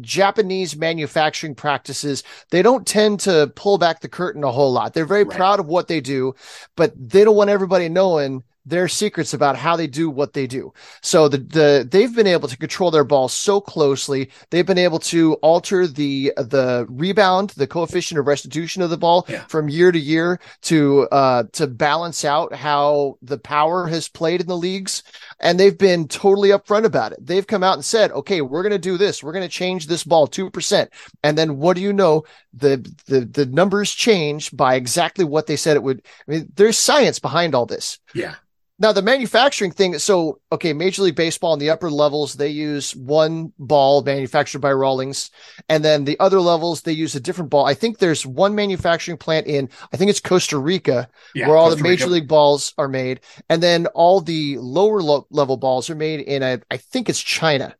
Japanese 0.00 0.76
manufacturing 0.76 1.54
practices, 1.54 2.22
they 2.50 2.62
don't 2.62 2.86
tend 2.86 3.20
to 3.20 3.52
pull 3.56 3.78
back 3.78 4.00
the 4.00 4.08
curtain 4.08 4.42
a 4.42 4.50
whole 4.50 4.72
lot. 4.72 4.94
They're 4.94 5.04
very 5.04 5.24
Right. 5.24 5.36
proud 5.36 5.60
of 5.60 5.66
what 5.66 5.86
they 5.88 6.00
do, 6.00 6.34
but 6.76 6.92
they 6.96 7.24
don't 7.24 7.36
want 7.36 7.50
everybody 7.50 7.88
knowing 7.88 8.42
their 8.64 8.86
secrets 8.88 9.34
about 9.34 9.56
how 9.56 9.76
they 9.76 9.86
do 9.86 10.08
what 10.08 10.32
they 10.32 10.46
do. 10.46 10.72
So 11.02 11.28
the 11.28 11.38
the 11.38 11.88
they've 11.90 12.14
been 12.14 12.26
able 12.26 12.48
to 12.48 12.56
control 12.56 12.90
their 12.90 13.04
ball 13.04 13.28
so 13.28 13.60
closely. 13.60 14.30
They've 14.50 14.66
been 14.66 14.78
able 14.78 14.98
to 15.00 15.34
alter 15.42 15.86
the 15.86 16.32
the 16.36 16.86
rebound, 16.88 17.50
the 17.50 17.66
coefficient 17.66 18.18
of 18.20 18.26
restitution 18.26 18.82
of 18.82 18.90
the 18.90 18.96
ball 18.98 19.26
Yeah. 19.28 19.44
from 19.48 19.68
year 19.68 19.90
to 19.92 19.98
year 19.98 20.40
to 20.62 21.08
uh 21.10 21.44
to 21.52 21.66
balance 21.66 22.24
out 22.24 22.54
how 22.54 23.18
the 23.22 23.38
power 23.38 23.86
has 23.86 24.08
played 24.08 24.40
in 24.40 24.46
the 24.46 24.56
leagues 24.56 25.02
and 25.40 25.58
they've 25.58 25.76
been 25.78 26.06
totally 26.08 26.50
upfront 26.50 26.84
about 26.84 27.12
it. 27.12 27.18
They've 27.26 27.46
come 27.46 27.62
out 27.64 27.74
and 27.74 27.84
said, 27.84 28.12
"Okay, 28.12 28.40
we're 28.42 28.62
going 28.62 28.72
to 28.72 28.78
do 28.78 28.96
this. 28.96 29.22
We're 29.22 29.32
going 29.32 29.42
to 29.48 29.48
change 29.48 29.86
this 29.86 30.04
ball 30.04 30.26
2%." 30.26 30.90
And 31.24 31.36
then 31.36 31.58
what 31.58 31.76
do 31.76 31.82
you 31.82 31.92
know? 31.92 32.24
The 32.54 32.76
the 33.06 33.20
the 33.24 33.46
numbers 33.46 33.92
change 33.92 34.54
by 34.56 34.74
exactly 34.74 35.24
what 35.24 35.46
they 35.46 35.56
said 35.56 35.76
it 35.76 35.82
would. 35.82 36.02
I 36.28 36.30
mean, 36.30 36.52
there's 36.54 36.76
science 36.78 37.18
behind 37.18 37.54
all 37.54 37.66
this. 37.66 37.98
Yeah. 38.14 38.34
Now 38.82 38.90
the 38.90 39.00
manufacturing 39.00 39.70
thing. 39.70 39.96
So 39.98 40.40
okay, 40.50 40.72
Major 40.72 41.02
League 41.02 41.14
Baseball 41.14 41.52
in 41.54 41.60
the 41.60 41.70
upper 41.70 41.88
levels 41.88 42.34
they 42.34 42.48
use 42.48 42.96
one 42.96 43.52
ball 43.56 44.02
manufactured 44.02 44.58
by 44.58 44.72
Rawlings, 44.72 45.30
and 45.68 45.84
then 45.84 46.04
the 46.04 46.18
other 46.18 46.40
levels 46.40 46.82
they 46.82 46.90
use 46.90 47.14
a 47.14 47.20
different 47.20 47.48
ball. 47.48 47.64
I 47.64 47.74
think 47.74 47.98
there's 47.98 48.26
one 48.26 48.56
manufacturing 48.56 49.18
plant 49.18 49.46
in 49.46 49.68
I 49.92 49.96
think 49.96 50.10
it's 50.10 50.18
Costa 50.20 50.58
Rica 50.58 51.08
Yeah. 51.32 51.46
where 51.46 51.56
all 51.56 51.68
Costa 51.68 51.82
the 51.84 51.88
major 51.88 52.04
Rica. 52.06 52.14
league 52.14 52.28
balls 52.28 52.74
are 52.76 52.88
made, 52.88 53.20
and 53.48 53.62
then 53.62 53.86
all 53.94 54.20
the 54.20 54.58
lower 54.58 55.00
lo- 55.00 55.28
level 55.30 55.56
balls 55.56 55.88
are 55.88 55.94
made 55.94 56.18
in 56.18 56.42
a 56.42 56.60
I 56.68 56.76
think 56.76 57.08
it's 57.08 57.20
China. 57.22 57.76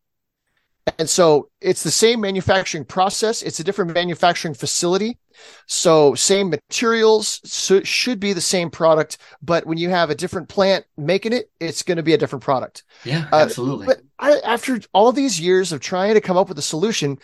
And 0.99 1.09
so 1.09 1.49
it's 1.61 1.83
the 1.85 1.91
same 1.91 2.21
manufacturing 2.21 2.85
process. 2.85 3.43
It's 3.43 3.61
a 3.61 3.65
different 3.65 3.95
manufacturing 3.95 4.55
facility. 4.55 5.19
So 5.67 6.15
same 6.15 6.51
materials 6.51 7.41
so 7.45 7.83
should 7.83 8.21
be 8.21 8.33
the 8.33 8.41
same 8.41 8.71
product, 8.71 9.19
but 9.41 9.67
when 9.67 9.79
you 9.79 9.91
have 9.91 10.11
a 10.11 10.15
different 10.15 10.49
plant 10.49 10.85
making 10.97 11.33
it, 11.33 11.51
it's 11.61 11.83
going 11.83 11.97
to 11.97 12.03
be 12.03 12.15
a 12.15 12.19
different 12.19 12.45
product. 12.45 12.85
Yeah, 13.05 13.29
uh, 13.33 13.37
absolutely. 13.37 13.87
But 13.87 14.03
I, 14.19 14.41
after 14.45 14.81
all 14.93 15.13
these 15.13 15.41
years 15.41 15.73
of 15.73 15.81
trying 15.81 16.15
to 16.15 16.21
come 16.21 16.37
up 16.37 16.49
with 16.49 16.59
a 16.59 16.63
solution, 16.63 17.19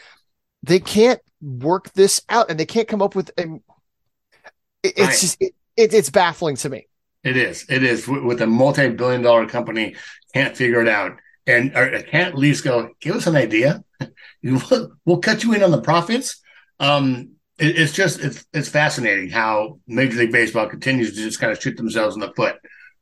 they 0.63 0.81
can't 0.81 1.21
work 1.41 1.93
this 1.93 2.23
out, 2.29 2.51
and 2.51 2.59
they 2.59 2.67
can't 2.67 2.89
come 2.89 3.03
up 3.03 3.15
with. 3.15 3.31
A, 3.39 3.61
it's 4.83 4.99
Right. 4.99 5.19
just 5.19 5.37
it, 5.41 5.53
it, 5.77 5.95
it's 5.95 6.11
baffling 6.11 6.57
to 6.57 6.69
me. 6.69 6.89
It 7.25 7.37
is. 7.37 7.67
It 7.69 7.83
is 7.83 8.09
with 8.09 8.41
a 8.41 8.47
multi-billion-dollar 8.47 9.49
company 9.49 9.97
can't 10.35 10.57
figure 10.57 10.81
it 10.81 10.89
out, 10.89 11.19
and 11.49 11.77
or 11.77 12.03
can't 12.03 12.29
at 12.29 12.39
least 12.39 12.65
go 12.65 12.91
give 13.01 13.17
us 13.17 13.27
an 13.27 13.37
idea. 13.37 13.83
We'll 14.41 15.19
cut 15.19 15.43
you 15.43 15.53
in 15.53 15.65
on 15.65 15.73
the 15.73 15.83
profits. 15.83 16.41
Um, 16.79 17.33
it, 17.59 17.77
it's 17.77 17.93
just 17.93 18.21
it's 18.21 18.47
it's 18.53 18.69
fascinating 18.69 19.31
how 19.31 19.81
Major 19.89 20.19
League 20.19 20.31
Baseball 20.31 20.69
continues 20.69 21.11
to 21.11 21.17
just 21.17 21.41
kind 21.41 21.51
of 21.51 21.61
shoot 21.61 21.77
themselves 21.77 22.15
in 22.15 22.21
the 22.21 22.33
foot 22.35 22.55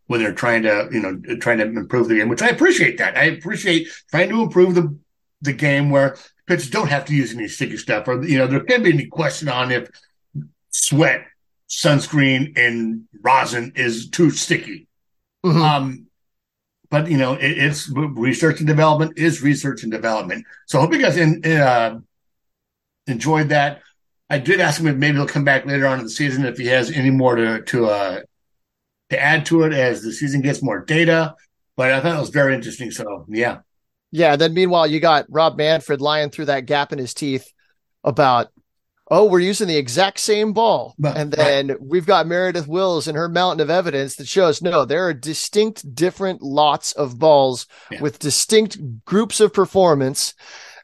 when 0.06 0.22
they're 0.22 0.32
trying 0.32 0.62
to 0.62 0.88
you 0.90 1.00
know 1.00 1.36
trying 1.36 1.58
to 1.58 1.64
improve 1.64 2.08
the 2.08 2.14
game, 2.14 2.30
which 2.30 2.40
I 2.40 2.48
appreciate 2.48 2.96
that. 2.98 3.18
I 3.18 3.24
appreciate 3.24 3.88
trying 4.10 4.30
to 4.30 4.40
improve 4.40 4.74
the 4.74 4.96
the 5.42 5.52
game 5.52 5.90
where 5.90 6.16
pitchers 6.46 6.70
don't 6.70 6.88
have 6.88 7.04
to 7.04 7.14
use 7.14 7.34
any 7.34 7.48
sticky 7.48 7.76
stuff, 7.76 8.08
or 8.08 8.24
you 8.24 8.38
know 8.38 8.46
there 8.46 8.60
can't 8.60 8.82
be 8.82 8.94
any 8.94 9.06
question 9.06 9.50
on 9.50 9.70
if 9.70 9.90
sweat, 10.70 11.26
sunscreen, 11.68 12.56
and 12.56 13.04
rosin 13.22 13.72
is 13.76 14.08
too 14.08 14.30
sticky. 14.30 14.88
Mhm. 15.44 15.60
Um, 15.60 16.05
but 16.90 17.10
you 17.10 17.16
know, 17.16 17.34
it, 17.34 17.58
it's 17.58 17.90
research 17.90 18.58
and 18.60 18.66
development 18.66 19.18
is 19.18 19.42
research 19.42 19.82
and 19.82 19.92
development. 19.92 20.44
So 20.66 20.78
I 20.78 20.82
hope 20.82 20.92
you 20.92 21.00
guys 21.00 21.16
in, 21.16 21.44
uh, 21.44 21.98
enjoyed 23.06 23.50
that. 23.50 23.82
I 24.28 24.38
did 24.38 24.60
ask 24.60 24.80
him 24.80 24.88
if 24.88 24.96
maybe 24.96 25.16
he'll 25.16 25.26
come 25.26 25.44
back 25.44 25.66
later 25.66 25.86
on 25.86 25.98
in 25.98 26.04
the 26.04 26.10
season 26.10 26.44
if 26.44 26.58
he 26.58 26.66
has 26.66 26.90
any 26.90 27.10
more 27.10 27.36
to 27.36 27.62
to 27.62 27.86
uh, 27.86 28.20
to 29.10 29.20
add 29.20 29.46
to 29.46 29.62
it 29.62 29.72
as 29.72 30.02
the 30.02 30.12
season 30.12 30.42
gets 30.42 30.62
more 30.62 30.84
data. 30.84 31.34
But 31.76 31.92
I 31.92 32.00
thought 32.00 32.16
it 32.16 32.20
was 32.20 32.30
very 32.30 32.54
interesting. 32.54 32.90
So 32.90 33.26
yeah, 33.28 33.58
Yeah. 34.10 34.36
Then 34.36 34.54
meanwhile, 34.54 34.86
you 34.86 34.98
got 34.98 35.26
Rob 35.28 35.56
Manfred 35.56 36.00
lying 36.00 36.30
through 36.30 36.46
that 36.46 36.66
gap 36.66 36.92
in 36.92 36.98
his 36.98 37.14
teeth 37.14 37.52
about, 38.02 38.48
oh, 39.10 39.24
we're 39.26 39.38
using 39.38 39.68
the 39.68 39.76
exact 39.76 40.18
same 40.18 40.52
ball. 40.52 40.94
But- 40.98 41.16
and 41.16 41.32
then 41.32 41.76
we've 41.80 42.06
got 42.06 42.26
Meredith 42.26 42.66
Wills 42.66 43.06
and 43.06 43.16
her 43.16 43.28
mountain 43.28 43.60
of 43.60 43.70
evidence 43.70 44.16
that 44.16 44.26
shows 44.28 44.60
no, 44.60 44.84
there 44.84 45.06
are 45.06 45.14
distinct 45.14 45.94
different 45.94 46.42
lots 46.42 46.92
of 46.92 47.18
balls 47.18 47.66
Yeah. 47.90 48.00
with 48.00 48.18
distinct 48.18 48.78
groups 49.04 49.40
of 49.40 49.52
performance. 49.52 50.34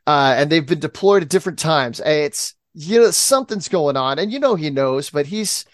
Uh, 0.07 0.35
and 0.37 0.51
they've 0.51 0.67
been 0.67 0.81
deployed 0.81 1.23
at 1.23 1.29
different 1.29 1.59
times. 1.59 2.01
It's, 2.01 2.55
you 2.75 3.01
know, 3.01 3.11
something's 3.11 3.69
going 3.69 3.97
on. 3.97 4.19
And 4.19 4.33
you 4.33 4.39
know, 4.39 4.55
he 4.57 4.71
knows, 4.71 5.11
but 5.11 5.27
he's, 5.27 5.65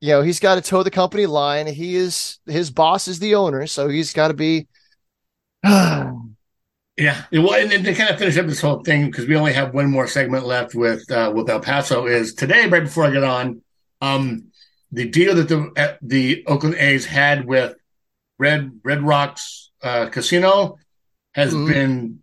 you 0.00 0.08
know, 0.10 0.22
he's 0.22 0.40
got 0.40 0.54
to 0.56 0.60
toe 0.60 0.82
the 0.82 0.90
company 0.90 1.26
line. 1.26 1.66
He 1.66 1.94
is, 1.96 2.38
his 2.46 2.70
boss 2.70 3.08
is 3.08 3.18
the 3.18 3.34
owner. 3.34 3.66
So 3.66 3.88
he's 3.88 4.12
got 4.12 4.28
to 4.28 4.34
be, 4.34 4.66
Yeah, 6.98 7.24
it, 7.30 7.38
well, 7.38 7.54
and 7.54 7.70
then 7.70 7.84
to 7.84 7.94
kind 7.94 8.10
of 8.10 8.18
finish 8.18 8.36
up 8.36 8.46
this 8.46 8.60
whole 8.60 8.82
thing 8.82 9.06
because 9.06 9.26
we 9.28 9.36
only 9.36 9.52
have 9.52 9.72
one 9.72 9.88
more 9.90 10.08
segment 10.08 10.44
left 10.44 10.74
with 10.74 11.08
uh, 11.10 11.32
with 11.34 11.48
El 11.48 11.60
Paso 11.60 12.06
is 12.06 12.34
today. 12.34 12.66
Right 12.66 12.82
before 12.82 13.04
I 13.04 13.10
get 13.12 13.22
on, 13.22 13.62
um, 14.00 14.48
the 14.90 15.08
deal 15.08 15.34
that 15.36 15.48
the 15.48 15.70
uh, 15.76 15.96
the 16.02 16.44
Oakland 16.46 16.74
A's 16.76 17.06
had 17.06 17.44
with 17.46 17.76
Red 18.38 18.80
Red 18.82 19.02
Rocks 19.02 19.70
uh, 19.82 20.08
Casino 20.08 20.76
has 21.34 21.54
Mhm. 21.54 21.68
been 21.68 22.18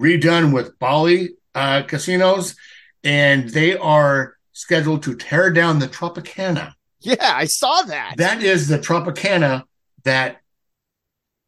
redone 0.00 0.54
with 0.54 0.78
Bali 0.78 1.30
uh, 1.54 1.82
casinos, 1.82 2.56
and 3.04 3.48
they 3.50 3.76
are 3.76 4.36
scheduled 4.52 5.02
to 5.02 5.14
tear 5.14 5.50
down 5.50 5.78
the 5.80 5.88
Tropicana. 5.88 6.72
Yeah, 7.00 7.16
I 7.34 7.44
saw 7.44 7.82
that. 7.82 8.14
That 8.16 8.42
is 8.42 8.68
the 8.68 8.78
Tropicana 8.78 9.64
that 10.04 10.40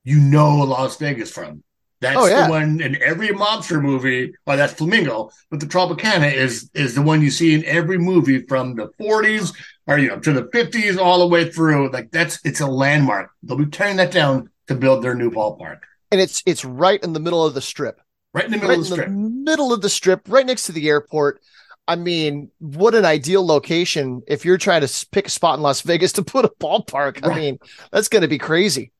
you 0.04 0.18
know 0.20 0.56
Las 0.58 0.96
Vegas 0.98 1.30
from. 1.30 1.62
That's 2.02 2.16
Oh, 2.18 2.26
yeah. 2.26 2.46
the 2.46 2.50
one 2.50 2.80
in 2.82 3.02
every 3.02 3.28
mobster 3.28 3.80
movie. 3.80 4.34
Well, 4.46 4.56
that's 4.58 4.74
Flamingo, 4.74 5.30
but 5.50 5.60
the 5.60 5.66
Tropicana 5.66 6.32
is 6.32 6.70
is 6.74 6.94
the 6.94 7.02
one 7.02 7.22
you 7.22 7.30
see 7.30 7.54
in 7.54 7.64
every 7.64 7.98
movie 7.98 8.42
from 8.42 8.74
the 8.74 8.88
40s 9.00 9.54
or 9.86 9.98
you 9.98 10.08
know 10.08 10.20
to 10.20 10.32
the 10.34 10.44
50s 10.44 10.98
all 10.98 11.20
the 11.20 11.26
way 11.28 11.50
through. 11.50 11.90
Like 11.92 12.10
that's 12.10 12.40
it's 12.44 12.60
a 12.60 12.66
landmark. 12.66 13.30
They'll 13.42 13.56
be 13.56 13.66
tearing 13.66 13.96
that 13.96 14.12
down 14.12 14.50
to 14.68 14.74
build 14.74 15.02
their 15.02 15.14
new 15.14 15.30
ballpark 15.30 15.80
and 16.10 16.20
it's 16.20 16.42
it's 16.46 16.64
right 16.64 17.02
in 17.02 17.12
the 17.14 17.20
middle 17.20 17.44
of 17.44 17.54
the 17.54 17.60
strip. 17.62 18.00
right 18.34 18.44
in 18.44 18.50
the 18.50 18.58
middle 18.58 18.76
right 18.76 18.78
of 18.80 18.88
the 18.88 18.96
strip. 18.96 19.08
middle 19.08 19.72
of 19.72 19.80
the 19.82 19.88
strip, 19.90 20.22
right 20.28 20.46
next 20.46 20.66
to 20.66 20.72
the 20.72 20.88
airport. 20.88 21.40
I 21.88 21.96
mean, 21.96 22.50
what 22.60 22.94
an 22.94 23.04
ideal 23.04 23.44
location 23.44 24.22
if 24.28 24.44
you're 24.44 24.58
trying 24.58 24.86
to 24.86 25.06
pick 25.10 25.26
a 25.26 25.30
spot 25.30 25.56
in 25.58 25.62
Las 25.62 25.80
Vegas 25.82 26.12
to 26.12 26.22
put 26.34 26.44
a 26.44 26.48
ballpark. 26.60 27.26
I 27.28 27.34
mean, 27.34 27.58
that's 27.90 28.08
going 28.08 28.22
to 28.22 28.28
be 28.28 28.38
crazy. 28.38 28.92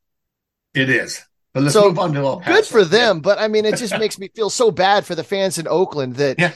It 0.74 0.90
is. 0.90 1.22
But 1.54 1.64
let's 1.64 1.74
So, 1.74 1.88
move 1.88 1.98
on 1.98 2.12
to 2.14 2.20
El 2.20 2.40
Paso. 2.40 2.52
Good 2.52 2.66
for 2.66 2.84
them, 2.84 3.20
but 3.20 3.38
I 3.38 3.48
mean, 3.48 3.64
it 3.64 3.76
just 3.76 3.96
makes 3.96 4.18
me 4.18 4.28
feel 4.34 4.50
so 4.50 4.70
bad 4.70 5.04
for 5.04 5.14
the 5.14 5.24
fans 5.24 5.58
in 5.58 5.68
Oakland 5.68 6.16
that 6.16 6.38
Yeah. 6.38 6.52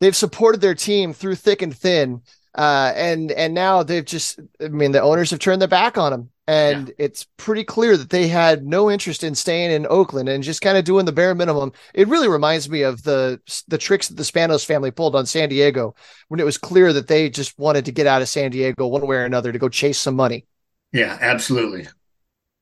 they've 0.00 0.16
supported 0.16 0.60
their 0.60 0.74
team 0.74 1.12
through 1.12 1.36
thick 1.36 1.62
and 1.62 1.76
thin, 1.76 2.22
uh, 2.56 2.92
and 2.96 3.30
and 3.32 3.54
now 3.54 3.82
they've 3.82 4.04
just. 4.04 4.40
I 4.60 4.68
mean, 4.68 4.92
the 4.92 5.02
owners 5.02 5.30
have 5.30 5.40
turned 5.40 5.60
their 5.60 5.68
back 5.68 5.98
on 5.98 6.10
them, 6.12 6.30
and 6.46 6.92
it's 6.98 7.26
pretty 7.36 7.64
clear 7.64 7.96
that 7.96 8.10
they 8.10 8.28
had 8.28 8.64
no 8.66 8.90
interest 8.90 9.22
in 9.24 9.34
staying 9.34 9.70
in 9.72 9.86
Oakland 9.88 10.28
and 10.28 10.42
just 10.42 10.62
kind 10.62 10.76
of 10.78 10.84
doing 10.84 11.04
the 11.04 11.12
bare 11.12 11.34
minimum. 11.34 11.72
It 11.94 12.08
really 12.08 12.28
reminds 12.28 12.68
me 12.68 12.82
of 12.82 13.02
the 13.02 13.40
the 13.68 13.78
tricks 13.78 14.08
that 14.08 14.16
the 14.16 14.22
Spanos 14.22 14.64
family 14.64 14.90
pulled 14.90 15.14
on 15.14 15.26
San 15.26 15.48
Diego 15.50 15.94
when 16.28 16.40
it 16.40 16.44
was 16.44 16.58
clear 16.58 16.92
that 16.92 17.08
they 17.08 17.28
just 17.30 17.58
wanted 17.58 17.84
to 17.84 17.92
get 17.92 18.06
out 18.06 18.22
of 18.22 18.28
San 18.28 18.50
Diego 18.50 18.86
one 18.86 19.06
way 19.06 19.16
or 19.16 19.24
another 19.24 19.52
to 19.52 19.58
go 19.58 19.68
chase 19.68 19.98
some 19.98 20.16
money. 20.16 20.46
Yeah, 20.92 21.16
absolutely. 21.20 21.86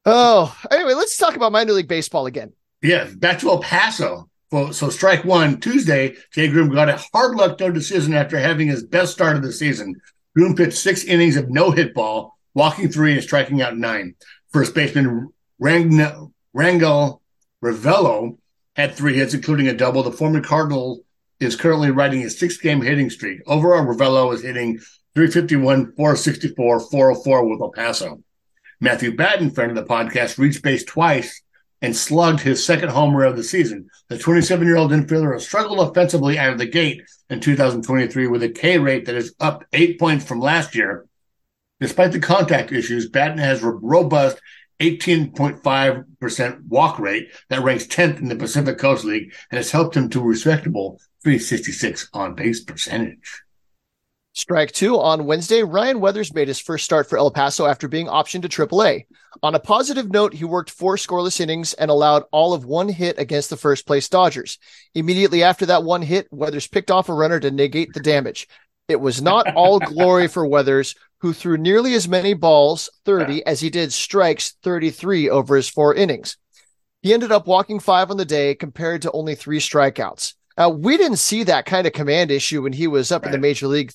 Oh, 0.05 0.57
anyway, 0.71 0.95
let's 0.95 1.17
talk 1.17 1.37
about 1.37 1.53
minor 1.53 1.73
league 1.73 1.89
baseball 1.89 2.27
again. 2.27 2.53
Yeah, 2.83 3.09
back 3.17 3.41
to 3.41 3.51
El 3.51 3.61
Paso. 3.61 4.29
Well, 4.51 4.73
so 4.73 4.89
strike 4.89 5.25
one 5.25 5.61
Tuesday, 5.61 6.17
Jay 6.33 6.49
Groome 6.49 6.73
got 6.73 6.89
a 6.89 7.03
hard 7.13 7.37
luck 7.37 7.61
no 7.61 7.71
decision 7.71 8.15
after 8.15 8.39
having 8.39 8.69
his 8.69 8.83
best 8.83 9.13
start 9.13 9.37
of 9.37 9.43
the 9.43 9.53
season. 9.53 9.95
Groome 10.35 10.55
pitched 10.55 10.79
six 10.79 11.05
innings 11.05 11.37
of 11.37 11.51
no 11.51 11.71
hit 11.71 11.93
ball, 11.93 12.39
walking 12.55 12.89
three 12.89 13.13
and 13.13 13.23
striking 13.23 13.61
out 13.61 13.77
nine. 13.77 14.15
First 14.51 14.75
baseman 14.75 15.29
Rang- 15.59 16.33
Rangel 16.57 17.21
Ravelo 17.63 18.39
had 18.77 18.95
three 18.95 19.17
hits, 19.17 19.35
including 19.35 19.69
a 19.69 19.75
double. 19.75 20.03
The 20.03 20.13
former 20.13 20.41
Cardinal 20.41 21.01
is 21.41 21.57
currently 21.57 21.91
riding 21.91 22.23
a 22.23 22.31
six 22.31 22.57
game 22.57 22.81
hitting 22.81 23.11
streak. 23.11 23.41
Overall, 23.47 23.85
Ravelo 23.85 24.33
is 24.33 24.43
hitting 24.43 24.79
351, 25.15 25.93
464, 25.97 26.81
404 26.81 27.49
with 27.49 27.61
El 27.61 27.71
Paso. 27.73 28.23
Matthew 28.81 29.17
Batten, 29.17 29.51
friend 29.51 29.77
of 29.77 29.77
the 29.77 29.93
podcast, 29.93 30.39
reached 30.39 30.63
base 30.63 30.85
twice 30.85 31.43
and 31.83 31.97
slugged 31.97 32.41
his 32.41 32.65
second 32.65 32.91
homer 32.91 33.25
of 33.25 33.37
the 33.37 33.43
season. 33.43 33.89
The 34.09 34.19
27 34.19 34.67
year 34.67 34.77
old 34.77 34.93
infielder 34.93 35.41
struggled 35.41 35.81
offensively 35.81 36.39
out 36.39 36.53
of 36.53 36.59
the 36.59 36.67
gate 36.67 37.03
in 37.29 37.41
2023 37.41 38.27
with 38.29 38.43
a 38.43 38.49
K 38.49 38.79
rate 38.79 39.07
that 39.07 39.15
is 39.15 39.35
up 39.41 39.65
eight 39.73 39.99
points 39.99 40.25
from 40.25 40.41
last 40.41 40.75
year. 40.75 41.07
Despite 41.81 42.13
the 42.13 42.21
contact 42.21 42.73
issues, 42.73 43.09
Batten 43.09 43.39
has 43.39 43.63
a 43.63 43.71
robust 43.71 44.41
18.5% 44.81 46.67
walk 46.69 46.99
rate 46.99 47.31
that 47.49 47.63
ranks 47.63 47.87
10th 47.87 48.19
in 48.19 48.29
the 48.29 48.37
Pacific 48.37 48.79
Coast 48.79 49.05
League 49.05 49.35
and 49.51 49.57
has 49.57 49.73
helped 49.73 49.97
him 49.97 50.09
to 50.11 50.21
a 50.21 50.25
respectable 50.25 51.01
366 51.25 52.09
on 52.13 52.35
base 52.35 52.63
percentage. 52.63 53.43
Strike 54.39 54.71
two 54.71 54.97
on 54.97 55.27
Wednesday. 55.27 55.65
Ryan 55.65 55.99
Weathers 55.99 56.33
made 56.33 56.47
his 56.47 56.61
first 56.61 56.85
start 56.85 57.09
for 57.09 57.19
El 57.19 57.33
Paso 57.33 57.67
after 57.67 57.89
being 57.89 58.07
optioned 58.07 58.43
to 58.43 58.49
AAA. 58.49 59.07
On 59.43 59.57
a 59.57 59.59
positive 59.59 60.13
note, 60.13 60.33
he 60.33 60.45
worked 60.45 60.71
four 60.71 60.95
scoreless 60.95 61.41
innings 61.41 61.75
and 61.75 61.91
allowed 61.91 62.23
all 62.31 62.55
of 62.55 62.65
one 62.65 62.89
hit 62.89 63.19
against 63.19 63.51
the 63.51 63.57
first 63.57 63.85
place 63.85 64.09
Dodgers. 64.09 64.59
Immediately 64.95 65.43
after 65.43 65.67
that 65.67 65.83
one 65.83 66.03
hit, 66.03 66.29
Weathers 66.31 66.69
picked 66.69 66.93
off 66.93 67.09
a 67.09 67.15
runner 67.15 67.41
to 67.41 67.51
negate 67.51 67.93
the 67.93 67.99
damage. 67.99 68.47
It 68.87 69.01
was 69.01 69.21
not 69.21 69.53
all 69.57 69.81
glory 69.81 70.29
for 70.29 70.47
Weathers, 70.47 70.95
who 71.21 71.33
threw 71.33 71.59
nearly 71.59 71.95
as 71.95 72.07
many 72.07 72.35
balls, 72.35 72.91
30, 73.07 73.45
as 73.45 73.59
he 73.59 73.71
did 73.71 73.93
strikes, 73.93 74.55
33 74.63 75.31
over 75.31 75.57
his 75.57 75.69
four 75.69 75.97
innings. 75.97 76.37
He 77.03 77.13
ended 77.13 77.33
up 77.33 77.49
walking 77.49 77.81
five 77.81 78.13
on 78.13 78.17
the 78.17 78.25
day 78.25 78.55
compared 78.55 79.03
to 79.03 79.11
only 79.11 79.35
three 79.35 79.59
strikeouts. 79.59 80.35
Uh, 80.59 80.69
we 80.69 80.97
didn't 80.97 81.19
see 81.19 81.45
that 81.45 81.65
kind 81.65 81.87
of 81.87 81.93
command 81.93 82.31
issue 82.31 82.63
when 82.63 82.73
he 82.73 82.87
was 82.87 83.13
up 83.13 83.25
in 83.25 83.33
the 83.33 83.39
major 83.39 83.69
league 83.69 83.93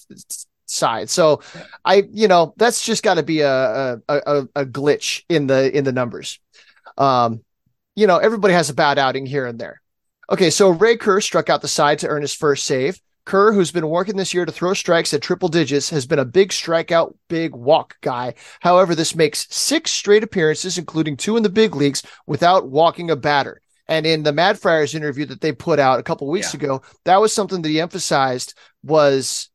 side. 0.66 1.10
So 1.10 1.42
I, 1.84 2.04
you 2.12 2.28
know, 2.28 2.54
that's 2.58 2.84
just 2.86 3.04
got 3.04 3.16
to 3.16 3.24
be 3.24 3.42
a, 3.42 3.94
a 3.94 4.00
a 4.08 4.48
a 4.56 4.66
glitch 4.66 5.24
in 5.30 5.48
the 5.48 5.76
in 5.76 5.84
the 5.84 5.92
numbers. 5.92 6.40
Um, 6.98 7.44
you 7.96 8.08
know, 8.08 8.18
everybody 8.18 8.54
has 8.54 8.70
a 8.70 8.74
bad 8.74 8.98
outing 8.98 9.26
here 9.26 9.46
and 9.46 9.60
there. 9.60 9.82
Okay, 10.32 10.50
so 10.50 10.70
Ray 10.70 10.98
Kerr 10.98 11.22
struck 11.22 11.50
out 11.50 11.62
the 11.62 11.68
side 11.68 12.00
to 12.00 12.08
earn 12.08 12.22
his 12.22 12.34
first 12.34 12.66
save. 12.66 13.00
Kerr, 13.26 13.54
who's 13.54 13.72
been 13.72 13.88
working 13.88 14.18
this 14.18 14.34
year 14.34 14.46
to 14.46 14.52
throw 14.52 14.74
strikes 14.74 15.14
at 15.14 15.22
triple 15.22 15.48
digits, 15.48 15.90
has 15.92 16.06
been 16.06 16.20
a 16.20 16.26
big 16.26 16.50
strikeout, 16.50 17.16
big 17.30 17.56
walk 17.56 17.96
guy. 18.02 18.34
However, 18.60 18.96
this 18.96 19.16
makes 19.16 19.48
six 19.50 19.92
straight 19.92 20.24
appearances, 20.24 20.78
including 20.78 21.16
two 21.16 21.38
in 21.38 21.44
the 21.44 21.50
big 21.50 21.76
leagues, 21.76 22.04
without 22.28 22.68
walking 22.68 23.12
a 23.12 23.16
batter. 23.16 23.62
And 23.94 24.08
in 24.08 24.24
the 24.24 24.34
Mad 24.34 24.60
Friars 24.60 24.96
interview 24.96 25.26
that 25.28 25.42
they 25.42 25.52
put 25.52 25.78
out 25.80 26.00
a 26.00 26.04
couple 26.04 26.28
weeks 26.28 26.54
Yeah. 26.54 26.58
ago, 26.60 26.82
that 27.06 27.22
was 27.22 27.32
something 27.32 27.62
that 27.62 27.70
he 27.70 27.80
emphasized 27.80 28.56
was 28.84 29.50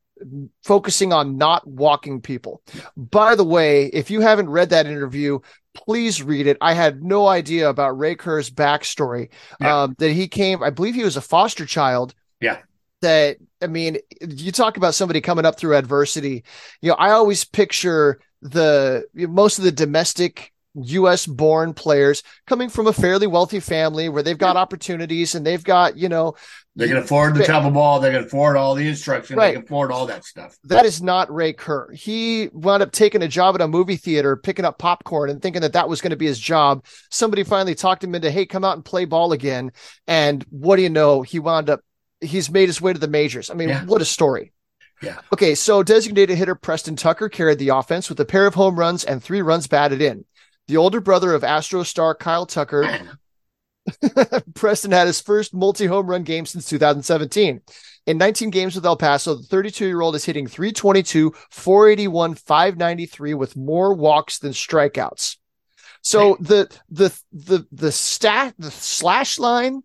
focusing 0.63 1.11
on 1.13 1.37
not 1.37 1.67
walking 1.67 2.21
people. 2.21 2.61
By 2.95 3.35
the 3.35 3.43
way, 3.43 3.85
if 3.87 4.09
you 4.09 4.21
haven't 4.21 4.49
read 4.49 4.69
that 4.69 4.85
interview, 4.85 5.39
please 5.75 6.23
read 6.23 6.47
it. 6.47 6.57
I 6.61 6.73
had 6.73 7.03
no 7.03 7.27
idea 7.27 7.69
about 7.69 7.97
Ray 7.97 8.15
Kerr's 8.15 8.49
backstory. 8.49 9.29
Yeah. 9.59 9.83
Um, 9.83 9.95
that 9.99 10.11
he 10.11 10.27
came, 10.27 10.63
I 10.63 10.69
believe 10.69 10.95
he 10.95 11.03
was 11.03 11.17
a 11.17 11.21
foster 11.21 11.65
child. 11.65 12.13
Yeah. 12.41 12.59
That 13.01 13.37
I 13.61 13.67
mean, 13.67 13.97
you 14.21 14.51
talk 14.51 14.77
about 14.77 14.93
somebody 14.95 15.19
coming 15.21 15.45
up 15.45 15.57
through 15.57 15.75
adversity. 15.75 16.43
You 16.81 16.89
know, 16.89 16.95
I 16.95 17.11
always 17.11 17.43
picture 17.45 18.19
the 18.41 19.05
most 19.13 19.57
of 19.57 19.65
the 19.65 19.71
domestic 19.71 20.53
US 20.75 21.25
born 21.25 21.73
players 21.73 22.23
coming 22.47 22.69
from 22.69 22.87
a 22.87 22.93
fairly 22.93 23.27
wealthy 23.27 23.59
family 23.59 24.07
where 24.09 24.21
they've 24.23 24.37
got 24.37 24.55
opportunities 24.57 25.33
and 25.35 25.45
they've 25.45 25.63
got, 25.63 25.97
you 25.97 26.09
know, 26.09 26.35
They 26.75 26.87
can 26.87 26.97
afford 26.97 27.33
the 27.35 27.39
Right. 27.39 27.45
travel 27.47 27.71
ball. 27.71 27.99
They 27.99 28.11
can 28.11 28.23
afford 28.23 28.55
all 28.55 28.73
the 28.75 28.87
instruction. 28.87 29.35
Right. 29.35 29.47
They 29.49 29.53
can 29.55 29.63
afford 29.63 29.91
all 29.91 30.05
that 30.05 30.23
stuff. 30.23 30.55
that 30.65 30.85
is 30.85 31.01
not 31.01 31.33
Ray 31.33 31.51
Kerr. 31.53 31.91
He 31.91 32.49
wound 32.53 32.81
up 32.83 32.91
taking 32.91 33.21
a 33.21 33.27
job 33.27 33.55
at 33.55 33.61
a 33.61 33.67
movie 33.67 33.97
theater, 33.97 34.37
picking 34.37 34.63
up 34.63 34.77
popcorn 34.77 35.29
and 35.29 35.41
thinking 35.41 35.61
that 35.63 35.73
that 35.73 35.89
was 35.89 35.99
going 35.99 36.11
to 36.11 36.15
be 36.15 36.27
his 36.27 36.39
job. 36.39 36.85
Somebody 37.09 37.43
finally 37.43 37.75
talked 37.75 38.03
him 38.03 38.15
into, 38.15 38.31
hey, 38.31 38.45
come 38.45 38.63
out 38.63 38.75
and 38.77 38.85
play 38.85 39.03
ball 39.05 39.33
again. 39.33 39.71
And 40.07 40.45
what 40.51 40.77
do 40.77 40.83
you 40.83 40.89
know? 40.89 41.21
He 41.23 41.39
wound 41.39 41.69
up, 41.69 41.81
he's 42.21 42.49
made 42.49 42.69
his 42.69 42.79
way 42.81 42.93
to 42.93 42.99
the 42.99 43.07
majors. 43.09 43.49
I 43.49 43.55
mean, 43.55 43.69
Yeah. 43.69 43.83
what 43.85 44.01
a 44.01 44.05
story. 44.05 44.53
Yeah. 45.01 45.17
Okay, 45.33 45.55
so 45.55 45.81
designated 45.81 46.37
hitter 46.37 46.55
Preston 46.55 46.97
Tucker 46.97 47.29
carried 47.29 47.57
the 47.59 47.69
offense 47.69 48.09
with 48.09 48.19
a 48.19 48.25
pair 48.25 48.45
of 48.45 48.55
home 48.55 48.77
runs 48.77 49.05
and 49.05 49.23
three 49.23 49.41
runs 49.41 49.65
batted 49.65 50.01
in. 50.01 50.25
The 50.69 50.77
older 50.77 51.01
brother 51.01 51.33
of 51.33 51.43
Astro 51.43 51.81
star 51.81 52.13
Kyle 52.13 52.45
Tucker 52.45 53.17
Preston 54.53 54.91
had 54.91 55.07
his 55.07 55.19
first 55.19 55.51
multi 55.51 55.87
home 55.87 56.05
run 56.05 56.21
game 56.21 56.45
since 56.45 56.69
2017. 56.69 57.59
In 58.05 58.17
19 58.19 58.51
games 58.51 58.75
with 58.75 58.85
El 58.85 58.95
Paso, 58.95 59.33
the 59.33 59.41
32 59.41 59.87
year 59.87 60.01
old 60.01 60.15
is 60.15 60.25
hitting 60.25 60.45
322, 60.45 61.33
481, 61.49 62.35
593 62.35 63.33
with 63.33 63.55
more 63.55 63.95
walks 63.95 64.37
than 64.37 64.51
strikeouts. 64.51 65.37
So 66.03 66.37
the 66.39 66.69
the 66.91 67.19
the 67.31 67.65
the 67.71 67.91
stat 67.91 68.53
the 68.59 68.69
slash 68.69 69.39
line, 69.39 69.81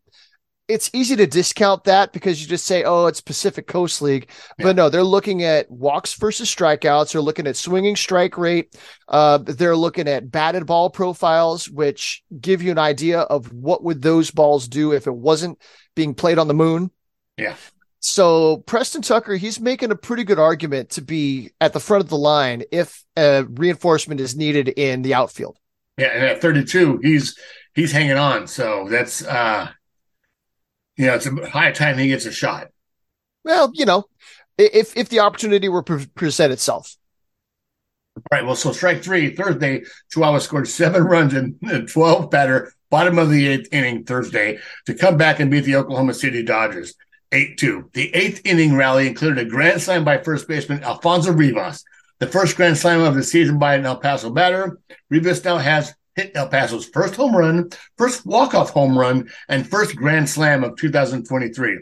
it's 0.66 0.90
easy 0.94 1.14
to 1.16 1.26
discount 1.26 1.84
that 1.84 2.12
because 2.12 2.40
you 2.40 2.48
just 2.48 2.64
say, 2.64 2.84
oh, 2.84 3.06
it's 3.06 3.20
Pacific 3.20 3.66
Coast 3.66 4.00
League. 4.00 4.30
Yeah. 4.58 4.66
But 4.66 4.76
no, 4.76 4.88
they're 4.88 5.02
looking 5.02 5.42
at 5.42 5.70
walks 5.70 6.14
versus 6.14 6.52
strikeouts. 6.52 7.12
They're 7.12 7.20
looking 7.20 7.46
at 7.46 7.56
swinging 7.56 7.96
strike 7.96 8.38
rate. 8.38 8.74
Uh, 9.06 9.38
they're 9.38 9.76
looking 9.76 10.08
at 10.08 10.30
batted 10.30 10.64
ball 10.64 10.88
profiles, 10.88 11.68
which 11.68 12.22
give 12.40 12.62
you 12.62 12.70
an 12.70 12.78
idea 12.78 13.20
of 13.20 13.52
what 13.52 13.84
would 13.84 14.00
those 14.00 14.30
balls 14.30 14.66
do 14.66 14.92
if 14.92 15.06
it 15.06 15.14
wasn't 15.14 15.60
being 15.94 16.14
played 16.14 16.38
on 16.38 16.48
the 16.48 16.54
moon. 16.54 16.90
Yeah. 17.36 17.56
So 18.00 18.58
Preston 18.58 19.02
Tucker, 19.02 19.36
he's 19.36 19.60
making 19.60 19.90
a 19.90 19.96
pretty 19.96 20.24
good 20.24 20.38
argument 20.38 20.90
to 20.90 21.02
be 21.02 21.50
at 21.60 21.72
the 21.72 21.80
front 21.80 22.04
of 22.04 22.10
the 22.10 22.18
line 22.18 22.62
if 22.70 23.02
uh, 23.16 23.44
reinforcement 23.48 24.20
is 24.20 24.36
needed 24.36 24.68
in 24.68 25.02
the 25.02 25.14
outfield. 25.14 25.58
Yeah, 25.98 26.08
and 26.08 26.24
at 26.24 26.42
32, 26.42 27.00
he's 27.02 27.38
he's 27.74 27.92
hanging 27.92 28.18
on. 28.18 28.46
So 28.46 28.88
that's 28.90 29.24
uh 29.24 29.70
you 30.96 31.06
know, 31.06 31.14
it's 31.14 31.26
a 31.26 31.50
high 31.50 31.72
time 31.72 31.98
he 31.98 32.08
gets 32.08 32.26
a 32.26 32.32
shot. 32.32 32.68
Well, 33.44 33.70
you 33.74 33.84
know, 33.84 34.04
if 34.58 34.96
if 34.96 35.08
the 35.08 35.20
opportunity 35.20 35.68
were 35.68 35.82
pre- 35.82 36.06
present 36.06 36.52
itself. 36.52 36.96
All 38.16 38.22
right. 38.30 38.44
Well, 38.44 38.56
so 38.56 38.72
strike 38.72 39.02
three 39.02 39.34
Thursday, 39.34 39.82
Chihuahua 40.10 40.38
scored 40.38 40.68
seven 40.68 41.02
runs 41.04 41.34
in 41.34 41.58
the 41.62 41.82
12 41.82 42.30
batter, 42.30 42.72
bottom 42.90 43.18
of 43.18 43.30
the 43.30 43.48
eighth 43.48 43.68
inning 43.72 44.04
Thursday 44.04 44.58
to 44.86 44.94
come 44.94 45.16
back 45.16 45.40
and 45.40 45.50
beat 45.50 45.64
the 45.64 45.76
Oklahoma 45.76 46.14
City 46.14 46.42
Dodgers 46.42 46.94
8 47.32 47.58
2. 47.58 47.90
The 47.92 48.14
eighth 48.14 48.42
inning 48.44 48.76
rally 48.76 49.08
included 49.08 49.44
a 49.44 49.50
grand 49.50 49.82
slam 49.82 50.04
by 50.04 50.18
first 50.18 50.46
baseman 50.46 50.84
Alfonso 50.84 51.32
Rivas, 51.32 51.84
the 52.20 52.28
first 52.28 52.56
grand 52.56 52.78
slam 52.78 53.00
of 53.00 53.14
the 53.14 53.24
season 53.24 53.58
by 53.58 53.74
an 53.74 53.84
El 53.84 53.96
Paso 53.96 54.30
batter. 54.30 54.78
Rivas 55.10 55.44
now 55.44 55.58
has 55.58 55.92
hit 56.16 56.32
El 56.34 56.48
Paso's 56.48 56.86
first 56.86 57.16
home 57.16 57.36
run, 57.36 57.70
first 57.98 58.24
walk-off 58.24 58.70
home 58.70 58.98
run, 58.98 59.28
and 59.48 59.68
first 59.68 59.96
grand 59.96 60.28
slam 60.28 60.64
of 60.64 60.76
2023. 60.76 61.80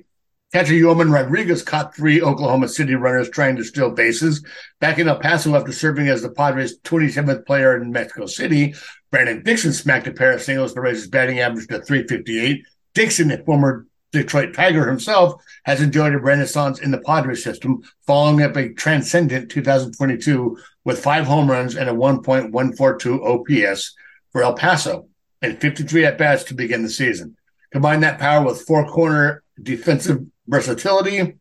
Catcher 0.52 0.74
Yoman 0.74 1.10
Rodriguez 1.10 1.62
caught 1.62 1.96
three 1.96 2.20
Oklahoma 2.20 2.68
City 2.68 2.94
runners 2.94 3.30
trying 3.30 3.56
to 3.56 3.64
steal 3.64 3.90
bases. 3.90 4.44
Back 4.80 4.98
in 4.98 5.08
El 5.08 5.18
Paso 5.18 5.56
after 5.56 5.72
serving 5.72 6.08
as 6.08 6.20
the 6.20 6.30
Padres' 6.30 6.78
27th 6.80 7.46
player 7.46 7.80
in 7.80 7.90
Mexico 7.90 8.26
City, 8.26 8.74
Brandon 9.10 9.42
Dixon 9.42 9.72
smacked 9.72 10.08
a 10.08 10.12
pair 10.12 10.32
of 10.32 10.42
singles 10.42 10.74
to 10.74 10.82
raise 10.82 10.98
his 10.98 11.08
batting 11.08 11.40
average 11.40 11.68
to 11.68 11.80
358. 11.80 12.64
Dixon, 12.92 13.30
a 13.30 13.42
former 13.44 13.86
Detroit 14.12 14.52
Tiger 14.52 14.86
himself, 14.86 15.42
has 15.64 15.80
enjoyed 15.80 16.14
a 16.14 16.18
renaissance 16.18 16.80
in 16.80 16.90
the 16.90 17.00
Padres 17.00 17.42
system, 17.42 17.82
following 18.06 18.42
up 18.42 18.54
a 18.54 18.74
transcendent 18.74 19.50
2022 19.50 20.58
with 20.84 21.02
five 21.02 21.24
home 21.24 21.50
runs 21.50 21.76
and 21.76 21.88
a 21.88 21.94
1.142 21.94 23.64
OPS 23.64 23.94
for 24.32 24.42
El 24.42 24.54
Paso 24.54 25.08
and 25.40 25.60
53 25.60 26.06
at 26.06 26.18
bats 26.18 26.44
to 26.44 26.54
begin 26.54 26.82
the 26.82 26.90
season. 26.90 27.36
Combine 27.72 28.00
that 28.00 28.18
power 28.18 28.44
with 28.44 28.62
four 28.62 28.86
corner 28.86 29.42
defensive 29.62 30.24
versatility, 30.46 31.34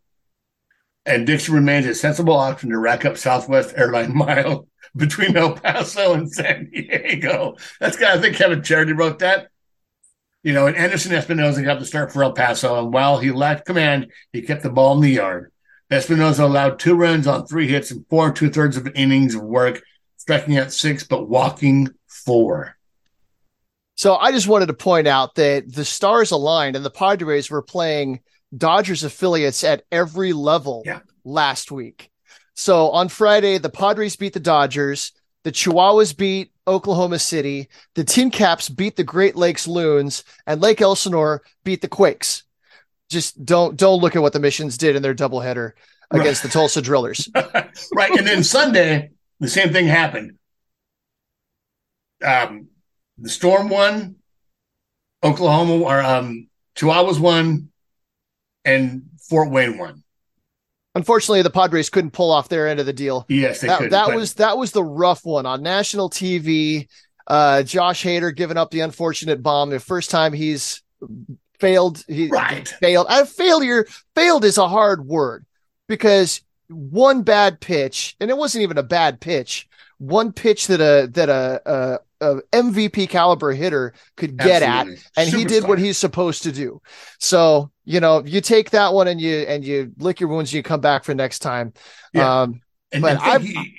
and 1.05 1.25
Dixon 1.25 1.55
remains 1.55 1.85
a 1.87 1.95
sensible 1.95 2.35
option 2.35 2.69
to 2.69 2.77
rack 2.77 3.05
up 3.05 3.17
Southwest 3.17 3.73
airline 3.75 4.15
mile 4.15 4.67
between 4.95 5.35
El 5.35 5.53
Paso 5.53 6.13
and 6.13 6.31
San 6.31 6.69
Diego. 6.69 7.55
That's 7.79 7.97
kind 7.97 8.13
of, 8.13 8.19
I 8.19 8.21
think 8.21 8.35
Kevin 8.35 8.63
Charity 8.63 8.93
wrote 8.93 9.19
that. 9.19 9.47
You 10.43 10.53
know, 10.53 10.67
and 10.67 10.75
Anderson 10.75 11.11
Espinoza 11.11 11.63
got 11.63 11.79
the 11.79 11.85
start 11.85 12.11
for 12.11 12.23
El 12.23 12.33
Paso, 12.33 12.83
and 12.83 12.93
while 12.93 13.19
he 13.19 13.31
lacked 13.31 13.65
command, 13.65 14.11
he 14.33 14.41
kept 14.41 14.63
the 14.63 14.71
ball 14.71 14.95
in 14.95 15.01
the 15.01 15.11
yard. 15.11 15.51
Espinoza 15.91 16.39
allowed 16.39 16.79
two 16.79 16.95
runs 16.95 17.27
on 17.27 17.45
three 17.45 17.67
hits 17.67 17.91
and 17.91 18.05
four 18.09 18.31
two 18.31 18.49
thirds 18.49 18.77
of 18.77 18.87
innings 18.95 19.35
of 19.35 19.43
work, 19.43 19.81
striking 20.17 20.57
out 20.57 20.71
six, 20.71 21.03
but 21.03 21.27
walking 21.27 21.89
four. 22.07 22.77
So 24.02 24.16
I 24.16 24.32
just 24.32 24.47
wanted 24.47 24.66
to 24.66 24.74
point 24.74 25.06
out 25.06 25.36
that 25.36 25.72
the 25.72 25.86
stars 25.86 26.32
aligned 26.32 26.76
and 26.76 26.84
the 26.84 26.89
Padres 26.89 27.52
were 27.52 27.62
playing 27.62 28.22
Dodgers 28.58 29.04
affiliates 29.04 29.64
at 29.64 29.84
every 29.91 30.34
level 30.34 30.82
Yeah. 30.88 31.02
last 31.24 31.72
week. 31.72 32.10
So 32.56 32.89
on 32.89 33.10
Friday, 33.10 33.60
the 33.60 33.70
Padres 33.70 34.16
beat 34.16 34.34
the 34.34 34.39
Dodgers, 34.39 35.12
the 35.43 35.52
Chihuahuas 35.52 36.18
beat 36.18 36.52
Oklahoma 36.68 37.20
City, 37.20 37.70
the 37.93 38.04
TinCaps 38.04 38.76
beat 38.76 38.95
the 38.95 39.04
Great 39.04 39.36
Lakes 39.36 39.68
Loons, 39.68 40.24
and 40.47 40.60
Lake 40.60 40.82
Elsinore 40.82 41.43
beat 41.64 41.82
the 41.82 41.88
Quakes. 41.88 42.41
Just 43.08 43.45
don't 43.45 43.78
don't 43.78 44.02
look 44.02 44.16
at 44.16 44.24
what 44.24 44.34
the 44.34 44.39
missions 44.39 44.80
did 44.80 44.95
in 44.95 45.04
their 45.04 45.14
doubleheader 45.14 45.74
against 46.10 46.41
the 46.41 46.49
Tulsa 46.49 46.82
Drillers. 46.82 47.30
right. 47.93 48.18
And 48.18 48.26
then 48.26 48.43
Sunday, 48.43 49.12
the 49.39 49.47
same 49.47 49.72
thing 49.72 49.86
happened. 49.86 50.39
Um, 52.26 52.70
the 53.22 53.30
Storm 53.30 53.69
won, 53.69 54.15
Oklahoma 55.24 55.76
or 55.84 56.01
um, 56.01 56.49
Chihuahuas 56.76 57.19
won, 57.19 57.69
and 58.65 59.03
Fort 59.30 59.49
Wayne 59.49 59.78
won. 59.78 60.03
Unfortunately, 60.93 61.41
the 61.41 61.49
Padres 61.49 61.89
couldn't 61.89 62.11
pull 62.11 62.32
off 62.32 62.49
their 62.49 62.67
end 62.67 62.80
of 62.80 62.86
the 62.86 62.93
deal. 62.93 63.26
Yes, 63.30 63.61
they 63.61 63.67
that, 63.67 63.89
that 63.91 64.07
but- 64.07 64.15
was 64.15 64.34
that 64.36 64.57
was 64.57 64.72
the 64.72 64.84
rough 64.84 65.26
one 65.26 65.45
on 65.45 65.61
national 65.61 66.09
TV. 66.09 66.88
Uh, 67.28 67.63
Josh 67.63 68.03
Hader 68.03 68.36
giving 68.36 68.57
up 68.57 68.72
the 68.72 68.82
unfortunate 68.82 69.41
bomb. 69.41 69.69
The 69.69 69.80
first 69.80 70.09
time 70.09 70.34
he's 70.34 70.82
failed. 71.59 72.03
He 72.07 72.28
right. 72.28 72.67
failed. 72.67 73.07
Uh, 73.09 73.26
failure. 73.26 73.88
Failed 74.15 74.43
is 74.43 74.57
a 74.57 74.67
hard 74.67 75.05
word 75.05 75.45
because 75.88 76.41
one 76.67 77.24
bad 77.24 77.61
pitch, 77.61 78.15
and 78.19 78.30
it 78.30 78.38
wasn't 78.38 78.63
even 78.63 78.78
a 78.78 78.84
bad 78.84 79.22
pitch. 79.22 79.69
One 79.97 80.34
pitch 80.34 80.67
that 80.67 80.82
a 80.82 81.07
that 81.11 81.30
a, 81.30 81.61
a, 81.65 81.99
a 82.22 82.41
MVP 82.53 83.09
caliber 83.09 83.51
hitter 83.51 83.93
could 84.15 84.38
get 84.38 84.61
at, 84.61 84.88
Absolutely. 84.88 85.03
and 85.17 85.30
he 85.30 85.43
did 85.43 85.67
what 85.67 85.80
he's 85.80 85.97
supposed 85.97 86.43
to 86.43 86.51
do. 86.51 86.82
So 87.19 87.72
you 87.84 87.99
know, 87.99 88.24
you 88.24 88.41
take 88.41 88.69
that 88.69 88.93
one 88.93 89.07
and 89.07 89.19
you 89.19 89.38
and 89.39 89.65
you 89.65 89.91
lick 89.97 90.19
your 90.19 90.30
wounds. 90.30 90.51
And 90.51 90.57
you 90.57 90.63
come 90.63 90.80
back 90.82 91.03
for 91.03 91.13
next 91.13 91.39
time. 91.39 91.74
Yeah. 92.13 92.41
Um, 92.43 92.61
And 92.91 93.01
but 93.01 93.19
I 93.22 93.36
I- 93.36 93.39
he- 93.39 93.78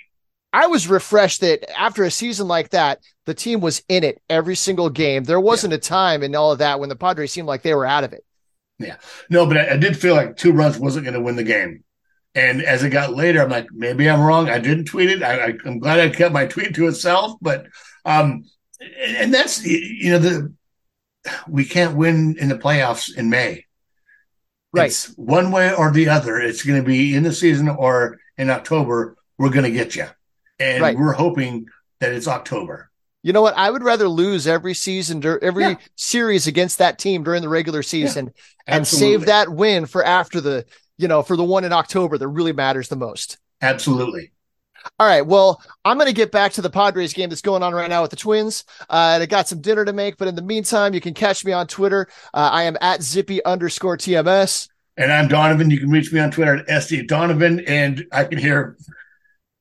I 0.55 0.67
was 0.67 0.87
refreshed 0.87 1.41
that 1.41 1.65
after 1.81 2.05
a 2.05 2.11
season 2.11 2.47
like 2.47 2.71
that, 2.71 2.99
the 3.25 3.33
team 3.33 3.61
was 3.61 3.83
in 3.89 4.05
it 4.05 4.21
every 4.29 4.55
single 4.55 4.91
game. 4.91 5.25
There 5.25 5.41
wasn't 5.41 5.73
a 5.73 5.79
time 5.79 6.23
in 6.23 6.35
all 6.35 6.53
of 6.53 6.59
that 6.59 6.79
when 6.79 6.91
the 6.91 6.97
Padres 6.97 7.33
seemed 7.33 7.49
like 7.49 7.63
they 7.63 7.73
were 7.75 7.87
out 7.87 8.05
of 8.05 8.13
it. 8.13 8.23
Yeah, 8.79 8.97
no, 9.31 9.47
but 9.47 9.57
I, 9.57 9.71
I 9.75 9.77
did 9.79 9.97
feel 9.97 10.15
like 10.15 10.37
two 10.37 10.53
runs 10.53 10.79
wasn't 10.79 11.05
going 11.07 11.15
to 11.15 11.23
win 11.23 11.37
the 11.37 11.43
game. 11.43 11.85
And 12.35 12.63
as 12.63 12.83
it 12.83 12.91
got 12.91 13.15
later, 13.15 13.41
I'm 13.43 13.49
like, 13.49 13.67
maybe 13.73 14.11
I'm 14.11 14.21
wrong. 14.21 14.51
I 14.51 14.59
didn't 14.59 14.87
tweet 14.87 15.09
it. 15.11 15.23
I, 15.23 15.45
I, 15.47 15.53
I'm 15.65 15.79
glad 15.79 16.01
I 16.01 16.11
kept 16.11 16.35
my 16.35 16.45
tweet 16.47 16.75
to 16.75 16.87
itself. 16.89 17.33
But, 17.41 17.67
um, 18.05 18.45
and 18.99 19.33
that's 19.33 19.65
you 19.65 20.11
know 20.11 20.19
the 20.19 20.53
we 21.49 21.65
can't 21.65 21.97
win 21.97 22.37
in 22.39 22.49
the 22.49 22.59
playoffs 22.59 23.17
in 23.17 23.31
May. 23.31 23.65
Right. 24.73 24.87
It's 24.87 25.07
one 25.17 25.53
way 25.53 25.73
or 25.75 25.93
the 25.93 26.09
other. 26.09 26.39
It's 26.39 26.65
going 26.65 26.81
to 26.83 26.87
be 26.87 27.15
in 27.15 27.23
the 27.23 27.33
season 27.33 27.69
or 27.69 28.19
in 28.39 28.51
October. 28.51 29.17
We're 29.39 29.51
going 29.51 29.65
to 29.65 29.71
get 29.71 29.95
you, 29.97 30.07
and 30.59 30.83
Right. 30.83 30.97
we're 30.97 31.13
hoping 31.13 31.67
that 32.01 32.13
it's 32.13 32.27
October. 32.29 32.91
You 33.23 33.33
know 33.33 33.43
what? 33.43 33.57
I 33.57 33.71
would 33.71 33.85
rather 33.85 34.09
lose 34.09 34.49
every 34.49 34.75
season, 34.75 35.23
every 35.43 35.63
Yeah. 35.65 35.75
series 35.95 36.49
against 36.49 36.79
that 36.79 36.99
team 36.99 37.23
during 37.23 37.41
the 37.43 37.49
regular 37.49 37.83
season 37.85 38.33
and 38.67 38.85
save 38.87 39.27
that 39.27 39.49
win 39.49 39.87
for 39.87 40.05
after 40.05 40.41
the, 40.41 40.65
you 40.99 41.07
know, 41.07 41.23
for 41.23 41.37
the 41.37 41.45
one 41.45 41.63
in 41.63 41.73
October 41.73 42.19
that 42.19 42.27
really 42.27 42.53
matters 42.53 42.89
the 42.89 42.97
most. 42.97 43.39
Absolutely. 43.61 44.33
All 44.99 45.07
right. 45.07 45.27
Well, 45.27 45.63
I'm 45.85 45.97
going 45.97 46.09
to 46.09 46.15
get 46.15 46.33
back 46.33 46.53
to 46.53 46.63
the 46.63 46.71
Padres 46.71 47.13
game 47.13 47.29
that's 47.29 47.43
going 47.43 47.63
on 47.63 47.75
right 47.75 47.89
now 47.89 48.03
with 48.03 48.11
the 48.11 48.17
Twins. 48.17 48.65
Uh, 48.89 49.13
and 49.15 49.23
I 49.23 49.27
got 49.27 49.49
some 49.49 49.61
dinner 49.61 49.85
to 49.85 49.93
make, 49.93 50.17
but 50.17 50.29
in 50.29 50.35
the 50.35 50.43
meantime, 50.43 50.95
you 50.95 51.01
can 51.01 51.15
catch 51.15 51.45
me 51.45 51.53
on 51.53 51.67
Twitter. 51.67 52.09
Uh, 52.35 52.51
I 52.53 52.65
am 52.65 52.77
at 52.81 53.03
zippy 53.03 53.45
underscore 53.45 53.97
TMS. 53.97 54.69
And 54.97 55.11
I'm 55.11 55.29
Donovan. 55.29 55.71
You 55.71 55.81
can 55.81 55.91
reach 55.91 56.13
me 56.13 56.21
on 56.21 56.31
Twitter 56.31 56.57
at 56.57 56.67
SD 56.69 57.09
Donovan, 57.09 57.61
and 57.61 58.05
I 58.13 58.25
can 58.25 58.39
hear 58.39 58.77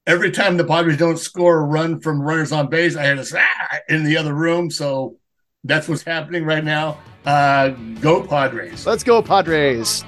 every 0.06 0.32
time 0.32 0.58
the 0.58 0.66
Padres 0.66 0.98
don't 0.98 1.18
score 1.18 1.60
a 1.60 1.64
run 1.64 2.00
from 2.02 2.22
runners 2.22 2.52
on 2.52 2.70
base, 2.70 2.96
I 2.96 3.06
hear 3.06 3.16
this 3.16 3.34
ah, 3.34 3.78
in 3.88 4.04
the 4.04 4.18
other 4.18 4.34
room. 4.34 4.70
So 4.70 5.18
that's 5.64 5.88
what's 5.88 6.04
happening 6.04 6.44
right 6.44 6.64
now. 6.64 7.00
Uh, 7.26 7.70
go 8.00 8.26
Padres. 8.26 8.86
Let's 8.86 9.04
go, 9.04 9.22
Padres. 9.22 10.04